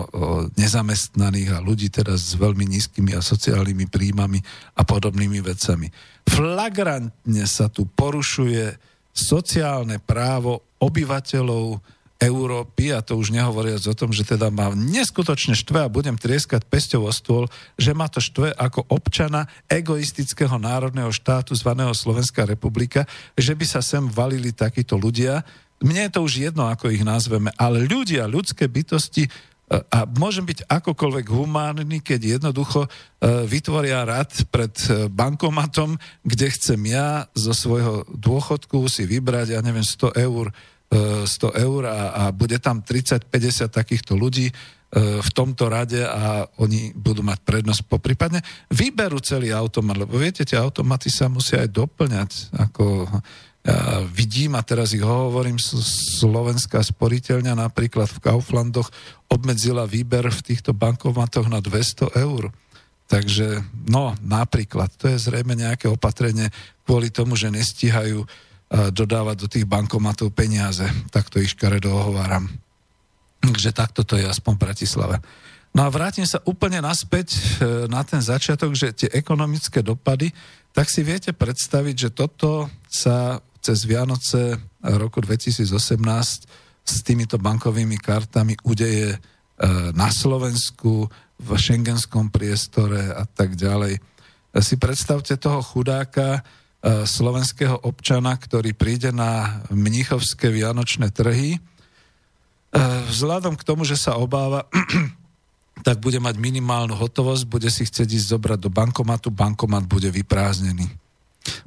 nezamestnaných 0.61 1.57
a 1.57 1.65
ľudí 1.65 1.89
teraz 1.89 2.21
s 2.21 2.35
veľmi 2.37 2.69
nízkymi 2.69 3.17
a 3.17 3.25
sociálnymi 3.25 3.89
príjmami 3.89 4.45
a 4.77 4.85
podobnými 4.85 5.41
vecami. 5.41 5.89
Flagrantne 6.29 7.45
sa 7.49 7.73
tu 7.73 7.89
porušuje 7.89 8.77
sociálne 9.17 9.97
právo 10.05 10.69
obyvateľov 10.85 11.81
Európy, 12.19 12.91
a 12.91 12.99
to 12.99 13.15
už 13.15 13.31
nehovoriac 13.31 13.79
o 13.87 13.95
tom, 13.95 14.11
že 14.11 14.27
teda 14.27 14.51
má 14.51 14.75
neskutočne 14.75 15.55
štve 15.55 15.87
a 15.87 15.93
budem 15.93 16.19
trieskať 16.19 16.67
pesťou 16.67 17.07
o 17.07 17.13
stôl, 17.15 17.47
že 17.79 17.95
má 17.95 18.11
to 18.11 18.19
štve 18.19 18.59
ako 18.59 18.83
občana 18.91 19.47
egoistického 19.71 20.59
národného 20.59 21.15
štátu 21.15 21.55
zvaného 21.55 21.95
Slovenská 21.95 22.43
republika, 22.43 23.07
že 23.39 23.55
by 23.55 23.65
sa 23.71 23.79
sem 23.79 24.03
valili 24.11 24.51
takíto 24.51 24.99
ľudia, 24.99 25.47
mne 25.79 26.11
je 26.11 26.13
to 26.15 26.21
už 26.27 26.35
jedno, 26.51 26.67
ako 26.67 26.91
ich 26.91 27.07
nazveme, 27.07 27.55
ale 27.55 27.87
ľudia, 27.87 28.27
ľudské 28.27 28.67
bytosti 28.67 29.27
e, 29.27 29.31
a 29.71 30.03
môžem 30.11 30.43
byť 30.43 30.67
akokoľvek 30.67 31.27
humánny, 31.31 32.03
keď 32.03 32.43
jednoducho 32.43 32.83
e, 32.83 32.89
vytvoria 33.47 34.03
rad 34.03 34.35
pred 34.51 34.75
e, 34.91 35.07
bankomatom, 35.07 35.95
kde 36.27 36.47
chcem 36.51 36.83
ja 36.83 37.31
zo 37.31 37.55
svojho 37.55 38.03
dôchodku 38.11 38.91
si 38.91 39.07
vybrať, 39.07 39.55
ja 39.55 39.63
neviem, 39.63 39.87
100 39.87 40.19
eur, 40.19 40.51
100 40.89 41.29
eur 41.53 41.83
a, 41.85 42.01
a 42.17 42.23
bude 42.33 42.57
tam 42.59 42.81
30-50 42.81 43.29
takýchto 43.69 44.17
ľudí 44.17 44.49
v 44.97 45.31
tomto 45.37 45.69
rade 45.69 46.01
a 46.01 46.49
oni 46.65 46.97
budú 46.97 47.21
mať 47.21 47.45
prednosť 47.45 47.93
poprípadne. 47.93 48.41
Vyberú 48.73 49.21
celý 49.21 49.53
automat, 49.53 50.01
lebo 50.01 50.17
viete, 50.17 50.49
tie 50.49 50.57
automaty 50.57 51.13
sa 51.13 51.29
musia 51.29 51.61
aj 51.61 51.77
doplňať, 51.77 52.31
ako 52.57 53.05
ja 53.69 54.01
vidím, 54.09 54.57
a 54.57 54.65
teraz 54.65 54.97
ich 54.97 55.05
hovorím, 55.05 55.61
slovenská 55.61 56.81
sporiteľňa 56.81 57.53
napríklad 57.53 58.09
v 58.09 58.23
Kauflandoch 58.25 58.89
obmedzila 59.29 59.85
výber 59.85 60.25
v 60.33 60.41
týchto 60.41 60.73
bankomatoch 60.73 61.53
na 61.53 61.61
200 61.61 62.17
eur. 62.17 62.49
Takže, 63.09 63.61
no, 63.89 64.17
napríklad, 64.25 64.89
to 64.97 65.13
je 65.13 65.21
zrejme 65.21 65.53
nejaké 65.53 65.85
opatrenie 65.85 66.49
kvôli 66.89 67.13
tomu, 67.13 67.37
že 67.37 67.53
nestíhajú 67.53 68.25
dodávať 68.69 69.37
do 69.41 69.49
tých 69.49 69.65
bankomatov 69.65 70.29
peniaze. 70.37 70.85
Tak 71.09 71.33
to 71.33 71.41
ich 71.41 71.57
škaredo 71.57 71.89
ohováram. 71.89 72.53
Takže 73.41 73.73
takto 73.73 74.05
to 74.05 74.21
je 74.21 74.29
aspoň 74.29 74.53
v 74.59 74.63
Bratislave. 74.69 75.17
No 75.77 75.87
a 75.87 75.93
vrátim 75.93 76.25
sa 76.25 76.43
úplne 76.49 76.81
naspäť 76.83 77.37
e, 77.37 77.41
na 77.87 78.03
ten 78.03 78.19
začiatok, 78.19 78.73
že 78.75 78.97
tie 78.97 79.09
ekonomické 79.13 79.85
dopady, 79.85 80.33
tak 80.73 80.89
si 80.89 81.05
viete 81.05 81.31
predstaviť, 81.37 81.95
že 82.09 82.11
toto 82.11 82.67
sa 82.89 83.39
cez 83.61 83.85
Vianoce 83.85 84.59
roku 84.81 85.21
2018 85.21 85.69
s 86.89 86.95
týmito 87.05 87.37
bankovými 87.37 88.01
kartami 88.01 88.57
udeje 88.65 89.15
e, 89.15 89.19
na 89.93 90.09
Slovensku, 90.09 91.07
v 91.39 91.51
šengenskom 91.55 92.35
priestore 92.35 93.15
a 93.15 93.23
tak 93.23 93.55
ďalej. 93.55 94.03
Si 94.59 94.75
predstavte 94.75 95.39
toho 95.39 95.63
chudáka, 95.63 96.41
e, 96.41 96.58
slovenského 96.85 97.75
občana, 97.83 98.39
ktorý 98.39 98.71
príde 98.71 99.11
na 99.11 99.63
mnichovské 99.75 100.47
vianočné 100.47 101.11
trhy. 101.11 101.59
E, 101.59 101.61
vzhľadom 103.11 103.59
k 103.59 103.67
tomu, 103.67 103.83
že 103.83 103.99
sa 103.99 104.15
obáva, 104.15 104.71
tak 105.87 105.99
bude 105.99 106.23
mať 106.23 106.39
minimálnu 106.39 106.95
hotovosť, 106.95 107.45
bude 107.51 107.67
si 107.67 107.83
chcieť 107.83 108.09
ísť 108.15 108.31
zobrať 108.31 108.59
do 108.63 108.71
bankomatu, 108.71 109.35
bankomat 109.35 109.91
bude 109.91 110.07
vyprázdnený 110.11 110.87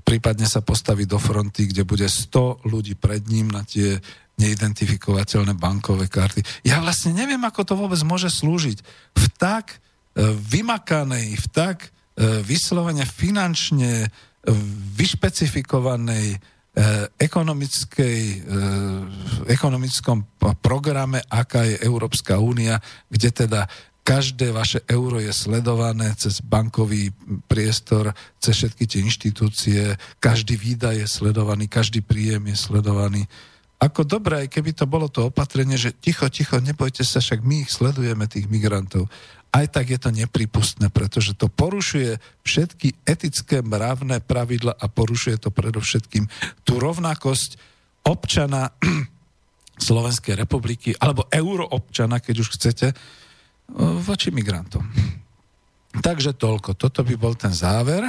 prípadne 0.05 0.45
sa 0.45 0.61
postaví 0.61 1.09
do 1.09 1.17
fronty, 1.17 1.71
kde 1.71 1.87
bude 1.87 2.05
100 2.05 2.67
ľudí 2.67 2.93
pred 2.99 3.23
ním 3.25 3.49
na 3.49 3.65
tie 3.65 3.97
neidentifikovateľné 4.37 5.53
bankové 5.57 6.09
karty. 6.09 6.65
Ja 6.65 6.81
vlastne 6.81 7.13
neviem, 7.13 7.41
ako 7.45 7.61
to 7.61 7.73
vôbec 7.77 8.01
môže 8.01 8.27
slúžiť. 8.27 8.81
V 9.13 9.25
tak 9.37 9.77
e, 9.77 9.77
vymakanej, 10.33 11.37
v 11.37 11.47
tak 11.53 11.77
e, 12.17 12.41
vyslovene 12.41 13.05
finančne 13.05 14.07
e, 14.07 14.09
vyšpecifikovanej 14.97 16.39
ekonomickej, 17.19 18.19
ekonomickom 19.51 20.39
programe, 20.63 21.19
aká 21.27 21.67
je 21.67 21.83
Európska 21.83 22.39
únia, 22.39 22.79
kde 23.11 23.29
teda 23.31 23.67
každé 24.01 24.49
vaše 24.49 24.79
euro 24.89 25.21
je 25.21 25.29
sledované 25.29 26.15
cez 26.17 26.41
bankový 26.41 27.13
priestor, 27.45 28.15
cez 28.41 28.57
všetky 28.57 28.87
tie 28.87 28.99
inštitúcie, 29.03 29.81
každý 30.17 30.57
výdaj 30.57 31.05
je 31.05 31.07
sledovaný, 31.11 31.69
každý 31.69 32.01
príjem 32.01 32.49
je 32.49 32.57
sledovaný. 32.57 33.27
Ako 33.77 34.05
dobré, 34.07 34.45
aj 34.45 34.49
keby 34.49 34.71
to 34.73 34.85
bolo 34.89 35.09
to 35.09 35.29
opatrenie, 35.29 35.75
že 35.77 35.93
ticho, 35.93 36.29
ticho, 36.29 36.57
nebojte 36.57 37.03
sa, 37.03 37.21
však 37.21 37.43
my 37.45 37.65
ich 37.65 37.71
sledujeme, 37.73 38.25
tých 38.31 38.47
migrantov. 38.49 39.11
Aj 39.51 39.67
tak 39.67 39.91
je 39.91 39.99
to 39.99 40.15
nepripustné, 40.15 40.87
pretože 40.87 41.35
to 41.35 41.51
porušuje 41.51 42.17
všetky 42.47 43.03
etické 43.03 43.59
mravné 43.59 44.23
pravidla 44.23 44.79
a 44.79 44.87
porušuje 44.87 45.43
to 45.43 45.51
predovšetkým 45.51 46.23
tú 46.63 46.79
rovnakosť 46.79 47.59
občana 48.07 48.71
Slovenskej 49.87 50.39
republiky, 50.39 50.95
alebo 50.95 51.27
euroobčana, 51.27 52.23
keď 52.23 52.35
už 52.39 52.49
chcete, 52.55 52.87
voči 54.03 54.31
migrantom. 54.31 54.83
Takže 55.99 56.35
toľko. 56.39 56.79
Toto 56.79 57.03
by 57.03 57.15
bol 57.19 57.35
ten 57.35 57.51
záver. 57.51 58.07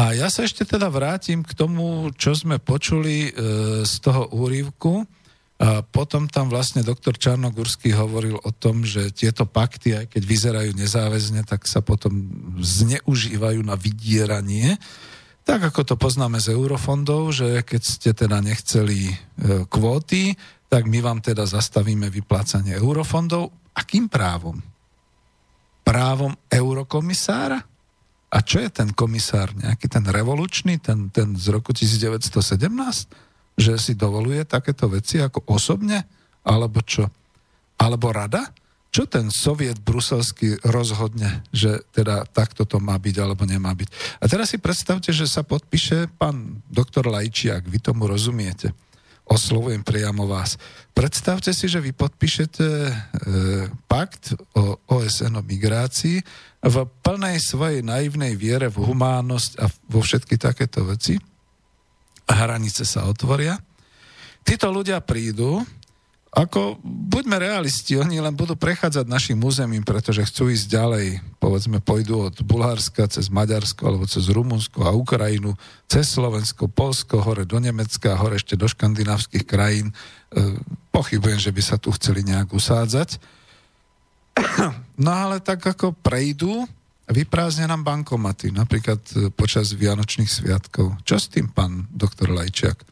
A 0.00 0.16
ja 0.16 0.32
sa 0.32 0.48
ešte 0.48 0.64
teda 0.64 0.88
vrátim 0.88 1.44
k 1.44 1.52
tomu, 1.52 2.08
čo 2.16 2.32
sme 2.32 2.56
počuli 2.56 3.28
e, 3.28 3.30
z 3.84 3.94
toho 4.00 4.32
úrivku. 4.32 5.04
Potom 5.92 6.24
tam 6.24 6.48
vlastne 6.48 6.80
doktor 6.80 7.20
Čarnogurský 7.20 7.92
hovoril 7.92 8.40
o 8.40 8.48
tom, 8.48 8.80
že 8.80 9.12
tieto 9.12 9.44
pakty, 9.44 9.92
aj 9.92 10.06
keď 10.08 10.22
vyzerajú 10.24 10.72
nezáväzne, 10.72 11.44
tak 11.44 11.68
sa 11.68 11.84
potom 11.84 12.32
zneužívajú 12.56 13.60
na 13.60 13.76
vydieranie. 13.76 14.80
Tak 15.44 15.68
ako 15.68 15.84
to 15.84 15.94
poznáme 16.00 16.40
z 16.40 16.56
eurofondov, 16.56 17.36
že 17.36 17.60
keď 17.60 17.82
ste 17.84 18.10
teda 18.16 18.40
nechceli 18.40 19.12
e, 19.12 19.14
kvóty, 19.68 20.32
tak 20.72 20.88
my 20.88 21.04
vám 21.04 21.20
teda 21.20 21.44
zastavíme 21.44 22.08
vyplácanie 22.08 22.80
eurofondov. 22.80 23.52
Akým 23.76 24.08
právom? 24.08 24.64
Právom 25.84 26.32
eurokomisára? 26.48 27.60
A 28.32 28.38
čo 28.40 28.64
je 28.64 28.72
ten 28.72 28.96
komisár? 28.96 29.52
Nejaký 29.52 29.92
ten 29.92 30.08
revolučný, 30.08 30.80
ten, 30.80 31.12
ten 31.12 31.36
z 31.36 31.52
roku 31.52 31.76
1917? 31.76 33.29
Že 33.60 33.72
si 33.76 33.92
dovoluje 33.92 34.40
takéto 34.48 34.88
veci 34.88 35.20
ako 35.20 35.44
osobne? 35.52 36.08
Alebo 36.48 36.80
čo? 36.80 37.04
Alebo 37.76 38.08
rada? 38.08 38.48
Čo 38.90 39.06
ten 39.06 39.30
soviet 39.30 39.78
bruselský 39.78 40.66
rozhodne, 40.66 41.46
že 41.54 41.84
teda 41.94 42.26
takto 42.26 42.66
to 42.66 42.82
má 42.82 42.98
byť 42.98 43.16
alebo 43.22 43.46
nemá 43.46 43.70
byť? 43.70 44.18
A 44.18 44.26
teraz 44.26 44.50
si 44.50 44.58
predstavte, 44.58 45.14
že 45.14 45.30
sa 45.30 45.46
podpíše 45.46 46.10
pán 46.18 46.58
doktor 46.66 47.06
Lajčiak, 47.06 47.70
vy 47.70 47.78
tomu 47.78 48.10
rozumiete 48.10 48.74
oslovujem 49.30 49.86
priamo 49.86 50.26
vás. 50.26 50.58
Predstavte 50.90 51.54
si, 51.54 51.70
že 51.70 51.78
vy 51.78 51.94
podpíšete 51.94 52.66
e, 52.66 52.92
pakt 53.86 54.34
o 54.58 54.82
OSN 54.90 55.38
o 55.38 55.42
migrácii 55.46 56.18
v 56.66 56.76
plnej 57.06 57.38
svojej 57.38 57.80
naivnej 57.86 58.34
viere 58.34 58.66
v 58.66 58.82
humánnosť 58.90 59.50
a 59.62 59.70
vo 59.86 60.02
všetky 60.02 60.34
takéto 60.34 60.82
veci. 60.82 61.29
Hranice 62.32 62.86
sa 62.86 63.06
otvoria. 63.06 63.58
Títo 64.40 64.72
ľudia 64.72 65.02
prídu, 65.04 65.60
ako, 66.30 66.78
buďme 66.86 67.42
realisti, 67.42 67.98
oni 67.98 68.22
len 68.22 68.30
budú 68.30 68.54
prechádzať 68.54 69.02
našim 69.10 69.42
územím, 69.42 69.82
pretože 69.82 70.22
chcú 70.30 70.46
ísť 70.46 70.66
ďalej. 70.70 71.06
Povedzme, 71.42 71.82
pôjdu 71.82 72.30
od 72.30 72.38
Bulharska 72.46 73.10
cez 73.10 73.26
Maďarsko 73.26 73.82
alebo 73.82 74.06
cez 74.06 74.30
Rumunsko 74.30 74.86
a 74.86 74.94
Ukrajinu, 74.94 75.58
cez 75.90 76.06
Slovensko, 76.06 76.70
Polsko, 76.70 77.18
hore 77.18 77.42
do 77.42 77.58
Nemecka, 77.58 78.14
hore 78.14 78.38
ešte 78.38 78.54
do 78.54 78.70
škandinávskych 78.70 79.42
krajín. 79.42 79.90
E, 79.90 79.94
pochybujem, 80.94 81.42
že 81.42 81.50
by 81.50 81.62
sa 81.66 81.76
tu 81.82 81.90
chceli 81.98 82.22
nejak 82.22 82.54
usádzať. 82.54 83.18
No 85.00 85.10
ale 85.10 85.40
tak 85.42 85.64
ako 85.66 85.96
prejdú, 85.98 86.68
vyprázdne 87.10 87.66
nám 87.66 87.82
bankomaty, 87.82 88.54
napríklad 88.54 89.02
e, 89.12 89.28
počas 89.34 89.74
Vianočných 89.74 90.30
sviatkov. 90.30 90.98
Čo 91.02 91.16
s 91.18 91.26
tým, 91.30 91.50
pán 91.50 91.90
doktor 91.90 92.30
Lajčiak? 92.30 92.86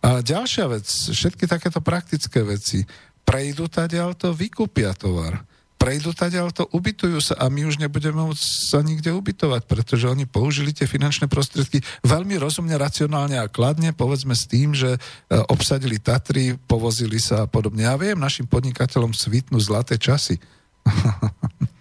A 0.00 0.24
ďalšia 0.24 0.64
vec, 0.72 0.88
všetky 0.88 1.44
takéto 1.44 1.84
praktické 1.84 2.40
veci, 2.40 2.88
prejdú 3.28 3.68
to 3.68 4.32
vykúpia 4.32 4.96
tovar. 4.96 5.44
Prejdú 5.80 6.12
to 6.12 6.68
ubytujú 6.76 7.24
sa 7.24 7.40
a 7.40 7.48
my 7.48 7.64
už 7.64 7.80
nebudeme 7.80 8.20
môcť 8.20 8.44
sa 8.68 8.84
nikde 8.84 9.16
ubytovať, 9.16 9.64
pretože 9.64 10.12
oni 10.12 10.28
použili 10.28 10.76
tie 10.76 10.84
finančné 10.84 11.24
prostriedky 11.24 11.80
veľmi 12.04 12.36
rozumne, 12.36 12.76
racionálne 12.76 13.40
a 13.40 13.48
kladne, 13.48 13.96
povedzme 13.96 14.36
s 14.36 14.44
tým, 14.44 14.76
že 14.76 14.96
e, 14.96 14.98
obsadili 15.48 15.96
Tatry, 15.96 16.60
povozili 16.68 17.16
sa 17.16 17.44
a 17.44 17.48
podobne. 17.48 17.88
Ja 17.88 17.96
viem, 17.96 18.20
našim 18.20 18.44
podnikateľom 18.44 19.16
svitnú 19.16 19.56
zlaté 19.56 19.96
časy. 19.96 20.36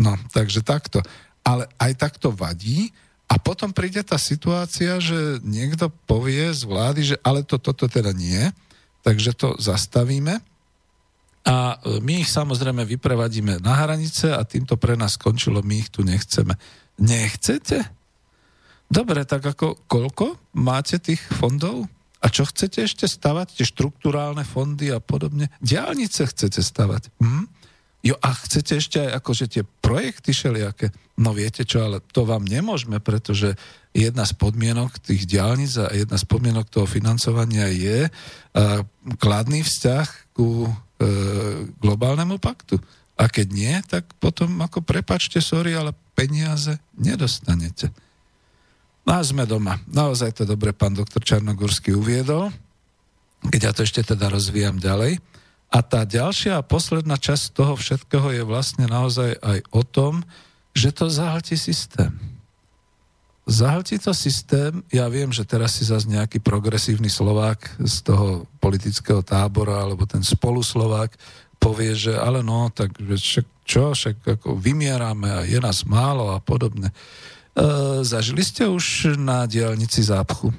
no, 0.00 0.16
takže 0.32 0.64
takto. 0.64 1.04
Ale 1.44 1.68
aj 1.76 1.92
takto 2.00 2.32
vadí, 2.32 2.88
a 3.30 3.38
potom 3.38 3.70
príde 3.70 4.02
tá 4.02 4.18
situácia, 4.18 4.98
že 4.98 5.38
niekto 5.46 5.86
povie 6.10 6.50
z 6.50 6.66
vlády, 6.66 7.14
že 7.14 7.16
ale 7.22 7.46
to, 7.46 7.62
toto 7.62 7.86
teda 7.86 8.10
nie, 8.10 8.50
takže 9.06 9.38
to 9.38 9.54
zastavíme 9.54 10.42
a 11.44 11.80
e, 11.80 12.00
my 12.04 12.20
ich 12.20 12.28
samozrejme 12.28 12.84
vyprevadíme 12.84 13.64
na 13.64 13.74
hranice 13.84 14.32
a 14.32 14.44
týmto 14.44 14.76
pre 14.76 14.96
nás 14.96 15.16
skončilo, 15.16 15.64
my 15.64 15.80
ich 15.80 15.88
tu 15.88 16.04
nechceme. 16.04 16.52
Nechcete? 17.00 17.80
Dobre, 18.90 19.24
tak 19.24 19.46
ako 19.46 19.80
koľko 19.88 20.36
máte 20.58 21.00
tých 21.00 21.22
fondov? 21.40 21.88
A 22.20 22.28
čo 22.28 22.44
chcete 22.44 22.84
ešte 22.84 23.08
stavať? 23.08 23.56
Tie 23.56 23.64
štruktúrálne 23.64 24.44
fondy 24.44 24.92
a 24.92 25.00
podobne? 25.00 25.48
Diálnice 25.64 26.28
chcete 26.28 26.60
stavať? 26.60 27.08
Hm? 27.22 27.48
Jo, 28.00 28.16
a 28.16 28.32
chcete 28.32 28.80
ešte 28.80 28.96
aj 29.04 29.20
akože 29.20 29.44
tie 29.48 29.62
projekty 29.84 30.32
šeliaké? 30.32 30.88
No 31.20 31.36
viete 31.36 31.68
čo, 31.68 31.84
ale 31.84 32.00
to 32.00 32.24
vám 32.24 32.48
nemôžeme, 32.48 32.96
pretože 32.96 33.52
jedna 33.92 34.24
z 34.24 34.32
podmienok 34.40 34.96
tých 35.04 35.28
diálnic 35.28 35.76
a 35.76 35.92
jedna 35.92 36.16
z 36.16 36.24
podmienok 36.24 36.72
toho 36.72 36.88
financovania 36.88 37.68
je 37.68 38.08
uh, 38.08 38.80
kladný 39.20 39.60
vzťah 39.60 40.32
ku 40.32 40.64
uh, 40.64 40.72
globálnemu 41.76 42.40
paktu. 42.40 42.80
A 43.20 43.28
keď 43.28 43.46
nie, 43.52 43.74
tak 43.84 44.08
potom 44.16 44.64
ako 44.64 44.80
prepačte, 44.80 45.44
sorry, 45.44 45.76
ale 45.76 45.92
peniaze 46.16 46.80
nedostanete. 46.96 47.92
No 49.04 49.16
a 49.16 49.20
sme 49.20 49.44
doma. 49.44 49.76
Naozaj 49.92 50.40
to 50.40 50.48
dobre 50.48 50.72
pán 50.72 50.96
doktor 50.96 51.20
Čarnogórsky 51.20 51.92
uviedol, 51.92 52.48
keď 53.44 53.60
ja 53.60 53.72
to 53.76 53.84
ešte 53.84 54.16
teda 54.16 54.32
rozvíjam 54.32 54.80
ďalej. 54.80 55.20
A 55.70 55.86
tá 55.86 56.02
ďalšia 56.02 56.58
a 56.58 56.66
posledná 56.66 57.14
časť 57.14 57.54
toho 57.54 57.78
všetkého 57.78 58.34
je 58.34 58.42
vlastne 58.42 58.90
naozaj 58.90 59.38
aj 59.38 59.58
o 59.70 59.82
tom, 59.86 60.26
že 60.74 60.90
to 60.90 61.06
zahltí 61.06 61.54
systém. 61.54 62.10
Zahltí 63.46 63.98
to 63.98 64.14
systém, 64.14 64.82
ja 64.94 65.10
viem, 65.10 65.30
že 65.34 65.42
teraz 65.42 65.78
si 65.78 65.86
zase 65.86 66.06
nejaký 66.06 66.38
progresívny 66.38 67.10
Slovák 67.10 67.82
z 67.82 67.96
toho 68.06 68.46
politického 68.62 69.26
tábora, 69.26 69.82
alebo 69.82 70.06
ten 70.06 70.22
spoluslovák 70.22 71.14
povie, 71.58 71.92
že 71.98 72.14
ale 72.14 72.46
no, 72.46 72.70
tak 72.70 72.94
však, 72.98 73.46
čo, 73.66 73.92
však 73.92 74.16
ako 74.38 74.54
vymierame 74.54 75.28
a 75.28 75.40
je 75.42 75.58
nás 75.58 75.82
málo 75.82 76.32
a 76.32 76.38
podobne. 76.38 76.90
E, 76.90 76.94
zažili 78.06 78.40
ste 78.40 78.70
už 78.70 79.18
na 79.18 79.44
diálnici 79.44 80.00
zápchu? 80.00 80.54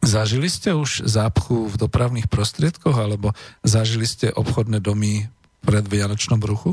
Zažili 0.00 0.48
ste 0.48 0.72
už 0.72 1.04
zápchu 1.04 1.68
v 1.68 1.76
dopravných 1.76 2.24
prostriedkoch 2.32 2.96
alebo 2.96 3.36
zažili 3.60 4.08
ste 4.08 4.32
obchodné 4.32 4.80
domy 4.80 5.28
pred 5.60 5.84
Vianočnom 5.84 6.40
ruchu? 6.40 6.72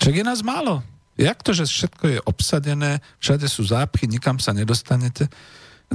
Čak 0.00 0.20
je 0.20 0.24
nás 0.24 0.40
málo. 0.40 0.80
Jak 1.16 1.40
to, 1.44 1.52
že 1.56 1.68
všetko 1.68 2.04
je 2.08 2.18
obsadené, 2.24 3.00
všade 3.20 3.48
sú 3.48 3.64
zápchy, 3.68 4.08
nikam 4.08 4.36
sa 4.36 4.52
nedostanete? 4.52 5.28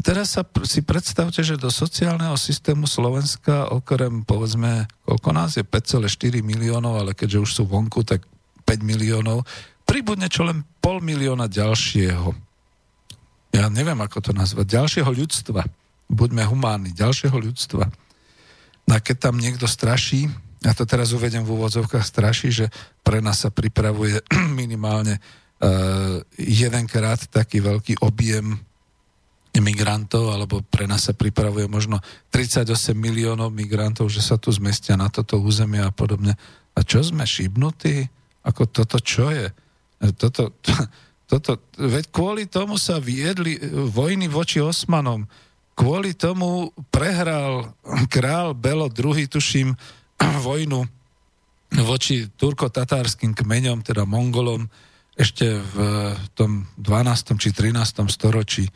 Teraz 0.01 0.33
sa 0.33 0.41
si 0.65 0.81
predstavte, 0.81 1.43
že 1.43 1.59
do 1.59 1.67
sociálneho 1.67 2.33
systému 2.39 2.87
Slovenska 2.87 3.69
okrem, 3.69 4.23
povedzme, 4.23 4.89
koľko 5.03 5.29
nás 5.35 5.57
je, 5.57 5.65
5,4 5.67 6.41
miliónov, 6.41 7.01
ale 7.01 7.11
keďže 7.11 7.37
už 7.43 7.51
sú 7.51 7.63
vonku, 7.67 8.01
tak 8.07 8.23
5 8.65 8.81
miliónov, 8.81 9.43
pribudne 9.83 10.31
čo 10.31 10.47
len 10.47 10.63
pol 10.79 11.03
milióna 11.03 11.51
ďalšieho. 11.51 12.29
Ja 13.51 13.67
neviem, 13.67 13.99
ako 13.99 14.17
to 14.23 14.31
nazvať. 14.31 14.63
Ďalšieho 14.69 15.11
ľudstva 15.11 15.67
buďme 16.11 16.43
humánni, 16.43 16.91
ďalšieho 16.91 17.33
ľudstva. 17.39 17.87
No 18.85 18.91
a 18.91 18.99
keď 18.99 19.31
tam 19.31 19.39
niekto 19.39 19.65
straší, 19.65 20.27
ja 20.61 20.75
to 20.75 20.85
teraz 20.85 21.15
uvedem 21.15 21.41
v 21.41 21.55
úvodzovkách, 21.57 22.03
straší, 22.03 22.49
že 22.51 22.65
pre 23.01 23.23
nás 23.23 23.41
sa 23.41 23.49
pripravuje 23.49 24.19
minimálne 24.61 25.17
uh, 25.17 26.19
jedenkrát 26.37 27.17
taký 27.31 27.63
veľký 27.63 28.03
objem 28.03 28.59
migrantov, 29.59 30.31
alebo 30.31 30.63
pre 30.63 30.87
nás 30.87 31.11
sa 31.11 31.13
pripravuje 31.17 31.67
možno 31.67 31.99
38 32.31 32.95
miliónov 32.95 33.51
migrantov, 33.51 34.07
že 34.07 34.23
sa 34.23 34.39
tu 34.39 34.47
zmestia 34.55 34.95
na 34.95 35.11
toto 35.11 35.43
územie 35.43 35.83
a 35.83 35.91
podobne. 35.91 36.39
A 36.71 36.79
čo 36.87 37.03
sme 37.03 37.27
šibnutí? 37.27 38.07
Ako 38.47 38.71
toto 38.71 38.95
čo 39.03 39.27
je? 39.27 39.51
Toto, 40.15 40.55
to, 40.55 40.71
toto, 41.31 41.51
veď 41.75 42.05
kvôli 42.15 42.47
tomu 42.47 42.79
sa 42.79 43.03
viedli 43.03 43.59
vojny 43.91 44.31
voči 44.31 44.63
Osmanom 44.63 45.27
kvôli 45.81 46.13
tomu 46.13 46.69
prehral 46.93 47.73
král 48.05 48.53
Belo 48.53 48.85
II, 48.85 49.25
tuším, 49.25 49.73
vojnu 50.45 50.85
voči 51.81 52.29
turko-tatárským 52.37 53.33
kmeňom, 53.33 53.81
teda 53.81 54.05
Mongolom, 54.05 54.69
ešte 55.17 55.57
v 55.57 55.77
tom 56.37 56.69
12. 56.77 57.41
či 57.41 57.49
13. 57.49 58.05
storočí. 58.13 58.69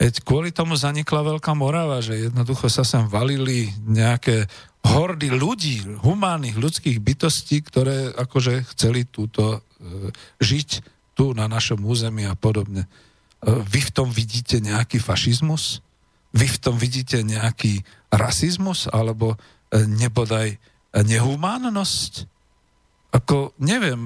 Veď 0.00 0.24
kvôli 0.26 0.50
tomu 0.50 0.74
zanikla 0.74 1.22
Veľká 1.22 1.52
Morava, 1.54 2.02
že 2.02 2.26
jednoducho 2.32 2.66
sa 2.66 2.82
sem 2.82 3.06
valili 3.06 3.70
nejaké 3.84 4.48
hordy 4.80 5.28
ľudí, 5.30 5.84
humánnych 6.00 6.56
ľudských 6.56 6.98
bytostí, 6.98 7.60
ktoré 7.60 8.10
akože 8.16 8.64
chceli 8.72 9.04
túto 9.04 9.60
e, 9.60 10.08
žiť 10.40 10.68
tu 11.12 11.36
na 11.36 11.44
našom 11.44 11.84
území 11.84 12.24
a 12.24 12.32
podobne. 12.32 12.88
E, 12.88 12.88
vy 13.60 13.80
v 13.84 13.92
tom 13.92 14.08
vidíte 14.08 14.56
nejaký 14.64 14.96
fašizmus? 14.96 15.84
Vy 16.30 16.46
v 16.46 16.58
tom 16.62 16.76
vidíte 16.78 17.22
nejaký 17.26 17.82
rasizmus 18.10 18.86
alebo 18.90 19.34
e, 19.34 19.86
nebodaj 19.86 20.58
nehumánnosť? 20.94 22.26
Ako, 23.14 23.54
neviem, 23.58 23.98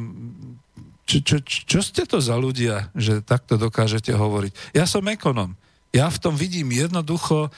čo, 1.04 1.20
čo, 1.20 1.36
čo 1.44 1.80
ste 1.84 2.08
to 2.08 2.20
za 2.20 2.36
ľudia, 2.36 2.88
že 2.96 3.20
takto 3.20 3.60
dokážete 3.60 4.12
hovoriť? 4.12 4.76
Ja 4.76 4.88
som 4.88 5.04
ekonom. 5.08 5.52
Ja 5.92 6.08
v 6.08 6.20
tom 6.20 6.34
vidím 6.36 6.72
jednoducho 6.72 7.48
uh, 7.48 7.52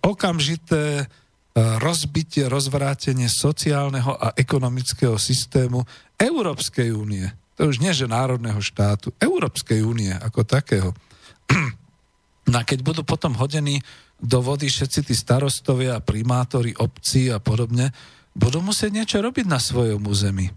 okamžité 0.00 1.10
rozbitie, 1.56 2.44
rozvrátenie 2.52 3.32
sociálneho 3.32 4.12
a 4.12 4.36
ekonomického 4.36 5.16
systému 5.16 5.88
Európskej 6.20 6.92
únie. 6.92 7.24
To 7.56 7.72
už 7.72 7.80
nie, 7.80 7.96
že 7.96 8.04
národného 8.04 8.60
štátu, 8.60 9.16
Európskej 9.16 9.80
únie 9.80 10.12
ako 10.12 10.44
takého. 10.44 10.92
No 12.46 12.62
a 12.62 12.66
keď 12.66 12.86
budú 12.86 13.02
potom 13.02 13.34
hodení 13.34 13.82
do 14.22 14.38
vody 14.40 14.70
všetci 14.70 15.10
tí 15.10 15.14
starostovia, 15.14 16.00
primátori 16.00 16.72
obcí 16.78 17.28
a 17.28 17.42
podobne, 17.42 17.90
budú 18.32 18.62
musieť 18.62 18.90
niečo 18.92 19.18
robiť 19.20 19.46
na 19.48 19.58
svojom 19.58 20.00
území. 20.06 20.52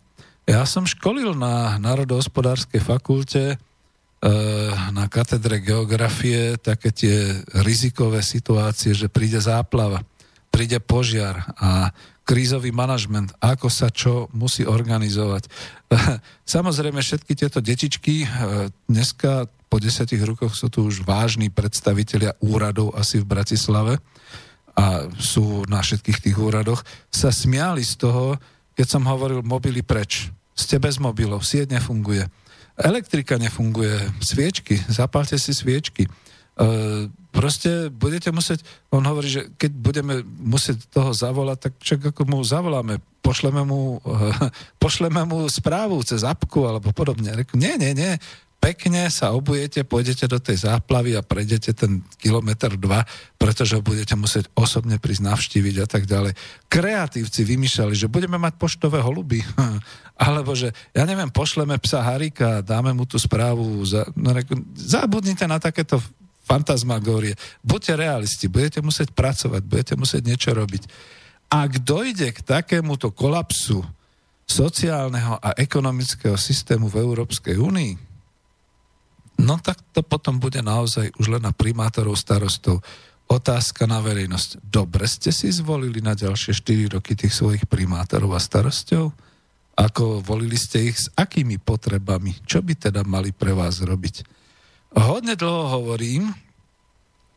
Ja 0.50 0.66
som 0.66 0.90
školil 0.90 1.38
na 1.38 1.78
Národohospodárskej 1.78 2.82
fakulte 2.82 3.44
e, 3.54 3.58
na 4.90 5.06
katedre 5.06 5.62
geografie 5.62 6.58
také 6.58 6.90
tie 6.90 7.46
rizikové 7.62 8.26
situácie, 8.26 8.98
že 8.98 9.14
príde 9.14 9.38
záplava, 9.38 10.02
príde 10.50 10.82
požiar 10.82 11.54
a 11.54 11.94
krízový 12.26 12.70
manažment, 12.70 13.34
ako 13.42 13.70
sa 13.74 13.90
čo 13.90 14.30
musí 14.34 14.66
organizovať. 14.66 15.50
Samozrejme, 16.58 17.02
všetky 17.02 17.34
tieto 17.34 17.62
detičky 17.62 18.26
e, 18.26 18.28
dneska 18.90 19.50
po 19.70 19.78
desiatich 19.78 20.22
rokoch 20.26 20.58
sú 20.58 20.68
tu 20.74 20.90
už 20.90 21.06
vážni 21.06 21.54
predstavitelia 21.54 22.34
úradov 22.42 22.98
asi 22.98 23.22
v 23.22 23.30
Bratislave 23.30 24.02
a 24.74 25.06
sú 25.16 25.64
na 25.70 25.86
všetkých 25.86 26.20
tých 26.26 26.38
úradoch, 26.38 26.82
sa 27.14 27.30
smiali 27.30 27.86
z 27.86 28.02
toho, 28.02 28.36
keď 28.74 28.88
som 28.90 29.06
hovoril 29.06 29.46
mobily 29.46 29.86
preč 29.86 30.34
ste 30.60 30.76
bez 30.76 31.00
mobilov, 31.00 31.48
sieť 31.48 31.72
nefunguje. 31.72 32.28
Elektrika 32.76 33.40
nefunguje, 33.40 33.96
sviečky, 34.20 34.76
zapálte 34.92 35.40
si 35.40 35.56
sviečky. 35.56 36.04
E, 36.04 36.10
proste 37.32 37.88
budete 37.88 38.36
musieť, 38.36 38.68
on 38.92 39.08
hovorí, 39.08 39.32
že 39.32 39.42
keď 39.56 39.72
budeme 39.80 40.14
musieť 40.24 40.92
toho 40.92 41.16
zavolať, 41.16 41.72
tak 41.72 41.74
však 41.80 42.00
ako 42.12 42.22
mu 42.28 42.40
zavoláme, 42.44 43.00
pošleme 43.24 43.64
mu, 43.64 44.04
e, 44.04 44.32
pošleme 44.84 45.24
mu 45.24 45.48
správu 45.48 46.04
cez 46.04 46.28
apku 46.28 46.68
alebo 46.68 46.92
podobne. 46.92 47.32
Reku, 47.40 47.56
nie, 47.56 47.80
nie, 47.80 47.96
nie, 47.96 48.20
pekne 48.60 49.08
sa 49.08 49.32
obujete, 49.32 49.88
pôjdete 49.88 50.28
do 50.28 50.38
tej 50.38 50.68
záplavy 50.68 51.16
a 51.16 51.24
prejdete 51.24 51.72
ten 51.72 52.04
kilometr 52.20 52.76
dva, 52.76 53.08
pretože 53.40 53.80
ho 53.80 53.82
budete 53.82 54.14
musieť 54.20 54.52
osobne 54.54 55.00
prísť 55.00 55.26
navštíviť 55.26 55.76
a 55.80 55.88
tak 55.88 56.04
ďalej. 56.06 56.36
Kreatívci 56.68 57.48
vymýšľali, 57.48 57.96
že 57.96 58.12
budeme 58.12 58.36
mať 58.36 58.60
poštové 58.60 59.00
holuby, 59.00 59.40
alebo 60.28 60.54
že, 60.54 60.76
ja 60.92 61.08
neviem, 61.08 61.32
pošleme 61.32 61.80
psa 61.80 62.04
Harika 62.04 62.60
dáme 62.60 62.92
mu 62.92 63.08
tú 63.08 63.16
správu. 63.16 63.80
Za, 63.88 64.04
no, 64.14 64.36
zabudnite 64.76 65.48
na 65.48 65.58
takéto 65.58 65.98
fantasmagórie. 66.44 67.40
Buďte 67.64 67.94
realisti, 67.96 68.46
budete 68.52 68.84
musieť 68.84 69.16
pracovať, 69.16 69.62
budete 69.64 69.94
musieť 69.96 70.22
niečo 70.28 70.52
robiť. 70.52 70.84
Ak 71.50 71.82
dojde 71.82 72.30
k 72.36 72.40
takémuto 72.46 73.10
kolapsu 73.10 73.82
sociálneho 74.50 75.38
a 75.38 75.54
ekonomického 75.58 76.34
systému 76.34 76.90
v 76.90 77.06
Európskej 77.06 77.58
únii, 77.62 78.09
no 79.40 79.56
tak 79.64 79.80
to 79.96 80.04
potom 80.04 80.38
bude 80.38 80.60
naozaj 80.60 81.16
už 81.16 81.40
len 81.40 81.44
na 81.44 81.56
primátorov, 81.56 82.20
starostov. 82.20 82.84
Otázka 83.30 83.86
na 83.86 84.02
verejnosť. 84.02 84.60
Dobre 84.66 85.06
ste 85.06 85.30
si 85.30 85.54
zvolili 85.54 86.02
na 86.02 86.18
ďalšie 86.18 86.52
4 86.52 86.98
roky 86.98 87.14
tých 87.14 87.32
svojich 87.32 87.70
primátorov 87.70 88.34
a 88.34 88.42
starostov? 88.42 89.14
Ako 89.78 90.20
volili 90.20 90.60
ste 90.60 90.92
ich 90.92 90.98
s 90.98 91.08
akými 91.14 91.62
potrebami? 91.62 92.36
Čo 92.44 92.60
by 92.60 92.74
teda 92.90 93.06
mali 93.08 93.32
pre 93.32 93.56
vás 93.56 93.80
robiť? 93.80 94.26
Hodne 94.98 95.38
dlho 95.38 95.78
hovorím 95.78 96.34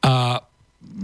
a 0.00 0.40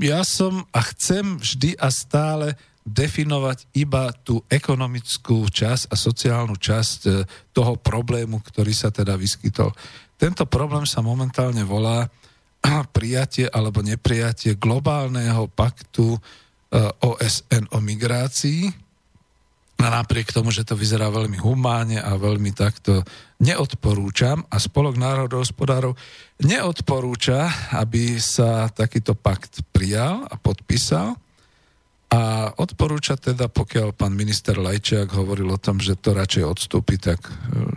ja 0.03 0.21
som 0.27 0.67
a 0.75 0.81
chcem 0.91 1.39
vždy 1.39 1.79
a 1.79 1.93
stále 1.93 2.59
definovať 2.89 3.69
iba 3.77 4.09
tú 4.25 4.41
ekonomickú 4.49 5.45
časť 5.53 5.93
a 5.93 5.95
sociálnu 5.95 6.57
časť 6.57 6.99
e, 7.05 7.11
toho 7.53 7.77
problému, 7.77 8.41
ktorý 8.41 8.73
sa 8.73 8.89
teda 8.89 9.15
vyskytol. 9.15 9.71
Tento 10.19 10.43
problém 10.51 10.83
sa 10.83 10.99
momentálne 10.99 11.63
volá 11.63 12.11
prijatie 12.97 13.47
alebo 13.47 13.81
neprijatie 13.81 14.59
globálneho 14.59 15.47
paktu 15.47 16.19
e, 16.19 16.21
OSN 17.07 17.71
o 17.71 17.79
migrácii. 17.79 18.91
A 19.79 19.95
napriek 19.95 20.35
tomu, 20.35 20.51
že 20.51 20.67
to 20.67 20.75
vyzerá 20.75 21.07
veľmi 21.07 21.39
humánne 21.39 22.03
a 22.03 22.19
veľmi 22.19 22.51
takto 22.51 23.07
neodporúčam 23.39 24.43
a 24.51 24.59
Spolok 24.59 24.99
národohospodárov 24.99 25.95
neodporúča, 26.43 27.71
aby 27.79 28.19
sa 28.19 28.67
takýto 28.75 29.15
pakt 29.15 29.63
prijal 29.71 30.27
a 30.27 30.35
podpísal. 30.35 31.15
A 32.09 32.53
odporúča 32.57 33.21
teda, 33.21 33.53
pokiaľ 33.53 33.93
pán 33.93 34.17
minister 34.17 34.57
Lajčiak 34.57 35.13
hovoril 35.13 35.53
o 35.53 35.61
tom, 35.61 35.77
že 35.77 35.93
to 36.01 36.17
radšej 36.17 36.45
odstúpi, 36.45 36.97
tak 36.97 37.21
e, 37.29 37.33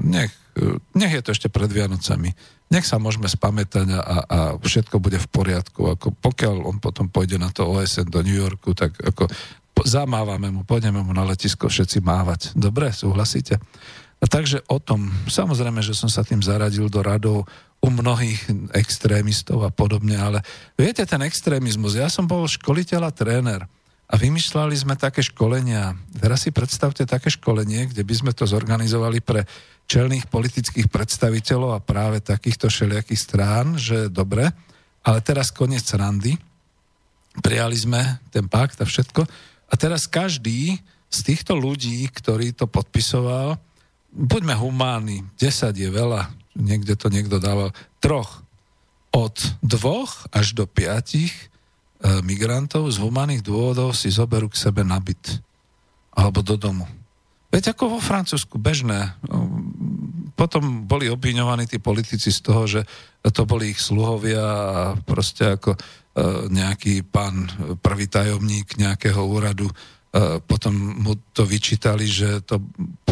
nech 0.08 0.32
nech 0.92 1.14
je 1.16 1.24
to 1.24 1.32
ešte 1.32 1.48
pred 1.48 1.72
Vianocami. 1.72 2.36
Nech 2.72 2.88
sa 2.88 3.00
môžeme 3.00 3.28
spamätať 3.28 3.88
a, 3.92 4.00
a 4.00 4.40
všetko 4.60 5.00
bude 5.00 5.20
v 5.20 5.28
poriadku. 5.32 5.96
Ako 5.96 6.16
pokiaľ 6.20 6.68
on 6.68 6.78
potom 6.80 7.08
pôjde 7.08 7.40
na 7.40 7.52
to 7.52 7.68
OSN 7.68 8.12
do 8.12 8.24
New 8.24 8.36
Yorku, 8.36 8.76
tak 8.76 8.96
ako 9.00 9.32
zamávame 9.84 10.52
mu, 10.52 10.68
pôjdeme 10.68 11.00
mu 11.00 11.12
na 11.16 11.24
letisko 11.24 11.72
všetci 11.72 12.04
mávať. 12.04 12.56
Dobre, 12.56 12.92
súhlasíte? 12.92 13.60
A 14.22 14.26
takže 14.30 14.62
o 14.70 14.78
tom, 14.78 15.10
samozrejme, 15.26 15.82
že 15.82 15.98
som 15.98 16.12
sa 16.12 16.22
tým 16.22 16.46
zaradil 16.46 16.92
do 16.92 17.02
radov 17.02 17.50
u 17.82 17.90
mnohých 17.90 18.70
extrémistov 18.78 19.66
a 19.66 19.74
podobne, 19.74 20.14
ale 20.14 20.46
viete, 20.78 21.02
ten 21.10 21.26
extrémizmus, 21.26 21.98
ja 21.98 22.06
som 22.12 22.30
bol 22.30 22.46
školiteľ 22.46 23.10
a 23.10 23.12
tréner 23.12 23.66
a 24.12 24.20
vymýšľali 24.20 24.76
sme 24.76 24.99
také 24.99 25.24
školenia. 25.24 25.95
Teraz 26.20 26.43
si 26.43 26.51
predstavte 26.51 27.07
také 27.07 27.32
školenie, 27.32 27.88
kde 27.88 28.03
by 28.03 28.14
sme 28.14 28.32
to 28.36 28.43
zorganizovali 28.43 29.24
pre 29.24 29.47
čelných 29.88 30.28
politických 30.28 30.91
predstaviteľov 30.91 31.80
a 31.80 31.84
práve 31.84 32.20
takýchto 32.20 32.68
všelijakých 32.68 33.22
strán, 33.24 33.80
že 33.80 34.12
dobre, 34.12 34.51
ale 35.07 35.20
teraz 35.24 35.49
koniec 35.55 35.88
randy, 35.95 36.36
prijali 37.39 37.80
sme 37.80 38.20
ten 38.36 38.51
pakt 38.51 38.84
a 38.84 38.86
všetko. 38.86 39.24
A 39.72 39.74
teraz 39.80 40.12
každý 40.12 40.84
z 41.07 41.20
týchto 41.24 41.55
ľudí, 41.55 42.03
ktorý 42.12 42.51
to 42.51 42.68
podpisoval, 42.68 43.55
buďme 44.12 44.59
humánni, 44.59 45.24
10 45.39 45.72
je 45.72 45.88
veľa, 45.88 46.36
niekde 46.59 46.99
to 46.99 47.07
niekto 47.07 47.39
dával, 47.39 47.72
troch, 48.03 48.43
od 49.12 49.36
dvoch 49.59 50.24
až 50.32 50.55
do 50.55 50.64
piatich 50.64 51.51
migrantov 52.26 52.89
z 52.89 52.97
humaných 52.97 53.45
dôvodov 53.45 53.93
si 53.93 54.10
zoberú 54.10 54.49
k 54.49 54.58
sebe 54.58 54.82
na 54.82 54.97
byt 54.97 55.38
alebo 56.18 56.41
do 56.41 56.58
domu. 56.58 56.86
Veď 57.52 57.76
ako 57.76 57.99
vo 57.99 57.99
Francúzsku, 57.99 58.56
bežné. 58.56 59.12
No, 59.28 59.60
potom 60.39 60.88
boli 60.88 61.12
obviňovaní 61.12 61.68
tí 61.68 61.84
politici 61.84 62.32
z 62.32 62.39
toho, 62.39 62.64
že 62.64 62.82
to 63.28 63.43
boli 63.43 63.76
ich 63.76 63.80
sluhovia 63.84 64.41
a 64.41 64.82
proste 64.95 65.60
ako 65.60 65.76
e, 65.76 65.80
nejaký 66.47 67.04
pán 67.06 67.52
prvý 67.84 68.08
tajomník 68.08 68.80
nejakého 68.80 69.20
úradu 69.20 69.68
e, 69.68 69.74
potom 70.39 70.74
mu 70.74 71.20
to 71.36 71.43
vyčítali, 71.43 72.08
že 72.08 72.39
to 72.47 72.64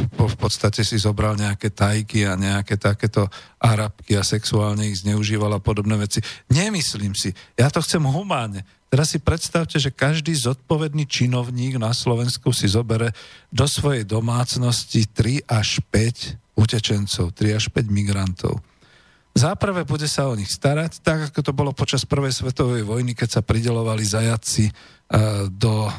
v 0.09 0.37
podstate 0.39 0.87
si 0.87 0.95
zobral 0.95 1.35
nejaké 1.35 1.75
tajky 1.75 2.23
a 2.23 2.39
nejaké 2.39 2.79
takéto 2.79 3.27
arabky 3.59 4.15
a 4.15 4.23
sexuálne 4.23 4.87
ich 4.87 5.03
zneužíval 5.03 5.59
a 5.59 5.61
podobné 5.61 5.99
veci. 5.99 6.23
Nemyslím 6.47 7.11
si. 7.11 7.35
Ja 7.59 7.67
to 7.67 7.83
chcem 7.83 8.01
humánne. 8.07 8.63
Teraz 8.89 9.13
si 9.13 9.21
predstavte, 9.21 9.77
že 9.77 9.93
každý 9.93 10.33
zodpovedný 10.33 11.05
činovník 11.05 11.77
na 11.77 11.93
Slovensku 11.93 12.49
si 12.49 12.65
zobere 12.65 13.13
do 13.53 13.69
svojej 13.69 14.01
domácnosti 14.01 15.05
3 15.05 15.45
až 15.45 15.77
5 15.93 16.57
utečencov, 16.57 17.29
3 17.37 17.53
až 17.53 17.69
5 17.69 17.85
migrantov. 17.85 18.57
Záprve 19.37 19.85
bude 19.85 20.09
sa 20.09 20.25
o 20.25 20.33
nich 20.33 20.49
starať, 20.49 21.05
tak 21.05 21.31
ako 21.31 21.39
to 21.45 21.53
bolo 21.53 21.71
počas 21.71 22.01
prvej 22.01 22.33
svetovej 22.33 22.81
vojny, 22.81 23.13
keď 23.13 23.39
sa 23.39 23.41
pridelovali 23.45 24.01
zajaci 24.01 24.67
e, 24.67 24.73
do 25.53 25.85
e, 25.85 25.91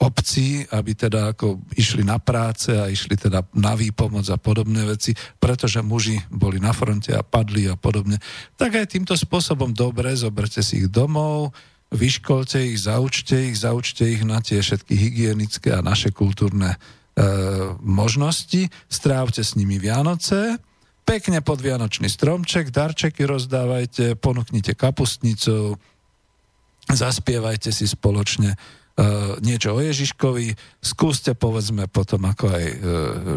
obcí, 0.00 0.64
aby 0.72 0.96
teda 0.96 1.36
ako 1.36 1.60
išli 1.76 2.00
na 2.00 2.16
práce 2.16 2.72
a 2.72 2.88
išli 2.88 3.14
teda 3.14 3.44
na 3.54 3.76
výpomoc 3.76 4.24
a 4.32 4.40
podobné 4.40 4.88
veci, 4.88 5.12
pretože 5.36 5.84
muži 5.84 6.16
boli 6.32 6.56
na 6.56 6.72
fronte 6.72 7.12
a 7.12 7.20
padli 7.20 7.68
a 7.68 7.76
podobne. 7.76 8.16
Tak 8.56 8.82
aj 8.82 8.88
týmto 8.88 9.14
spôsobom 9.14 9.76
dobre, 9.76 10.16
zoberte 10.16 10.64
si 10.64 10.80
ich 10.80 10.88
domov, 10.88 11.52
vyškolte 11.94 12.66
ich, 12.66 12.82
zaučte 12.82 13.50
ich, 13.50 13.56
zaučte 13.58 14.06
ich 14.06 14.22
na 14.26 14.42
tie 14.42 14.58
všetky 14.58 14.94
hygienické 14.94 15.70
a 15.74 15.84
naše 15.84 16.10
kultúrne 16.10 16.74
e, 16.74 16.78
možnosti, 17.78 18.66
strávte 18.90 19.46
s 19.46 19.54
nimi 19.54 19.78
Vianoce, 19.78 20.58
pekne 21.06 21.38
pod 21.40 21.62
Vianočný 21.62 22.10
stromček, 22.10 22.74
darčeky 22.74 23.22
rozdávajte, 23.22 24.18
ponúknite 24.18 24.74
kapustnicou, 24.74 25.78
zaspievajte 26.90 27.70
si 27.70 27.86
spoločne 27.86 28.54
e, 28.54 28.58
niečo 29.38 29.78
o 29.78 29.80
Ježiškovi, 29.82 30.58
skúste 30.82 31.38
povedzme 31.38 31.86
potom 31.86 32.26
ako 32.26 32.44
aj 32.50 32.64
e, 32.66 32.76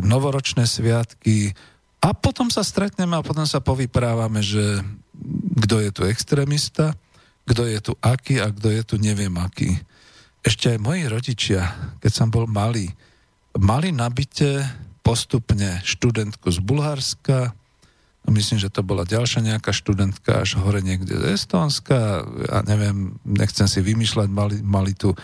novoročné 0.01 0.65
sviatky, 0.65 1.53
A 1.99 2.15
potom 2.15 2.47
sa 2.47 2.63
stretneme 2.63 3.19
a 3.19 3.25
potom 3.25 3.43
sa 3.43 3.59
povyprávame, 3.59 4.39
že 4.39 4.79
kto 5.67 5.83
je 5.83 5.89
tu 5.91 6.01
extrémista, 6.07 6.95
kto 7.49 7.65
je 7.65 7.79
tu 7.81 7.93
aký 7.97 8.37
a 8.37 8.53
kto 8.53 8.69
je 8.69 8.81
tu 8.85 8.95
neviem 9.01 9.33
aký. 9.41 9.73
Ešte 10.45 10.77
aj 10.77 10.79
moji 10.79 11.03
rodičia, 11.09 11.73
keď 11.99 12.11
som 12.13 12.27
bol 12.29 12.45
malý, 12.45 12.93
mali 13.57 13.89
nabite 13.89 14.61
postupne 15.01 15.81
študentku 15.81 16.47
z 16.53 16.61
Bulharska, 16.61 17.57
myslím, 18.29 18.61
že 18.61 18.69
to 18.69 18.85
bola 18.85 19.09
ďalšia 19.09 19.41
nejaká 19.41 19.73
študentka 19.73 20.45
až 20.45 20.61
hore 20.61 20.85
niekde 20.85 21.17
z 21.17 21.33
Estónska, 21.33 22.21
ja 22.45 22.61
neviem, 22.69 23.17
nechcem 23.25 23.65
si 23.65 23.81
vymýšľať, 23.81 24.29
mali, 24.29 24.61
mali 24.61 24.93
tu 24.93 25.11
uh, 25.11 25.17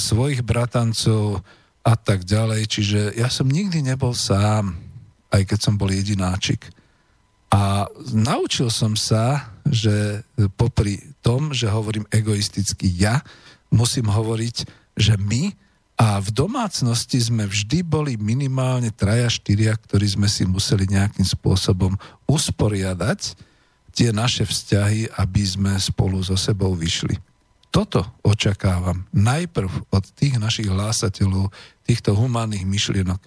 svojich 0.00 0.40
bratancov 0.40 1.44
a 1.84 1.94
tak 1.94 2.24
ďalej, 2.24 2.64
čiže 2.64 3.00
ja 3.20 3.28
som 3.28 3.44
nikdy 3.44 3.84
nebol 3.84 4.16
sám 4.16 4.88
aj 5.28 5.42
keď 5.44 5.58
som 5.60 5.74
bol 5.76 5.92
jedináčik. 5.92 6.72
A 7.48 7.88
naučil 8.12 8.68
som 8.68 8.92
sa, 8.92 9.56
že 9.64 10.24
popri 10.56 11.00
tom, 11.24 11.52
že 11.56 11.68
hovorím 11.68 12.04
egoisticky 12.12 12.88
ja, 12.92 13.24
musím 13.72 14.08
hovoriť, 14.08 14.56
že 14.96 15.16
my 15.16 15.52
a 15.98 16.22
v 16.22 16.30
domácnosti 16.30 17.18
sme 17.18 17.50
vždy 17.50 17.82
boli 17.82 18.14
minimálne 18.14 18.94
traja, 18.94 19.26
štyria, 19.26 19.74
ktorí 19.74 20.06
sme 20.06 20.30
si 20.30 20.46
museli 20.46 20.86
nejakým 20.86 21.26
spôsobom 21.26 21.98
usporiadať 22.30 23.34
tie 23.98 24.14
naše 24.14 24.46
vzťahy, 24.46 25.10
aby 25.18 25.42
sme 25.42 25.74
spolu 25.74 26.22
so 26.22 26.38
sebou 26.38 26.70
vyšli. 26.78 27.18
Toto 27.74 28.06
očakávam 28.22 29.10
najprv 29.10 29.90
od 29.90 30.04
tých 30.14 30.38
našich 30.38 30.70
hlásateľov, 30.70 31.50
týchto 31.82 32.14
humánnych 32.14 32.62
myšlienok. 32.62 33.18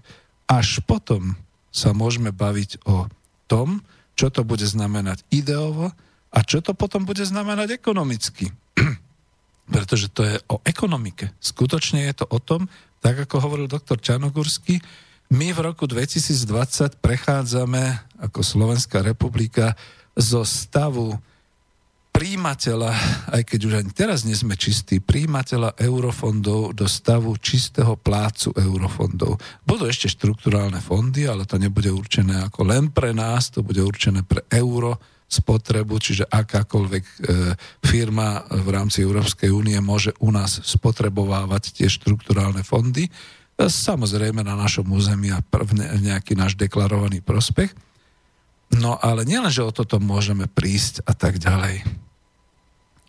Až 0.48 0.80
potom 0.88 1.36
sa 1.76 1.92
môžeme 1.92 2.32
baviť 2.32 2.88
o 2.88 3.04
tom, 3.52 3.84
čo 4.16 4.30
to 4.30 4.46
bude 4.46 4.64
znamenať 4.64 5.24
ideovo 5.34 5.92
a 6.32 6.40
čo 6.48 6.64
to 6.64 6.72
potom 6.72 7.04
bude 7.04 7.24
znamenať 7.24 7.76
ekonomicky. 7.76 8.52
Pretože 9.74 10.08
to 10.12 10.22
je 10.28 10.36
o 10.52 10.60
ekonomike. 10.64 11.32
Skutočne 11.44 12.08
je 12.12 12.24
to 12.24 12.26
o 12.28 12.40
tom, 12.40 12.68
tak 13.02 13.18
ako 13.28 13.42
hovoril 13.42 13.68
doktor 13.72 13.98
Čanogurský, 14.00 14.80
my 15.32 15.56
v 15.56 15.60
roku 15.64 15.88
2020 15.88 17.00
prechádzame 17.00 17.84
ako 18.20 18.44
Slovenská 18.44 19.00
republika 19.00 19.80
zo 20.12 20.44
stavu 20.44 21.16
príjimateľa, 22.12 22.92
aj 23.34 23.42
keď 23.48 23.60
už 23.66 23.74
ani 23.82 23.92
teraz 23.96 24.28
nie 24.28 24.36
sme 24.36 24.60
čistí, 24.60 25.00
príjimateľa 25.00 25.80
eurofondov 25.80 26.76
do 26.76 26.86
stavu 26.86 27.34
čistého 27.40 27.98
plácu 27.98 28.52
eurofondov. 28.54 29.40
Budú 29.64 29.88
ešte 29.88 30.12
štrukturálne 30.12 30.84
fondy, 30.84 31.26
ale 31.26 31.48
to 31.48 31.58
nebude 31.58 31.90
určené 31.90 32.46
ako 32.46 32.68
len 32.68 32.92
pre 32.92 33.16
nás, 33.16 33.50
to 33.50 33.64
bude 33.66 33.80
určené 33.80 34.22
pre 34.22 34.44
euro 34.54 35.00
spotrebu, 35.32 35.96
čiže 35.96 36.28
akákoľvek 36.28 37.04
e, 37.08 37.16
firma 37.88 38.44
v 38.52 38.68
rámci 38.68 39.00
Európskej 39.00 39.48
únie 39.48 39.80
môže 39.80 40.12
u 40.20 40.28
nás 40.28 40.60
spotrebovávať 40.60 41.80
tie 41.80 41.88
štrukturálne 41.88 42.68
fondy, 42.68 43.08
e, 43.08 43.12
samozrejme 43.64 44.44
na 44.44 44.60
našom 44.60 44.92
území 44.92 45.32
a 45.32 45.40
v 45.40 45.72
nejaký 46.04 46.36
náš 46.36 46.60
deklarovaný 46.60 47.24
prospech. 47.24 47.72
No 48.80 48.96
ale 48.96 49.28
nielen, 49.28 49.52
že 49.52 49.66
o 49.66 49.76
toto 49.76 50.00
môžeme 50.00 50.48
prísť 50.48 51.04
a 51.04 51.12
tak 51.12 51.42
ďalej, 51.42 51.84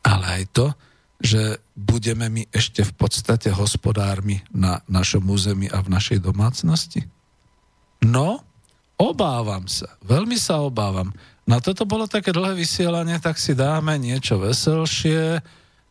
ale 0.02 0.24
aj 0.40 0.44
to, 0.50 0.66
že 1.22 1.62
budeme 1.78 2.26
my 2.26 2.42
ešte 2.50 2.82
v 2.82 2.92
podstate 2.98 3.54
hospodármi 3.54 4.42
na 4.50 4.82
našom 4.90 5.22
území 5.30 5.70
a 5.70 5.78
v 5.78 5.94
našej 5.94 6.18
domácnosti? 6.18 7.06
No, 8.02 8.42
obávam 8.98 9.70
sa, 9.70 9.86
veľmi 10.02 10.34
sa 10.34 10.66
obávam. 10.66 11.14
Na 11.46 11.62
toto 11.62 11.86
bolo 11.86 12.10
také 12.10 12.34
dlhé 12.34 12.58
vysielanie, 12.58 13.22
tak 13.22 13.38
si 13.38 13.54
dáme 13.54 13.94
niečo 14.02 14.42
veselšie. 14.42 15.38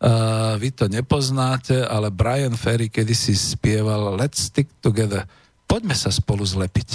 Uh, 0.01 0.57
vy 0.59 0.75
to 0.75 0.91
nepoznáte, 0.91 1.79
ale 1.79 2.11
Brian 2.11 2.59
Ferry 2.59 2.91
kedysi 2.91 3.31
spieval 3.31 4.19
Let's 4.19 4.51
stick 4.51 4.67
together. 4.83 5.23
Poďme 5.63 5.95
sa 5.95 6.11
spolu 6.11 6.43
zlepiť. 6.43 6.89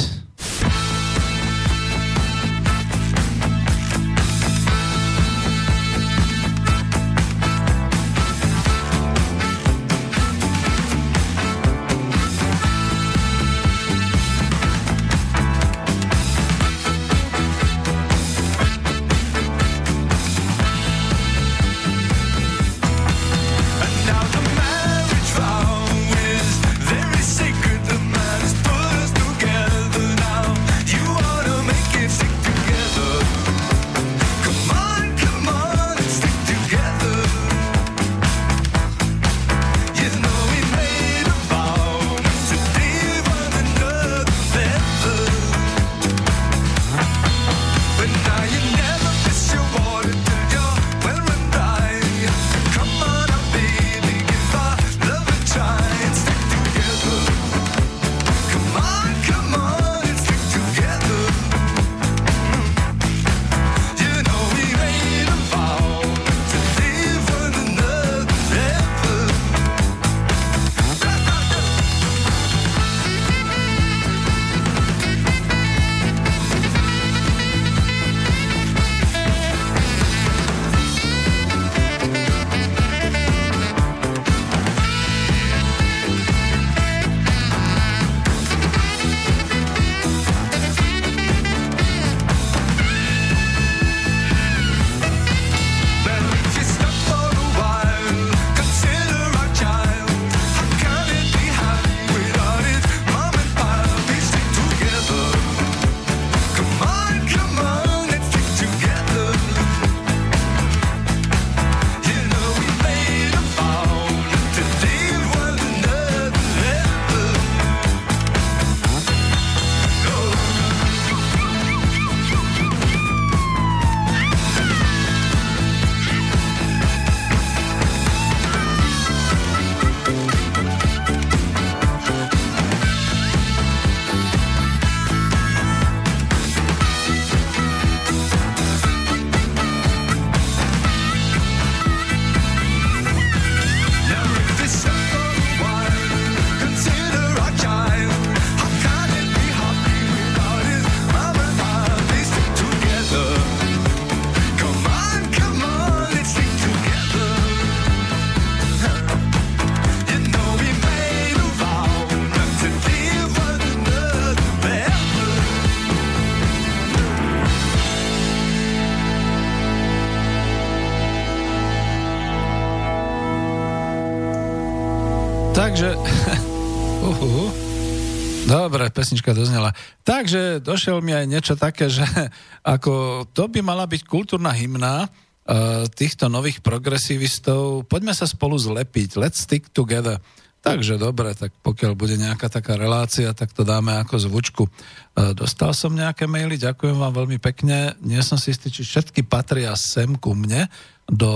Pesnička 179.06 179.30
doznela. 179.38 179.70
Takže 180.02 180.58
došiel 180.58 180.98
mi 180.98 181.14
aj 181.14 181.30
niečo 181.30 181.54
také, 181.54 181.86
že 181.86 182.02
ako 182.66 183.22
to 183.30 183.46
by 183.46 183.62
mala 183.62 183.86
byť 183.86 184.02
kultúrna 184.02 184.50
hymna 184.50 185.06
uh, 185.06 185.86
týchto 185.94 186.26
nových 186.26 186.58
progresivistov. 186.58 187.86
Poďme 187.86 188.10
sa 188.10 188.26
spolu 188.26 188.58
zlepiť. 188.58 189.14
Let's 189.14 189.46
stick 189.46 189.70
together. 189.70 190.18
Takže 190.66 190.98
dobre, 190.98 191.30
tak 191.38 191.54
pokiaľ 191.62 191.94
bude 191.94 192.18
nejaká 192.18 192.50
taká 192.50 192.74
relácia, 192.74 193.30
tak 193.30 193.54
to 193.54 193.62
dáme 193.62 193.94
ako 194.02 194.18
zvučku. 194.26 194.66
Uh, 194.66 195.30
dostal 195.30 195.70
som 195.70 195.94
nejaké 195.94 196.26
maily, 196.26 196.58
ďakujem 196.58 196.98
vám 196.98 197.14
veľmi 197.14 197.38
pekne. 197.38 197.94
Nie 198.02 198.26
som 198.26 198.34
si 198.34 198.50
istý, 198.50 198.74
či 198.74 198.82
všetky 198.82 199.22
patria 199.22 199.70
sem 199.78 200.18
ku 200.18 200.34
mne 200.34 200.66
do 201.06 201.30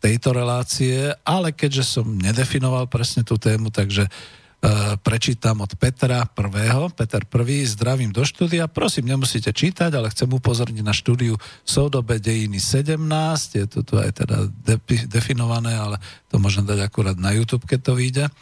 tejto 0.00 0.32
relácie, 0.32 1.12
ale 1.20 1.52
keďže 1.52 2.00
som 2.00 2.08
nedefinoval 2.08 2.88
presne 2.88 3.20
tú 3.20 3.36
tému, 3.36 3.68
takže 3.68 4.08
E, 4.08 4.41
prečítam 5.02 5.58
od 5.58 5.74
Petra 5.74 6.22
prvého. 6.22 6.86
Peter 6.94 7.26
prvý, 7.26 7.66
zdravím 7.66 8.14
do 8.14 8.22
štúdia. 8.22 8.70
Prosím, 8.70 9.10
nemusíte 9.10 9.50
čítať, 9.50 9.90
ale 9.90 10.14
chcem 10.14 10.30
upozorniť 10.30 10.82
na 10.86 10.94
štúdiu 10.94 11.34
Sodobe 11.66 12.22
dejiny 12.22 12.62
17. 12.62 12.94
Je 13.58 13.66
to 13.66 13.82
tu 13.82 13.98
aj 13.98 14.22
teda 14.22 14.46
de- 14.62 15.10
definované, 15.10 15.74
ale 15.74 15.98
to 16.30 16.38
môžem 16.38 16.62
dať 16.62 16.78
akurát 16.78 17.18
na 17.18 17.34
YouTube, 17.34 17.66
keď 17.66 17.80
to 17.82 17.92
vyjde. 17.98 18.24
E, 18.30 18.32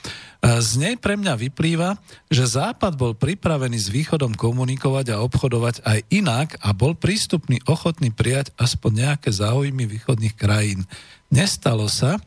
z 0.61 0.71
nej 0.77 0.95
pre 1.01 1.17
mňa 1.17 1.41
vyplýva, 1.41 1.97
že 2.29 2.45
Západ 2.45 3.01
bol 3.01 3.17
pripravený 3.17 3.81
s 3.81 3.89
Východom 3.89 4.37
komunikovať 4.37 5.17
a 5.17 5.25
obchodovať 5.25 5.83
aj 5.89 5.99
inak 6.13 6.61
a 6.61 6.77
bol 6.77 6.93
prístupný, 6.93 7.65
ochotný 7.65 8.13
prijať 8.13 8.53
aspoň 8.61 9.09
nejaké 9.09 9.33
záujmy 9.33 9.89
východných 9.89 10.37
krajín. 10.37 10.85
Nestalo 11.33 11.89
sa, 11.89 12.21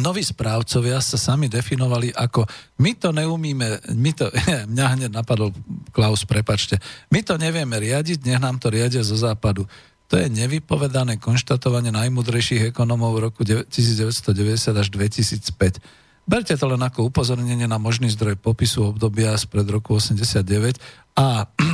noví 0.00 0.24
správcovia 0.24 1.00
sa 1.04 1.20
sami 1.20 1.52
definovali 1.52 2.12
ako 2.16 2.48
my 2.80 2.92
to 2.96 3.12
neumíme, 3.12 3.92
my 3.92 4.10
to, 4.16 4.32
mňa 4.72 4.86
hneď 4.96 5.10
napadol 5.12 5.52
Klaus, 5.92 6.24
prepačte, 6.24 6.80
my 7.12 7.20
to 7.20 7.36
nevieme 7.36 7.76
riadiť, 7.76 8.24
nech 8.24 8.40
nám 8.40 8.56
to 8.56 8.72
riadia 8.72 9.04
zo 9.04 9.16
západu. 9.18 9.68
To 10.12 10.20
je 10.20 10.28
nevypovedané 10.28 11.16
konštatovanie 11.16 11.88
najmudrejších 11.88 12.68
ekonomov 12.68 13.16
v 13.16 13.32
roku 13.32 13.48
1990 13.48 14.76
až 14.76 14.88
2005. 14.92 15.80
Berte 16.22 16.54
to 16.54 16.66
len 16.68 16.78
ako 16.84 17.08
upozornenie 17.10 17.66
na 17.66 17.80
možný 17.82 18.12
zdroj 18.12 18.38
popisu 18.38 18.94
obdobia 18.94 19.34
spred 19.34 19.66
roku 19.66 19.96
89 19.98 20.78
a 21.16 21.48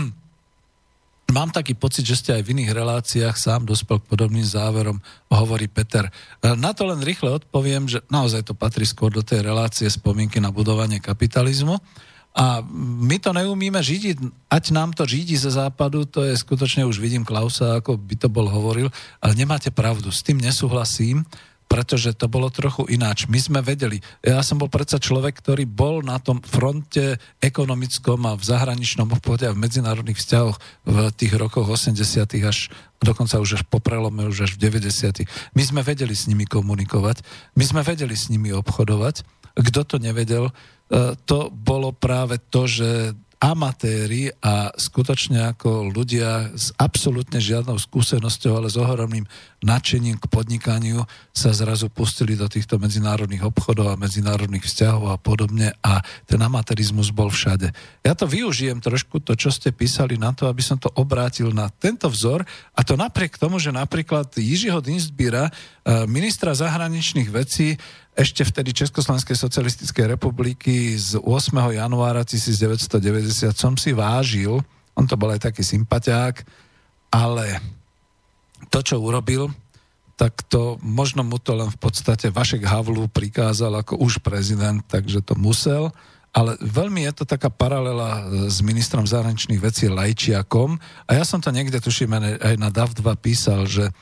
Mám 1.29 1.53
taký 1.53 1.77
pocit, 1.77 2.09
že 2.09 2.17
ste 2.17 2.31
aj 2.33 2.43
v 2.49 2.57
iných 2.57 2.73
reláciách 2.73 3.37
sám 3.37 3.69
dospel 3.69 4.01
k 4.01 4.09
podobným 4.09 4.49
záverom, 4.49 4.97
hovorí 5.29 5.69
Peter. 5.69 6.09
E, 6.09 6.13
na 6.57 6.73
to 6.73 6.89
len 6.89 7.05
rýchle 7.05 7.29
odpoviem, 7.37 7.85
že 7.85 8.01
naozaj 8.09 8.49
to 8.49 8.57
patrí 8.57 8.89
skôr 8.89 9.13
do 9.13 9.21
tej 9.21 9.45
relácie 9.45 9.85
spomienky 9.93 10.41
na 10.41 10.49
budovanie 10.49 11.05
kapitalizmu. 11.05 11.77
A 12.33 12.65
my 13.05 13.21
to 13.21 13.37
neumíme 13.37 13.77
židiť, 13.77 14.49
ať 14.49 14.65
nám 14.73 14.97
to 14.97 15.05
žídi 15.05 15.37
ze 15.37 15.53
západu, 15.53 16.09
to 16.09 16.25
je 16.25 16.33
skutočne, 16.33 16.89
už 16.89 16.97
vidím 16.97 17.29
Klausa, 17.29 17.77
ako 17.77 18.01
by 18.01 18.15
to 18.17 18.33
bol 18.33 18.49
hovoril, 18.49 18.89
ale 19.21 19.33
nemáte 19.37 19.69
pravdu, 19.69 20.09
s 20.09 20.25
tým 20.25 20.41
nesúhlasím 20.41 21.29
pretože 21.69 22.17
to 22.17 22.27
bolo 22.33 22.49
trochu 22.49 22.89
ináč. 22.89 23.29
My 23.29 23.37
sme 23.37 23.61
vedeli, 23.61 24.01
ja 24.25 24.41
som 24.41 24.57
bol 24.57 24.73
predsa 24.73 24.97
človek, 24.97 25.37
ktorý 25.39 25.69
bol 25.69 26.01
na 26.01 26.17
tom 26.17 26.41
fronte 26.41 27.21
ekonomickom 27.45 28.25
a 28.25 28.33
v 28.35 28.43
zahraničnom 28.43 29.13
obchode 29.13 29.45
a 29.45 29.53
v 29.53 29.61
medzinárodných 29.61 30.17
vzťahoch 30.17 30.57
v 30.89 30.97
tých 31.13 31.33
rokoch 31.37 31.69
80 31.69 32.01
až 32.49 32.73
dokonca 32.99 33.39
už 33.39 33.61
až 33.61 33.63
po 33.69 33.79
prelome, 33.79 34.27
už 34.27 34.49
až 34.49 34.53
v 34.57 34.73
90 34.73 35.29
My 35.55 35.63
sme 35.63 35.81
vedeli 35.85 36.17
s 36.17 36.27
nimi 36.27 36.49
komunikovať, 36.49 37.23
my 37.55 37.65
sme 37.69 37.81
vedeli 37.85 38.17
s 38.17 38.33
nimi 38.33 38.51
obchodovať. 38.51 39.23
Kto 39.55 39.81
to 39.87 39.97
nevedel, 40.03 40.51
e, 40.51 40.53
to 41.29 41.53
bolo 41.53 41.95
práve 41.95 42.41
to, 42.51 42.67
že 42.67 43.15
amatéri 43.39 44.35
a 44.43 44.75
skutočne 44.75 45.55
ako 45.55 45.95
ľudia 45.95 46.51
s 46.59 46.75
absolútne 46.75 47.39
žiadnou 47.39 47.79
skúsenosťou, 47.79 48.53
ale 48.59 48.67
s 48.67 48.75
ohromným 48.75 49.31
nadšením 49.63 50.19
k 50.19 50.27
podnikaniu 50.27 51.07
sa 51.31 51.55
zrazu 51.55 51.87
pustili 51.87 52.35
do 52.35 52.51
týchto 52.51 52.83
medzinárodných 52.83 53.47
obchodov 53.47 53.95
a 53.95 54.01
medzinárodných 54.01 54.67
vzťahov 54.67 55.15
a 55.15 55.17
podobne 55.23 55.71
a 55.83 56.03
ten 56.27 56.39
amatérizmus 56.43 57.15
bol 57.15 57.31
všade. 57.31 57.71
Ja 58.03 58.19
to 58.19 58.27
využijem 58.27 58.83
trošku, 58.83 59.23
to, 59.23 59.39
čo 59.39 59.55
ste 59.55 59.71
písali 59.71 60.19
na 60.19 60.35
to, 60.35 60.51
aby 60.51 60.63
som 60.63 60.79
to 60.79 60.91
obrátil 60.99 61.55
na 61.55 61.71
tento 61.71 62.11
vzor 62.11 62.43
a 62.75 62.81
to 62.83 62.99
napriek 62.99 63.39
tomu, 63.39 63.63
že 63.63 63.71
napríklad 63.71 64.35
Jižiho 64.35 64.83
Dinsbíra, 64.83 65.51
eh, 65.51 66.07
ministra 66.11 66.59
zahraničných 66.59 67.31
vecí, 67.31 67.79
ešte 68.19 68.43
vtedy 68.43 68.75
Československej 68.75 69.39
socialistickej 69.39 70.19
republiky 70.19 70.99
z 70.99 71.23
8. 71.23 71.55
januára 71.79 72.27
1990 72.27 72.99
som 73.55 73.79
si 73.79 73.95
vážil, 73.95 74.59
on 74.99 75.07
to 75.07 75.15
bol 75.15 75.31
aj 75.31 75.47
taký 75.47 75.63
sympatiák, 75.63 76.43
ale 77.15 77.63
to, 78.75 78.83
čo 78.83 78.99
urobil, 78.99 79.55
tak 80.19 80.43
to 80.51 80.83
možno 80.83 81.23
mu 81.23 81.39
to 81.39 81.55
len 81.55 81.71
v 81.71 81.79
podstate 81.79 82.35
Vašek 82.35 82.67
Havlu 82.67 83.07
prikázal 83.07 83.71
ako 83.87 84.03
už 84.03 84.19
prezident, 84.19 84.83
takže 84.83 85.23
to 85.23 85.39
musel. 85.39 85.95
Ale 86.35 86.59
veľmi 86.59 87.07
je 87.07 87.23
to 87.23 87.25
taká 87.25 87.55
paralela 87.55 88.27
s 88.51 88.59
ministrom 88.61 89.07
zahraničných 89.07 89.63
vecí 89.63 89.87
Lajčiakom. 89.87 90.75
A 91.07 91.11
ja 91.15 91.23
som 91.23 91.39
to 91.39 91.55
niekde, 91.55 91.79
tuším, 91.79 92.19
aj 92.19 92.59
na 92.59 92.69
DAV2 92.69 93.07
písal, 93.23 93.65
že 93.71 93.95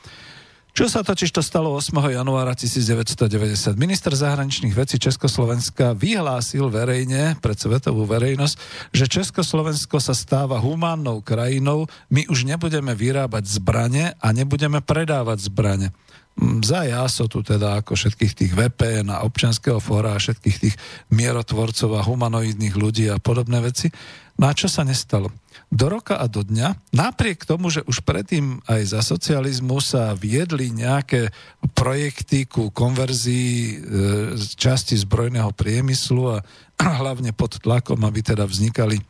čo 0.77 0.85
sa 0.85 1.01
totiž 1.01 1.33
to 1.33 1.41
stalo 1.41 1.73
8. 1.73 1.89
januára 1.89 2.53
1990? 2.53 3.73
Minister 3.81 4.13
zahraničných 4.13 4.77
vecí 4.77 5.01
Československa 5.01 5.97
vyhlásil 5.97 6.69
verejne 6.69 7.33
pred 7.41 7.57
svetovú 7.57 8.05
verejnosť, 8.05 8.55
že 8.93 9.09
Československo 9.09 9.97
sa 9.97 10.13
stáva 10.13 10.61
humánnou 10.61 11.25
krajinou, 11.25 11.89
my 12.13 12.29
už 12.29 12.45
nebudeme 12.45 12.93
vyrábať 12.93 13.57
zbrane 13.57 14.13
a 14.21 14.27
nebudeme 14.29 14.77
predávať 14.85 15.49
zbrane 15.49 15.97
mm, 16.37 16.61
za 16.61 16.85
tu 17.25 17.41
teda 17.41 17.81
ako 17.81 17.97
všetkých 17.97 18.33
tých 18.37 18.51
VPN 18.53 19.09
a 19.09 19.25
občanského 19.25 19.81
fóra 19.81 20.13
a 20.13 20.21
všetkých 20.21 20.57
tých 20.61 20.75
mierotvorcov 21.09 21.89
a 21.97 22.05
humanoidných 22.05 22.77
ľudí 22.77 23.09
a 23.09 23.17
podobné 23.17 23.65
veci. 23.65 23.89
No 24.37 24.45
a 24.45 24.53
čo 24.53 24.69
sa 24.69 24.85
nestalo? 24.85 25.33
Do 25.67 25.91
roka 25.91 26.15
a 26.15 26.31
do 26.31 26.47
dňa, 26.47 26.95
napriek 26.95 27.43
tomu, 27.43 27.67
že 27.67 27.83
už 27.83 28.07
predtým 28.07 28.63
aj 28.71 28.95
za 28.95 29.01
socializmu 29.03 29.83
sa 29.83 30.15
viedli 30.15 30.71
nejaké 30.71 31.27
projekty 31.75 32.47
ku 32.47 32.71
konverzii 32.71 33.51
e, 33.51 33.75
časti 34.55 34.95
zbrojného 34.95 35.51
priemyslu 35.51 36.23
a 36.31 36.37
hlavne 37.03 37.35
pod 37.35 37.59
tlakom, 37.59 37.99
aby 38.07 38.23
teda 38.23 38.47
vznikali 38.47 39.03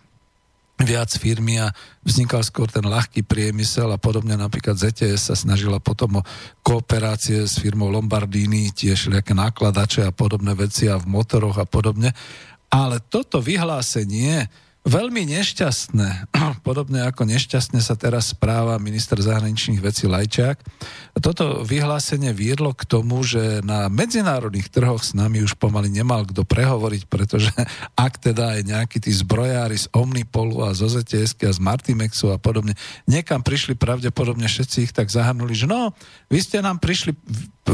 viac 0.77 1.09
firmy 1.09 1.57
a 1.57 1.73
vznikal 2.05 2.45
skôr 2.45 2.69
ten 2.69 2.85
ľahký 2.85 3.25
priemysel 3.25 3.89
a 3.89 3.97
podobne 3.97 4.37
napríklad 4.37 4.77
ZTS 4.77 5.33
sa 5.33 5.35
snažila 5.37 5.81
potom 5.81 6.21
o 6.21 6.27
kooperácie 6.61 7.49
s 7.49 7.57
firmou 7.57 7.89
Lombardini, 7.89 8.69
tiež 8.69 9.09
nejaké 9.09 9.33
nákladače 9.33 10.05
a 10.05 10.13
podobné 10.13 10.53
veci 10.53 10.85
a 10.85 11.01
v 11.01 11.09
motoroch 11.09 11.57
a 11.57 11.65
podobne. 11.65 12.13
Ale 12.69 13.01
toto 13.01 13.41
vyhlásenie 13.41 14.66
veľmi 14.87 15.27
nešťastné, 15.27 16.31
podobne 16.67 17.03
ako 17.03 17.27
nešťastne 17.27 17.83
sa 17.83 17.99
teraz 17.99 18.31
správa 18.31 18.79
minister 18.79 19.19
zahraničných 19.19 19.83
vecí 19.83 20.07
Lajčák. 20.07 20.63
Toto 21.19 21.67
vyhlásenie 21.67 22.31
viedlo 22.31 22.71
k 22.71 22.87
tomu, 22.87 23.21
že 23.27 23.59
na 23.67 23.91
medzinárodných 23.91 24.71
trhoch 24.71 25.03
s 25.03 25.11
nami 25.11 25.43
už 25.43 25.59
pomaly 25.59 25.91
nemal 25.91 26.23
kto 26.23 26.47
prehovoriť, 26.47 27.03
pretože 27.11 27.51
ak 28.07 28.23
teda 28.23 28.57
aj 28.57 28.61
nejakí 28.63 28.97
tí 29.03 29.11
zbrojári 29.11 29.75
z 29.75 29.91
Omnipolu 29.91 30.63
a 30.63 30.71
zo 30.71 30.87
zts 30.87 31.35
a 31.43 31.51
z 31.51 31.59
Martimexu 31.59 32.31
a 32.31 32.39
podobne, 32.39 32.73
niekam 33.05 33.43
prišli 33.43 33.75
pravdepodobne 33.75 34.47
všetci 34.47 34.77
ich 34.87 34.93
tak 34.95 35.11
zahrnuli, 35.11 35.51
že 35.51 35.67
no, 35.67 35.91
vy 36.31 36.39
ste 36.39 36.63
nám 36.63 36.79
prišli 36.79 37.11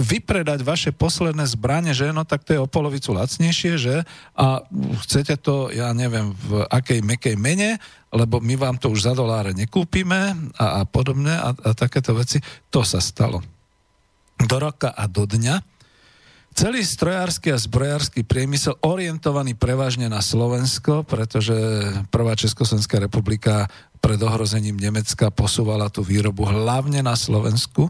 vypredať 0.02 0.65
vaše 0.65 0.90
posledné 0.90 1.45
zbranie, 1.45 1.94
že 1.94 2.10
no 2.10 2.26
tak 2.26 2.41
to 2.41 2.57
je 2.57 2.64
o 2.64 2.70
polovicu 2.70 3.14
lacnejšie, 3.14 3.74
že 3.78 3.95
a 4.34 4.65
chcete 5.06 5.38
to, 5.38 5.70
ja 5.70 5.94
neviem, 5.94 6.34
v 6.34 6.65
akej 6.65 7.06
mekej 7.06 7.36
mene, 7.38 7.78
lebo 8.10 8.41
my 8.41 8.57
vám 8.57 8.82
to 8.82 8.90
už 8.90 9.06
za 9.06 9.14
doláre 9.14 9.53
nekúpime 9.53 10.34
a, 10.57 10.82
a 10.82 10.90
podobne 10.90 11.34
a, 11.38 11.53
a 11.53 11.70
takéto 11.78 12.18
veci. 12.18 12.41
To 12.74 12.82
sa 12.82 12.98
stalo. 12.98 13.45
Do 14.41 14.57
roka 14.57 14.90
a 14.90 15.06
do 15.06 15.30
dňa 15.30 15.74
celý 16.53 16.86
strojársky 16.86 17.49
a 17.49 17.57
zbrojársky 17.57 18.22
priemysel 18.22 18.78
orientovaný 18.86 19.57
prevažne 19.57 20.06
na 20.06 20.22
Slovensko, 20.22 21.02
pretože 21.03 21.53
prvá 22.14 22.38
Československá 22.38 23.02
republika 23.02 23.68
pred 23.98 24.22
ohrozením 24.22 24.78
Nemecka 24.78 25.34
posúvala 25.34 25.90
tú 25.90 26.06
výrobu 26.06 26.45
hlavne 26.45 27.02
na 27.02 27.18
Slovensku 27.18 27.90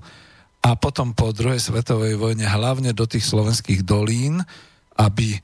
a 0.64 0.80
potom 0.80 1.12
po 1.12 1.36
druhej 1.36 1.60
svetovej 1.60 2.16
vojne 2.16 2.48
hlavne 2.48 2.96
do 2.96 3.04
tých 3.04 3.28
slovenských 3.28 3.84
dolín, 3.84 4.40
aby 4.96 5.36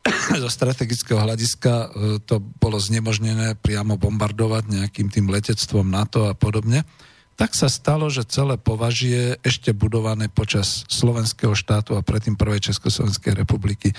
zo 0.42 0.48
strategického 0.48 1.20
hľadiska 1.20 1.72
e, 1.72 1.86
to 2.24 2.40
bolo 2.40 2.80
znemožnené 2.80 3.60
priamo 3.60 4.00
bombardovať 4.00 4.64
nejakým 4.72 5.12
tým 5.12 5.28
letectvom 5.28 5.84
NATO 5.92 6.24
a 6.24 6.32
podobne, 6.32 6.88
tak 7.36 7.56
sa 7.56 7.72
stalo, 7.72 8.12
že 8.12 8.28
celé 8.28 8.60
považie 8.60 9.40
ešte 9.40 9.72
budované 9.72 10.28
počas 10.28 10.84
slovenského 10.92 11.56
štátu 11.56 11.96
a 11.96 12.04
predtým 12.04 12.36
prvej 12.36 12.68
Československej 12.68 13.32
republiky 13.32 13.96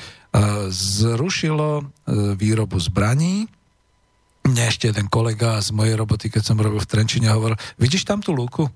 zrušilo 0.69 1.89
výrobu 2.37 2.77
zbraní, 2.77 3.49
mne 4.45 4.63
ešte 4.69 4.93
jeden 4.93 5.09
kolega 5.09 5.57
z 5.57 5.73
mojej 5.73 5.97
roboty, 5.97 6.29
keď 6.29 6.53
som 6.53 6.61
robil 6.61 6.85
v 6.85 6.89
Trenčine, 6.89 7.33
hovoril, 7.33 7.57
vidíš 7.81 8.05
tam 8.05 8.21
tú 8.21 8.33
lúku? 8.33 8.69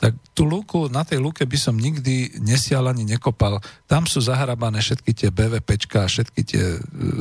Tak 0.00 0.16
tú 0.32 0.48
lúku, 0.48 0.88
na 0.88 1.04
tej 1.04 1.20
lúke 1.20 1.44
by 1.44 1.58
som 1.60 1.76
nikdy 1.76 2.40
nesial 2.40 2.88
ani 2.88 3.04
nekopal. 3.04 3.60
Tam 3.84 4.08
sú 4.08 4.24
zahrabané 4.24 4.80
všetky 4.80 5.12
tie 5.12 5.28
BVPčka, 5.28 6.08
všetky 6.08 6.40
tie 6.40 6.64
e, 6.76 6.78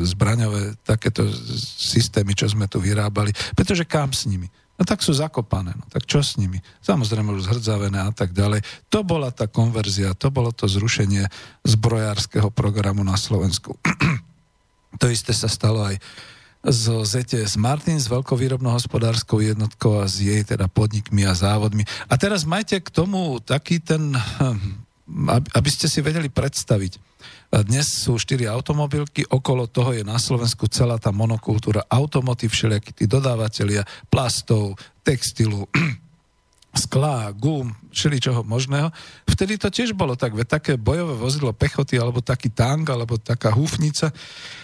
zbraňové 0.08 0.80
takéto 0.88 1.28
systémy, 1.76 2.32
čo 2.32 2.48
sme 2.48 2.72
tu 2.72 2.80
vyrábali. 2.80 3.36
Pretože 3.52 3.84
kam 3.84 4.16
s 4.16 4.24
nimi? 4.32 4.48
No 4.80 4.88
tak 4.88 5.04
sú 5.04 5.12
zakopané, 5.12 5.76
no 5.76 5.84
tak 5.92 6.08
čo 6.08 6.24
s 6.24 6.40
nimi? 6.40 6.64
Samozrejme 6.80 7.36
už 7.36 7.52
zhrdzavené 7.52 8.00
a 8.00 8.16
tak 8.16 8.32
ďalej. 8.32 8.64
To 8.88 9.04
bola 9.04 9.28
tá 9.28 9.52
konverzia, 9.52 10.16
to 10.16 10.32
bolo 10.32 10.56
to 10.56 10.72
zrušenie 10.72 11.28
zbrojárskeho 11.68 12.48
programu 12.48 13.04
na 13.04 13.20
Slovensku. 13.20 13.76
to 15.04 15.12
isté 15.12 15.36
sa 15.36 15.52
stalo 15.52 15.84
aj 15.84 16.00
zo 16.60 17.08
ZTS 17.08 17.56
Martin 17.56 17.96
s 17.96 18.12
veľkovýrobnou 18.12 18.76
hospodárskou 18.76 19.40
jednotkou 19.40 20.04
a 20.04 20.06
s 20.12 20.20
jej 20.20 20.44
teda 20.44 20.68
podnikmi 20.68 21.24
a 21.24 21.32
závodmi. 21.32 21.88
A 22.12 22.20
teraz 22.20 22.44
majte 22.44 22.84
k 22.84 22.92
tomu 22.92 23.40
taký 23.40 23.80
ten, 23.80 24.12
hm, 24.12 24.84
aby 25.56 25.70
ste 25.72 25.88
si 25.88 26.04
vedeli 26.04 26.28
predstaviť. 26.28 27.00
Dnes 27.50 28.06
sú 28.06 28.22
štyri 28.22 28.46
automobilky, 28.46 29.26
okolo 29.26 29.66
toho 29.66 29.96
je 29.98 30.06
na 30.06 30.22
Slovensku 30.22 30.70
celá 30.70 31.02
tá 31.02 31.10
monokultúra 31.10 31.82
automotív, 31.90 32.54
všelijakí 32.54 32.94
tí 32.94 33.06
dodávateľia 33.10 33.90
plastov, 34.12 34.78
textilu, 35.02 35.66
skla, 36.80 37.36
gum, 37.36 37.76
čoho 37.92 38.48
možného. 38.48 38.96
Vtedy 39.28 39.60
to 39.60 39.68
tiež 39.68 39.92
bolo 39.92 40.16
tak, 40.16 40.32
veď 40.32 40.48
také 40.48 40.72
bojové 40.80 41.20
vozidlo 41.20 41.52
pechoty, 41.52 42.00
alebo 42.00 42.24
taký 42.24 42.48
tank, 42.48 42.88
alebo 42.88 43.20
taká 43.20 43.52
húfnica, 43.52 44.16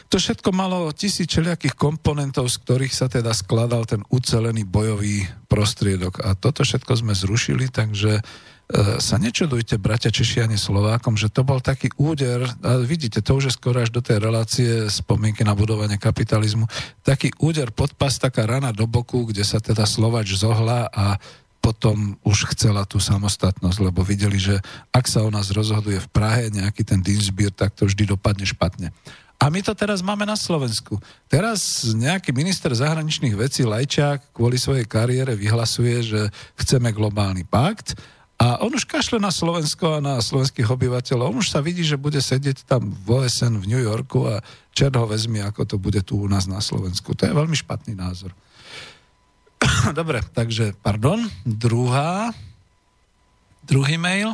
to 0.06 0.22
všetko 0.22 0.54
malo 0.54 0.94
tisíc 0.94 1.26
čeliakých 1.34 1.74
komponentov, 1.74 2.46
z 2.48 2.62
ktorých 2.62 2.94
sa 2.94 3.10
teda 3.10 3.34
skladal 3.34 3.90
ten 3.90 4.06
ucelený 4.14 4.64
bojový 4.64 5.26
prostriedok. 5.50 6.22
A 6.22 6.38
toto 6.38 6.62
všetko 6.62 6.94
sme 6.94 7.18
zrušili, 7.18 7.74
takže 7.74 8.22
e, 8.22 8.24
sa 9.02 9.18
nečudujte, 9.18 9.82
bratia 9.82 10.14
Češiani 10.14 10.62
Slovákom, 10.62 11.18
že 11.18 11.34
to 11.34 11.42
bol 11.42 11.58
taký 11.58 11.90
úder, 11.98 12.46
a 12.62 12.78
vidíte, 12.86 13.26
to 13.26 13.42
už 13.42 13.50
je 13.50 13.58
skoro 13.58 13.82
až 13.82 13.90
do 13.90 14.06
tej 14.06 14.22
relácie 14.22 14.86
spomienky 14.94 15.42
na 15.42 15.58
budovanie 15.58 15.98
kapitalizmu, 15.98 16.70
taký 17.02 17.34
úder 17.42 17.74
pod 17.74 17.98
pas, 17.98 18.14
taká 18.14 18.46
rana 18.46 18.70
do 18.70 18.86
boku, 18.86 19.26
kde 19.26 19.42
sa 19.42 19.58
teda 19.58 19.90
Slovač 19.90 20.38
zohla 20.38 20.86
a 20.94 21.18
potom 21.66 22.14
už 22.22 22.54
chcela 22.54 22.86
tú 22.86 23.02
samostatnosť, 23.02 23.82
lebo 23.82 24.06
videli, 24.06 24.38
že 24.38 24.62
ak 24.94 25.10
sa 25.10 25.26
o 25.26 25.34
nás 25.34 25.50
rozhoduje 25.50 25.98
v 25.98 26.12
Prahe 26.14 26.54
nejaký 26.54 26.86
ten 26.86 27.02
Dinsbier, 27.02 27.50
tak 27.50 27.74
to 27.74 27.90
vždy 27.90 28.06
dopadne 28.06 28.46
špatne. 28.46 28.94
A 29.42 29.50
my 29.50 29.66
to 29.66 29.74
teraz 29.74 30.06
máme 30.06 30.30
na 30.30 30.38
Slovensku. 30.38 31.02
Teraz 31.26 31.82
nejaký 31.90 32.30
minister 32.38 32.70
zahraničných 32.70 33.34
vecí 33.34 33.66
Lajčák 33.66 34.30
kvôli 34.30 34.62
svojej 34.62 34.86
kariére 34.86 35.34
vyhlasuje, 35.34 36.06
že 36.06 36.22
chceme 36.62 36.94
globálny 36.94 37.50
pakt 37.50 37.98
a 38.38 38.62
on 38.62 38.70
už 38.70 38.86
kašle 38.86 39.18
na 39.18 39.34
Slovensko 39.34 39.98
a 39.98 40.04
na 40.06 40.22
slovenských 40.22 40.70
obyvateľov. 40.70 41.34
On 41.34 41.42
už 41.42 41.50
sa 41.50 41.66
vidí, 41.66 41.82
že 41.82 41.98
bude 41.98 42.22
sedieť 42.22 42.70
tam 42.70 42.94
v 42.94 43.26
OSN 43.26 43.58
v 43.58 43.74
New 43.74 43.82
Yorku 43.82 44.30
a 44.30 44.40
čert 44.70 44.94
ho 44.94 45.10
vezmi, 45.10 45.42
ako 45.42 45.66
to 45.66 45.76
bude 45.82 46.06
tu 46.06 46.22
u 46.22 46.30
nás 46.30 46.46
na 46.46 46.62
Slovensku. 46.62 47.18
To 47.18 47.26
je 47.26 47.34
veľmi 47.34 47.58
špatný 47.58 47.98
názor. 47.98 48.38
Dobre, 50.00 50.22
takže, 50.34 50.74
pardon, 50.82 51.22
druhá, 51.46 52.34
druhý 53.66 53.98
mail. 54.02 54.34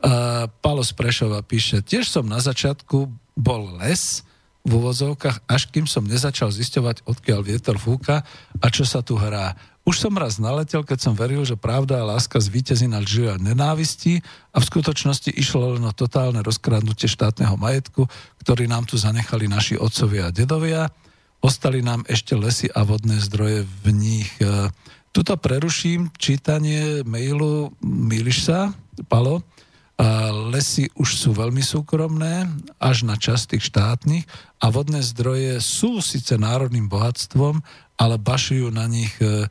Uh, 0.00 0.48
Palo 0.64 0.80
z 0.80 0.96
Prešova 0.96 1.44
píše, 1.44 1.84
tiež 1.84 2.08
som 2.08 2.24
na 2.24 2.40
začiatku 2.40 3.12
bol 3.36 3.62
les 3.84 4.24
v 4.64 4.70
uvozovkách, 4.80 5.44
až 5.44 5.68
kým 5.68 5.84
som 5.84 6.04
nezačal 6.04 6.48
zisťovať, 6.48 7.04
odkiaľ 7.04 7.40
vietor 7.44 7.76
fúka 7.76 8.24
a 8.60 8.66
čo 8.72 8.88
sa 8.88 9.04
tu 9.04 9.20
hrá. 9.20 9.56
Už 9.84 10.00
som 10.00 10.12
raz 10.16 10.36
naletel, 10.36 10.84
keď 10.84 10.98
som 11.00 11.14
veril, 11.16 11.44
že 11.44 11.56
pravda 11.56 12.00
a 12.00 12.08
láska 12.16 12.36
zvýtezí 12.36 12.88
na 12.88 13.00
lži 13.00 13.32
a 13.32 13.40
nenávisti 13.40 14.20
a 14.52 14.60
v 14.60 14.68
skutočnosti 14.68 15.32
išlo 15.32 15.76
len 15.76 15.84
o 15.84 15.92
totálne 15.92 16.40
rozkradnutie 16.44 17.08
štátneho 17.08 17.56
majetku, 17.56 18.04
ktorý 18.44 18.68
nám 18.68 18.88
tu 18.88 19.00
zanechali 19.00 19.48
naši 19.48 19.80
otcovia 19.80 20.28
a 20.28 20.34
dedovia 20.34 20.92
ostali 21.40 21.80
nám 21.80 22.04
ešte 22.06 22.36
lesy 22.36 22.68
a 22.72 22.84
vodné 22.84 23.20
zdroje 23.20 23.64
v 23.64 23.86
nich. 23.92 24.30
E, 24.40 24.68
tuto 25.10 25.34
preruším 25.36 26.12
čítanie 26.16 27.02
mailu, 27.02 27.72
Miliš 27.82 28.46
sa, 28.48 28.76
Palo, 29.08 29.42
lesy 30.50 30.88
už 30.96 31.08
sú 31.16 31.30
veľmi 31.36 31.60
súkromné, 31.60 32.48
až 32.80 33.04
na 33.04 33.20
časť 33.20 33.56
tých 33.56 33.68
štátnych 33.68 34.24
a 34.60 34.72
vodné 34.72 35.04
zdroje 35.04 35.60
sú 35.60 36.00
síce 36.00 36.40
národným 36.40 36.88
bohatstvom, 36.88 37.60
ale 38.00 38.16
bašujú 38.16 38.72
na 38.72 38.88
nich 38.88 39.12
e, 39.20 39.44
e, 39.44 39.46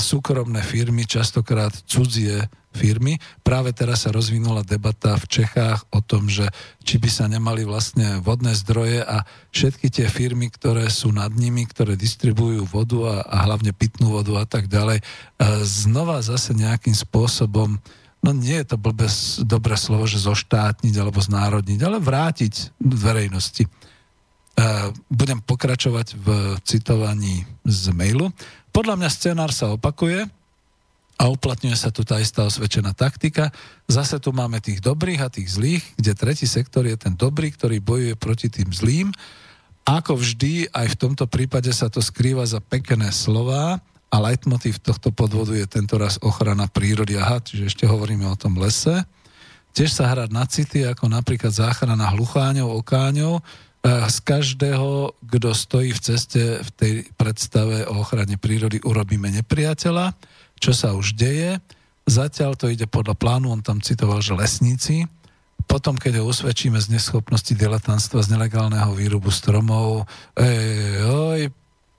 súkromné 0.00 0.64
firmy, 0.64 1.04
častokrát 1.04 1.76
cudzie 1.84 2.48
firmy. 2.72 3.20
Práve 3.44 3.76
teraz 3.76 4.08
sa 4.08 4.16
rozvinula 4.16 4.64
debata 4.64 5.12
v 5.20 5.28
Čechách 5.28 5.84
o 5.92 6.00
tom, 6.00 6.24
že 6.24 6.48
či 6.88 6.96
by 6.96 7.10
sa 7.12 7.28
nemali 7.28 7.68
vlastne 7.68 8.16
vodné 8.24 8.56
zdroje 8.56 9.04
a 9.04 9.28
všetky 9.52 9.92
tie 9.92 10.08
firmy, 10.08 10.48
ktoré 10.48 10.88
sú 10.88 11.12
nad 11.12 11.36
nimi, 11.36 11.68
ktoré 11.68 12.00
distribujú 12.00 12.64
vodu 12.64 12.96
a, 13.04 13.16
a 13.28 13.36
hlavne 13.44 13.76
pitnú 13.76 14.16
vodu 14.16 14.40
a 14.40 14.48
tak 14.48 14.72
ďalej, 14.72 15.04
znova 15.60 16.24
zase 16.24 16.56
nejakým 16.56 16.96
spôsobom 16.96 17.76
no 18.22 18.30
nie 18.30 18.62
je 18.62 18.66
to 18.72 18.76
blbé, 18.78 19.10
dobré 19.42 19.74
slovo, 19.74 20.06
že 20.06 20.22
zoštátniť 20.22 20.94
alebo 20.96 21.18
znárodniť, 21.18 21.80
ale 21.82 21.98
vrátiť 21.98 22.78
verejnosti. 22.80 23.66
Budem 25.10 25.42
pokračovať 25.42 26.14
v 26.16 26.26
citovaní 26.62 27.44
z 27.66 27.90
mailu. 27.90 28.30
Podľa 28.70 28.94
mňa 28.96 29.10
scenár 29.10 29.50
sa 29.50 29.74
opakuje, 29.74 30.30
a 31.20 31.30
uplatňuje 31.30 31.76
sa 31.78 31.94
tu 31.94 32.02
tá 32.02 32.18
istá 32.18 32.42
osvedčená 32.50 32.98
taktika. 32.98 33.54
Zase 33.86 34.18
tu 34.18 34.34
máme 34.34 34.58
tých 34.58 34.82
dobrých 34.82 35.20
a 35.22 35.30
tých 35.30 35.54
zlých, 35.54 35.84
kde 35.94 36.18
tretí 36.18 36.50
sektor 36.50 36.82
je 36.82 36.98
ten 36.98 37.14
dobrý, 37.14 37.54
ktorý 37.54 37.78
bojuje 37.78 38.18
proti 38.18 38.50
tým 38.50 38.74
zlým. 38.74 39.14
Ako 39.86 40.18
vždy, 40.18 40.74
aj 40.74 40.94
v 40.94 40.98
tomto 40.98 41.30
prípade 41.30 41.70
sa 41.70 41.86
to 41.86 42.02
skrýva 42.02 42.42
za 42.42 42.58
pekné 42.58 43.14
slova 43.14 43.78
a 44.12 44.16
leitmotiv 44.20 44.84
tohto 44.84 45.08
podvodu 45.08 45.56
je 45.56 45.64
tento 45.64 45.96
raz 45.96 46.20
ochrana 46.20 46.68
prírody. 46.68 47.16
Aha, 47.16 47.40
čiže 47.40 47.72
ešte 47.72 47.84
hovoríme 47.88 48.28
o 48.28 48.36
tom 48.36 48.60
lese. 48.60 49.08
Tiež 49.72 49.88
sa 49.88 50.12
hrať 50.12 50.28
na 50.28 50.44
city, 50.44 50.84
ako 50.84 51.08
napríklad 51.08 51.48
záchrana 51.48 52.12
hlucháňov, 52.12 52.76
okáňov, 52.84 53.40
z 53.82 54.18
každého, 54.22 55.16
kto 55.26 55.50
stojí 55.50 55.90
v 55.90 56.00
ceste 56.04 56.62
v 56.62 56.70
tej 56.76 56.94
predstave 57.18 57.88
o 57.90 58.04
ochrane 58.04 58.38
prírody, 58.38 58.78
urobíme 58.78 59.26
nepriateľa 59.42 60.14
čo 60.62 60.70
sa 60.70 60.94
už 60.94 61.18
deje. 61.18 61.58
Zatiaľ 62.06 62.54
to 62.54 62.70
ide 62.70 62.86
podľa 62.86 63.18
plánu, 63.18 63.50
on 63.50 63.66
tam 63.66 63.82
citoval, 63.82 64.22
že 64.22 64.38
lesníci. 64.38 65.10
Potom, 65.66 65.98
keď 65.98 66.22
ho 66.22 66.30
usvedčíme 66.30 66.78
z 66.78 66.94
neschopnosti 66.94 67.50
diletantstva, 67.50 68.22
z 68.22 68.38
nelegálneho 68.38 68.94
výrubu 68.94 69.34
stromov, 69.34 70.06
ej, 70.38 71.02
oj, 71.02 71.40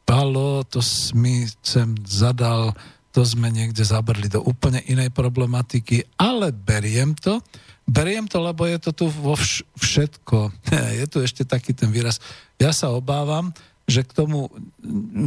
palo, 0.04 0.64
to 0.68 0.80
mi 1.16 1.48
sem 1.64 1.96
zadal, 2.04 2.76
to 3.14 3.22
sme 3.22 3.54
niekde 3.54 3.86
zabrli 3.86 4.26
do 4.26 4.42
úplne 4.42 4.82
inej 4.90 5.14
problematiky, 5.14 6.06
ale 6.18 6.50
beriem 6.50 7.14
to, 7.14 7.40
beriem 7.86 8.26
to, 8.26 8.42
lebo 8.42 8.66
je 8.66 8.78
to 8.80 8.92
tu 8.92 9.06
vo 9.12 9.38
vš- 9.38 9.68
všetko. 9.78 10.50
Je 11.00 11.06
tu 11.06 11.22
ešte 11.22 11.44
taký 11.44 11.76
ten 11.76 11.92
výraz. 11.92 12.18
Ja 12.58 12.72
sa 12.72 12.90
obávam, 12.90 13.52
že 13.84 14.08
k 14.08 14.16
tomu, 14.16 14.48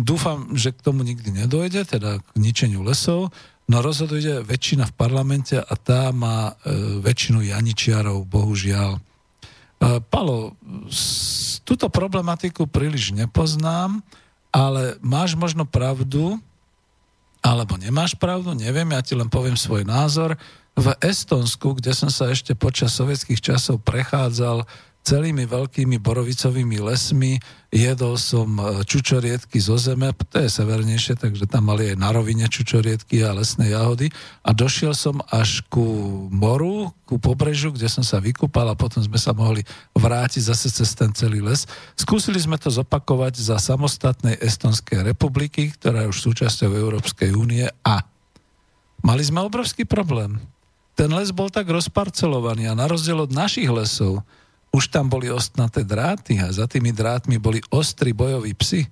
dúfam, 0.00 0.56
že 0.56 0.72
k 0.72 0.80
tomu 0.80 1.04
nikdy 1.04 1.44
nedojde, 1.44 1.84
teda 1.84 2.24
k 2.24 2.28
ničeniu 2.40 2.80
lesov, 2.80 3.28
no 3.68 3.76
rozhoduje 3.84 4.40
väčšina 4.40 4.88
v 4.88 4.96
parlamente 4.96 5.60
a 5.60 5.74
tá 5.76 6.08
má 6.14 6.56
e, 6.64 7.00
väčšinu 7.04 7.44
Janičiarov, 7.44 8.24
bohužiaľ. 8.24 8.96
E, 8.96 9.00
Palo, 10.08 10.56
túto 11.68 11.86
problematiku 11.92 12.64
príliš 12.64 13.12
nepoznám, 13.12 14.00
ale 14.56 14.96
máš 15.04 15.36
možno 15.36 15.68
pravdu, 15.68 16.40
alebo 17.44 17.76
nemáš 17.76 18.16
pravdu, 18.16 18.56
neviem, 18.56 18.88
ja 18.88 19.04
ti 19.04 19.12
len 19.12 19.28
poviem 19.28 19.52
svoj 19.52 19.84
názor. 19.84 20.40
V 20.72 20.96
Estonsku, 21.04 21.76
kde 21.76 21.92
som 21.92 22.08
sa 22.08 22.32
ešte 22.32 22.56
počas 22.56 22.96
sovietských 22.96 23.52
časov 23.52 23.84
prechádzal 23.84 24.64
celými 25.06 25.46
veľkými 25.46 26.02
borovicovými 26.02 26.82
lesmi, 26.82 27.38
jedol 27.70 28.18
som 28.18 28.58
e, 28.58 28.82
čučoriedky 28.82 29.62
zo 29.62 29.78
zeme, 29.78 30.10
to 30.26 30.42
je 30.42 30.50
severnejšie, 30.50 31.14
takže 31.14 31.46
tam 31.46 31.70
mali 31.70 31.94
aj 31.94 31.96
na 32.02 32.10
rovine 32.10 32.50
čučoriedky 32.50 33.22
a 33.22 33.30
lesné 33.30 33.70
jahody 33.70 34.10
a 34.42 34.50
došiel 34.50 34.98
som 34.98 35.22
až 35.30 35.62
ku 35.70 35.86
moru, 36.34 36.90
ku 37.06 37.22
pobrežu, 37.22 37.70
kde 37.70 37.86
som 37.86 38.02
sa 38.02 38.18
vykúpal 38.18 38.66
a 38.66 38.74
potom 38.74 38.98
sme 38.98 39.22
sa 39.22 39.30
mohli 39.30 39.62
vrátiť 39.94 40.42
zase 40.50 40.74
cez 40.74 40.90
ten 40.98 41.14
celý 41.14 41.38
les. 41.38 41.70
Skúsili 41.94 42.42
sme 42.42 42.58
to 42.58 42.66
zopakovať 42.66 43.38
za 43.38 43.62
samostatnej 43.62 44.42
Estonskej 44.42 45.06
republiky, 45.06 45.70
ktorá 45.70 46.02
je 46.02 46.10
už 46.10 46.18
súčasťou 46.18 46.74
Európskej 46.74 47.30
únie 47.30 47.70
a 47.86 48.02
Mali 49.06 49.22
sme 49.22 49.46
obrovský 49.46 49.86
problém. 49.86 50.42
Ten 50.98 51.14
les 51.14 51.30
bol 51.30 51.46
tak 51.46 51.70
rozparcelovaný 51.70 52.66
a 52.66 52.74
na 52.74 52.90
rozdiel 52.90 53.22
od 53.22 53.30
našich 53.30 53.70
lesov, 53.70 54.26
už 54.76 54.92
tam 54.92 55.08
boli 55.08 55.32
ostnaté 55.32 55.88
dráty 55.88 56.36
a 56.36 56.52
za 56.52 56.68
tými 56.68 56.92
drátmi 56.92 57.40
boli 57.40 57.64
ostri 57.72 58.12
bojoví 58.12 58.52
psi. 58.52 58.84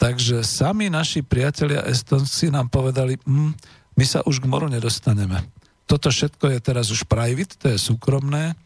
Takže 0.00 0.40
sami 0.40 0.88
naši 0.88 1.20
priatelia 1.20 1.84
Estonci 1.84 2.48
nám 2.48 2.72
povedali, 2.72 3.20
hm, 3.20 3.52
my 3.92 4.04
sa 4.08 4.24
už 4.24 4.40
k 4.40 4.48
moru 4.48 4.72
nedostaneme. 4.72 5.44
Toto 5.84 6.08
všetko 6.08 6.56
je 6.56 6.58
teraz 6.64 6.88
už 6.88 7.04
private, 7.04 7.60
to 7.60 7.68
je 7.68 7.76
súkromné, 7.76 8.56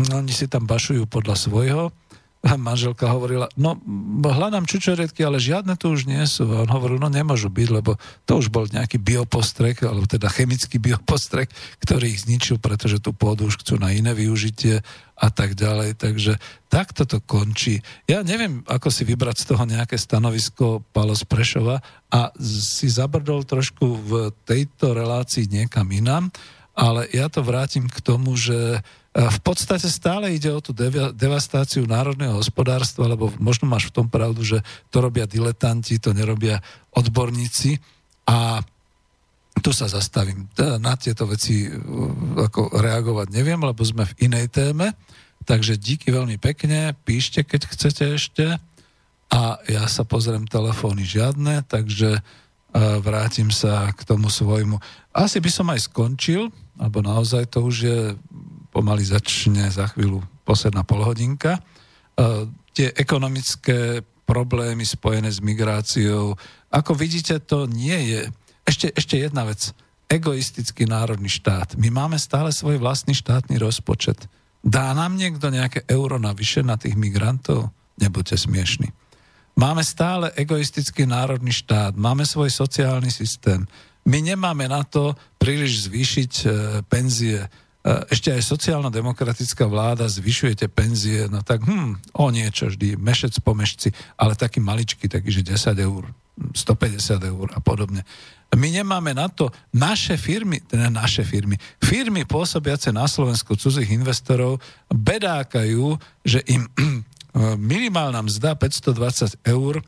oni 0.00 0.32
si 0.32 0.48
tam 0.48 0.64
bašujú 0.64 1.04
podľa 1.04 1.36
svojho, 1.36 1.84
manželka 2.54 3.10
hovorila, 3.10 3.50
no 3.58 3.74
hľadám 4.22 4.70
čučoriedky, 4.70 5.26
ale 5.26 5.42
žiadne 5.42 5.74
tu 5.74 5.90
už 5.90 6.06
nie 6.06 6.22
sú. 6.30 6.46
A 6.54 6.62
on 6.62 6.70
hovoril, 6.70 7.02
no 7.02 7.10
nemôžu 7.10 7.50
byť, 7.50 7.68
lebo 7.74 7.98
to 8.22 8.38
už 8.38 8.54
bol 8.54 8.70
nejaký 8.70 9.02
biopostrek, 9.02 9.82
alebo 9.82 10.06
teda 10.06 10.30
chemický 10.30 10.78
biopostrek, 10.78 11.50
ktorý 11.82 12.14
ich 12.14 12.22
zničil, 12.22 12.62
pretože 12.62 13.02
tú 13.02 13.10
pôdu 13.10 13.50
už 13.50 13.66
chcú 13.66 13.82
na 13.82 13.90
iné 13.90 14.14
využitie 14.14 14.86
a 15.18 15.28
tak 15.34 15.58
ďalej. 15.58 15.98
Takže 15.98 16.38
takto 16.70 17.02
to 17.02 17.18
končí. 17.18 17.82
Ja 18.06 18.22
neviem, 18.22 18.62
ako 18.70 18.94
si 18.94 19.02
vybrať 19.02 19.42
z 19.42 19.46
toho 19.50 19.66
nejaké 19.66 19.98
stanovisko 19.98 20.86
Palos 20.94 21.26
Prešova 21.26 21.82
a 22.14 22.30
si 22.38 22.86
zabrdol 22.86 23.42
trošku 23.42 23.84
v 24.06 24.10
tejto 24.46 24.94
relácii 24.94 25.50
niekam 25.50 25.90
inám, 25.90 26.30
ale 26.76 27.08
ja 27.08 27.32
to 27.32 27.40
vrátim 27.40 27.88
k 27.88 27.98
tomu, 28.04 28.36
že 28.36 28.84
v 29.16 29.40
podstate 29.40 29.88
stále 29.88 30.36
ide 30.36 30.52
o 30.52 30.60
tú 30.60 30.76
devastáciu 31.16 31.88
národného 31.88 32.36
hospodárstva, 32.36 33.08
lebo 33.08 33.32
možno 33.40 33.64
máš 33.64 33.88
v 33.88 33.96
tom 33.96 34.06
pravdu, 34.12 34.44
že 34.44 34.60
to 34.92 35.00
robia 35.00 35.24
diletanti, 35.24 35.96
to 35.96 36.12
nerobia 36.12 36.60
odborníci 36.92 37.80
a 38.28 38.60
tu 39.64 39.72
sa 39.72 39.88
zastavím. 39.88 40.52
Na 40.60 41.00
tieto 41.00 41.24
veci 41.24 41.64
uh, 41.64 42.44
ako 42.44 42.76
reagovať 42.76 43.32
neviem, 43.32 43.56
lebo 43.56 43.80
sme 43.88 44.04
v 44.04 44.28
inej 44.28 44.52
téme. 44.52 44.92
Takže 45.48 45.80
díky 45.80 46.12
veľmi 46.12 46.36
pekne, 46.36 46.92
píšte, 47.08 47.40
keď 47.40 47.72
chcete 47.72 48.04
ešte. 48.20 48.46
A 49.32 49.56
ja 49.64 49.88
sa 49.88 50.04
pozriem 50.04 50.44
telefóny 50.44 51.08
žiadne, 51.08 51.64
takže 51.64 52.20
uh, 52.20 53.00
vrátim 53.00 53.48
sa 53.48 53.88
k 53.96 54.04
tomu 54.04 54.28
svojmu. 54.28 54.76
Asi 55.16 55.40
by 55.40 55.48
som 55.48 55.72
aj 55.72 55.88
skončil, 55.88 56.52
alebo 56.76 57.00
naozaj 57.00 57.48
to 57.48 57.64
už 57.64 57.76
je 57.80 58.00
pomaly 58.76 59.08
začne 59.08 59.72
za 59.72 59.88
chvíľu 59.88 60.20
posledná 60.44 60.84
polhodinka. 60.84 61.56
E, 61.56 61.60
tie 62.76 62.92
ekonomické 62.92 64.04
problémy 64.28 64.84
spojené 64.84 65.32
s 65.32 65.40
migráciou, 65.40 66.36
ako 66.68 66.92
vidíte, 66.92 67.40
to 67.40 67.64
nie 67.64 68.12
je... 68.12 68.20
Ešte, 68.68 68.92
ešte 68.92 69.16
jedna 69.16 69.48
vec. 69.48 69.72
Egoistický 70.12 70.84
národný 70.84 71.32
štát. 71.32 71.80
My 71.80 71.88
máme 71.88 72.20
stále 72.20 72.52
svoj 72.52 72.76
vlastný 72.76 73.16
štátny 73.16 73.56
rozpočet. 73.56 74.28
Dá 74.60 74.92
nám 74.92 75.16
niekto 75.16 75.48
nejaké 75.48 75.86
euro 75.88 76.20
navyše 76.20 76.60
na 76.60 76.76
tých 76.76 76.98
migrantov? 76.98 77.72
Nebuďte 77.96 78.36
smiešni. 78.36 78.92
Máme 79.56 79.80
stále 79.80 80.36
egoistický 80.36 81.08
národný 81.08 81.48
štát, 81.54 81.96
máme 81.96 82.28
svoj 82.28 82.52
sociálny 82.52 83.08
systém. 83.08 83.64
My 84.04 84.20
nemáme 84.20 84.68
na 84.68 84.84
to 84.84 85.16
príliš 85.40 85.88
zvýšiť 85.88 86.32
e, 86.44 86.46
penzie 86.84 87.48
ešte 87.86 88.34
aj 88.34 88.42
sociálna 88.42 88.90
demokratická 88.90 89.62
vláda 89.70 90.10
zvyšujete 90.10 90.66
penzie, 90.66 91.30
no 91.30 91.46
tak 91.46 91.62
hm, 91.62 92.18
o 92.18 92.26
niečo 92.34 92.66
vždy, 92.66 92.98
mešec 92.98 93.38
po 93.38 93.54
mešci, 93.54 93.94
ale 94.18 94.34
taký 94.34 94.58
maličký, 94.58 95.06
taký, 95.06 95.30
že 95.30 95.46
10 95.46 95.78
eur, 95.86 96.10
150 96.50 97.22
eur 97.22 97.46
a 97.54 97.62
podobne. 97.62 98.02
My 98.58 98.70
nemáme 98.74 99.14
na 99.14 99.30
to 99.30 99.54
naše 99.70 100.18
firmy, 100.18 100.62
teda 100.66 100.90
naše 100.90 101.22
firmy, 101.22 101.58
firmy 101.78 102.26
pôsobiace 102.26 102.90
na 102.90 103.06
Slovensku 103.06 103.54
cudzích 103.54 103.90
investorov 103.94 104.58
bedákajú, 104.90 105.94
že 106.26 106.42
im 106.50 106.66
minimálna 107.70 108.18
mzda 108.22 108.58
520 108.58 109.46
eur 109.46 109.82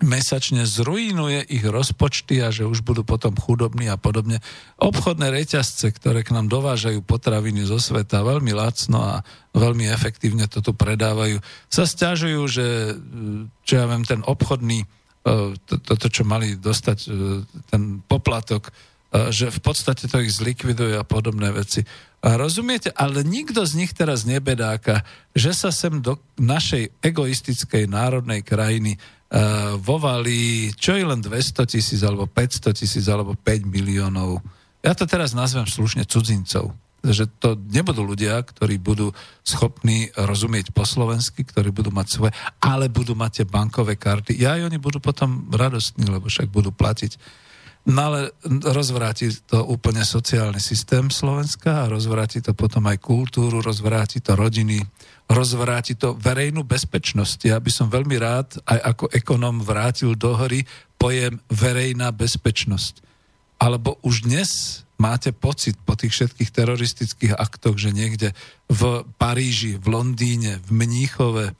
mesačne 0.00 0.64
zrujnuje 0.64 1.44
ich 1.52 1.64
rozpočty 1.64 2.40
a 2.40 2.48
že 2.48 2.64
už 2.64 2.80
budú 2.80 3.04
potom 3.04 3.36
chudobní 3.36 3.92
a 3.92 4.00
podobne. 4.00 4.40
Obchodné 4.80 5.28
reťazce, 5.28 5.92
ktoré 5.92 6.24
k 6.24 6.32
nám 6.32 6.48
dovážajú 6.48 7.04
potraviny 7.04 7.68
zo 7.68 7.76
sveta 7.76 8.24
veľmi 8.24 8.56
lacno 8.56 9.04
a 9.04 9.14
veľmi 9.52 9.92
efektívne 9.92 10.48
to 10.48 10.64
tu 10.64 10.72
predávajú, 10.72 11.38
sa 11.68 11.84
stiažujú, 11.84 12.40
že 12.48 12.66
čo 13.64 13.72
ja 13.76 13.84
viem, 13.84 14.02
ten 14.08 14.24
obchodný, 14.24 14.88
toto, 15.68 15.92
to, 16.00 16.08
čo 16.08 16.24
mali 16.24 16.56
dostať, 16.56 16.98
ten 17.68 18.00
poplatok, 18.00 18.72
že 19.10 19.50
v 19.50 19.60
podstate 19.60 20.06
to 20.06 20.22
ich 20.22 20.32
zlikviduje 20.32 20.94
a 20.96 21.04
podobné 21.04 21.50
veci. 21.50 21.82
A 22.20 22.36
rozumiete? 22.36 22.94
Ale 22.94 23.24
nikto 23.26 23.64
z 23.64 23.80
nich 23.80 23.92
teraz 23.96 24.22
nebedáka, 24.28 25.02
že 25.34 25.50
sa 25.56 25.74
sem 25.74 25.98
do 26.04 26.20
našej 26.38 27.00
egoistickej 27.02 27.90
národnej 27.90 28.44
krajiny 28.46 29.00
vo 29.78 29.96
Vali, 30.02 30.74
čo 30.74 30.98
je 30.98 31.06
len 31.06 31.22
200 31.22 31.62
tisíc, 31.70 32.02
alebo 32.02 32.26
500 32.26 32.74
tisíc, 32.74 33.06
alebo 33.06 33.38
5 33.38 33.62
miliónov. 33.62 34.42
Ja 34.82 34.90
to 34.96 35.06
teraz 35.06 35.30
nazvem 35.36 35.70
slušne 35.70 36.02
cudzincov. 36.02 36.74
Že 37.00 37.24
to 37.40 37.48
nebudú 37.56 38.04
ľudia, 38.04 38.42
ktorí 38.42 38.76
budú 38.76 39.14
schopní 39.40 40.12
rozumieť 40.18 40.74
po 40.74 40.84
slovensky, 40.84 41.46
ktorí 41.46 41.72
budú 41.72 41.88
mať 41.94 42.06
svoje, 42.10 42.32
ale 42.60 42.92
budú 42.92 43.16
mať 43.16 43.40
tie 43.40 43.46
bankové 43.48 43.96
karty. 43.96 44.36
Ja 44.36 44.58
aj 44.58 44.68
oni 44.68 44.78
budú 44.82 45.00
potom 45.00 45.48
radostní, 45.48 46.10
lebo 46.10 46.28
však 46.28 46.52
budú 46.52 46.74
platiť. 46.74 47.16
No 47.88 48.12
ale 48.12 48.36
rozvráti 48.44 49.32
to 49.48 49.64
úplne 49.64 50.04
sociálny 50.04 50.60
systém 50.60 51.08
Slovenska 51.08 51.88
a 51.88 51.88
rozvráti 51.88 52.44
to 52.44 52.52
potom 52.52 52.84
aj 52.84 53.00
kultúru, 53.00 53.64
rozvráti 53.64 54.20
to 54.20 54.36
rodiny, 54.36 54.84
rozvráti 55.30 55.94
to 55.94 56.18
verejnú 56.18 56.66
bezpečnosť. 56.66 57.54
Ja 57.54 57.62
by 57.62 57.70
som 57.70 57.86
veľmi 57.86 58.18
rád 58.18 58.58
aj 58.66 58.78
ako 58.82 59.04
ekonom 59.14 59.62
vrátil 59.62 60.18
do 60.18 60.34
hry 60.34 60.66
pojem 60.98 61.38
verejná 61.46 62.10
bezpečnosť. 62.10 63.06
Alebo 63.62 64.02
už 64.02 64.26
dnes 64.26 64.82
máte 64.98 65.30
pocit 65.30 65.78
po 65.86 65.94
tých 65.94 66.12
všetkých 66.12 66.50
teroristických 66.50 67.32
aktoch, 67.38 67.78
že 67.78 67.94
niekde 67.94 68.34
v 68.66 69.06
Paríži, 69.16 69.78
v 69.78 69.86
Londýne, 69.86 70.58
v 70.66 70.70
Mníchove, 70.74 71.54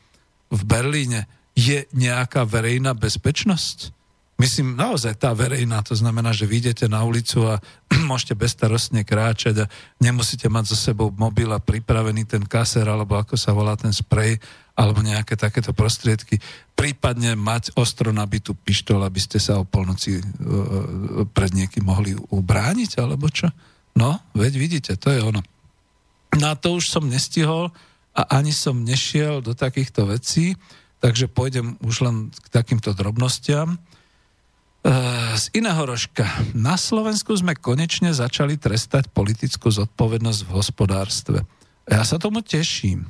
v 0.51 0.63
Berlíne 0.67 1.31
je 1.55 1.87
nejaká 1.95 2.43
verejná 2.43 2.93
bezpečnosť? 2.99 4.00
Myslím, 4.41 4.73
naozaj 4.73 5.21
tá 5.21 5.37
verejná, 5.37 5.85
to 5.85 5.93
znamená, 5.93 6.33
že 6.33 6.49
vyjdete 6.49 6.89
na 6.89 7.05
ulicu 7.05 7.45
a 7.45 7.61
môžete 8.09 8.33
bezstarostne 8.33 9.05
kráčať 9.05 9.69
a 9.69 9.71
nemusíte 10.01 10.49
mať 10.49 10.73
so 10.73 10.77
sebou 10.81 11.13
mobil 11.13 11.53
a 11.53 11.61
pripravený 11.61 12.25
ten 12.25 12.41
kaser, 12.49 12.89
alebo 12.89 13.21
ako 13.21 13.37
sa 13.37 13.53
volá 13.53 13.77
ten 13.77 13.93
sprej, 13.93 14.41
alebo 14.73 15.05
nejaké 15.05 15.37
takéto 15.37 15.77
prostriedky. 15.77 16.41
Prípadne 16.73 17.37
mať 17.37 17.77
ostro 17.77 18.17
nabitú 18.17 18.57
pištol, 18.57 19.05
aby 19.05 19.21
ste 19.21 19.37
sa 19.37 19.61
o 19.61 19.69
polnoci 19.69 20.17
uh, 20.17 20.25
pred 21.37 21.53
niekým 21.53 21.85
mohli 21.85 22.17
ubrániť, 22.17 22.97
alebo 22.97 23.29
čo? 23.29 23.53
No, 23.93 24.25
veď 24.33 24.53
vidíte, 24.57 24.97
to 24.97 25.13
je 25.13 25.21
ono. 25.21 25.45
Na 26.41 26.57
to 26.57 26.81
už 26.81 26.89
som 26.89 27.05
nestihol 27.05 27.69
a 28.17 28.41
ani 28.41 28.57
som 28.57 28.89
nešiel 28.89 29.45
do 29.45 29.53
takýchto 29.53 30.09
vecí, 30.09 30.57
takže 31.05 31.29
pôjdem 31.29 31.77
už 31.85 32.09
len 32.09 32.17
k 32.33 32.47
takýmto 32.49 32.97
drobnostiam. 32.97 33.77
Eh, 34.81 35.37
z 35.37 35.53
iného 35.53 35.85
rožka. 35.85 36.25
Na 36.57 36.81
Slovensku 36.81 37.37
sme 37.37 37.53
konečne 37.53 38.17
začali 38.17 38.57
trestať 38.57 39.13
politickú 39.13 39.69
zodpovednosť 39.69 40.41
v 40.49 40.51
hospodárstve. 40.57 41.39
Ja 41.85 42.01
sa 42.01 42.17
tomu 42.17 42.41
teším. 42.41 43.05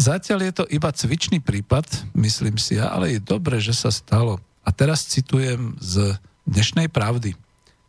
Zatiaľ 0.00 0.48
je 0.48 0.52
to 0.56 0.64
iba 0.72 0.88
cvičný 0.88 1.44
prípad, 1.44 1.84
myslím 2.16 2.56
si 2.56 2.80
ja, 2.80 2.88
ale 2.88 3.14
je 3.14 3.20
dobre, 3.20 3.60
že 3.60 3.76
sa 3.76 3.92
stalo. 3.92 4.40
A 4.64 4.72
teraz 4.72 5.04
citujem 5.04 5.76
z 5.76 6.16
dnešnej 6.48 6.88
pravdy, 6.88 7.36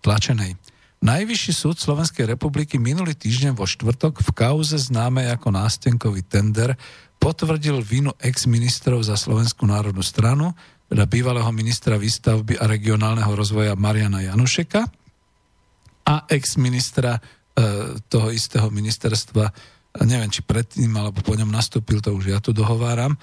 tlačenej. 0.04 0.60
Najvyšší 1.00 1.54
súd 1.56 1.80
Slovenskej 1.80 2.28
republiky 2.28 2.76
minulý 2.76 3.16
týždeň 3.16 3.56
vo 3.56 3.64
štvrtok 3.64 4.28
v 4.28 4.30
kauze 4.36 4.76
známe 4.76 5.24
ako 5.32 5.56
nástenkový 5.56 6.20
tender 6.20 6.76
potvrdil 7.26 7.80
vinu 7.80 8.12
ex-ministrov 8.22 9.02
za 9.02 9.16
Slovenskú 9.18 9.66
národnú 9.66 10.04
stranu, 10.04 10.52
teda 10.90 11.04
bývalého 11.10 11.50
ministra 11.50 11.98
výstavby 11.98 12.62
a 12.62 12.70
regionálneho 12.70 13.32
rozvoja 13.34 13.74
Mariana 13.74 14.22
Janušeka 14.22 14.82
a 16.06 16.16
ex-ministra 16.30 17.18
e, 17.18 17.22
toho 18.06 18.30
istého 18.30 18.70
ministerstva, 18.70 19.50
neviem, 20.06 20.30
či 20.30 20.46
predtým, 20.46 20.94
alebo 20.94 21.26
po 21.26 21.34
ňom 21.34 21.50
nastúpil, 21.50 22.06
to 22.06 22.14
už 22.14 22.30
ja 22.30 22.38
tu 22.38 22.54
dohováram, 22.54 23.18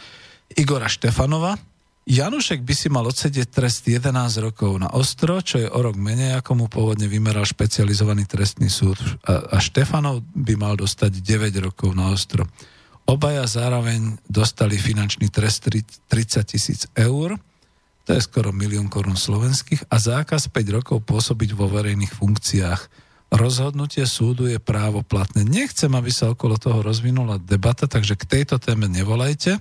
Igora 0.58 0.90
Štefanova. 0.90 1.56
Janušek 2.02 2.66
by 2.66 2.74
si 2.74 2.90
mal 2.90 3.06
odsedieť 3.06 3.46
trest 3.54 3.86
11 3.86 4.10
rokov 4.42 4.74
na 4.74 4.90
ostro, 4.90 5.38
čo 5.38 5.62
je 5.62 5.70
o 5.70 5.78
rok 5.78 5.94
menej, 5.94 6.34
ako 6.34 6.50
mu 6.58 6.66
pôvodne 6.66 7.06
vymeral 7.06 7.46
špecializovaný 7.46 8.26
trestný 8.26 8.66
súd. 8.66 8.98
A, 9.22 9.54
a 9.54 9.56
Štefanov 9.62 10.26
by 10.34 10.58
mal 10.58 10.74
dostať 10.74 11.22
9 11.22 11.54
rokov 11.62 11.94
na 11.94 12.10
ostro. 12.10 12.42
Obaja 13.06 13.46
zároveň 13.46 14.18
dostali 14.26 14.82
finančný 14.82 15.30
trest 15.30 15.70
30 15.70 16.10
tisíc 16.42 16.90
eur 16.98 17.38
to 18.02 18.18
je 18.18 18.20
skoro 18.22 18.50
milión 18.50 18.90
korún 18.90 19.14
slovenských, 19.14 19.86
a 19.86 19.96
zákaz 20.02 20.50
5 20.50 20.76
rokov 20.76 20.98
pôsobiť 21.06 21.54
vo 21.54 21.70
verejných 21.70 22.10
funkciách. 22.10 22.80
Rozhodnutie 23.32 24.04
súdu 24.04 24.44
je 24.50 24.60
právo 24.60 25.00
platné. 25.00 25.46
Nechcem, 25.46 25.88
aby 25.94 26.12
sa 26.12 26.34
okolo 26.34 26.60
toho 26.60 26.84
rozvinula 26.84 27.40
debata, 27.40 27.88
takže 27.88 28.18
k 28.18 28.28
tejto 28.28 28.60
téme 28.60 28.90
nevolajte. 28.92 29.56
E, 29.56 29.60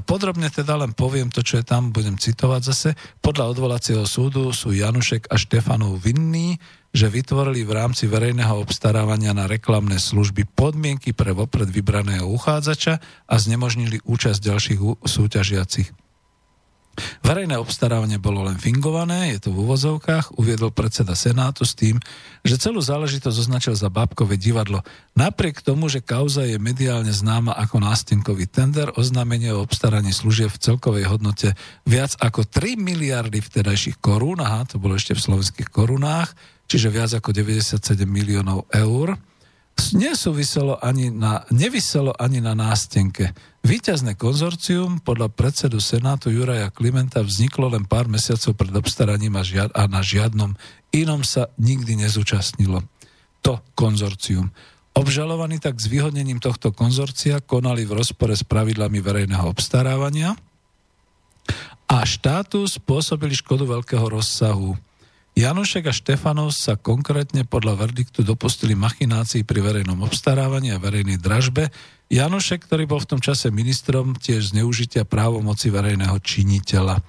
podrobne 0.00 0.48
teda 0.48 0.80
len 0.80 0.96
poviem 0.96 1.28
to, 1.28 1.44
čo 1.44 1.60
je 1.60 1.64
tam, 1.66 1.92
budem 1.92 2.16
citovať 2.16 2.62
zase. 2.72 2.90
Podľa 3.20 3.52
odvolacieho 3.52 4.08
súdu 4.08 4.48
sú 4.56 4.72
Janušek 4.72 5.28
a 5.28 5.36
Štefanov 5.36 6.00
vinní, 6.00 6.56
že 6.96 7.12
vytvorili 7.12 7.68
v 7.68 7.76
rámci 7.76 8.08
verejného 8.08 8.56
obstarávania 8.56 9.36
na 9.36 9.44
reklamné 9.44 10.00
služby 10.00 10.48
podmienky 10.56 11.12
pre 11.12 11.36
vopred 11.36 11.68
vybraného 11.68 12.24
uchádzača 12.32 12.96
a 13.28 13.34
znemožnili 13.36 14.00
účasť 14.08 14.40
ďalších 14.40 14.80
súťažiacich. 15.04 16.05
Verejné 17.20 17.60
obstarávanie 17.60 18.16
bolo 18.16 18.44
len 18.46 18.56
fingované, 18.56 19.36
je 19.36 19.48
to 19.48 19.50
v 19.52 19.62
úvozovkách, 19.68 20.36
uviedol 20.40 20.72
predseda 20.72 21.12
Senátu 21.12 21.68
s 21.68 21.76
tým, 21.76 22.00
že 22.42 22.60
celú 22.60 22.80
záležitosť 22.80 23.36
označil 23.36 23.74
za 23.76 23.92
bábkové 23.92 24.40
divadlo. 24.40 24.80
Napriek 25.12 25.60
tomu, 25.60 25.92
že 25.92 26.04
kauza 26.04 26.48
je 26.48 26.56
mediálne 26.56 27.12
známa 27.12 27.52
ako 27.56 27.84
nástenkový 27.84 28.48
tender, 28.48 28.92
oznámenie 28.96 29.52
o 29.52 29.62
obstaraní 29.64 30.12
služieb 30.12 30.52
v 30.52 30.62
celkovej 30.62 31.04
hodnote 31.08 31.52
viac 31.84 32.16
ako 32.20 32.48
3 32.48 32.80
miliardy 32.80 33.44
vtedajších 33.44 34.00
korún, 34.00 34.40
aha, 34.40 34.64
to 34.64 34.80
bolo 34.80 34.96
ešte 34.96 35.12
v 35.12 35.24
slovenských 35.24 35.68
korunách, 35.68 36.32
čiže 36.66 36.88
viac 36.90 37.10
ako 37.14 37.30
97 37.30 38.06
miliónov 38.06 38.66
eur, 38.72 39.16
nesúviselo 39.94 40.80
ani 40.80 41.12
na, 41.12 41.44
nevyselo 41.52 42.12
ani 42.16 42.40
na 42.40 42.56
nástenke. 42.56 43.36
Výťazné 43.66 44.14
konzorcium 44.14 45.02
podľa 45.02 45.32
predsedu 45.32 45.82
Senátu 45.82 46.30
Juraja 46.30 46.70
Klimenta 46.70 47.20
vzniklo 47.20 47.70
len 47.72 47.84
pár 47.84 48.06
mesiacov 48.06 48.54
pred 48.54 48.72
obstaraním 48.72 49.34
a, 49.36 49.42
žiad, 49.42 49.70
a 49.74 49.90
na 49.90 50.00
žiadnom 50.00 50.54
inom 50.94 51.20
sa 51.26 51.50
nikdy 51.58 51.98
nezúčastnilo. 51.98 52.82
To 53.42 53.60
konzorcium. 53.74 54.50
Obžalovaní 54.96 55.60
tak 55.60 55.76
s 55.76 55.92
vyhodnením 55.92 56.40
tohto 56.40 56.72
konzorcia 56.72 57.44
konali 57.44 57.84
v 57.84 58.00
rozpore 58.00 58.32
s 58.32 58.40
pravidlami 58.40 58.96
verejného 59.04 59.44
obstarávania 59.44 60.32
a 61.86 61.96
štátu 62.02 62.64
spôsobili 62.64 63.36
škodu 63.36 63.68
veľkého 63.68 64.08
rozsahu. 64.08 64.74
Janošek 65.36 65.84
a 65.84 65.92
Štefanov 65.92 66.48
sa 66.56 66.80
konkrétne 66.80 67.44
podľa 67.44 67.84
verdiktu 67.84 68.24
dopustili 68.24 68.72
machinácií 68.72 69.44
pri 69.44 69.60
verejnom 69.60 70.00
obstarávaní 70.00 70.72
a 70.72 70.80
verejnej 70.80 71.20
dražbe, 71.20 71.68
Janošek, 72.08 72.64
ktorý 72.64 72.88
bol 72.88 73.04
v 73.04 73.10
tom 73.12 73.20
čase 73.20 73.52
ministrom 73.52 74.16
tiež 74.16 74.56
zneužitia 74.56 75.04
právomoci 75.04 75.68
verejného 75.68 76.16
činiteľa. 76.24 77.04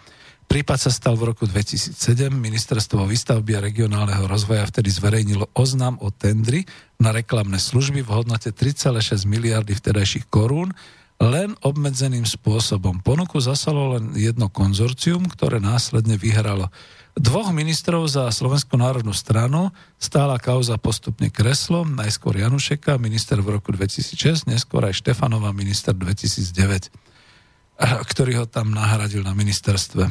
Prípad 0.52 0.76
sa 0.76 0.92
stal 0.92 1.16
v 1.16 1.32
roku 1.32 1.48
2007. 1.48 1.96
Ministerstvo 2.36 3.08
výstavby 3.08 3.56
a 3.56 3.64
regionálneho 3.64 4.28
rozvoja 4.28 4.68
vtedy 4.68 4.92
zverejnilo 4.92 5.48
oznam 5.56 5.96
o 6.04 6.12
tendri 6.12 6.68
na 7.00 7.16
reklamné 7.16 7.64
služby 7.64 8.04
v 8.04 8.12
hodnote 8.12 8.52
3,6 8.52 9.24
miliardy 9.24 9.72
vtedajších 9.72 10.28
korún 10.28 10.76
len 11.24 11.56
obmedzeným 11.64 12.28
spôsobom. 12.28 13.00
Ponuku 13.00 13.40
zasalo 13.40 13.96
len 13.96 14.20
jedno 14.20 14.52
konzorcium, 14.52 15.32
ktoré 15.32 15.64
následne 15.64 16.20
vyhralo. 16.20 16.68
Dvoch 17.18 17.50
ministrov 17.50 18.06
za 18.06 18.30
Slovenskú 18.30 18.78
národnú 18.78 19.10
stranu 19.10 19.74
stála 19.98 20.38
kauza 20.38 20.78
postupne 20.78 21.34
kreslo, 21.34 21.82
najskôr 21.82 22.38
Janušeka, 22.38 23.02
minister 23.02 23.42
v 23.42 23.58
roku 23.58 23.74
2006, 23.74 24.46
neskôr 24.46 24.86
aj 24.86 25.02
Štefanova, 25.02 25.50
minister 25.50 25.98
2009, 25.98 26.94
ktorý 27.82 28.32
ho 28.38 28.46
tam 28.46 28.70
nahradil 28.70 29.26
na 29.26 29.34
ministerstve. 29.34 30.06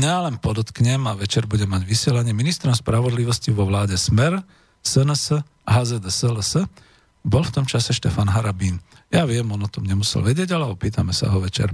Ja 0.00 0.24
len 0.24 0.40
podotknem 0.40 1.04
a 1.04 1.12
večer 1.12 1.44
budem 1.44 1.68
mať 1.68 1.84
vysielanie 1.84 2.32
ministrom 2.32 2.72
spravodlivosti 2.72 3.52
vo 3.52 3.68
vláde 3.68 4.00
Smer, 4.00 4.40
SNS, 4.80 5.44
HZDSLS, 5.68 6.64
bol 7.20 7.44
v 7.44 7.52
tom 7.52 7.68
čase 7.68 7.92
Štefan 7.92 8.32
Harabín. 8.32 8.80
Ja 9.12 9.28
viem, 9.28 9.44
on 9.52 9.60
o 9.60 9.68
tom 9.68 9.84
nemusel 9.84 10.24
vedieť, 10.24 10.56
ale 10.56 10.72
opýtame 10.72 11.12
sa 11.12 11.28
ho 11.28 11.36
večer. 11.36 11.68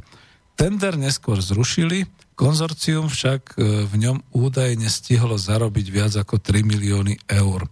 Tender 0.61 0.93
neskôr 1.01 1.41
zrušili, 1.41 2.05
Konzorcium 2.37 3.09
však 3.09 3.57
e, 3.57 3.89
v 3.89 3.95
ňom 3.97 4.21
údajne 4.37 4.93
stihlo 4.93 5.41
zarobiť 5.41 5.87
viac 5.89 6.13
ako 6.21 6.37
3 6.37 6.61
milióny 6.69 7.17
eur. 7.33 7.65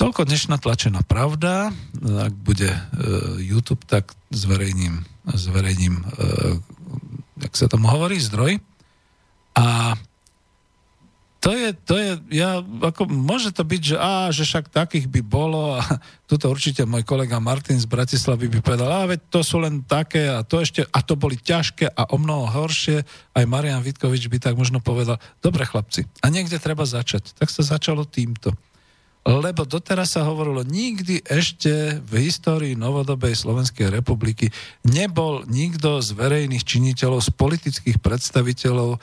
Toľko 0.00 0.24
dnešná 0.24 0.56
tlačená 0.56 1.04
pravda. 1.04 1.76
Ak 2.00 2.32
bude 2.32 2.72
e, 2.72 2.80
YouTube, 3.44 3.84
tak 3.84 4.16
zverejním, 4.32 5.04
zverejním 5.28 6.00
e, 6.00 6.04
jak 7.44 7.52
sa 7.52 7.68
tomu 7.68 7.92
hovorí, 7.92 8.16
zdroj. 8.16 8.64
A 9.52 9.92
to 11.46 11.54
je, 11.54 11.68
to 11.86 11.94
je, 11.94 12.10
ja, 12.42 12.58
ako, 12.58 13.06
môže 13.06 13.54
to 13.54 13.62
byť, 13.62 13.82
že 13.94 13.96
á, 14.02 14.34
že 14.34 14.42
však 14.42 14.66
takých 14.66 15.06
by 15.06 15.22
bolo 15.22 15.78
a 15.78 15.82
tuto 16.30 16.50
určite 16.50 16.82
môj 16.82 17.06
kolega 17.06 17.38
Martin 17.38 17.78
z 17.78 17.86
Bratislavy 17.86 18.50
by 18.50 18.66
povedal, 18.66 18.90
a 18.90 19.06
veď 19.06 19.30
to 19.30 19.46
sú 19.46 19.62
len 19.62 19.86
také 19.86 20.26
a 20.26 20.42
to 20.42 20.58
ešte, 20.58 20.82
a 20.82 20.98
to 21.06 21.14
boli 21.14 21.38
ťažké 21.38 21.86
a 21.94 22.10
o 22.10 22.18
mnoho 22.18 22.50
horšie. 22.50 23.06
Aj 23.30 23.46
Marian 23.46 23.78
Vitkovič 23.78 24.26
by 24.26 24.42
tak 24.42 24.58
možno 24.58 24.82
povedal, 24.82 25.22
dobre 25.38 25.62
chlapci, 25.62 26.10
a 26.18 26.26
niekde 26.34 26.58
treba 26.58 26.82
začať. 26.82 27.38
Tak 27.38 27.46
sa 27.46 27.62
začalo 27.62 28.02
týmto. 28.02 28.50
Lebo 29.26 29.62
doteraz 29.66 30.18
sa 30.18 30.26
hovorilo, 30.26 30.66
nikdy 30.66 31.22
ešte 31.26 31.98
v 32.02 32.26
histórii 32.26 32.74
novodobej 32.78 33.34
Slovenskej 33.38 33.90
republiky 33.90 34.50
nebol 34.86 35.46
nikto 35.46 35.98
z 36.02 36.14
verejných 36.14 36.62
činiteľov, 36.62 37.22
z 37.22 37.30
politických 37.34 37.98
predstaviteľov 38.02 38.98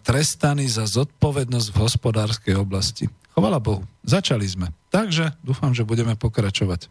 trestaní 0.00 0.64
za 0.64 0.88
zodpovednosť 0.88 1.68
v 1.70 1.80
hospodárskej 1.80 2.54
oblasti. 2.56 3.12
Chvala 3.36 3.60
Bohu, 3.60 3.84
začali 4.02 4.48
sme. 4.48 4.72
Takže 4.88 5.36
dúfam, 5.44 5.76
že 5.76 5.86
budeme 5.86 6.16
pokračovať. 6.16 6.88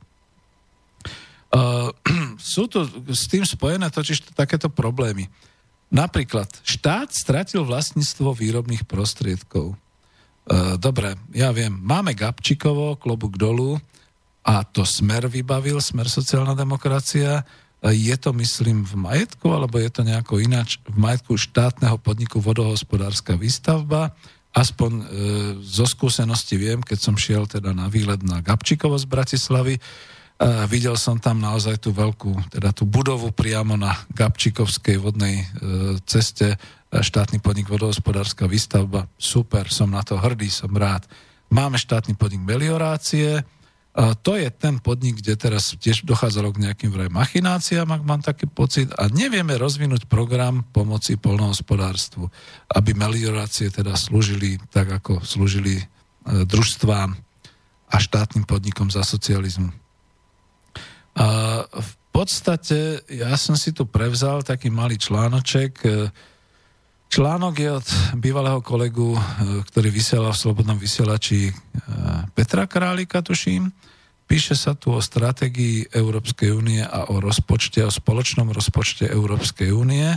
Uh, 1.47 1.89
sú 2.53 2.69
tu 2.69 2.83
s 3.11 3.25
tým 3.27 3.43
spojené 3.43 3.89
totiž 3.89 4.35
takéto 4.35 4.69
problémy. 4.69 5.27
Napríklad, 5.87 6.47
štát 6.67 7.15
stratil 7.15 7.63
vlastníctvo 7.63 8.35
výrobných 8.35 8.83
prostriedkov. 8.83 9.73
Uh, 9.73 10.75
dobre, 10.79 11.15
ja 11.31 11.51
viem, 11.55 11.71
máme 11.71 12.11
Gabčikovo, 12.11 12.99
klobúk 12.99 13.39
dolu, 13.39 13.79
a 14.47 14.63
to 14.63 14.87
Smer 14.87 15.27
vybavil, 15.27 15.83
Smer 15.83 16.07
sociálna 16.07 16.55
demokracia, 16.55 17.43
je 17.85 18.15
to, 18.17 18.33
myslím, 18.33 18.81
v 18.81 18.95
majetku, 18.97 19.53
alebo 19.53 19.77
je 19.77 19.89
to 19.93 20.01
nejako 20.01 20.41
ináč 20.41 20.81
v 20.89 20.97
majetku 20.97 21.37
štátneho 21.37 22.01
podniku 22.01 22.41
vodohospodárska 22.41 23.37
výstavba. 23.37 24.17
Aspoň 24.49 24.91
e, 24.97 25.03
zo 25.61 25.85
skúsenosti 25.85 26.57
viem, 26.57 26.81
keď 26.81 26.97
som 26.97 27.13
šiel 27.13 27.45
teda 27.45 27.77
na 27.77 27.85
výlet 27.85 28.25
na 28.25 28.41
Gabčikovo 28.41 28.97
z 28.97 29.05
Bratislavy, 29.05 29.77
e, 29.77 29.81
videl 30.65 30.97
som 30.97 31.21
tam 31.21 31.37
naozaj 31.37 31.77
tú 31.77 31.93
veľkú, 31.93 32.49
teda 32.49 32.73
tú 32.73 32.89
budovu 32.89 33.29
priamo 33.29 33.77
na 33.77 33.93
Gabčikovskej 34.09 34.97
vodnej 34.97 35.45
e, 35.45 35.45
ceste, 36.09 36.57
e, 36.57 36.97
štátny 36.97 37.37
podnik 37.37 37.69
vodohospodárska 37.69 38.49
výstavba. 38.49 39.05
Super, 39.21 39.69
som 39.69 39.93
na 39.93 40.01
to 40.01 40.17
hrdý, 40.17 40.49
som 40.49 40.73
rád. 40.73 41.05
Máme 41.53 41.77
štátny 41.77 42.17
podnik 42.17 42.41
meliorácie, 42.41 43.45
to 43.97 44.37
je 44.37 44.45
ten 44.53 44.77
podnik, 44.77 45.25
kde 45.25 45.33
teraz 45.33 45.73
tiež 45.73 46.05
dochádzalo 46.05 46.53
k 46.53 46.69
nejakým 46.69 46.93
vraj 46.93 47.09
machináciám, 47.09 47.89
ak 47.89 48.03
mám 48.05 48.21
taký 48.21 48.45
pocit, 48.45 48.93
a 48.93 49.09
nevieme 49.09 49.57
rozvinúť 49.57 50.05
program 50.05 50.61
pomoci 50.69 51.17
polnohospodárstvu, 51.17 52.29
aby 52.77 52.93
meliorácie 52.93 53.73
teda 53.73 53.97
slúžili 53.97 54.61
tak, 54.69 55.01
ako 55.01 55.25
slúžili 55.25 55.81
e, 55.81 55.85
družstvám 56.45 57.17
a 57.89 57.95
štátnym 57.97 58.45
podnikom 58.45 58.93
za 58.93 59.01
socializmu. 59.01 59.73
A 61.17 61.25
v 61.65 61.91
podstate 62.13 63.01
ja 63.09 63.33
som 63.33 63.57
si 63.57 63.73
tu 63.73 63.89
prevzal 63.89 64.45
taký 64.45 64.69
malý 64.69 65.01
článoček, 65.01 65.73
e, 65.81 66.13
Článok 67.07 67.55
je 67.55 67.71
od 67.71 67.87
bývalého 68.19 68.59
kolegu, 68.59 69.15
e, 69.15 69.19
ktorý 69.63 69.89
vysielal 69.89 70.35
v 70.35 70.41
Slobodnom 70.43 70.75
vysielači 70.75 71.55
Petra 72.33 72.67
Králika, 72.67 73.21
tuším. 73.21 73.71
Píše 74.27 74.59
sa 74.59 74.75
tu 74.75 74.91
o 74.91 74.99
stratégii 74.99 75.87
Európskej 75.95 76.51
únie 76.51 76.83
a 76.83 77.07
o 77.07 77.23
rozpočte, 77.23 77.79
o 77.87 77.91
spoločnom 77.91 78.51
rozpočte 78.51 79.07
Európskej 79.07 79.71
únie 79.71 80.11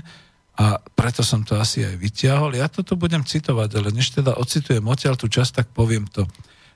a 0.59 0.67
preto 0.83 1.23
som 1.23 1.47
to 1.47 1.55
asi 1.55 1.87
aj 1.87 1.95
vyťahol. 1.95 2.59
Ja 2.59 2.67
toto 2.67 2.99
budem 2.99 3.23
citovať, 3.23 3.71
ale 3.79 3.95
než 3.95 4.11
teda 4.11 4.35
ocitujem 4.35 4.83
odtiaľ 4.83 5.15
tú 5.15 5.31
časť, 5.31 5.63
tak 5.63 5.67
poviem 5.71 6.11
to. 6.11 6.27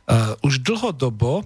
Uh, 0.07 0.39
už 0.47 0.63
dlhodobo 0.63 1.43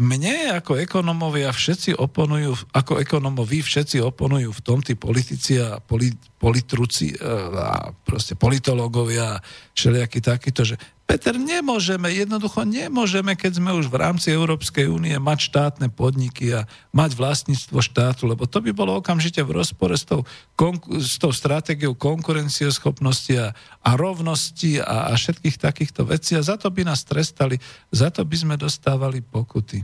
mne 0.00 0.54
ako 0.54 0.78
ekonomovia 0.78 1.50
všetci 1.50 1.98
oponujú, 1.98 2.54
ako 2.72 3.02
ekonomovi 3.02 3.58
všetci 3.58 3.98
oponujú 4.00 4.48
v 4.54 4.64
tom 4.64 4.80
tí 4.80 4.94
politici 4.94 5.58
a 5.58 5.82
poli, 5.82 6.14
politruci 6.38 7.18
a 7.20 7.90
proste 7.92 8.38
politológovia, 8.38 9.42
všelijakí 9.74 10.22
takíto, 10.22 10.62
že 10.62 10.78
Peter, 11.10 11.34
nemôžeme, 11.34 12.06
jednoducho 12.14 12.62
nemôžeme, 12.62 13.34
keď 13.34 13.58
sme 13.58 13.74
už 13.74 13.90
v 13.90 13.98
rámci 13.98 14.30
Európskej 14.30 14.86
únie 14.86 15.18
mať 15.18 15.50
štátne 15.50 15.90
podniky 15.90 16.54
a 16.54 16.70
mať 16.94 17.18
vlastníctvo 17.18 17.82
štátu, 17.82 18.30
lebo 18.30 18.46
to 18.46 18.62
by 18.62 18.70
bolo 18.70 18.94
okamžite 18.94 19.42
v 19.42 19.58
rozpore 19.58 19.90
s 19.98 20.06
tou, 20.06 20.22
konku, 20.54 21.02
s 21.02 21.18
tou 21.18 21.34
stratégiou 21.34 21.98
konkurencieschopnosti 21.98 23.34
a, 23.42 23.50
a 23.82 23.90
rovnosti 23.98 24.78
a, 24.78 25.10
a 25.10 25.18
všetkých 25.18 25.58
takýchto 25.58 26.06
vecí 26.06 26.38
a 26.38 26.46
za 26.46 26.54
to 26.54 26.70
by 26.70 26.86
nás 26.86 27.02
trestali, 27.02 27.58
za 27.90 28.14
to 28.14 28.22
by 28.22 28.36
sme 28.38 28.54
dostávali 28.54 29.18
pokuty. 29.18 29.82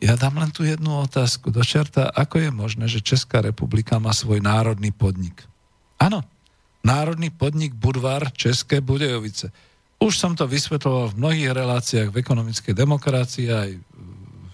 Ja 0.00 0.16
dám 0.16 0.40
len 0.40 0.56
tu 0.56 0.64
jednu 0.64 1.04
otázku 1.04 1.52
do 1.52 1.60
čerta, 1.60 2.08
ako 2.08 2.40
je 2.40 2.48
možné, 2.48 2.88
že 2.88 3.04
Česká 3.04 3.44
republika 3.44 4.00
má 4.00 4.16
svoj 4.16 4.40
národný 4.40 4.88
podnik. 4.88 5.44
Áno, 6.00 6.24
národný 6.80 7.28
podnik 7.28 7.76
Budvar 7.76 8.32
České 8.32 8.80
Budejovice 8.80 9.52
už 9.96 10.12
som 10.12 10.36
to 10.36 10.44
vysvetloval 10.44 11.12
v 11.12 11.18
mnohých 11.18 11.50
reláciách 11.56 12.08
v 12.12 12.20
ekonomickej 12.20 12.74
demokracii 12.76 13.48
aj 13.48 13.70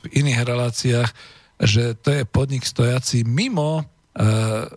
v 0.03 0.05
iných 0.15 0.41
reláciách, 0.43 1.11
že 1.63 1.95
to 1.99 2.11
je 2.11 2.23
podnik 2.27 2.67
stojací 2.67 3.23
mimo 3.27 3.83
e, 3.83 3.85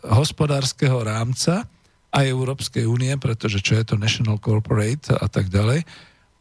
hospodárskeho 0.09 1.01
rámca 1.01 1.65
aj 2.13 2.25
Európskej 2.31 2.85
únie, 2.87 3.13
pretože 3.17 3.59
čo 3.59 3.77
je 3.77 3.83
to 3.83 3.95
National 3.99 4.39
Corporate 4.39 5.13
a 5.13 5.27
tak 5.27 5.51
ďalej. 5.51 5.83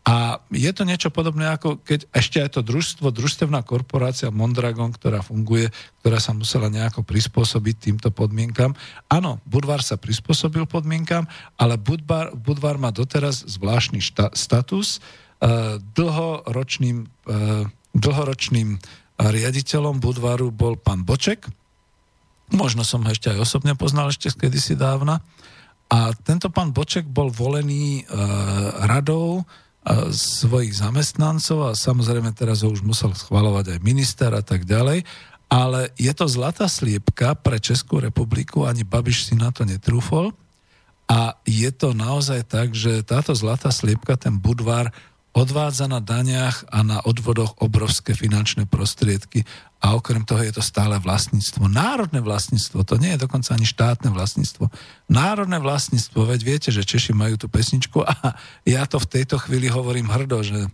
A 0.05 0.37
je 0.53 0.69
to 0.69 0.85
niečo 0.85 1.09
podobné 1.09 1.49
ako 1.49 1.81
keď 1.81 2.05
ešte 2.13 2.37
aj 2.37 2.61
to 2.61 2.61
družstvo, 2.61 3.09
družstevná 3.09 3.65
korporácia 3.65 4.29
Mondragon, 4.29 4.93
ktorá 4.93 5.25
funguje, 5.25 5.73
ktorá 6.05 6.21
sa 6.21 6.37
musela 6.37 6.69
nejako 6.69 7.01
prispôsobiť 7.09 7.89
týmto 7.89 8.13
podmienkam. 8.13 8.77
Áno, 9.09 9.41
Budvar 9.49 9.81
sa 9.81 9.97
prispôsobil 9.97 10.69
podmienkam, 10.69 11.25
ale 11.57 11.81
Budvar, 11.81 12.37
Budvar 12.37 12.77
má 12.77 12.93
doteraz 12.93 13.49
zvláštny 13.49 14.05
šta, 14.05 14.29
status. 14.37 15.01
Uh, 15.41 15.81
dlhoročným, 15.97 17.09
uh, 17.09 17.65
dlhoročným 17.97 18.77
riaditeľom 19.17 20.05
Budvaru 20.05 20.53
bol 20.53 20.77
pán 20.77 21.01
Boček. 21.09 21.49
Možno 22.53 22.85
som 22.85 23.01
ho 23.05 23.09
ešte 23.09 23.33
aj 23.33 23.41
osobne 23.41 23.73
poznal 23.73 24.13
ešte 24.13 24.29
kedysi 24.37 24.77
dávna. 24.77 25.25
A 25.89 26.13
tento 26.13 26.53
pán 26.53 26.77
Boček 26.77 27.09
bol 27.09 27.33
volený 27.33 28.05
uh, 28.05 28.85
radou 28.85 29.49
svojich 30.13 30.81
zamestnancov 30.81 31.69
a 31.69 31.77
samozrejme 31.77 32.33
teraz 32.33 32.65
ho 32.65 32.73
už 32.73 32.81
musel 32.81 33.13
schvalovať 33.13 33.77
aj 33.77 33.85
minister 33.85 34.33
a 34.33 34.41
tak 34.41 34.65
ďalej, 34.65 35.05
ale 35.53 35.93
je 36.01 36.11
to 36.17 36.25
zlatá 36.25 36.67
sliepka 36.67 37.37
pre 37.37 37.61
Českú 37.61 38.01
republiku, 38.01 38.65
ani 38.65 38.83
Babiš 38.83 39.29
si 39.31 39.35
na 39.37 39.53
to 39.53 39.69
netrúfol. 39.69 40.33
A 41.05 41.37
je 41.45 41.69
to 41.69 41.93
naozaj 41.93 42.49
tak, 42.49 42.73
že 42.73 43.05
táto 43.05 43.37
zlatá 43.37 43.69
sliepka, 43.69 44.17
ten 44.17 44.41
Budvar, 44.41 44.89
odvádza 45.35 45.91
na 45.91 45.99
daniach 45.99 46.63
a 46.71 46.87
na 46.87 47.03
odvodoch 47.03 47.59
obrovské 47.59 48.15
finančné 48.15 48.71
prostriedky 48.71 49.43
a 49.83 49.99
okrem 49.99 50.23
toho 50.23 50.41
je 50.47 50.55
to 50.55 50.63
stále 50.63 50.95
vlastníctvo. 51.03 51.67
Národné 51.67 52.23
vlastníctvo, 52.23 52.87
to 52.87 52.95
nie 53.03 53.19
je 53.19 53.27
dokonca 53.27 53.53
ani 53.53 53.67
štátne 53.67 54.15
vlastníctvo. 54.15 54.71
Národné 55.11 55.59
vlastníctvo, 55.59 56.31
veď 56.31 56.41
viete, 56.41 56.71
že 56.71 56.87
Češi 56.87 57.13
majú 57.13 57.35
tú 57.35 57.51
pesničku 57.51 58.01
a 58.07 58.39
ja 58.65 58.87
to 58.87 59.03
v 59.03 59.11
tejto 59.11 59.43
chvíli 59.43 59.67
hovorím 59.67 60.07
hrdo, 60.07 60.41
že 60.47 60.61
e, 60.65 60.69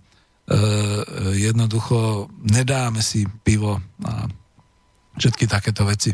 jednoducho 1.41 2.28
nedáme 2.45 3.01
si 3.01 3.24
pivo 3.43 3.81
a 4.05 4.28
všetky 5.16 5.49
takéto 5.49 5.89
veci. 5.89 6.12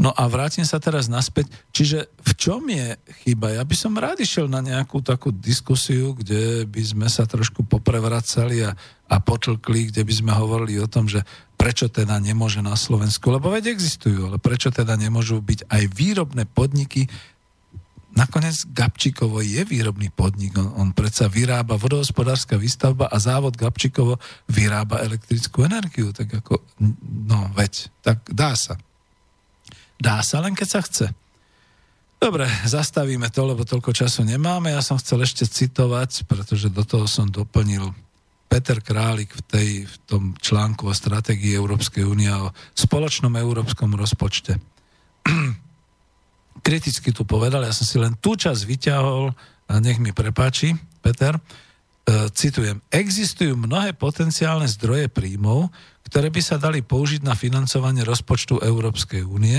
No 0.00 0.10
a 0.10 0.26
vrátim 0.26 0.66
sa 0.66 0.82
teraz 0.82 1.06
naspäť. 1.06 1.52
Čiže 1.70 2.10
v 2.10 2.32
čom 2.34 2.64
je 2.66 2.96
chyba? 3.22 3.54
Ja 3.54 3.62
by 3.62 3.76
som 3.76 3.94
rád 3.94 4.18
išiel 4.18 4.50
na 4.50 4.58
nejakú 4.58 5.04
takú 5.04 5.30
diskusiu, 5.30 6.16
kde 6.16 6.66
by 6.66 6.82
sme 6.82 7.08
sa 7.12 7.28
trošku 7.28 7.62
poprevracali 7.68 8.66
a, 8.66 8.74
a 9.06 9.16
potlkli, 9.22 9.92
kde 9.94 10.02
by 10.02 10.14
sme 10.16 10.32
hovorili 10.34 10.80
o 10.82 10.90
tom, 10.90 11.06
že 11.06 11.22
prečo 11.54 11.86
teda 11.86 12.18
nemôže 12.18 12.58
na 12.64 12.74
Slovensku, 12.74 13.30
lebo 13.30 13.54
veď 13.54 13.70
existujú, 13.70 14.26
ale 14.32 14.42
prečo 14.42 14.74
teda 14.74 14.98
nemôžu 14.98 15.38
byť 15.38 15.70
aj 15.70 15.82
výrobné 15.94 16.50
podniky, 16.50 17.06
Nakoniec 18.12 18.68
Gabčíkovo 18.76 19.40
je 19.40 19.64
výrobný 19.64 20.12
podnik. 20.12 20.52
On, 20.60 20.68
on 20.76 20.88
predsa 20.92 21.32
vyrába 21.32 21.80
vodohospodárska 21.80 22.60
výstavba 22.60 23.08
a 23.08 23.16
závod 23.16 23.56
Gabčíkovo 23.56 24.20
vyrába 24.52 25.00
elektrickú 25.00 25.64
energiu. 25.64 26.12
Tak 26.12 26.44
ako, 26.44 26.60
no 27.24 27.48
veď, 27.56 27.88
tak 28.04 28.20
dá 28.28 28.52
sa. 28.52 28.76
Dá 30.02 30.18
sa 30.26 30.42
len, 30.42 30.58
keď 30.58 30.68
sa 30.68 30.80
chce. 30.82 31.06
Dobre, 32.18 32.46
zastavíme 32.66 33.30
to, 33.30 33.46
lebo 33.46 33.62
toľko 33.62 33.94
času 33.94 34.26
nemáme. 34.26 34.74
Ja 34.74 34.82
som 34.82 34.98
chcel 34.98 35.22
ešte 35.22 35.46
citovať, 35.46 36.26
pretože 36.26 36.70
do 36.70 36.82
toho 36.82 37.06
som 37.06 37.30
doplnil 37.30 37.94
Peter 38.50 38.82
Králik 38.82 39.30
v, 39.30 39.42
tej, 39.46 39.68
v 39.86 39.94
tom 40.10 40.22
článku 40.38 40.90
o 40.90 40.94
stratégii 40.94 41.54
Európskej 41.54 42.02
únie 42.02 42.30
o 42.34 42.50
spoločnom 42.74 43.34
európskom 43.38 43.94
rozpočte. 43.94 44.58
Kriticky 46.66 47.14
tu 47.14 47.22
povedal, 47.22 47.62
ja 47.62 47.74
som 47.74 47.86
si 47.86 47.98
len 47.98 48.18
tú 48.18 48.34
čas 48.34 48.66
vyťahol, 48.66 49.30
a 49.70 49.72
nech 49.78 50.02
mi 50.02 50.10
prepáči, 50.12 50.76
Peter, 51.00 51.38
e, 51.38 51.40
citujem, 52.34 52.78
existujú 52.92 53.56
mnohé 53.56 53.96
potenciálne 53.96 54.68
zdroje 54.68 55.08
príjmov, 55.08 55.72
ktoré 56.06 56.28
by 56.28 56.42
sa 56.44 56.60
dali 56.60 56.84
použiť 56.84 57.24
na 57.24 57.32
financovanie 57.32 58.04
rozpočtu 58.04 58.60
Európskej 58.60 59.24
únie, 59.24 59.58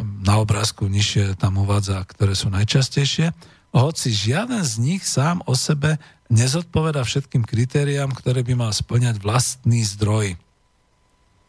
na 0.00 0.42
obrázku 0.42 0.90
nižšie 0.90 1.38
tam 1.38 1.62
uvádza, 1.62 2.02
ktoré 2.06 2.34
sú 2.34 2.50
najčastejšie, 2.50 3.30
hoci 3.74 4.08
žiaden 4.14 4.62
z 4.62 4.74
nich 4.78 5.02
sám 5.02 5.42
o 5.50 5.58
sebe 5.58 5.98
nezodpoveda 6.30 7.02
všetkým 7.02 7.42
kritériám, 7.42 8.14
ktoré 8.14 8.46
by 8.46 8.54
mal 8.54 8.72
splňať 8.72 9.18
vlastný 9.18 9.82
zdroj. 9.82 10.38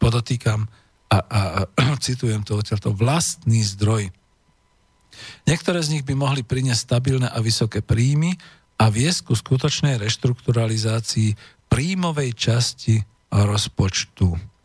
Podotýkam 0.02 0.66
a, 1.10 1.18
a, 1.22 1.40
a 1.66 1.82
citujem 2.06 2.42
to 2.42 2.58
odtiaľto, 2.58 2.92
vlastný 2.92 3.62
zdroj. 3.62 4.10
Niektoré 5.48 5.80
z 5.80 5.96
nich 5.96 6.04
by 6.04 6.12
mohli 6.18 6.42
priniesť 6.44 6.92
stabilné 6.92 7.28
a 7.30 7.38
vysoké 7.40 7.80
príjmy 7.80 8.36
a 8.76 8.92
viesť 8.92 9.32
ku 9.32 9.34
skutočnej 9.38 9.96
reštrukturalizácii 9.96 11.32
príjmovej 11.72 12.30
časti 12.36 13.00
rozpočtu. 13.32 14.55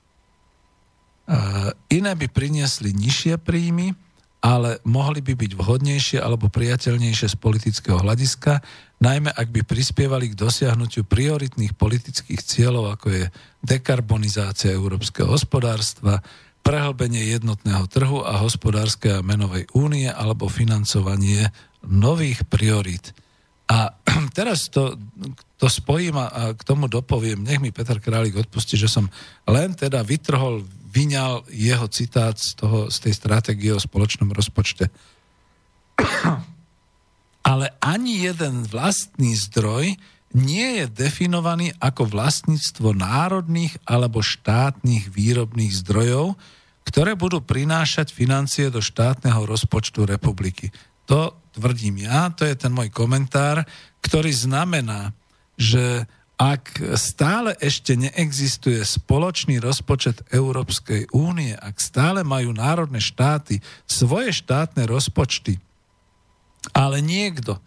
Iné 1.91 2.11
by 2.17 2.27
priniesli 2.31 2.91
nižšie 2.91 3.39
príjmy, 3.39 3.93
ale 4.41 4.81
mohli 4.81 5.21
by 5.21 5.37
byť 5.37 5.51
vhodnejšie 5.53 6.17
alebo 6.17 6.49
priateľnejšie 6.49 7.27
z 7.29 7.37
politického 7.37 8.01
hľadiska, 8.01 8.57
najmä 8.97 9.29
ak 9.29 9.47
by 9.53 9.61
prispievali 9.61 10.33
k 10.33 10.39
dosiahnutiu 10.39 11.05
prioritných 11.05 11.77
politických 11.77 12.41
cieľov, 12.41 12.97
ako 12.97 13.07
je 13.13 13.23
dekarbonizácia 13.61 14.73
európskeho 14.73 15.29
hospodárstva, 15.29 16.25
prehlbenie 16.65 17.33
jednotného 17.37 17.85
trhu 17.89 18.25
a 18.25 18.41
hospodárskej 18.41 19.21
a 19.21 19.25
menovej 19.25 19.69
únie 19.77 20.09
alebo 20.09 20.49
financovanie 20.49 21.49
nových 21.85 22.45
priorít. 22.49 23.13
A 23.69 23.93
teraz 24.37 24.73
to, 24.73 24.97
to 25.61 25.69
spojím 25.69 26.17
a 26.17 26.57
k 26.57 26.61
tomu 26.65 26.89
dopoviem, 26.89 27.45
nech 27.45 27.61
mi 27.61 27.69
Peter 27.69 28.01
Králik 28.01 28.37
odpustí, 28.37 28.73
že 28.73 28.89
som 28.89 29.05
len 29.45 29.77
teda 29.77 30.01
vytrhol 30.01 30.65
vyňal 30.91 31.47
jeho 31.47 31.87
citát 31.87 32.35
z, 32.35 32.59
toho, 32.59 32.91
z 32.91 32.97
tej 32.99 33.13
stratégie 33.15 33.71
o 33.71 33.79
spoločnom 33.79 34.29
rozpočte. 34.35 34.91
Ale 37.41 37.73
ani 37.79 38.27
jeden 38.27 38.67
vlastný 38.67 39.33
zdroj 39.33 39.95
nie 40.31 40.83
je 40.83 40.85
definovaný 40.87 41.75
ako 41.79 42.07
vlastníctvo 42.07 42.95
národných 42.95 43.75
alebo 43.83 44.23
štátnych 44.23 45.11
výrobných 45.11 45.73
zdrojov, 45.83 46.39
ktoré 46.87 47.15
budú 47.15 47.43
prinášať 47.43 48.11
financie 48.15 48.71
do 48.71 48.79
štátneho 48.79 49.43
rozpočtu 49.43 50.07
republiky. 50.07 50.71
To 51.07 51.35
tvrdím 51.51 52.07
ja, 52.07 52.31
to 52.31 52.47
je 52.47 52.55
ten 52.55 52.71
môj 52.71 52.87
komentár, 52.91 53.67
ktorý 53.99 54.31
znamená, 54.31 55.11
že 55.59 56.07
ak 56.41 56.97
stále 56.97 57.53
ešte 57.61 57.93
neexistuje 57.93 58.81
spoločný 58.81 59.61
rozpočet 59.61 60.25
Európskej 60.33 61.13
únie, 61.13 61.53
ak 61.53 61.77
stále 61.77 62.25
majú 62.25 62.49
národné 62.49 62.97
štáty 62.97 63.61
svoje 63.85 64.33
štátne 64.33 64.89
rozpočty, 64.89 65.61
ale 66.73 66.97
niekto, 67.05 67.61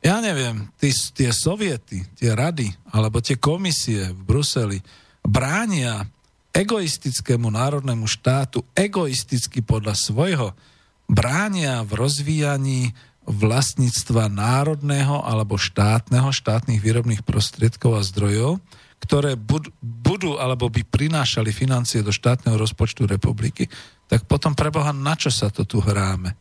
ja 0.00 0.24
neviem, 0.24 0.72
tí, 0.80 0.88
tie 0.88 1.36
soviety, 1.36 2.00
tie 2.16 2.32
rady, 2.32 2.72
alebo 2.96 3.20
tie 3.20 3.36
komisie 3.36 4.08
v 4.16 4.20
Bruseli 4.24 4.78
bránia 5.20 6.08
egoistickému 6.56 7.52
národnému 7.52 8.08
štátu, 8.08 8.64
egoisticky 8.72 9.60
podľa 9.60 9.92
svojho, 9.92 10.56
bránia 11.04 11.84
v 11.84 11.92
rozvíjaní 11.92 12.96
vlastníctva 13.28 14.32
národného 14.32 15.20
alebo 15.20 15.60
štátneho, 15.60 16.32
štátnych 16.32 16.80
výrobných 16.80 17.20
prostriedkov 17.20 18.00
a 18.00 18.02
zdrojov, 18.02 18.56
ktoré 18.98 19.36
budú 19.80 20.40
alebo 20.40 20.72
by 20.72 20.82
prinášali 20.88 21.52
financie 21.52 22.00
do 22.00 22.10
štátneho 22.10 22.56
rozpočtu 22.56 23.04
republiky, 23.04 23.68
tak 24.08 24.24
potom 24.24 24.56
preboha 24.56 24.96
na 24.96 25.12
čo 25.14 25.28
sa 25.28 25.52
to 25.52 25.68
tu 25.68 25.78
hráme? 25.84 26.32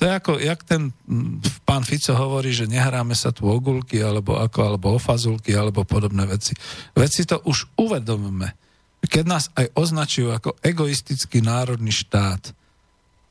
To 0.00 0.08
je 0.08 0.16
ako, 0.16 0.32
jak 0.40 0.64
ten 0.64 0.96
pán 1.68 1.84
Fico 1.84 2.16
hovorí, 2.16 2.56
že 2.56 2.64
nehráme 2.64 3.12
sa 3.12 3.36
tu 3.36 3.44
ogulky, 3.44 4.00
alebo 4.00 4.40
ako, 4.40 4.58
alebo 4.64 4.96
o 4.96 5.00
alebo 5.52 5.84
podobné 5.84 6.24
veci. 6.24 6.56
Veci 6.96 7.28
to 7.28 7.36
už 7.44 7.76
uvedomíme. 7.76 8.48
Keď 9.04 9.24
nás 9.28 9.52
aj 9.52 9.68
označujú 9.76 10.32
ako 10.32 10.56
egoistický 10.64 11.44
národný 11.44 11.92
štát, 11.92 12.56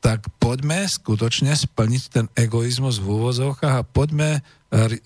tak 0.00 0.32
poďme 0.40 0.88
skutočne 0.88 1.52
splniť 1.52 2.02
ten 2.08 2.26
egoizmus 2.32 2.98
v 2.98 3.20
úvozovkách 3.20 3.74
a 3.76 3.86
poďme 3.86 4.40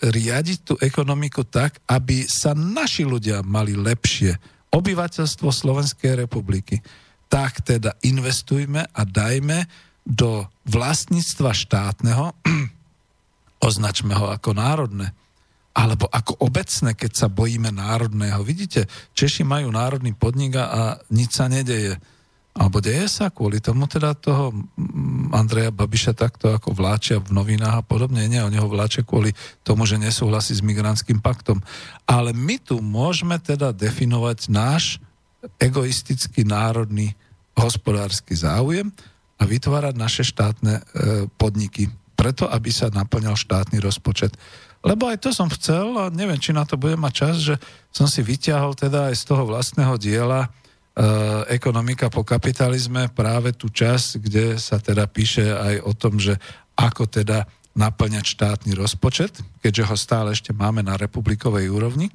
riadiť 0.00 0.58
tú 0.62 0.74
ekonomiku 0.78 1.42
tak, 1.42 1.82
aby 1.90 2.22
sa 2.30 2.54
naši 2.54 3.02
ľudia 3.02 3.42
mali 3.42 3.74
lepšie. 3.74 4.38
Obyvateľstvo 4.70 5.50
Slovenskej 5.50 6.14
republiky. 6.26 6.78
Tak 7.26 7.66
teda 7.66 7.98
investujme 8.06 8.86
a 8.86 9.02
dajme 9.02 9.66
do 10.06 10.46
vlastníctva 10.68 11.50
štátneho, 11.50 12.36
označme 13.68 14.14
ho 14.14 14.30
ako 14.30 14.54
národné, 14.54 15.10
alebo 15.74 16.06
ako 16.06 16.38
obecné, 16.38 16.94
keď 16.94 17.12
sa 17.18 17.26
bojíme 17.26 17.74
národného. 17.74 18.46
Vidíte, 18.46 18.86
Češi 19.16 19.42
majú 19.42 19.74
národný 19.74 20.14
podnik 20.14 20.54
a 20.54 21.02
nič 21.10 21.34
sa 21.34 21.50
nedeje 21.50 21.98
alebo 22.54 22.78
deje 22.78 23.10
sa 23.10 23.34
kvôli 23.34 23.58
tomu 23.58 23.90
teda 23.90 24.14
toho 24.14 24.54
Andreja 25.34 25.74
Babiša 25.74 26.14
takto 26.14 26.54
ako 26.54 26.70
vláčia 26.70 27.18
v 27.18 27.34
novinách 27.34 27.82
a 27.82 27.86
podobne. 27.86 28.30
Nie, 28.30 28.46
oni 28.46 28.62
ho 28.62 28.70
vláčia 28.70 29.02
kvôli 29.02 29.34
tomu, 29.66 29.82
že 29.90 29.98
nesúhlasí 29.98 30.54
s 30.54 30.62
migrantským 30.62 31.18
paktom. 31.18 31.58
Ale 32.06 32.30
my 32.30 32.62
tu 32.62 32.78
môžeme 32.78 33.42
teda 33.42 33.74
definovať 33.74 34.54
náš 34.54 35.02
egoistický 35.58 36.46
národný 36.46 37.18
hospodársky 37.58 38.38
záujem 38.38 38.94
a 39.34 39.42
vytvárať 39.42 39.94
naše 39.98 40.22
štátne 40.22 40.78
e, 40.78 40.82
podniky 41.34 41.90
preto, 42.14 42.46
aby 42.46 42.70
sa 42.70 42.86
naplňal 42.86 43.34
štátny 43.34 43.82
rozpočet. 43.82 44.30
Lebo 44.86 45.10
aj 45.10 45.26
to 45.26 45.34
som 45.34 45.50
chcel 45.50 45.98
a 45.98 46.06
neviem, 46.06 46.38
či 46.38 46.54
na 46.54 46.62
to 46.62 46.78
budem 46.78 47.02
mať 47.02 47.14
čas, 47.18 47.34
že 47.42 47.54
som 47.90 48.06
si 48.06 48.22
vyťahol 48.22 48.78
teda 48.78 49.10
aj 49.10 49.14
z 49.18 49.24
toho 49.26 49.42
vlastného 49.42 49.98
diela 49.98 50.54
ekonomika 51.50 52.06
po 52.06 52.22
kapitalizme 52.22 53.10
práve 53.10 53.50
tú 53.50 53.66
časť, 53.66 54.22
kde 54.22 54.46
sa 54.62 54.78
teda 54.78 55.10
píše 55.10 55.50
aj 55.50 55.74
o 55.82 55.92
tom, 55.92 56.22
že 56.22 56.38
ako 56.78 57.10
teda 57.10 57.50
naplňať 57.74 58.24
štátny 58.24 58.78
rozpočet, 58.78 59.42
keďže 59.58 59.84
ho 59.90 59.96
stále 59.98 60.30
ešte 60.30 60.54
máme 60.54 60.86
na 60.86 60.94
republikovej 60.94 61.66
úrovni. 61.66 62.14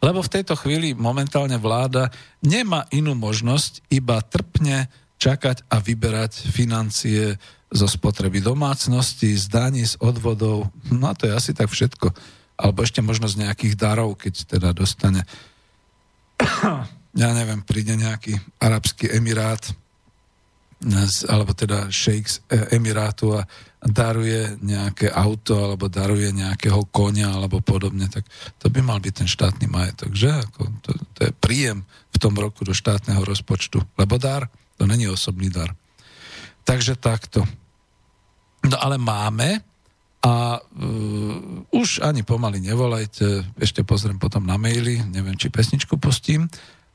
Lebo 0.00 0.24
v 0.24 0.32
tejto 0.32 0.56
chvíli 0.56 0.96
momentálne 0.96 1.60
vláda 1.60 2.08
nemá 2.40 2.88
inú 2.90 3.12
možnosť 3.12 3.92
iba 3.92 4.18
trpne 4.24 4.88
čakať 5.20 5.68
a 5.68 5.78
vyberať 5.78 6.48
financie 6.48 7.36
zo 7.70 7.86
spotreby 7.86 8.40
domácnosti, 8.40 9.36
z 9.36 9.46
daní, 9.46 9.84
z 9.84 9.94
odvodov. 10.00 10.72
No 10.90 11.12
a 11.12 11.14
to 11.14 11.28
je 11.28 11.36
asi 11.36 11.52
tak 11.52 11.68
všetko. 11.70 12.10
Alebo 12.56 12.82
ešte 12.82 13.04
možno 13.04 13.28
z 13.28 13.44
nejakých 13.46 13.78
darov, 13.78 14.16
keď 14.16 14.58
teda 14.58 14.72
dostane 14.72 15.22
ja 17.14 17.34
neviem, 17.34 17.62
príde 17.66 17.98
nejaký 17.98 18.38
arabský 18.62 19.10
emirát, 19.10 19.62
alebo 21.28 21.52
teda 21.52 21.92
šejk 21.92 22.24
z 22.24 22.36
e, 22.48 22.80
Emirátu 22.80 23.36
a 23.36 23.44
daruje 23.84 24.56
nejaké 24.64 25.12
auto 25.12 25.60
alebo 25.60 25.92
daruje 25.92 26.32
nejakého 26.32 26.88
konia 26.88 27.28
alebo 27.28 27.60
podobne, 27.60 28.08
tak 28.08 28.24
to 28.56 28.72
by 28.72 28.80
mal 28.80 28.96
byť 28.96 29.12
ten 29.12 29.28
štátny 29.28 29.68
majetok, 29.68 30.16
že? 30.16 30.32
Ako 30.32 30.60
to, 30.80 30.90
to 31.16 31.20
je 31.28 31.32
príjem 31.36 31.84
v 31.84 32.16
tom 32.16 32.32
roku 32.32 32.64
do 32.64 32.72
štátneho 32.72 33.20
rozpočtu. 33.20 33.84
Lebo 34.00 34.16
dar, 34.16 34.48
to 34.80 34.88
není 34.88 35.04
osobný 35.04 35.52
dar. 35.52 35.76
Takže 36.64 36.96
takto. 36.96 37.44
No 38.64 38.76
ale 38.80 38.96
máme 38.96 39.60
a 40.20 40.60
uh, 40.60 41.72
už 41.72 42.04
ani 42.04 42.20
pomaly 42.20 42.60
nevolajte, 42.60 43.56
ešte 43.56 43.80
pozriem 43.80 44.20
potom 44.20 44.44
na 44.44 44.60
maily, 44.60 45.00
neviem, 45.08 45.36
či 45.36 45.48
pesničku 45.48 45.96
pustím, 45.96 46.48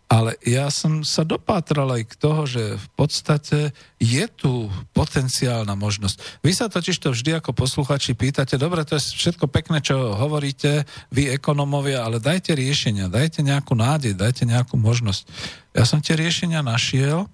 ale 0.05 0.37
ja 0.45 0.69
som 0.69 1.01
sa 1.01 1.25
dopátral 1.25 1.89
aj 1.89 2.03
k 2.05 2.15
toho, 2.21 2.45
že 2.45 2.77
v 2.77 2.87
podstate 2.93 3.73
je 3.97 4.25
tu 4.29 4.69
potenciálna 4.93 5.73
možnosť. 5.73 6.45
Vy 6.45 6.51
sa 6.53 6.69
totiž 6.69 7.01
to 7.01 7.09
vždy 7.09 7.41
ako 7.41 7.57
posluchači 7.57 8.13
pýtate, 8.13 8.61
dobre, 8.61 8.85
to 8.85 9.01
je 9.01 9.17
všetko 9.17 9.49
pekné, 9.49 9.81
čo 9.81 10.13
hovoríte, 10.13 10.85
vy 11.09 11.33
ekonomovia, 11.33 12.05
ale 12.05 12.21
dajte 12.21 12.53
riešenia, 12.53 13.09
dajte 13.09 13.41
nejakú 13.41 13.73
nádej, 13.73 14.13
dajte 14.13 14.45
nejakú 14.45 14.77
možnosť. 14.77 15.25
Ja 15.73 15.89
som 15.89 15.97
tie 16.05 16.13
riešenia 16.13 16.61
našiel 16.61 17.25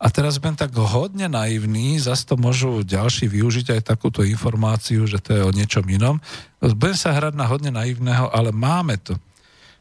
a 0.00 0.08
teraz 0.08 0.40
budem 0.40 0.56
tak 0.56 0.72
hodne 0.72 1.28
naivný, 1.28 2.00
zase 2.00 2.24
to 2.24 2.40
môžu 2.40 2.80
ďalší 2.84 3.28
využiť 3.28 3.76
aj 3.78 3.88
takúto 3.94 4.24
informáciu, 4.24 5.04
že 5.04 5.20
to 5.20 5.36
je 5.36 5.42
o 5.44 5.52
niečom 5.52 5.84
inom. 5.92 6.24
Budem 6.60 6.96
sa 6.96 7.12
hrať 7.12 7.36
na 7.36 7.44
hodne 7.44 7.68
naivného, 7.68 8.32
ale 8.32 8.48
máme 8.48 8.96
to. 8.96 9.12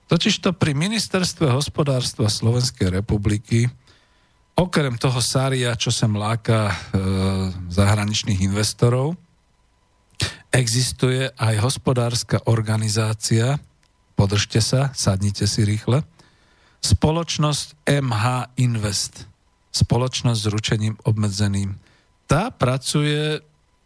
Totižto 0.08 0.52
pri 0.60 0.76
ministerstve 0.76 1.48
hospodárstva 1.48 2.28
Slovenskej 2.28 2.92
republiky 2.92 3.72
okrem 4.54 5.00
toho 5.00 5.18
sária, 5.24 5.74
čo 5.74 5.90
sem 5.90 6.14
láka 6.14 6.70
e, 6.70 6.74
zahraničných 7.74 8.46
investorov, 8.46 9.18
existuje 10.54 11.34
aj 11.34 11.56
hospodárska 11.66 12.46
organizácia, 12.46 13.58
podržte 14.14 14.62
sa, 14.62 14.94
sadnite 14.94 15.50
si 15.50 15.66
rýchle, 15.66 16.06
spoločnosť 16.84 17.88
MH 17.88 18.24
Invest, 18.62 19.26
spoločnosť 19.74 20.40
s 20.40 20.52
ručením 20.52 20.96
obmedzeným. 21.02 21.74
Tá 22.30 22.54
pracuje 22.54 23.42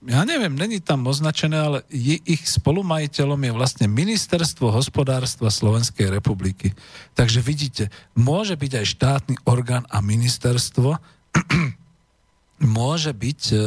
ja 0.08 0.24
neviem, 0.24 0.56
není 0.56 0.80
tam 0.80 1.04
označené, 1.04 1.60
ale 1.60 1.80
ich 2.24 2.48
spolumajiteľom 2.48 3.44
je 3.44 3.52
vlastne 3.52 3.86
Ministerstvo 3.92 4.72
hospodárstva 4.72 5.52
Slovenskej 5.52 6.08
republiky. 6.08 6.72
Takže 7.12 7.44
vidíte, 7.44 7.92
môže 8.16 8.56
byť 8.56 8.72
aj 8.72 8.86
štátny 8.88 9.36
orgán 9.44 9.84
a 9.92 10.00
ministerstvo, 10.00 10.96
môže 12.80 13.12
byť 13.12 13.42
e, 13.52 13.58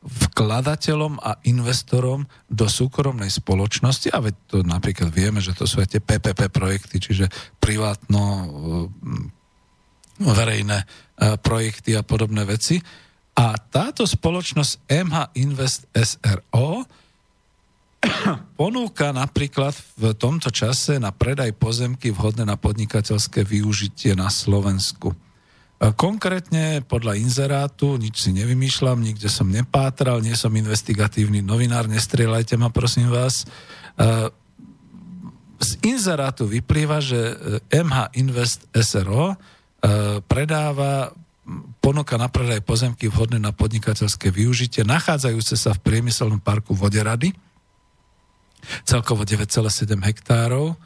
vkladateľom 0.00 1.18
a 1.18 1.42
investorom 1.50 2.22
do 2.46 2.70
súkromnej 2.70 3.28
spoločnosti, 3.28 4.14
a 4.14 4.22
veď 4.22 4.34
to 4.46 4.56
napríklad 4.62 5.10
vieme, 5.10 5.42
že 5.42 5.58
to 5.58 5.66
sú 5.66 5.82
aj 5.82 5.98
tie 5.98 6.00
PPP 6.00 6.54
projekty, 6.54 7.02
čiže 7.02 7.26
privátno 7.58 8.22
e, 8.22 8.46
verejné 10.22 10.78
e, 10.78 10.86
projekty 11.42 11.98
a 11.98 12.06
podobné 12.06 12.46
veci 12.46 12.78
a 13.36 13.54
táto 13.56 14.04
spoločnosť 14.04 14.90
MH 14.90 15.16
Invest 15.38 15.86
SRO 15.94 16.84
ponúka 18.56 19.12
napríklad 19.12 19.76
v 20.00 20.16
tomto 20.16 20.48
čase 20.48 20.96
na 20.96 21.12
predaj 21.12 21.52
pozemky 21.56 22.08
vhodné 22.12 22.48
na 22.48 22.56
podnikateľské 22.56 23.44
využitie 23.44 24.16
na 24.16 24.32
Slovensku. 24.32 25.12
Konkrétne 25.80 26.84
podľa 26.84 27.16
inzerátu, 27.16 27.96
nič 27.96 28.28
si 28.28 28.36
nevymýšľam, 28.36 29.00
nikde 29.00 29.32
som 29.32 29.48
nepátral, 29.48 30.20
nie 30.20 30.36
som 30.36 30.52
investigatívny 30.52 31.40
novinár, 31.40 31.88
nestrieľajte 31.88 32.60
ma 32.60 32.68
prosím 32.68 33.08
vás. 33.08 33.48
Z 35.60 35.70
inzerátu 35.84 36.48
vyplýva, 36.48 37.00
že 37.00 37.36
MH 37.72 38.16
Invest 38.16 38.68
SRO 38.76 39.36
predáva 40.28 41.16
ponuka 41.82 42.14
na 42.14 42.30
predaj 42.30 42.62
pozemky 42.62 43.10
vhodné 43.10 43.42
na 43.42 43.50
podnikateľské 43.50 44.30
využitie, 44.30 44.86
nachádzajúce 44.86 45.54
sa 45.58 45.74
v 45.74 45.82
priemyselnom 45.82 46.38
parku 46.38 46.72
Voderady, 46.72 47.34
celkovo 48.86 49.24
9,7 49.26 49.98
hektárov. 49.98 50.76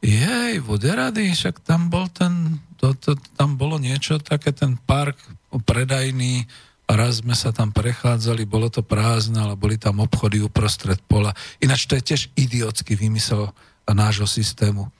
Jej, 0.00 0.58
Voderady, 0.64 1.30
však 1.36 1.60
tam 1.62 1.92
bol 1.92 2.08
ten, 2.08 2.58
to, 2.80 2.96
to, 2.96 3.14
tam 3.36 3.60
bolo 3.60 3.76
niečo 3.76 4.16
také, 4.18 4.50
ten 4.50 4.80
park 4.80 5.20
predajný, 5.52 6.48
raz 6.90 7.22
sme 7.22 7.36
sa 7.36 7.54
tam 7.54 7.70
prechádzali, 7.70 8.48
bolo 8.48 8.72
to 8.72 8.82
prázdne, 8.82 9.38
ale 9.38 9.54
boli 9.54 9.78
tam 9.78 10.02
obchody 10.02 10.42
uprostred 10.42 10.98
pola. 11.06 11.30
Ináč 11.62 11.86
to 11.86 11.94
je 11.94 12.02
tiež 12.14 12.22
idiotský 12.34 12.98
vymysel 12.98 13.52
nášho 13.90 14.26
systému 14.26 14.90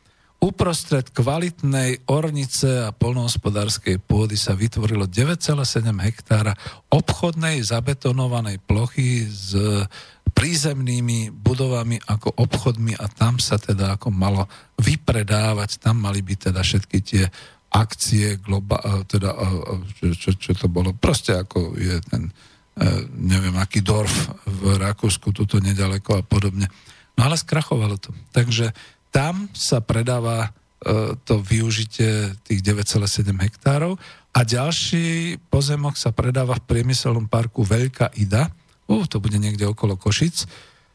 Uprostred 0.41 1.13
kvalitnej 1.13 2.09
ornice 2.09 2.89
a 2.89 2.97
polnohospodárskej 2.97 4.01
pôdy 4.01 4.41
sa 4.41 4.57
vytvorilo 4.57 5.05
9,7 5.05 5.85
hektára 6.01 6.57
obchodnej 6.89 7.61
zabetonovanej 7.61 8.57
plochy 8.65 9.29
s 9.29 9.53
prízemnými 10.33 11.29
budovami 11.37 12.01
ako 12.09 12.33
obchodmi 12.41 12.97
a 12.97 13.05
tam 13.13 13.37
sa 13.37 13.61
teda 13.61 14.01
ako 14.01 14.09
malo 14.09 14.49
vypredávať, 14.81 15.77
tam 15.77 16.01
mali 16.01 16.25
byť 16.25 16.39
teda 16.49 16.61
všetky 16.65 16.99
tie 17.05 17.25
akcie, 17.71 18.41
globa, 18.41 18.81
teda, 19.07 19.37
čo, 20.17 20.35
čo 20.35 20.53
to 20.57 20.67
bolo, 20.67 20.97
proste 20.97 21.39
ako 21.39 21.79
je 21.79 22.01
ten, 22.03 22.33
e, 22.75 23.07
neviem, 23.15 23.55
aký 23.61 23.85
Dorf 23.85 24.33
v 24.49 24.75
Rakúsku, 24.75 25.31
tuto 25.31 25.63
nedaleko 25.63 26.19
a 26.19 26.27
podobne. 26.27 26.67
No 27.15 27.31
ale 27.31 27.39
skrachovalo 27.39 28.01
to. 28.01 28.11
Takže 28.35 28.75
tam 29.11 29.51
sa 29.53 29.83
predáva 29.83 30.49
e, 30.49 31.19
to 31.27 31.43
využitie 31.43 32.35
tých 32.47 32.61
9,7 32.63 33.31
hektárov 33.37 33.99
a 34.31 34.41
ďalší 34.47 35.39
pozemok 35.51 35.99
sa 35.99 36.15
predáva 36.15 36.59
v 36.59 36.67
priemyselnom 36.67 37.27
parku 37.27 37.67
Veľká 37.67 38.15
Ida 38.15 38.55
uh, 38.91 39.07
to 39.07 39.23
bude 39.23 39.39
niekde 39.39 39.63
okolo 39.71 39.95
Košic, 39.95 40.51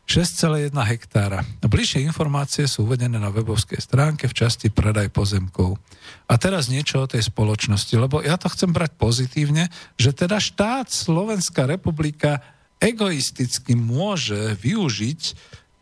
6,1 0.06 0.70
hektára. 0.70 1.42
Bližšie 1.66 2.06
informácie 2.06 2.70
sú 2.70 2.86
uvedené 2.86 3.18
na 3.18 3.34
webovskej 3.34 3.82
stránke 3.82 4.30
v 4.30 4.38
časti 4.38 4.70
predaj 4.70 5.10
pozemkov. 5.10 5.82
A 6.30 6.38
teraz 6.38 6.70
niečo 6.70 7.02
o 7.02 7.10
tej 7.10 7.26
spoločnosti, 7.26 7.90
lebo 7.98 8.22
ja 8.22 8.38
to 8.38 8.46
chcem 8.54 8.70
brať 8.70 8.94
pozitívne, 9.02 9.74
že 9.98 10.14
teda 10.14 10.38
štát 10.38 10.94
Slovenská 10.94 11.66
republika 11.66 12.38
egoisticky 12.78 13.74
môže 13.74 14.54
využiť 14.62 15.22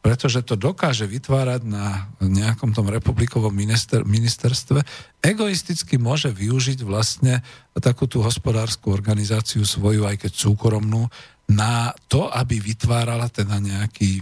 pretože 0.04 0.44
to 0.44 0.60
dokáže 0.60 1.08
vytvárať 1.08 1.64
na 1.64 2.12
nejakom 2.20 2.76
tom 2.76 2.92
republikovom 2.92 3.56
minister, 3.56 4.04
ministerstve, 4.04 4.84
egoisticky 5.24 5.96
môže 5.96 6.28
využiť 6.28 6.84
vlastne 6.84 7.40
takú 7.80 8.04
tú 8.04 8.20
hospodárskú 8.20 8.92
organizáciu 8.92 9.64
svoju, 9.64 10.04
aj 10.04 10.28
keď 10.28 10.32
súkromnú, 10.36 11.08
na 11.48 11.96
to, 12.12 12.28
aby 12.28 12.60
vytvárala 12.60 13.32
teda 13.32 13.64
nejaký, 13.64 14.20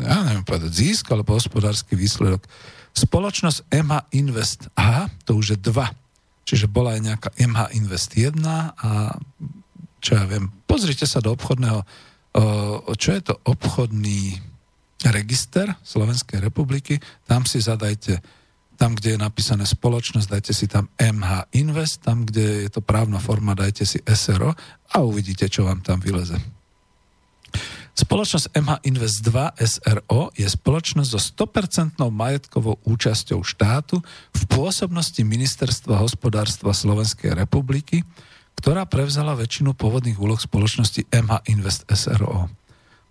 ja 0.00 0.24
neviem 0.24 0.48
povedať, 0.48 0.72
zisk 0.72 1.12
alebo 1.12 1.36
hospodársky 1.36 1.92
výsledok. 1.92 2.48
Spoločnosť 2.96 3.68
MH 3.68 3.94
Invest 4.16 4.72
A, 4.72 5.12
to 5.28 5.36
už 5.36 5.56
je 5.56 5.58
dva. 5.60 5.92
Čiže 6.48 6.72
bola 6.72 6.96
aj 6.96 7.00
nejaká 7.04 7.28
MH 7.36 7.60
Invest 7.76 8.16
1 8.16 8.32
a 8.80 9.12
čo 10.00 10.10
ja 10.16 10.24
viem, 10.24 10.48
pozrite 10.64 11.04
sa 11.04 11.20
do 11.20 11.36
obchodného, 11.36 11.84
čo 12.96 13.08
je 13.12 13.22
to 13.22 13.36
obchodný 13.44 14.51
register 15.10 15.66
Slovenskej 15.82 16.38
republiky, 16.38 17.02
tam 17.26 17.42
si 17.42 17.58
zadajte, 17.58 18.22
tam, 18.78 18.94
kde 18.94 19.16
je 19.16 19.18
napísané 19.18 19.66
spoločnosť, 19.66 20.28
dajte 20.28 20.52
si 20.54 20.70
tam 20.70 20.86
MH 21.00 21.50
Invest, 21.58 22.06
tam, 22.06 22.22
kde 22.22 22.66
je 22.66 22.70
to 22.70 22.84
právna 22.84 23.18
forma, 23.18 23.58
dajte 23.58 23.82
si 23.82 23.98
SRO 24.06 24.54
a 24.92 24.96
uvidíte, 25.02 25.50
čo 25.50 25.66
vám 25.66 25.82
tam 25.82 25.98
vyleze. 25.98 26.38
Spoločnosť 27.92 28.56
MH 28.56 28.72
Invest 28.88 29.20
2 29.20 29.52
SRO 29.60 30.32
je 30.32 30.48
spoločnosť 30.48 31.08
so 31.12 31.20
100% 31.20 32.00
majetkovou 32.08 32.80
účasťou 32.88 33.44
štátu 33.44 34.00
v 34.32 34.42
pôsobnosti 34.48 35.20
Ministerstva 35.20 36.00
hospodárstva 36.00 36.72
Slovenskej 36.72 37.36
republiky, 37.36 38.00
ktorá 38.56 38.88
prevzala 38.88 39.36
väčšinu 39.36 39.76
pôvodných 39.76 40.16
úloh 40.16 40.40
spoločnosti 40.40 41.04
MH 41.12 41.52
Invest 41.52 41.84
SRO 41.92 42.48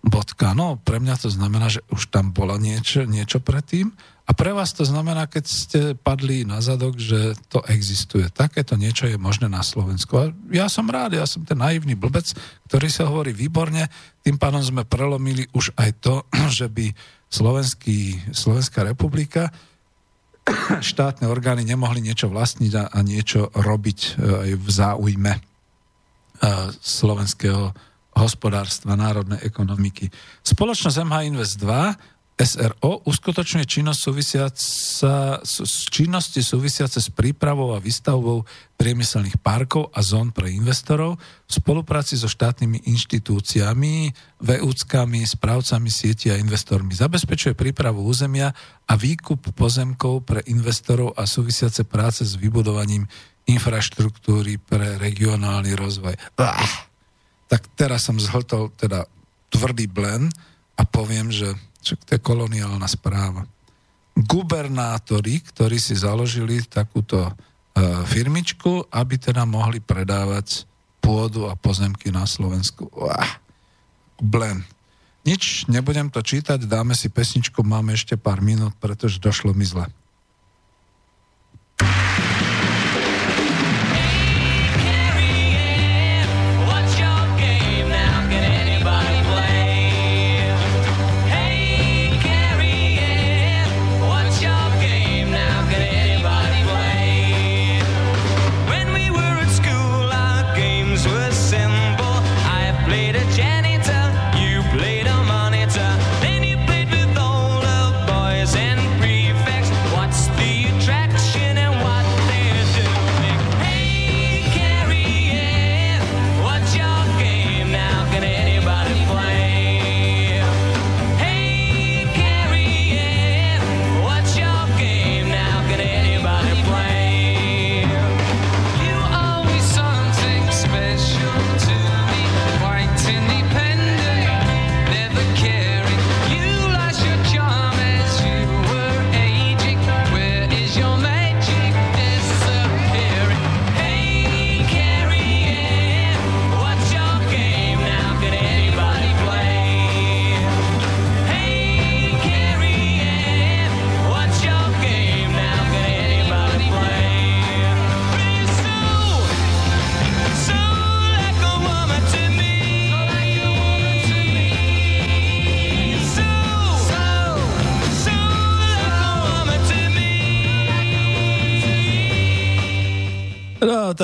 bodka. 0.02 0.50
No, 0.52 0.82
pre 0.82 0.98
mňa 0.98 1.14
to 1.14 1.30
znamená, 1.30 1.70
že 1.70 1.80
už 1.94 2.10
tam 2.10 2.34
bola 2.34 2.58
niečo, 2.58 3.06
niečo 3.06 3.38
predtým 3.38 3.94
a 4.22 4.30
pre 4.34 4.54
vás 4.54 4.70
to 4.70 4.86
znamená, 4.86 5.26
keď 5.26 5.44
ste 5.46 5.80
padli 5.98 6.46
na 6.46 6.62
zadok, 6.62 6.94
že 6.98 7.34
to 7.50 7.62
existuje. 7.66 8.30
Takéto 8.30 8.78
niečo 8.78 9.10
je 9.10 9.18
možné 9.18 9.50
na 9.50 9.66
Slovensku. 9.66 10.14
A 10.14 10.24
ja 10.54 10.70
som 10.70 10.86
rád, 10.86 11.18
ja 11.18 11.26
som 11.26 11.42
ten 11.42 11.58
naivný 11.58 11.98
blbec, 11.98 12.30
ktorý 12.70 12.86
sa 12.86 13.10
hovorí 13.10 13.34
výborne, 13.34 13.90
tým 14.22 14.38
pádom 14.38 14.62
sme 14.62 14.86
prelomili 14.86 15.50
už 15.54 15.74
aj 15.74 15.90
to, 16.02 16.14
že 16.58 16.70
by 16.70 16.94
Slovenský, 17.32 18.30
Slovenská 18.30 18.86
republika 18.86 19.50
štátne 20.82 21.26
orgány 21.26 21.66
nemohli 21.66 22.02
niečo 22.02 22.30
vlastniť 22.30 22.72
a, 22.78 22.84
a 22.90 22.98
niečo 23.02 23.50
robiť 23.54 23.98
e, 23.98 24.10
aj 24.18 24.50
v 24.58 24.68
záujme 24.70 25.32
e, 25.34 25.40
slovenského 26.78 27.91
hospodárstva, 28.12 28.96
národnej 28.96 29.40
ekonomiky. 29.42 30.12
Spoločnosť 30.44 30.96
MH 31.02 31.16
Invest 31.28 31.56
2 31.60 32.22
SRO 32.42 33.04
uskutočňuje 33.06 33.66
činnosť 33.68 34.00
súvisiaca, 34.00 35.12
činnosti 35.92 36.40
súvisiace 36.40 36.98
s 36.98 37.12
prípravou 37.12 37.76
a 37.76 37.78
výstavbou 37.78 38.42
priemyselných 38.80 39.38
parkov 39.38 39.92
a 39.92 40.00
zón 40.02 40.34
pre 40.34 40.50
investorov 40.50 41.20
v 41.20 41.52
spolupráci 41.52 42.18
so 42.18 42.26
štátnymi 42.26 42.88
inštitúciami, 42.88 44.10
VÚckami, 44.42 45.20
správcami 45.22 45.88
sieti 45.92 46.32
a 46.32 46.40
investormi. 46.40 46.96
Zabezpečuje 46.96 47.54
prípravu 47.54 48.02
územia 48.02 48.50
a 48.88 48.94
výkup 48.96 49.52
pozemkov 49.54 50.26
pre 50.26 50.40
investorov 50.50 51.14
a 51.14 51.28
súvisiace 51.28 51.86
práce 51.86 52.26
s 52.26 52.34
vybudovaním 52.34 53.06
infraštruktúry 53.44 54.56
pre 54.56 54.98
regionálny 54.98 55.76
rozvoj. 55.78 56.16
Ah 56.40 56.91
tak 57.52 57.68
teraz 57.76 58.08
som 58.08 58.16
zhltol 58.16 58.72
teda 58.80 59.04
tvrdý 59.52 59.84
blen 59.84 60.32
a 60.80 60.88
poviem, 60.88 61.28
že 61.28 61.52
to 61.84 62.16
je 62.16 62.20
koloniálna 62.24 62.88
správa. 62.88 63.44
Gubernátori, 64.16 65.44
ktorí 65.44 65.76
si 65.76 65.92
založili 65.92 66.64
takúto 66.64 67.28
e, 67.28 67.32
firmičku, 68.08 68.88
aby 68.88 69.20
teda 69.20 69.44
mohli 69.44 69.84
predávať 69.84 70.64
pôdu 71.04 71.44
a 71.44 71.52
pozemky 71.52 72.08
na 72.08 72.24
Slovensku. 72.24 72.88
Uah, 72.88 73.36
blen. 74.16 74.64
Nič, 75.28 75.68
nebudem 75.68 76.08
to 76.08 76.24
čítať, 76.24 76.64
dáme 76.64 76.96
si 76.96 77.12
pesničku, 77.12 77.60
máme 77.60 77.92
ešte 77.92 78.16
pár 78.16 78.40
minút, 78.40 78.72
pretože 78.80 79.20
došlo 79.20 79.52
mi 79.52 79.68
zle. 79.68 79.92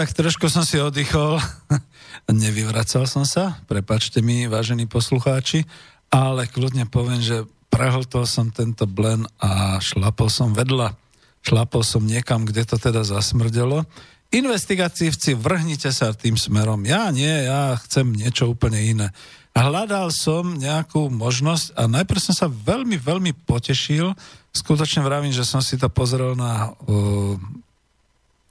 Tak 0.08 0.24
trošku 0.24 0.48
som 0.48 0.64
si 0.64 0.80
oddychol. 0.80 1.36
Nevyvracal 2.32 3.04
som 3.04 3.28
sa, 3.28 3.60
prepačte 3.68 4.24
mi, 4.24 4.48
vážení 4.48 4.88
poslucháči, 4.88 5.68
ale 6.08 6.48
kľudne 6.48 6.88
poviem, 6.88 7.20
že 7.20 7.44
prehltol 7.68 8.24
som 8.24 8.48
tento 8.48 8.88
blen 8.88 9.28
a 9.36 9.76
šlapol 9.84 10.32
som 10.32 10.56
vedľa. 10.56 10.96
Šlapol 11.44 11.84
som 11.84 12.08
niekam, 12.08 12.48
kde 12.48 12.64
to 12.64 12.80
teda 12.80 13.04
zasmrdelo. 13.04 13.84
Investigatívci, 14.32 15.36
vrhnite 15.36 15.92
sa 15.92 16.16
tým 16.16 16.40
smerom. 16.40 16.88
Ja 16.88 17.12
nie, 17.12 17.44
ja 17.44 17.76
chcem 17.84 18.08
niečo 18.08 18.48
úplne 18.48 18.80
iné. 18.80 19.12
Hľadal 19.52 20.08
som 20.08 20.56
nejakú 20.56 21.12
možnosť 21.12 21.76
a 21.76 21.84
najprv 21.84 22.20
som 22.24 22.32
sa 22.32 22.48
veľmi, 22.48 22.96
veľmi 22.96 23.44
potešil. 23.44 24.16
Skutočne 24.56 25.04
vravím, 25.04 25.36
že 25.36 25.44
som 25.44 25.60
si 25.60 25.76
to 25.76 25.92
pozrel 25.92 26.32
na, 26.32 26.72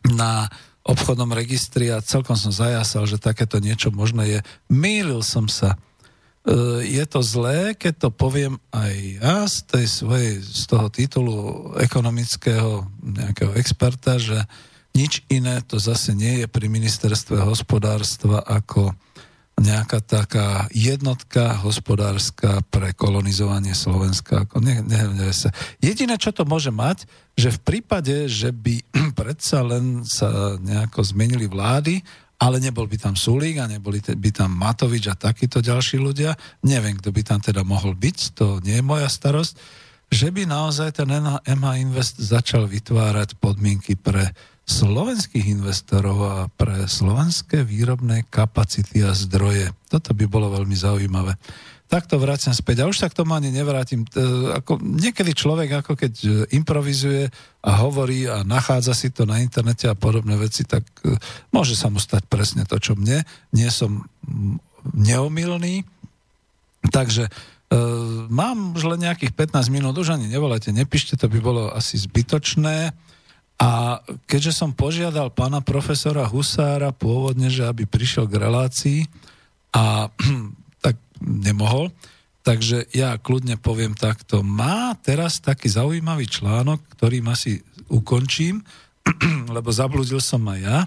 na 0.05 0.45
obchodnom 0.87 1.35
registri 1.35 1.91
a 1.91 1.99
celkom 1.99 2.39
som 2.39 2.49
zajasal, 2.49 3.03
že 3.03 3.19
takéto 3.19 3.59
niečo 3.59 3.91
možné 3.91 4.23
je. 4.25 4.39
Mýlil 4.71 5.19
som 5.19 5.51
sa. 5.51 5.75
E, 5.75 5.77
je 6.87 7.03
to 7.03 7.19
zlé, 7.19 7.75
keď 7.75 8.07
to 8.07 8.09
poviem 8.09 8.55
aj 8.71 8.93
ja 9.19 9.37
z, 9.45 9.57
tej 9.67 9.85
svojej, 9.85 10.33
z 10.39 10.63
toho 10.63 10.87
titulu 10.87 11.37
ekonomického 11.75 12.87
nejakého 13.03 13.51
experta, 13.59 14.15
že 14.15 14.47
nič 14.95 15.21
iné 15.29 15.61
to 15.61 15.77
zase 15.77 16.15
nie 16.15 16.41
je 16.41 16.47
pri 16.49 16.71
ministerstve 16.71 17.43
hospodárstva 17.43 18.41
ako 18.41 18.95
nejaká 19.57 20.05
taká 20.05 20.69
jednotka 20.69 21.57
hospodárska 21.65 22.61
pre 22.69 22.93
kolonizovanie 22.93 23.73
Slovenska. 23.73 24.45
Ne, 24.61 24.85
ne, 24.85 25.01
ne, 25.17 25.33
sa. 25.33 25.49
Jediné, 25.81 26.21
čo 26.21 26.29
to 26.29 26.45
môže 26.45 26.69
mať, 26.69 27.09
že 27.33 27.49
v 27.57 27.59
prípade, 27.65 28.29
že 28.29 28.53
by 28.53 28.85
predsa 29.19 29.65
len 29.65 30.05
sa 30.05 30.61
nejako 30.61 31.01
zmenili 31.01 31.49
vlády, 31.49 32.05
ale 32.37 32.61
nebol 32.61 32.85
by 32.85 33.01
tam 33.01 33.17
Sulík 33.17 33.57
a 33.57 33.65
neboli 33.65 33.97
by 33.97 34.29
tam 34.29 34.53
Matovič 34.53 35.09
a 35.09 35.17
takíto 35.17 35.57
ďalší 35.57 35.97
ľudia, 35.97 36.37
neviem, 36.61 36.93
kto 37.01 37.09
by 37.09 37.21
tam 37.25 37.41
teda 37.41 37.65
mohol 37.65 37.97
byť, 37.97 38.17
to 38.37 38.61
nie 38.61 38.77
je 38.77 38.85
moja 38.85 39.09
starosť, 39.09 39.57
že 40.13 40.29
by 40.29 40.45
naozaj 40.45 41.01
ten 41.01 41.09
MH 41.43 41.67
Invest 41.81 42.15
začal 42.21 42.69
vytvárať 42.69 43.41
podmienky 43.41 43.97
pre 43.97 44.31
slovenských 44.67 45.47
investorov 45.47 46.17
a 46.27 46.35
pre 46.51 46.91
slovenské 46.91 47.63
výrobné 47.63 48.27
kapacity 48.27 48.99
a 48.99 49.15
zdroje. 49.15 49.71
Toto 49.87 50.11
by 50.11 50.27
bolo 50.27 50.51
veľmi 50.51 50.75
zaujímavé. 50.75 51.39
Takto 51.87 52.19
vraciam 52.19 52.51
späť. 52.51 52.83
A 52.83 52.91
už 52.91 52.99
sa 52.99 53.07
k 53.07 53.15
tomu 53.15 53.31
ani 53.31 53.47
nevrátim. 53.47 54.03
Ako, 54.59 54.75
niekedy 54.83 55.31
človek 55.31 55.79
ako 55.79 55.95
keď 55.95 56.13
e, 56.19 56.29
improvizuje 56.51 57.31
a 57.63 57.71
hovorí 57.79 58.27
a 58.27 58.43
nachádza 58.43 58.91
si 58.91 59.07
to 59.07 59.23
na 59.23 59.39
internete 59.39 59.87
a 59.87 59.95
podobné 59.95 60.35
veci, 60.35 60.67
tak 60.67 60.83
e, 61.07 61.15
môže 61.55 61.79
sa 61.79 61.87
mu 61.87 62.03
stať 62.03 62.27
presne 62.27 62.67
to, 62.67 62.75
čo 62.75 62.99
mne. 62.99 63.23
Nie 63.55 63.71
som 63.71 64.03
neomilný. 64.91 65.87
Takže 66.91 67.31
Uh, 67.67 68.31
mám 68.31 68.79
už 68.79 68.95
len 68.95 69.03
nejakých 69.03 69.35
15 69.35 69.67
minút, 69.67 69.91
už 69.99 70.15
ani 70.15 70.31
nevolajte, 70.31 70.71
nepíšte, 70.71 71.19
to 71.19 71.27
by 71.27 71.43
bolo 71.43 71.67
asi 71.75 71.99
zbytočné. 71.99 72.95
A 73.57 74.01
keďže 74.29 74.53
som 74.53 74.69
požiadal 74.69 75.33
pána 75.33 75.65
profesora 75.65 76.29
Husára 76.29 76.93
pôvodne, 76.93 77.49
že 77.49 77.65
aby 77.65 77.89
prišiel 77.89 78.29
k 78.29 78.37
relácii 78.37 78.99
a 79.73 80.13
tak 80.85 81.01
nemohol, 81.21 81.89
takže 82.45 82.85
ja 82.93 83.17
kľudne 83.17 83.57
poviem 83.57 83.97
takto. 83.97 84.45
Má 84.45 84.93
teraz 85.01 85.41
taký 85.41 85.73
zaujímavý 85.73 86.29
článok, 86.29 86.85
ktorým 86.95 87.25
asi 87.33 87.65
ukončím, 87.89 88.61
lebo 89.55 89.73
zabludil 89.73 90.21
som 90.21 90.45
aj 90.45 90.59
ja. 90.61 90.79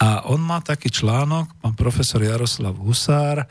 A 0.00 0.26
on 0.32 0.40
má 0.42 0.58
taký 0.64 0.90
článok, 0.90 1.46
pán 1.62 1.76
profesor 1.78 2.24
Jaroslav 2.24 2.74
Husár, 2.74 3.46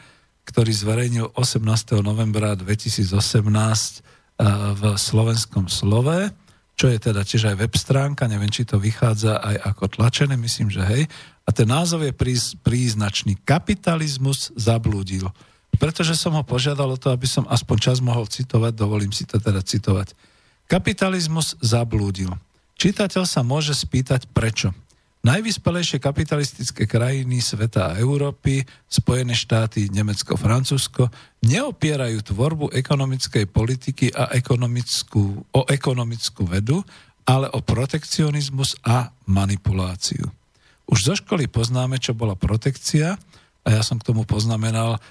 ktorý 0.50 0.74
zverejnil 0.74 1.32
18. 1.38 1.62
novembra 2.02 2.58
2018 2.58 3.16
eh, 3.16 4.02
v 4.76 4.84
Slovenskom 4.98 5.70
slove 5.70 6.34
čo 6.80 6.88
je 6.88 6.96
teda 6.96 7.28
tiež 7.28 7.52
aj 7.52 7.60
web 7.60 7.76
stránka, 7.76 8.24
neviem, 8.32 8.48
či 8.48 8.64
to 8.64 8.80
vychádza 8.80 9.44
aj 9.44 9.76
ako 9.76 10.00
tlačené, 10.00 10.40
myslím, 10.40 10.72
že 10.72 10.80
hej. 10.88 11.04
A 11.44 11.52
ten 11.52 11.68
názov 11.68 12.08
je 12.08 12.16
príznačný. 12.64 13.36
Kapitalizmus 13.44 14.56
zablúdil. 14.56 15.28
Pretože 15.76 16.16
som 16.16 16.40
ho 16.40 16.44
požiadal 16.48 16.96
o 16.96 16.96
to, 16.96 17.12
aby 17.12 17.28
som 17.28 17.44
aspoň 17.52 17.78
čas 17.84 17.98
mohol 18.00 18.32
citovať, 18.32 18.80
dovolím 18.80 19.12
si 19.12 19.28
to 19.28 19.44
teda 19.44 19.60
citovať. 19.60 20.16
Kapitalizmus 20.72 21.60
zablúdil. 21.60 22.32
Čitateľ 22.80 23.28
sa 23.28 23.44
môže 23.44 23.76
spýtať 23.76 24.32
prečo. 24.32 24.72
Najvyspelejšie 25.20 26.00
kapitalistické 26.00 26.88
krajiny 26.88 27.44
sveta 27.44 27.92
a 27.92 27.98
Európy, 28.00 28.64
Spojené 28.88 29.36
štáty, 29.36 29.92
Nemecko, 29.92 30.40
Francúzsko, 30.40 31.12
neopierajú 31.44 32.24
tvorbu 32.24 32.72
ekonomickej 32.72 33.52
politiky 33.52 34.16
a 34.16 34.32
ekonomickú, 34.32 35.44
o 35.52 35.62
ekonomickú 35.68 36.48
vedu, 36.48 36.80
ale 37.28 37.52
o 37.52 37.60
protekcionizmus 37.60 38.80
a 38.88 39.12
manipuláciu. 39.28 40.24
Už 40.88 41.00
zo 41.04 41.14
školy 41.20 41.52
poznáme, 41.52 42.00
čo 42.00 42.16
bola 42.16 42.40
protekcia, 42.40 43.20
a 43.68 43.68
ja 43.76 43.84
som 43.84 44.00
k 44.00 44.08
tomu 44.08 44.24
poznamenal, 44.24 45.04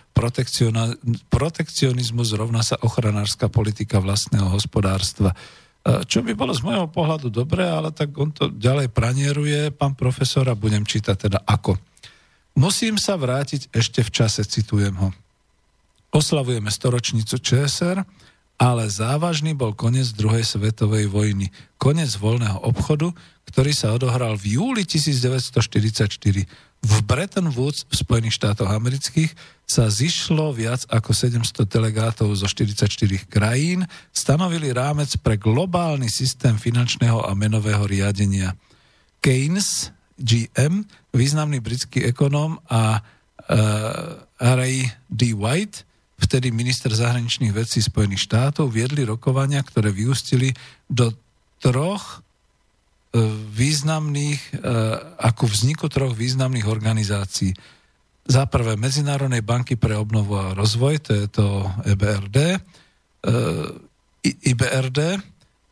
protekcionizmus 1.29 2.33
rovná 2.33 2.65
sa 2.65 2.81
ochranárska 2.81 3.53
politika 3.53 4.01
vlastného 4.01 4.49
hospodárstva. 4.51 5.37
E, 5.89 6.05
čo 6.05 6.21
by 6.21 6.37
bolo 6.37 6.53
z 6.53 6.61
môjho 6.61 6.85
pohľadu 6.93 7.33
dobré, 7.33 7.65
ale 7.65 7.89
tak 7.89 8.13
on 8.21 8.29
to 8.29 8.53
ďalej 8.53 8.93
pranieruje, 8.93 9.73
pán 9.73 9.97
profesor, 9.97 10.45
a 10.45 10.53
budem 10.53 10.85
čítať 10.85 11.17
teda 11.17 11.41
ako. 11.49 11.81
Musím 12.61 13.01
sa 13.01 13.17
vrátiť 13.17 13.73
ešte 13.73 14.05
v 14.05 14.11
čase, 14.13 14.45
citujem 14.45 14.93
ho. 15.01 15.09
Oslavujeme 16.13 16.69
storočnicu 16.69 17.41
ČSR, 17.41 18.05
ale 18.59 18.91
závažný 18.91 19.55
bol 19.55 19.73
koniec 19.73 20.11
druhej 20.13 20.43
svetovej 20.43 21.07
vojny. 21.09 21.49
Koniec 21.79 22.19
voľného 22.19 22.59
obchodu, 22.67 23.15
ktorý 23.49 23.73
sa 23.73 23.95
odohral 23.95 24.35
v 24.35 24.59
júli 24.59 24.83
1944 24.83 26.68
v 26.79 26.95
Bretton 27.03 27.51
Woods 27.51 27.83
v 27.91 27.95
Spojených 27.99 28.39
štátoch 28.39 28.71
amerických 28.71 29.35
sa 29.69 29.91
zišlo 29.91 30.55
viac 30.55 30.87
ako 30.89 31.11
700 31.11 31.69
delegátov 31.69 32.33
zo 32.39 32.47
44 32.47 32.89
krajín, 33.29 33.85
stanovili 34.15 34.73
rámec 34.73 35.13
pre 35.21 35.37
globálny 35.37 36.09
systém 36.09 36.57
finančného 36.57 37.27
a 37.27 37.35
menového 37.35 37.85
riadenia. 37.85 38.55
Keynes, 39.19 39.91
GM, 40.17 40.87
významný 41.13 41.59
britský 41.59 42.07
ekonóm 42.09 42.57
a 42.71 43.03
uh, 43.03 44.25
Ray 44.39 44.87
D. 45.11 45.35
White, 45.35 45.83
vtedy 46.19 46.55
minister 46.55 46.91
zahraničných 46.91 47.55
vecí 47.55 47.83
Spojených 47.83 48.27
štátov, 48.27 48.71
viedli 48.71 49.03
rokovania, 49.03 49.63
ktoré 49.63 49.91
vyústili 49.91 50.55
do 50.87 51.11
troch 51.59 52.23
významných, 53.55 54.41
e, 54.53 54.69
ako 55.17 55.49
vzniku 55.49 55.89
troch 55.89 56.13
významných 56.13 56.69
organizácií. 56.69 57.57
Za 58.29 58.45
prvé 58.45 58.77
Medzinárodnej 58.77 59.41
banky 59.41 59.81
pre 59.81 59.97
obnovu 59.97 60.37
a 60.37 60.53
rozvoj, 60.53 61.01
to 61.01 61.11
je 61.17 61.27
to 61.33 61.47
EBRD, 61.89 62.39
e, 62.39 62.59
IBRD, 64.53 65.01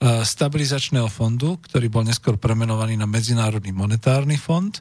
stabilizačného 0.06 1.08
fondu, 1.08 1.56
ktorý 1.56 1.88
bol 1.88 2.04
neskôr 2.04 2.36
premenovaný 2.36 3.00
na 3.00 3.08
Medzinárodný 3.08 3.72
monetárny 3.72 4.36
fond 4.36 4.76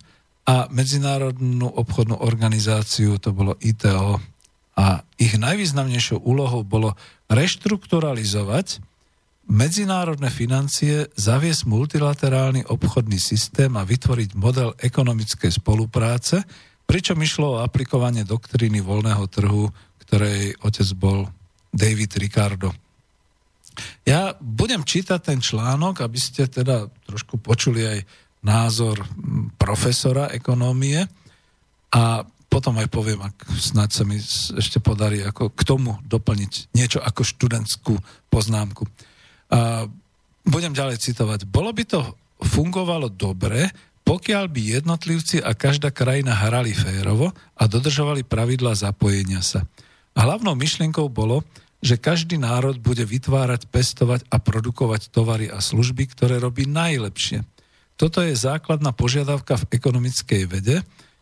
a 0.45 0.67
Medzinárodnú 0.69 1.71
obchodnú 1.71 2.19
organizáciu, 2.19 3.17
to 3.17 3.31
bolo 3.31 3.55
ITO. 3.63 4.19
A 4.75 5.07
ich 5.15 5.39
najvýznamnejšou 5.39 6.19
úlohou 6.19 6.67
bolo 6.67 6.99
reštrukturalizovať 7.31 8.83
medzinárodné 9.45 10.33
financie 10.33 11.05
zaviesť 11.13 11.69
multilaterálny 11.69 12.65
obchodný 12.65 13.21
systém 13.21 13.69
a 13.77 13.85
vytvoriť 13.85 14.33
model 14.33 14.73
ekonomickej 14.81 15.51
spolupráce, 15.53 16.41
pričom 16.85 17.17
išlo 17.21 17.57
o 17.57 17.61
aplikovanie 17.61 18.25
doktríny 18.25 18.81
voľného 18.81 19.25
trhu, 19.29 19.69
ktorej 20.05 20.57
otec 20.61 20.87
bol 20.97 21.29
David 21.69 22.17
Ricardo. 22.17 22.73
Ja 24.07 24.31
budem 24.39 24.87
čítať 24.87 25.19
ten 25.19 25.39
článok, 25.43 25.99
aby 25.99 26.19
ste 26.21 26.47
teda 26.47 26.87
trošku 27.09 27.41
počuli 27.41 27.83
aj 27.83 27.99
názor 28.45 29.03
profesora 29.57 30.31
ekonómie 30.31 31.01
a 31.91 32.23
potom 32.47 32.79
aj 32.79 32.87
poviem, 32.87 33.19
ak 33.19 33.35
snáď 33.51 33.89
sa 33.91 34.03
mi 34.07 34.15
ešte 34.55 34.79
podarí 34.79 35.19
ako 35.27 35.51
k 35.51 35.61
tomu 35.67 35.99
doplniť 36.07 36.71
niečo 36.71 37.03
ako 37.03 37.27
študentskú 37.27 37.99
poznámku. 38.31 38.87
A 39.55 39.87
budem 40.43 40.75
ďalej 40.75 40.99
citovať. 40.99 41.47
Bolo 41.47 41.71
by 41.71 41.83
to 41.87 42.03
fungovalo 42.43 43.07
dobre, 43.07 43.71
pokiaľ 44.05 44.45
by 44.51 44.61
jednotlivci 44.77 45.41
a 45.41 45.55
každá 45.55 45.89
krajina 45.89 46.35
hrali 46.35 46.75
férovo 46.75 47.31
a 47.57 47.63
dodržovali 47.65 48.27
pravidla 48.27 48.75
zapojenia 48.75 49.39
sa. 49.41 49.63
Hlavnou 50.13 50.53
myšlienkou 50.53 51.07
bolo, 51.09 51.41
že 51.81 51.97
každý 51.97 52.37
národ 52.37 52.77
bude 52.77 53.01
vytvárať, 53.01 53.65
pestovať 53.71 54.21
a 54.29 54.37
produkovať 54.37 55.09
tovary 55.09 55.47
a 55.49 55.57
služby, 55.63 56.11
ktoré 56.13 56.37
robí 56.37 56.69
najlepšie. 56.69 57.41
Toto 57.95 58.19
je 58.19 58.35
základná 58.35 58.91
požiadavka 58.91 59.55
v 59.55 59.69
ekonomickej 59.71 60.43
vede, 60.51 60.77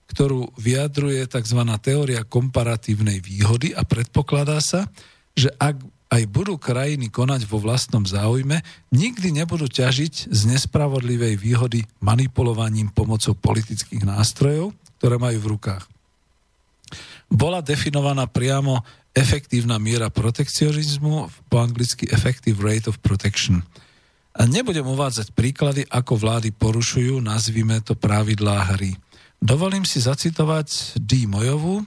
ktorú 0.10 0.52
vyjadruje 0.60 1.26
tzv. 1.30 1.62
teória 1.80 2.22
komparatívnej 2.28 3.24
výhody 3.24 3.72
a 3.74 3.86
predpokladá 3.88 4.60
sa, 4.60 4.90
že 5.34 5.50
ak 5.58 5.82
aj 6.14 6.30
budú 6.30 6.62
krajiny 6.62 7.10
konať 7.10 7.50
vo 7.50 7.58
vlastnom 7.58 8.06
záujme, 8.06 8.62
nikdy 8.94 9.34
nebudú 9.34 9.66
ťažiť 9.66 10.30
z 10.30 10.42
nespravodlivej 10.54 11.42
výhody 11.42 11.82
manipulovaním 12.06 12.94
pomocou 12.94 13.34
politických 13.34 14.06
nástrojov, 14.06 14.78
ktoré 15.02 15.18
majú 15.18 15.42
v 15.42 15.50
rukách. 15.58 15.84
Bola 17.34 17.66
definovaná 17.66 18.30
priamo 18.30 18.86
efektívna 19.18 19.82
miera 19.82 20.14
protekcionizmu, 20.14 21.50
po 21.50 21.58
anglicky 21.58 22.06
effective 22.14 22.62
rate 22.62 22.86
of 22.86 23.02
protection. 23.02 23.66
A 24.38 24.46
nebudem 24.46 24.86
uvádzať 24.86 25.34
príklady, 25.34 25.82
ako 25.90 26.18
vlády 26.18 26.54
porušujú, 26.54 27.22
nazvime 27.22 27.82
to 27.82 27.98
pravidlá 27.98 28.78
hry. 28.78 28.94
Dovolím 29.42 29.86
si 29.86 30.02
zacitovať 30.02 30.98
D. 31.02 31.26
Mojovú, 31.26 31.86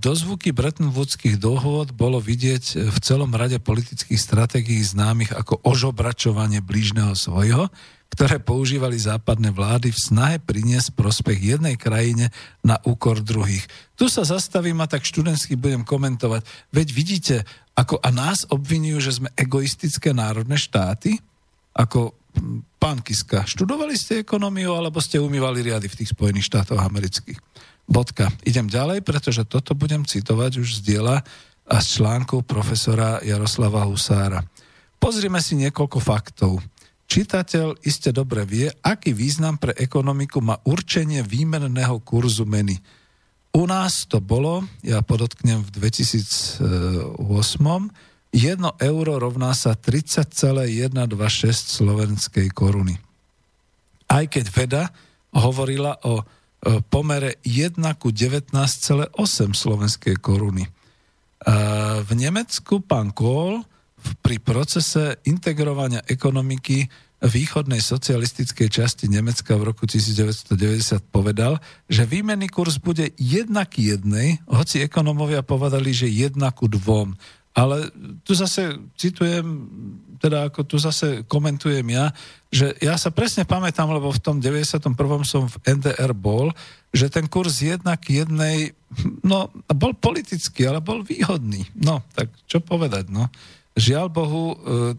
Dozvuky 0.00 0.56
Bretton 0.56 0.88
Woodských 0.88 1.36
dohôd 1.36 1.92
bolo 1.92 2.24
vidieť 2.24 2.88
v 2.88 2.98
celom 3.04 3.28
rade 3.36 3.60
politických 3.60 4.16
stratégií 4.16 4.80
známych 4.80 5.36
ako 5.36 5.60
ožobračovanie 5.60 6.64
blížneho 6.64 7.12
svojho, 7.12 7.68
ktoré 8.08 8.40
používali 8.40 8.96
západné 8.96 9.52
vlády 9.52 9.92
v 9.92 10.00
snahe 10.00 10.36
priniesť 10.40 10.96
prospech 10.96 11.60
jednej 11.60 11.76
krajine 11.76 12.32
na 12.64 12.80
úkor 12.88 13.20
druhých. 13.20 13.68
Tu 13.92 14.08
sa 14.08 14.24
zastavím 14.24 14.80
a 14.80 14.88
tak 14.88 15.04
študentsky 15.04 15.60
budem 15.60 15.84
komentovať. 15.84 16.48
Veď 16.72 16.88
vidíte, 16.96 17.36
ako 17.76 18.00
a 18.00 18.08
nás 18.08 18.48
obvinujú, 18.48 18.98
že 19.04 19.20
sme 19.20 19.28
egoistické 19.36 20.16
národné 20.16 20.56
štáty? 20.56 21.20
Ako 21.76 22.16
pán 22.80 23.04
Kiska, 23.04 23.44
študovali 23.44 23.92
ste 24.00 24.24
ekonómiu 24.24 24.72
alebo 24.72 25.04
ste 25.04 25.20
umývali 25.20 25.60
riady 25.60 25.92
v 25.92 25.98
tých 26.00 26.16
Spojených 26.16 26.48
štátoch 26.48 26.80
amerických? 26.80 27.36
Bodka. 27.88 28.28
Idem 28.44 28.68
ďalej, 28.68 29.00
pretože 29.00 29.48
toto 29.48 29.72
budem 29.72 30.04
citovať 30.04 30.60
už 30.60 30.68
z 30.78 30.80
diela 30.84 31.24
a 31.64 31.76
z 31.80 31.86
článku 32.00 32.44
profesora 32.44 33.18
Jaroslava 33.24 33.88
Husára. 33.88 34.44
Pozrime 35.00 35.40
si 35.40 35.56
niekoľko 35.56 35.98
faktov. 35.98 36.60
Čitateľ 37.08 37.80
iste 37.88 38.12
dobre 38.12 38.44
vie, 38.44 38.68
aký 38.84 39.16
význam 39.16 39.56
pre 39.56 39.72
ekonomiku 39.72 40.44
má 40.44 40.60
určenie 40.68 41.24
výmenného 41.24 42.04
kurzu 42.04 42.44
meny. 42.44 42.76
U 43.56 43.64
nás 43.64 44.04
to 44.04 44.20
bolo, 44.20 44.68
ja 44.84 45.00
podotknem 45.00 45.64
v 45.64 45.68
2008, 45.72 47.16
1 48.28 48.84
euro 48.84 49.12
rovná 49.16 49.56
sa 49.56 49.72
30,126 49.72 51.80
slovenskej 51.80 52.52
koruny. 52.52 53.00
Aj 54.12 54.28
keď 54.28 54.44
veda 54.52 54.92
hovorila 55.32 55.96
o 56.04 56.20
pomere 56.90 57.38
1 57.46 57.78
ku 57.96 58.10
19,8 58.10 59.14
slovenskej 59.54 60.18
koruny. 60.18 60.66
V 62.02 62.10
Nemecku 62.18 62.82
pán 62.82 63.14
Kohl 63.14 63.62
pri 64.22 64.42
procese 64.42 65.22
integrovania 65.26 66.02
ekonomiky 66.02 66.90
východnej 67.18 67.82
socialistickej 67.82 68.70
časti 68.70 69.10
Nemecka 69.10 69.58
v 69.58 69.74
roku 69.74 69.90
1990 69.90 70.54
povedal, 71.10 71.58
že 71.90 72.06
výmenný 72.06 72.46
kurz 72.46 72.78
bude 72.78 73.10
jednak 73.18 73.74
jednej, 73.74 74.38
hoci 74.46 74.86
ekonomovia 74.86 75.42
povedali, 75.42 75.90
že 75.90 76.06
jednak 76.06 76.62
ku 76.62 76.70
dvom. 76.70 77.18
Ale 77.58 77.90
tu 78.22 78.38
zase 78.38 78.78
citujem, 78.94 79.66
teda 80.18 80.50
ako 80.50 80.66
tu 80.66 80.76
zase 80.76 81.22
komentujem 81.24 81.86
ja, 81.94 82.10
že 82.50 82.74
ja 82.82 82.98
sa 82.98 83.14
presne 83.14 83.46
pamätám, 83.46 83.88
lebo 83.88 84.10
v 84.10 84.20
tom 84.20 84.42
91. 84.42 84.92
som 85.22 85.46
v 85.46 85.56
NDR 85.64 86.12
bol, 86.12 86.50
že 86.90 87.06
ten 87.08 87.30
kurz 87.30 87.62
jednak 87.62 88.02
jednej, 88.04 88.74
no, 89.22 89.48
bol 89.70 89.94
politický, 89.94 90.66
ale 90.66 90.82
bol 90.82 91.06
výhodný. 91.06 91.64
No, 91.78 92.02
tak 92.12 92.28
čo 92.50 92.58
povedať, 92.58 93.08
no. 93.08 93.30
Žiaľ 93.78 94.06
Bohu, 94.10 94.44
e, 94.50 94.56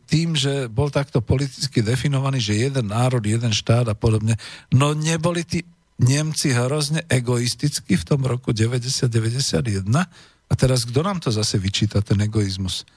tým, 0.08 0.40
že 0.40 0.72
bol 0.72 0.88
takto 0.88 1.20
politicky 1.20 1.84
definovaný, 1.84 2.40
že 2.40 2.64
jeden 2.64 2.96
národ, 2.96 3.20
jeden 3.20 3.52
štát 3.52 3.92
a 3.92 3.96
podobne, 3.98 4.40
no 4.72 4.96
neboli 4.96 5.44
tí 5.44 5.68
Nemci 6.00 6.56
hrozne 6.56 7.04
egoisticky 7.12 8.00
v 8.00 8.08
tom 8.08 8.24
roku 8.24 8.56
90-91 8.56 9.84
a 10.50 10.54
teraz 10.56 10.88
kto 10.88 11.04
nám 11.04 11.20
to 11.20 11.28
zase 11.28 11.60
vyčíta, 11.60 12.00
ten 12.00 12.24
egoizmus? 12.24 12.88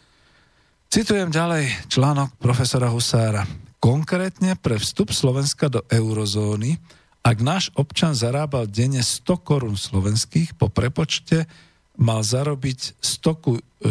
Citujem 0.92 1.32
ďalej 1.32 1.88
článok 1.88 2.36
profesora 2.36 2.92
Husára. 2.92 3.48
Konkrétne 3.80 4.60
pre 4.60 4.76
vstup 4.76 5.08
Slovenska 5.16 5.72
do 5.72 5.80
eurozóny, 5.88 6.76
ak 7.24 7.40
náš 7.40 7.72
občan 7.80 8.12
zarábal 8.12 8.68
denne 8.68 9.00
100 9.00 9.24
korún 9.40 9.80
slovenských, 9.80 10.52
po 10.52 10.68
prepočte 10.68 11.48
mal 11.96 12.20
zarobiť 12.20 13.00
119,8, 13.00 13.88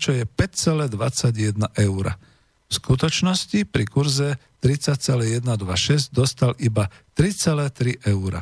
čo 0.00 0.10
je 0.16 0.24
5,21 0.24 1.60
eur. 1.76 2.04
V 2.64 2.72
skutočnosti 2.72 3.68
pri 3.68 3.84
kurze 3.84 4.40
30,126 4.64 6.08
dostal 6.08 6.56
iba 6.56 6.88
3,3 7.20 8.00
eur. 8.00 8.40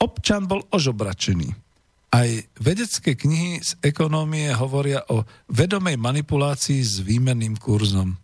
Občan 0.00 0.48
bol 0.48 0.64
ožobračený. 0.72 1.69
Aj 2.10 2.26
vedecké 2.58 3.14
knihy 3.14 3.62
z 3.62 3.78
ekonómie 3.86 4.50
hovoria 4.50 5.06
o 5.14 5.22
vedomej 5.46 5.94
manipulácii 5.94 6.82
s 6.82 6.98
výmenným 7.06 7.54
kurzom. 7.54 8.18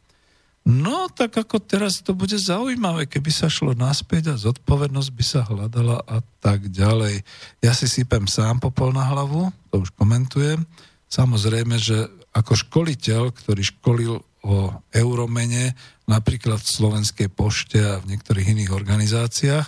No, 0.67 1.07
tak 1.07 1.39
ako 1.39 1.63
teraz 1.63 2.03
to 2.03 2.11
bude 2.11 2.35
zaujímavé, 2.35 3.07
keby 3.07 3.31
sa 3.31 3.47
šlo 3.47 3.79
naspäť 3.79 4.35
a 4.35 4.43
zodpovednosť 4.43 5.11
by 5.15 5.25
sa 5.25 5.47
hľadala 5.47 6.03
a 6.03 6.19
tak 6.43 6.67
ďalej. 6.75 7.23
Ja 7.63 7.71
si 7.71 7.87
sypem 7.87 8.27
sám 8.27 8.59
popol 8.59 8.91
na 8.91 9.07
hlavu, 9.07 9.55
to 9.71 9.87
už 9.87 9.95
komentujem. 9.95 10.67
Samozrejme, 11.07 11.79
že 11.79 12.11
ako 12.35 12.59
školiteľ, 12.59 13.31
ktorý 13.31 13.63
školil 13.63 14.19
o 14.43 14.75
euromene, 14.91 15.79
napríklad 16.11 16.59
v 16.59 16.75
Slovenskej 16.75 17.31
pošte 17.31 17.79
a 17.79 18.03
v 18.03 18.15
niektorých 18.15 18.51
iných 18.59 18.75
organizáciách, 18.75 19.67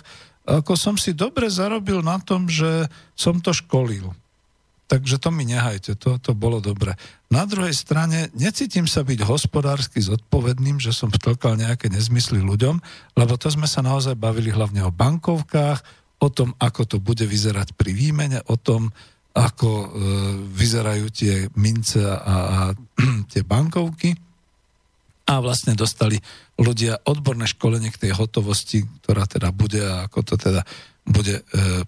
ako 0.49 0.73
som 0.73 0.95
si 0.97 1.13
dobre 1.13 1.45
zarobil 1.45 2.01
na 2.01 2.17
tom, 2.17 2.49
že 2.49 2.89
som 3.13 3.37
to 3.37 3.53
školil. 3.53 4.09
Takže 4.89 5.21
to 5.21 5.29
mi 5.29 5.45
nehajte, 5.45 5.93
to, 6.01 6.17
to 6.17 6.33
bolo 6.33 6.57
dobre. 6.57 6.97
Na 7.29 7.45
druhej 7.45 7.77
strane 7.77 8.33
necítim 8.33 8.89
sa 8.89 9.05
byť 9.05 9.21
hospodársky 9.21 10.01
zodpovedným, 10.01 10.81
že 10.81 10.89
som 10.89 11.13
vtlkal 11.13 11.61
nejaké 11.61 11.93
nezmysly 11.93 12.41
ľuďom, 12.41 12.81
lebo 13.13 13.37
to 13.37 13.53
sme 13.53 13.69
sa 13.69 13.85
naozaj 13.85 14.17
bavili 14.17 14.49
hlavne 14.49 14.81
o 14.81 14.89
bankovkách, 14.89 15.85
o 16.19 16.27
tom, 16.33 16.57
ako 16.57 16.81
to 16.89 16.97
bude 16.97 17.21
vyzerať 17.21 17.77
pri 17.77 17.93
výmene, 17.93 18.41
o 18.49 18.57
tom, 18.57 18.89
ako 19.37 19.69
e, 19.69 19.87
vyzerajú 20.57 21.05
tie 21.13 21.45
mince 21.53 22.01
a, 22.01 22.17
a 22.17 22.37
tie 23.31 23.45
bankovky. 23.45 24.17
A 25.29 25.37
vlastne 25.37 25.77
dostali 25.77 26.17
ľudia 26.57 27.05
odborné 27.05 27.45
školenie 27.45 27.93
k 27.93 28.09
tej 28.09 28.11
hotovosti, 28.17 28.81
ktorá 29.05 29.29
teda 29.29 29.53
bude 29.53 29.77
a 29.85 30.09
ako 30.09 30.19
to 30.25 30.35
teda 30.41 30.65
bude 31.05 31.41
e, 31.41 31.43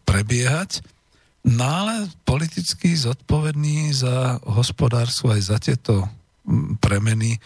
prebiehať. 0.05 0.85
No 1.41 1.65
ale 1.65 2.05
politicky 2.21 2.93
zodpovedný 2.93 3.89
za 3.97 4.37
hospodárstvo 4.45 5.33
aj 5.33 5.41
za 5.41 5.57
tieto 5.57 6.05
premeny 6.77 7.41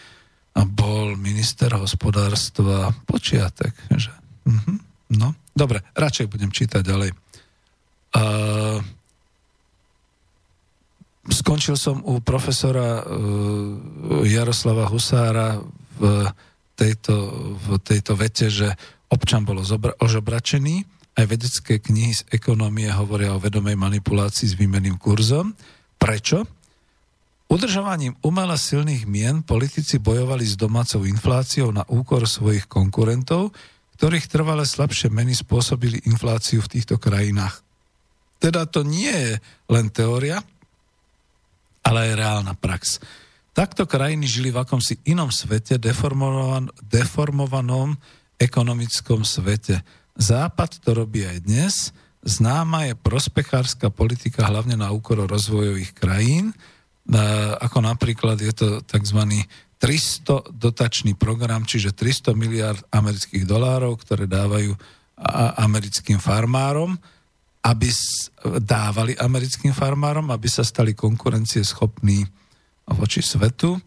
bol 0.64 1.16
minister 1.16 1.72
hospodárstva 1.76 2.92
Počiatek. 3.04 3.72
Že? 3.92 4.12
Mhm. 4.48 4.74
No, 5.16 5.36
dobre, 5.54 5.84
radšej 5.94 6.26
budem 6.26 6.50
čítať 6.50 6.82
ďalej. 6.82 7.14
Uh, 8.16 8.82
skončil 11.30 11.78
som 11.78 12.02
u 12.02 12.18
profesora 12.18 13.04
uh, 13.04 14.24
Jaroslava 14.26 14.88
Husára 14.90 15.60
v 15.96 16.30
tejto, 16.76 17.14
v 17.56 17.66
tejto 17.80 18.12
vete, 18.14 18.52
že 18.52 18.76
občan 19.08 19.48
bol 19.48 19.60
ožobračený 19.98 20.96
aj 21.16 21.24
vedecké 21.24 21.80
knihy 21.80 22.12
z 22.12 22.22
ekonomie 22.28 22.92
hovoria 22.92 23.32
o 23.32 23.40
vedomej 23.40 23.74
manipulácii 23.74 24.52
s 24.52 24.58
výmenným 24.58 25.00
kurzom. 25.00 25.56
Prečo? 25.96 26.44
Udržovaním 27.48 28.18
umela 28.20 28.60
silných 28.60 29.08
mien 29.08 29.40
politici 29.40 29.96
bojovali 29.96 30.44
s 30.44 30.60
domácou 30.60 31.08
infláciou 31.08 31.72
na 31.72 31.88
úkor 31.88 32.28
svojich 32.28 32.68
konkurentov, 32.68 33.56
ktorých 33.96 34.28
trvale 34.28 34.68
slabšie 34.68 35.08
meny 35.08 35.32
spôsobili 35.32 36.04
infláciu 36.04 36.60
v 36.60 36.76
týchto 36.76 37.00
krajinách. 37.00 37.64
Teda 38.36 38.68
to 38.68 38.84
nie 38.84 39.08
je 39.08 39.40
len 39.72 39.88
teória, 39.88 40.44
ale 41.80 42.12
aj 42.12 42.18
reálna 42.18 42.52
prax. 42.52 43.00
Takto 43.56 43.88
krajiny 43.88 44.28
žili 44.28 44.52
v 44.52 44.60
akomsi 44.60 45.00
inom 45.08 45.32
svete, 45.32 45.80
deformovan, 45.80 46.68
deformovanom 46.84 47.96
ekonomickom 48.36 49.24
svete. 49.24 49.80
Západ 50.12 50.84
to 50.84 50.92
robí 50.92 51.24
aj 51.24 51.38
dnes. 51.40 51.74
Známa 52.20 52.92
je 52.92 53.00
prospechárska 53.00 53.88
politika 53.88 54.44
hlavne 54.44 54.76
na 54.76 54.92
úkor 54.92 55.24
rozvojových 55.24 55.96
krajín, 55.96 56.52
ako 57.56 57.80
napríklad 57.80 58.36
je 58.44 58.52
to 58.52 58.66
tzv. 58.84 59.24
300 59.80 60.52
dotačný 60.52 61.16
program, 61.16 61.64
čiže 61.64 61.96
300 61.96 62.36
miliard 62.36 62.84
amerických 62.92 63.48
dolárov, 63.48 63.96
ktoré 64.04 64.28
dávajú 64.28 64.76
americkým 65.56 66.20
farmárom, 66.20 66.92
aby 67.64 67.88
dávali 68.60 69.16
americkým 69.16 69.72
farmárom, 69.72 70.28
aby 70.28 70.44
sa 70.44 70.60
stali 70.60 70.92
konkurencieschopní 70.92 72.44
voči 72.86 73.22
svetu. 73.22 73.78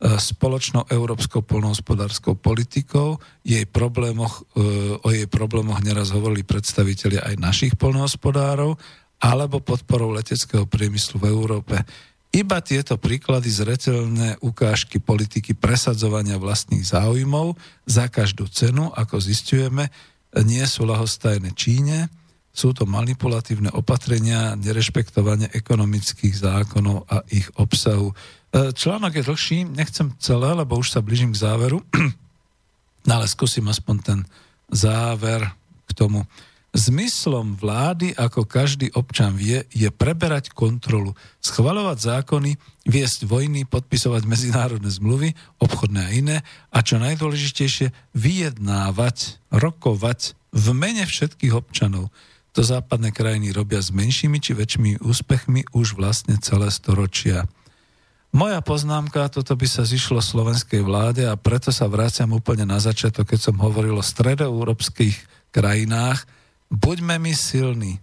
E, 0.00 0.16
spoločnou 0.16 0.88
európskou 0.88 1.44
polnohospodárskou 1.44 2.32
politikou. 2.40 3.20
Jej 3.44 3.68
problémoch, 3.68 4.48
e, 4.56 4.96
o 4.96 5.08
jej 5.12 5.28
problémoch 5.28 5.84
neraz 5.84 6.08
hovorili 6.08 6.40
predstavitelia 6.40 7.20
aj 7.28 7.36
našich 7.36 7.76
polnohospodárov, 7.76 8.80
alebo 9.20 9.60
podporou 9.60 10.16
leteckého 10.16 10.64
priemyslu 10.64 11.20
v 11.20 11.28
Európe. 11.28 11.76
Iba 12.32 12.64
tieto 12.64 12.96
príklady 12.96 13.52
zretelné 13.52 14.40
ukážky 14.40 15.02
politiky 15.02 15.52
presadzovania 15.52 16.40
vlastných 16.40 16.86
záujmov 16.86 17.58
za 17.84 18.08
každú 18.08 18.48
cenu, 18.48 18.88
ako 18.96 19.20
zistujeme, 19.20 19.92
nie 20.46 20.62
sú 20.64 20.86
lahostajné 20.88 21.52
Číne, 21.52 22.08
sú 22.50 22.74
to 22.74 22.86
manipulatívne 22.86 23.70
opatrenia, 23.74 24.58
nerešpektovanie 24.58 25.54
ekonomických 25.54 26.34
zákonov 26.34 27.06
a 27.06 27.22
ich 27.30 27.46
obsahu. 27.58 28.10
E, 28.50 28.74
článok 28.74 29.14
je 29.14 29.22
dlhší, 29.22 29.58
nechcem 29.64 30.10
celé, 30.18 30.50
lebo 30.50 30.74
už 30.74 30.90
sa 30.90 31.00
blížim 31.00 31.30
k 31.30 31.40
záveru. 31.40 31.82
No 33.00 33.16
ale 33.16 33.32
skúsim 33.32 33.64
aspoň 33.64 33.96
ten 34.04 34.18
záver 34.68 35.40
k 35.88 35.90
tomu. 35.96 36.28
Zmyslom 36.76 37.56
vlády, 37.56 38.12
ako 38.12 38.44
každý 38.44 38.92
občan 38.92 39.34
vie, 39.40 39.64
je 39.72 39.88
preberať 39.88 40.52
kontrolu, 40.52 41.16
schvalovať 41.40 41.96
zákony, 41.96 42.60
viesť 42.84 43.24
vojny, 43.24 43.64
podpisovať 43.64 44.28
medzinárodné 44.28 44.92
zmluvy, 44.92 45.32
obchodné 45.64 46.00
a 46.04 46.12
iné 46.12 46.36
a 46.68 46.84
čo 46.84 47.00
najdôležitejšie, 47.00 47.90
vyjednávať, 48.12 49.40
rokovať 49.48 50.36
v 50.52 50.66
mene 50.76 51.08
všetkých 51.08 51.56
občanov. 51.56 52.12
To 52.52 52.60
západné 52.60 53.16
krajiny 53.16 53.50
robia 53.50 53.80
s 53.80 53.90
menšími 53.90 54.38
či 54.44 54.54
väčšími 54.54 55.02
úspechmi 55.02 55.72
už 55.72 55.96
vlastne 55.96 56.36
celé 56.36 56.68
storočia. 56.68 57.48
Moja 58.30 58.62
poznámka, 58.62 59.26
toto 59.26 59.58
by 59.58 59.66
sa 59.66 59.82
zišlo 59.82 60.22
slovenskej 60.22 60.86
vláde 60.86 61.26
a 61.26 61.34
preto 61.34 61.74
sa 61.74 61.90
vraciam 61.90 62.30
úplne 62.30 62.62
na 62.62 62.78
začiatok, 62.78 63.34
keď 63.34 63.50
som 63.50 63.56
hovoril 63.58 63.98
o 63.98 64.06
stredoeurópskych 64.06 65.50
krajinách, 65.50 66.30
buďme 66.70 67.18
my 67.18 67.34
silní. 67.34 67.98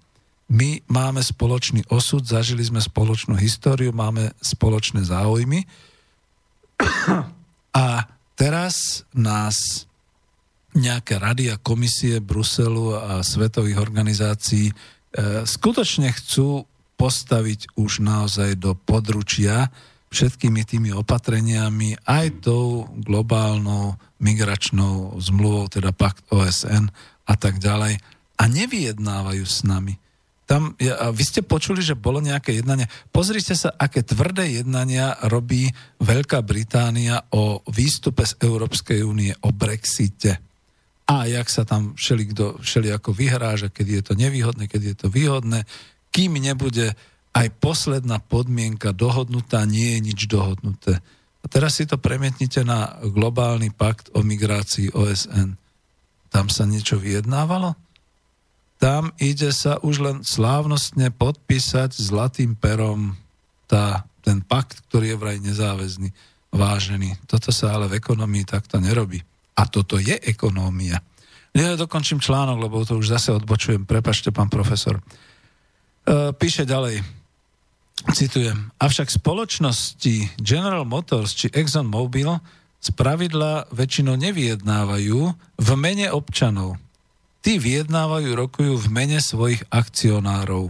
My 0.51 0.83
máme 0.91 1.23
spoločný 1.23 1.87
osud, 1.87 2.27
zažili 2.27 2.59
sme 2.59 2.83
spoločnú 2.83 3.39
históriu, 3.39 3.95
máme 3.95 4.35
spoločné 4.43 5.07
záujmy 5.07 5.63
a 7.71 8.03
teraz 8.35 9.07
nás 9.15 9.87
nejaké 10.75 11.23
rady 11.23 11.55
a 11.55 11.59
komisie 11.59 12.19
Bruselu 12.19 12.99
a 12.99 13.13
svetových 13.23 13.79
organizácií 13.79 14.71
e, 14.71 14.73
skutočne 15.47 16.11
chcú 16.11 16.67
postaviť 16.99 17.79
už 17.79 18.03
naozaj 18.03 18.59
do 18.59 18.75
područia 18.75 19.71
všetkými 20.07 20.63
tými 20.63 20.89
opatreniami, 20.95 22.07
aj 22.07 22.47
tou 22.47 22.87
globálnou 22.95 23.99
migračnou 24.23 25.19
zmluvou, 25.19 25.67
teda 25.67 25.91
pakt 25.91 26.23
OSN 26.31 26.87
a 27.27 27.33
tak 27.35 27.59
ďalej 27.59 27.99
a 28.37 28.43
nevyjednávajú 28.47 29.45
s 29.45 29.67
nami. 29.67 29.99
Tam, 30.47 30.79
a 30.79 31.11
vy 31.11 31.23
ste 31.27 31.43
počuli, 31.43 31.83
že 31.83 31.99
bolo 31.99 32.23
nejaké 32.23 32.55
jednanie. 32.55 32.87
Pozrite 33.11 33.51
sa, 33.51 33.75
aké 33.75 33.99
tvrdé 33.99 34.63
jednania 34.63 35.19
robí 35.27 35.67
Veľká 35.99 36.39
Británia 36.39 37.19
o 37.35 37.59
výstupe 37.67 38.23
z 38.23 38.39
Európskej 38.39 39.03
únie, 39.03 39.35
o 39.43 39.51
Brexite. 39.51 40.39
A 41.03 41.27
jak 41.27 41.51
sa 41.51 41.67
tam 41.67 41.99
všeli, 41.99 42.23
kto, 42.31 42.45
všeli 42.63 42.95
ako 42.95 43.11
vyhráža, 43.11 43.67
keď 43.67 43.87
je 43.91 44.01
to 44.07 44.13
nevýhodné, 44.15 44.71
keď 44.71 44.81
je 44.87 44.95
to 44.95 45.07
výhodné, 45.11 45.67
kým 46.15 46.39
nebude 46.39 46.95
aj 47.37 47.47
posledná 47.61 48.17
podmienka 48.17 48.89
dohodnutá, 48.89 49.61
nie 49.69 49.93
je 49.97 49.99
nič 50.09 50.19
dohodnuté. 50.25 50.97
A 51.41 51.45
teraz 51.45 51.77
si 51.77 51.85
to 51.85 52.01
premietnite 52.01 52.65
na 52.65 52.97
globálny 53.05 53.69
pakt 53.69 54.09
o 54.17 54.25
migrácii 54.25 54.89
OSN. 54.89 55.53
Tam 56.33 56.49
sa 56.49 56.65
niečo 56.65 56.97
vyjednávalo? 56.97 57.77
tam 58.77 59.09
ide 59.17 59.49
sa 59.49 59.81
už 59.81 59.95
len 60.01 60.17
slávnostne 60.21 61.09
podpísať 61.09 61.97
zlatým 61.97 62.53
perom 62.53 63.17
tá, 63.65 64.05
ten 64.21 64.39
pakt, 64.45 64.85
ktorý 64.87 65.13
je 65.13 65.17
vraj 65.17 65.37
nezáväzný, 65.41 66.13
vážený. 66.53 67.17
Toto 67.25 67.49
sa 67.49 67.73
ale 67.73 67.89
v 67.89 67.97
ekonomii 67.97 68.45
takto 68.45 68.77
nerobí. 68.77 69.19
A 69.57 69.65
toto 69.65 69.97
je 69.97 70.13
ekonómia. 70.21 71.01
Ja 71.57 71.73
dokončím 71.73 72.21
článok, 72.21 72.57
lebo 72.61 72.85
to 72.85 73.01
už 73.01 73.17
zase 73.17 73.33
odbočujem. 73.33 73.89
Prepašte, 73.89 74.29
pán 74.29 74.45
profesor. 74.45 75.01
E, 75.01 76.29
píše 76.37 76.69
ďalej, 76.69 77.01
citujem, 78.13 78.69
avšak 78.77 79.09
spoločnosti 79.09 80.37
General 80.37 80.85
Motors 80.85 81.33
či 81.33 81.49
Exxon 81.49 81.89
Mobil 81.89 82.29
z 82.77 82.89
pravidla 82.93 83.67
väčšinou 83.73 84.15
nevyjednávajú 84.15 85.19
v 85.57 85.69
mene 85.75 86.13
občanov, 86.13 86.77
tí 87.41 87.57
vyjednávajú, 87.57 88.29
rokujú 88.37 88.73
v 88.77 88.87
mene 88.93 89.17
svojich 89.17 89.65
akcionárov. 89.73 90.69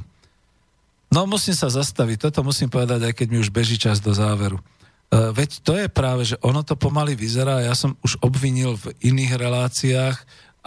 No 1.07 1.19
musím 1.23 1.55
sa 1.55 1.71
zastaviť, 1.71 2.27
toto 2.27 2.43
musím 2.43 2.67
povedať, 2.67 3.11
aj 3.11 3.13
keď 3.15 3.27
mi 3.31 3.37
už 3.39 3.51
beží 3.51 3.79
čas 3.79 4.03
do 4.03 4.11
záveru. 4.11 4.59
Uh, 5.07 5.31
veď 5.31 5.49
to 5.63 5.73
je 5.79 5.87
práve, 5.87 6.27
že 6.27 6.35
ono 6.43 6.67
to 6.67 6.75
pomaly 6.75 7.15
vyzerá, 7.15 7.63
ja 7.63 7.71
som 7.71 7.95
už 8.03 8.19
obvinil 8.19 8.75
v 8.75 8.91
iných 9.07 9.39
reláciách 9.39 10.17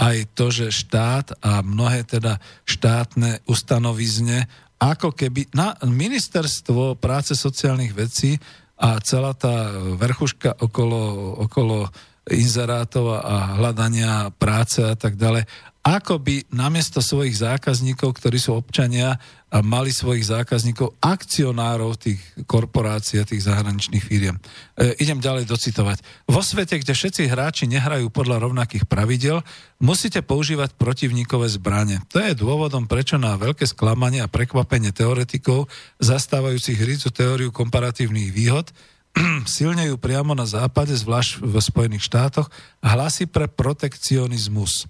aj 0.01 0.17
to, 0.33 0.49
že 0.49 0.73
štát 0.73 1.37
a 1.45 1.61
mnohé 1.61 2.09
teda 2.09 2.41
štátne 2.65 3.45
ustanovizne, 3.45 4.49
ako 4.81 5.13
keby 5.13 5.53
na 5.53 5.77
ministerstvo 5.85 6.97
práce 6.97 7.37
sociálnych 7.37 7.93
vecí 7.93 8.41
a 8.81 8.97
celá 9.05 9.37
tá 9.37 9.77
vrchuška 10.01 10.57
okolo, 10.57 11.37
okolo 11.45 11.85
inzerátov 12.33 13.21
a 13.21 13.61
hľadania 13.61 14.33
práce 14.41 14.81
a 14.81 14.97
tak 14.97 15.21
ďalej, 15.21 15.45
ako 15.81 16.21
by 16.21 16.45
namiesto 16.53 17.01
svojich 17.01 17.41
zákazníkov, 17.41 18.21
ktorí 18.21 18.37
sú 18.37 18.53
občania, 18.53 19.17
a 19.51 19.67
mali 19.67 19.91
svojich 19.91 20.31
zákazníkov, 20.31 20.95
akcionárov 21.03 21.99
tých 21.99 22.23
korporácií 22.47 23.19
a 23.19 23.27
tých 23.27 23.51
zahraničných 23.51 23.99
firiem. 23.99 24.39
E, 24.79 24.95
idem 25.03 25.19
ďalej 25.19 25.51
docitovať. 25.51 26.07
Vo 26.31 26.39
svete, 26.39 26.79
kde 26.79 26.95
všetci 26.95 27.27
hráči 27.27 27.67
nehrajú 27.67 28.15
podľa 28.15 28.47
rovnakých 28.47 28.87
pravidel, 28.87 29.43
musíte 29.83 30.23
používať 30.23 30.79
protivníkové 30.79 31.51
zbranie. 31.51 31.99
To 32.15 32.23
je 32.23 32.39
dôvodom, 32.39 32.87
prečo 32.87 33.19
na 33.19 33.35
veľké 33.35 33.67
sklamanie 33.67 34.23
a 34.23 34.31
prekvapenie 34.31 34.95
teoretikov, 34.95 35.67
zastávajúcich 35.99 36.79
hricu 36.79 37.11
teóriu 37.11 37.51
komparatívnych 37.51 38.31
výhod, 38.31 38.71
silne 39.51 39.91
ju 39.91 39.99
priamo 39.99 40.39
na 40.39 40.47
západe, 40.47 40.95
zvlášť 40.95 41.43
v 41.43 41.59
Spojených 41.59 42.07
štátoch, 42.07 42.47
hlasí 42.87 43.27
pre 43.27 43.51
protekcionizmus. 43.51 44.87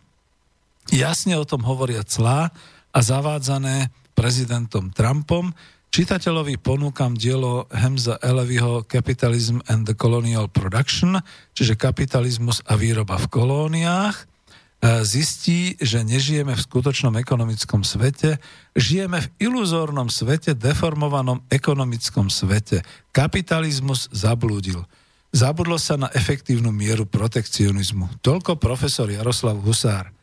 Jasne 0.91 1.39
o 1.39 1.47
tom 1.47 1.63
hovoria 1.63 2.03
clá 2.03 2.51
a 2.91 2.99
zavádzané 2.99 3.95
prezidentom 4.19 4.91
Trumpom. 4.91 5.55
Čitateľovi 5.91 6.59
ponúkam 6.59 7.15
dielo 7.15 7.71
Hemza 7.71 8.19
Elevyho 8.19 8.83
Capitalism 8.87 9.63
and 9.71 9.87
the 9.87 9.95
Colonial 9.95 10.51
Production, 10.51 11.19
čiže 11.55 11.79
kapitalizmus 11.79 12.63
a 12.67 12.75
výroba 12.75 13.19
v 13.23 13.27
kolóniách. 13.27 14.17
E, 14.19 14.25
zistí, 15.07 15.79
že 15.79 16.03
nežijeme 16.03 16.59
v 16.59 16.63
skutočnom 16.63 17.15
ekonomickom 17.19 17.87
svete, 17.87 18.43
žijeme 18.75 19.23
v 19.23 19.31
iluzórnom 19.47 20.11
svete, 20.11 20.59
deformovanom 20.59 21.47
ekonomickom 21.51 22.35
svete. 22.35 22.83
Kapitalizmus 23.15 24.11
zablúdil. 24.11 24.83
Zabudlo 25.31 25.79
sa 25.79 25.95
na 25.95 26.11
efektívnu 26.11 26.75
mieru 26.75 27.07
protekcionizmu. 27.07 28.23
Toľko 28.23 28.59
profesor 28.59 29.07
Jaroslav 29.07 29.59
Husár. 29.63 30.20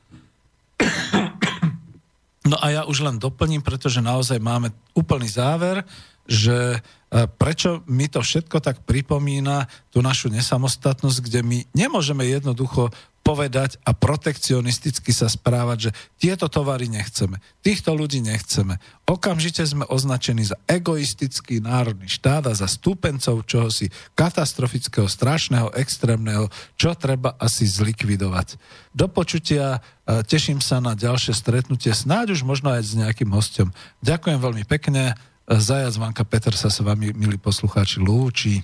No 2.48 2.56
a 2.64 2.72
ja 2.72 2.82
už 2.88 3.04
len 3.04 3.20
doplním, 3.20 3.60
pretože 3.60 4.00
naozaj 4.00 4.40
máme 4.40 4.72
úplný 4.96 5.28
záver, 5.28 5.84
že 6.24 6.56
e, 6.76 6.80
prečo 7.40 7.84
mi 7.88 8.08
to 8.08 8.24
všetko 8.24 8.64
tak 8.64 8.84
pripomína 8.88 9.68
tú 9.92 10.00
našu 10.00 10.32
nesamostatnosť, 10.32 11.20
kde 11.24 11.40
my 11.44 11.58
nemôžeme 11.76 12.24
jednoducho 12.24 12.92
povedať 13.28 13.76
a 13.84 13.92
protekcionisticky 13.92 15.12
sa 15.12 15.28
správať, 15.28 15.92
že 15.92 15.96
tieto 16.16 16.48
tovary 16.48 16.88
nechceme, 16.88 17.44
týchto 17.60 17.92
ľudí 17.92 18.24
nechceme. 18.24 18.80
Okamžite 19.04 19.68
sme 19.68 19.84
označení 19.84 20.48
za 20.48 20.56
egoistický 20.64 21.60
národný 21.60 22.08
štát 22.08 22.48
a 22.48 22.56
za 22.56 22.72
stúpencov 22.72 23.44
čohosi 23.44 23.92
katastrofického, 24.16 25.12
strašného, 25.12 25.76
extrémneho, 25.76 26.48
čo 26.80 26.96
treba 26.96 27.36
asi 27.36 27.68
zlikvidovať. 27.68 28.56
Do 28.96 29.12
počutia, 29.12 29.84
e, 30.08 30.24
teším 30.24 30.64
sa 30.64 30.80
na 30.80 30.96
ďalšie 30.96 31.36
stretnutie, 31.36 31.92
snáď 31.92 32.32
už 32.32 32.48
možno 32.48 32.72
aj 32.72 32.88
s 32.88 32.96
nejakým 32.96 33.28
hostom. 33.36 33.76
Ďakujem 34.08 34.40
veľmi 34.40 34.64
pekne, 34.64 35.12
e, 35.12 35.16
Zajac 35.52 36.00
Vanka 36.00 36.24
Peter 36.24 36.56
sa 36.56 36.72
s 36.72 36.80
vami, 36.80 37.12
milí 37.12 37.36
poslucháči, 37.36 38.00
lúči. 38.00 38.64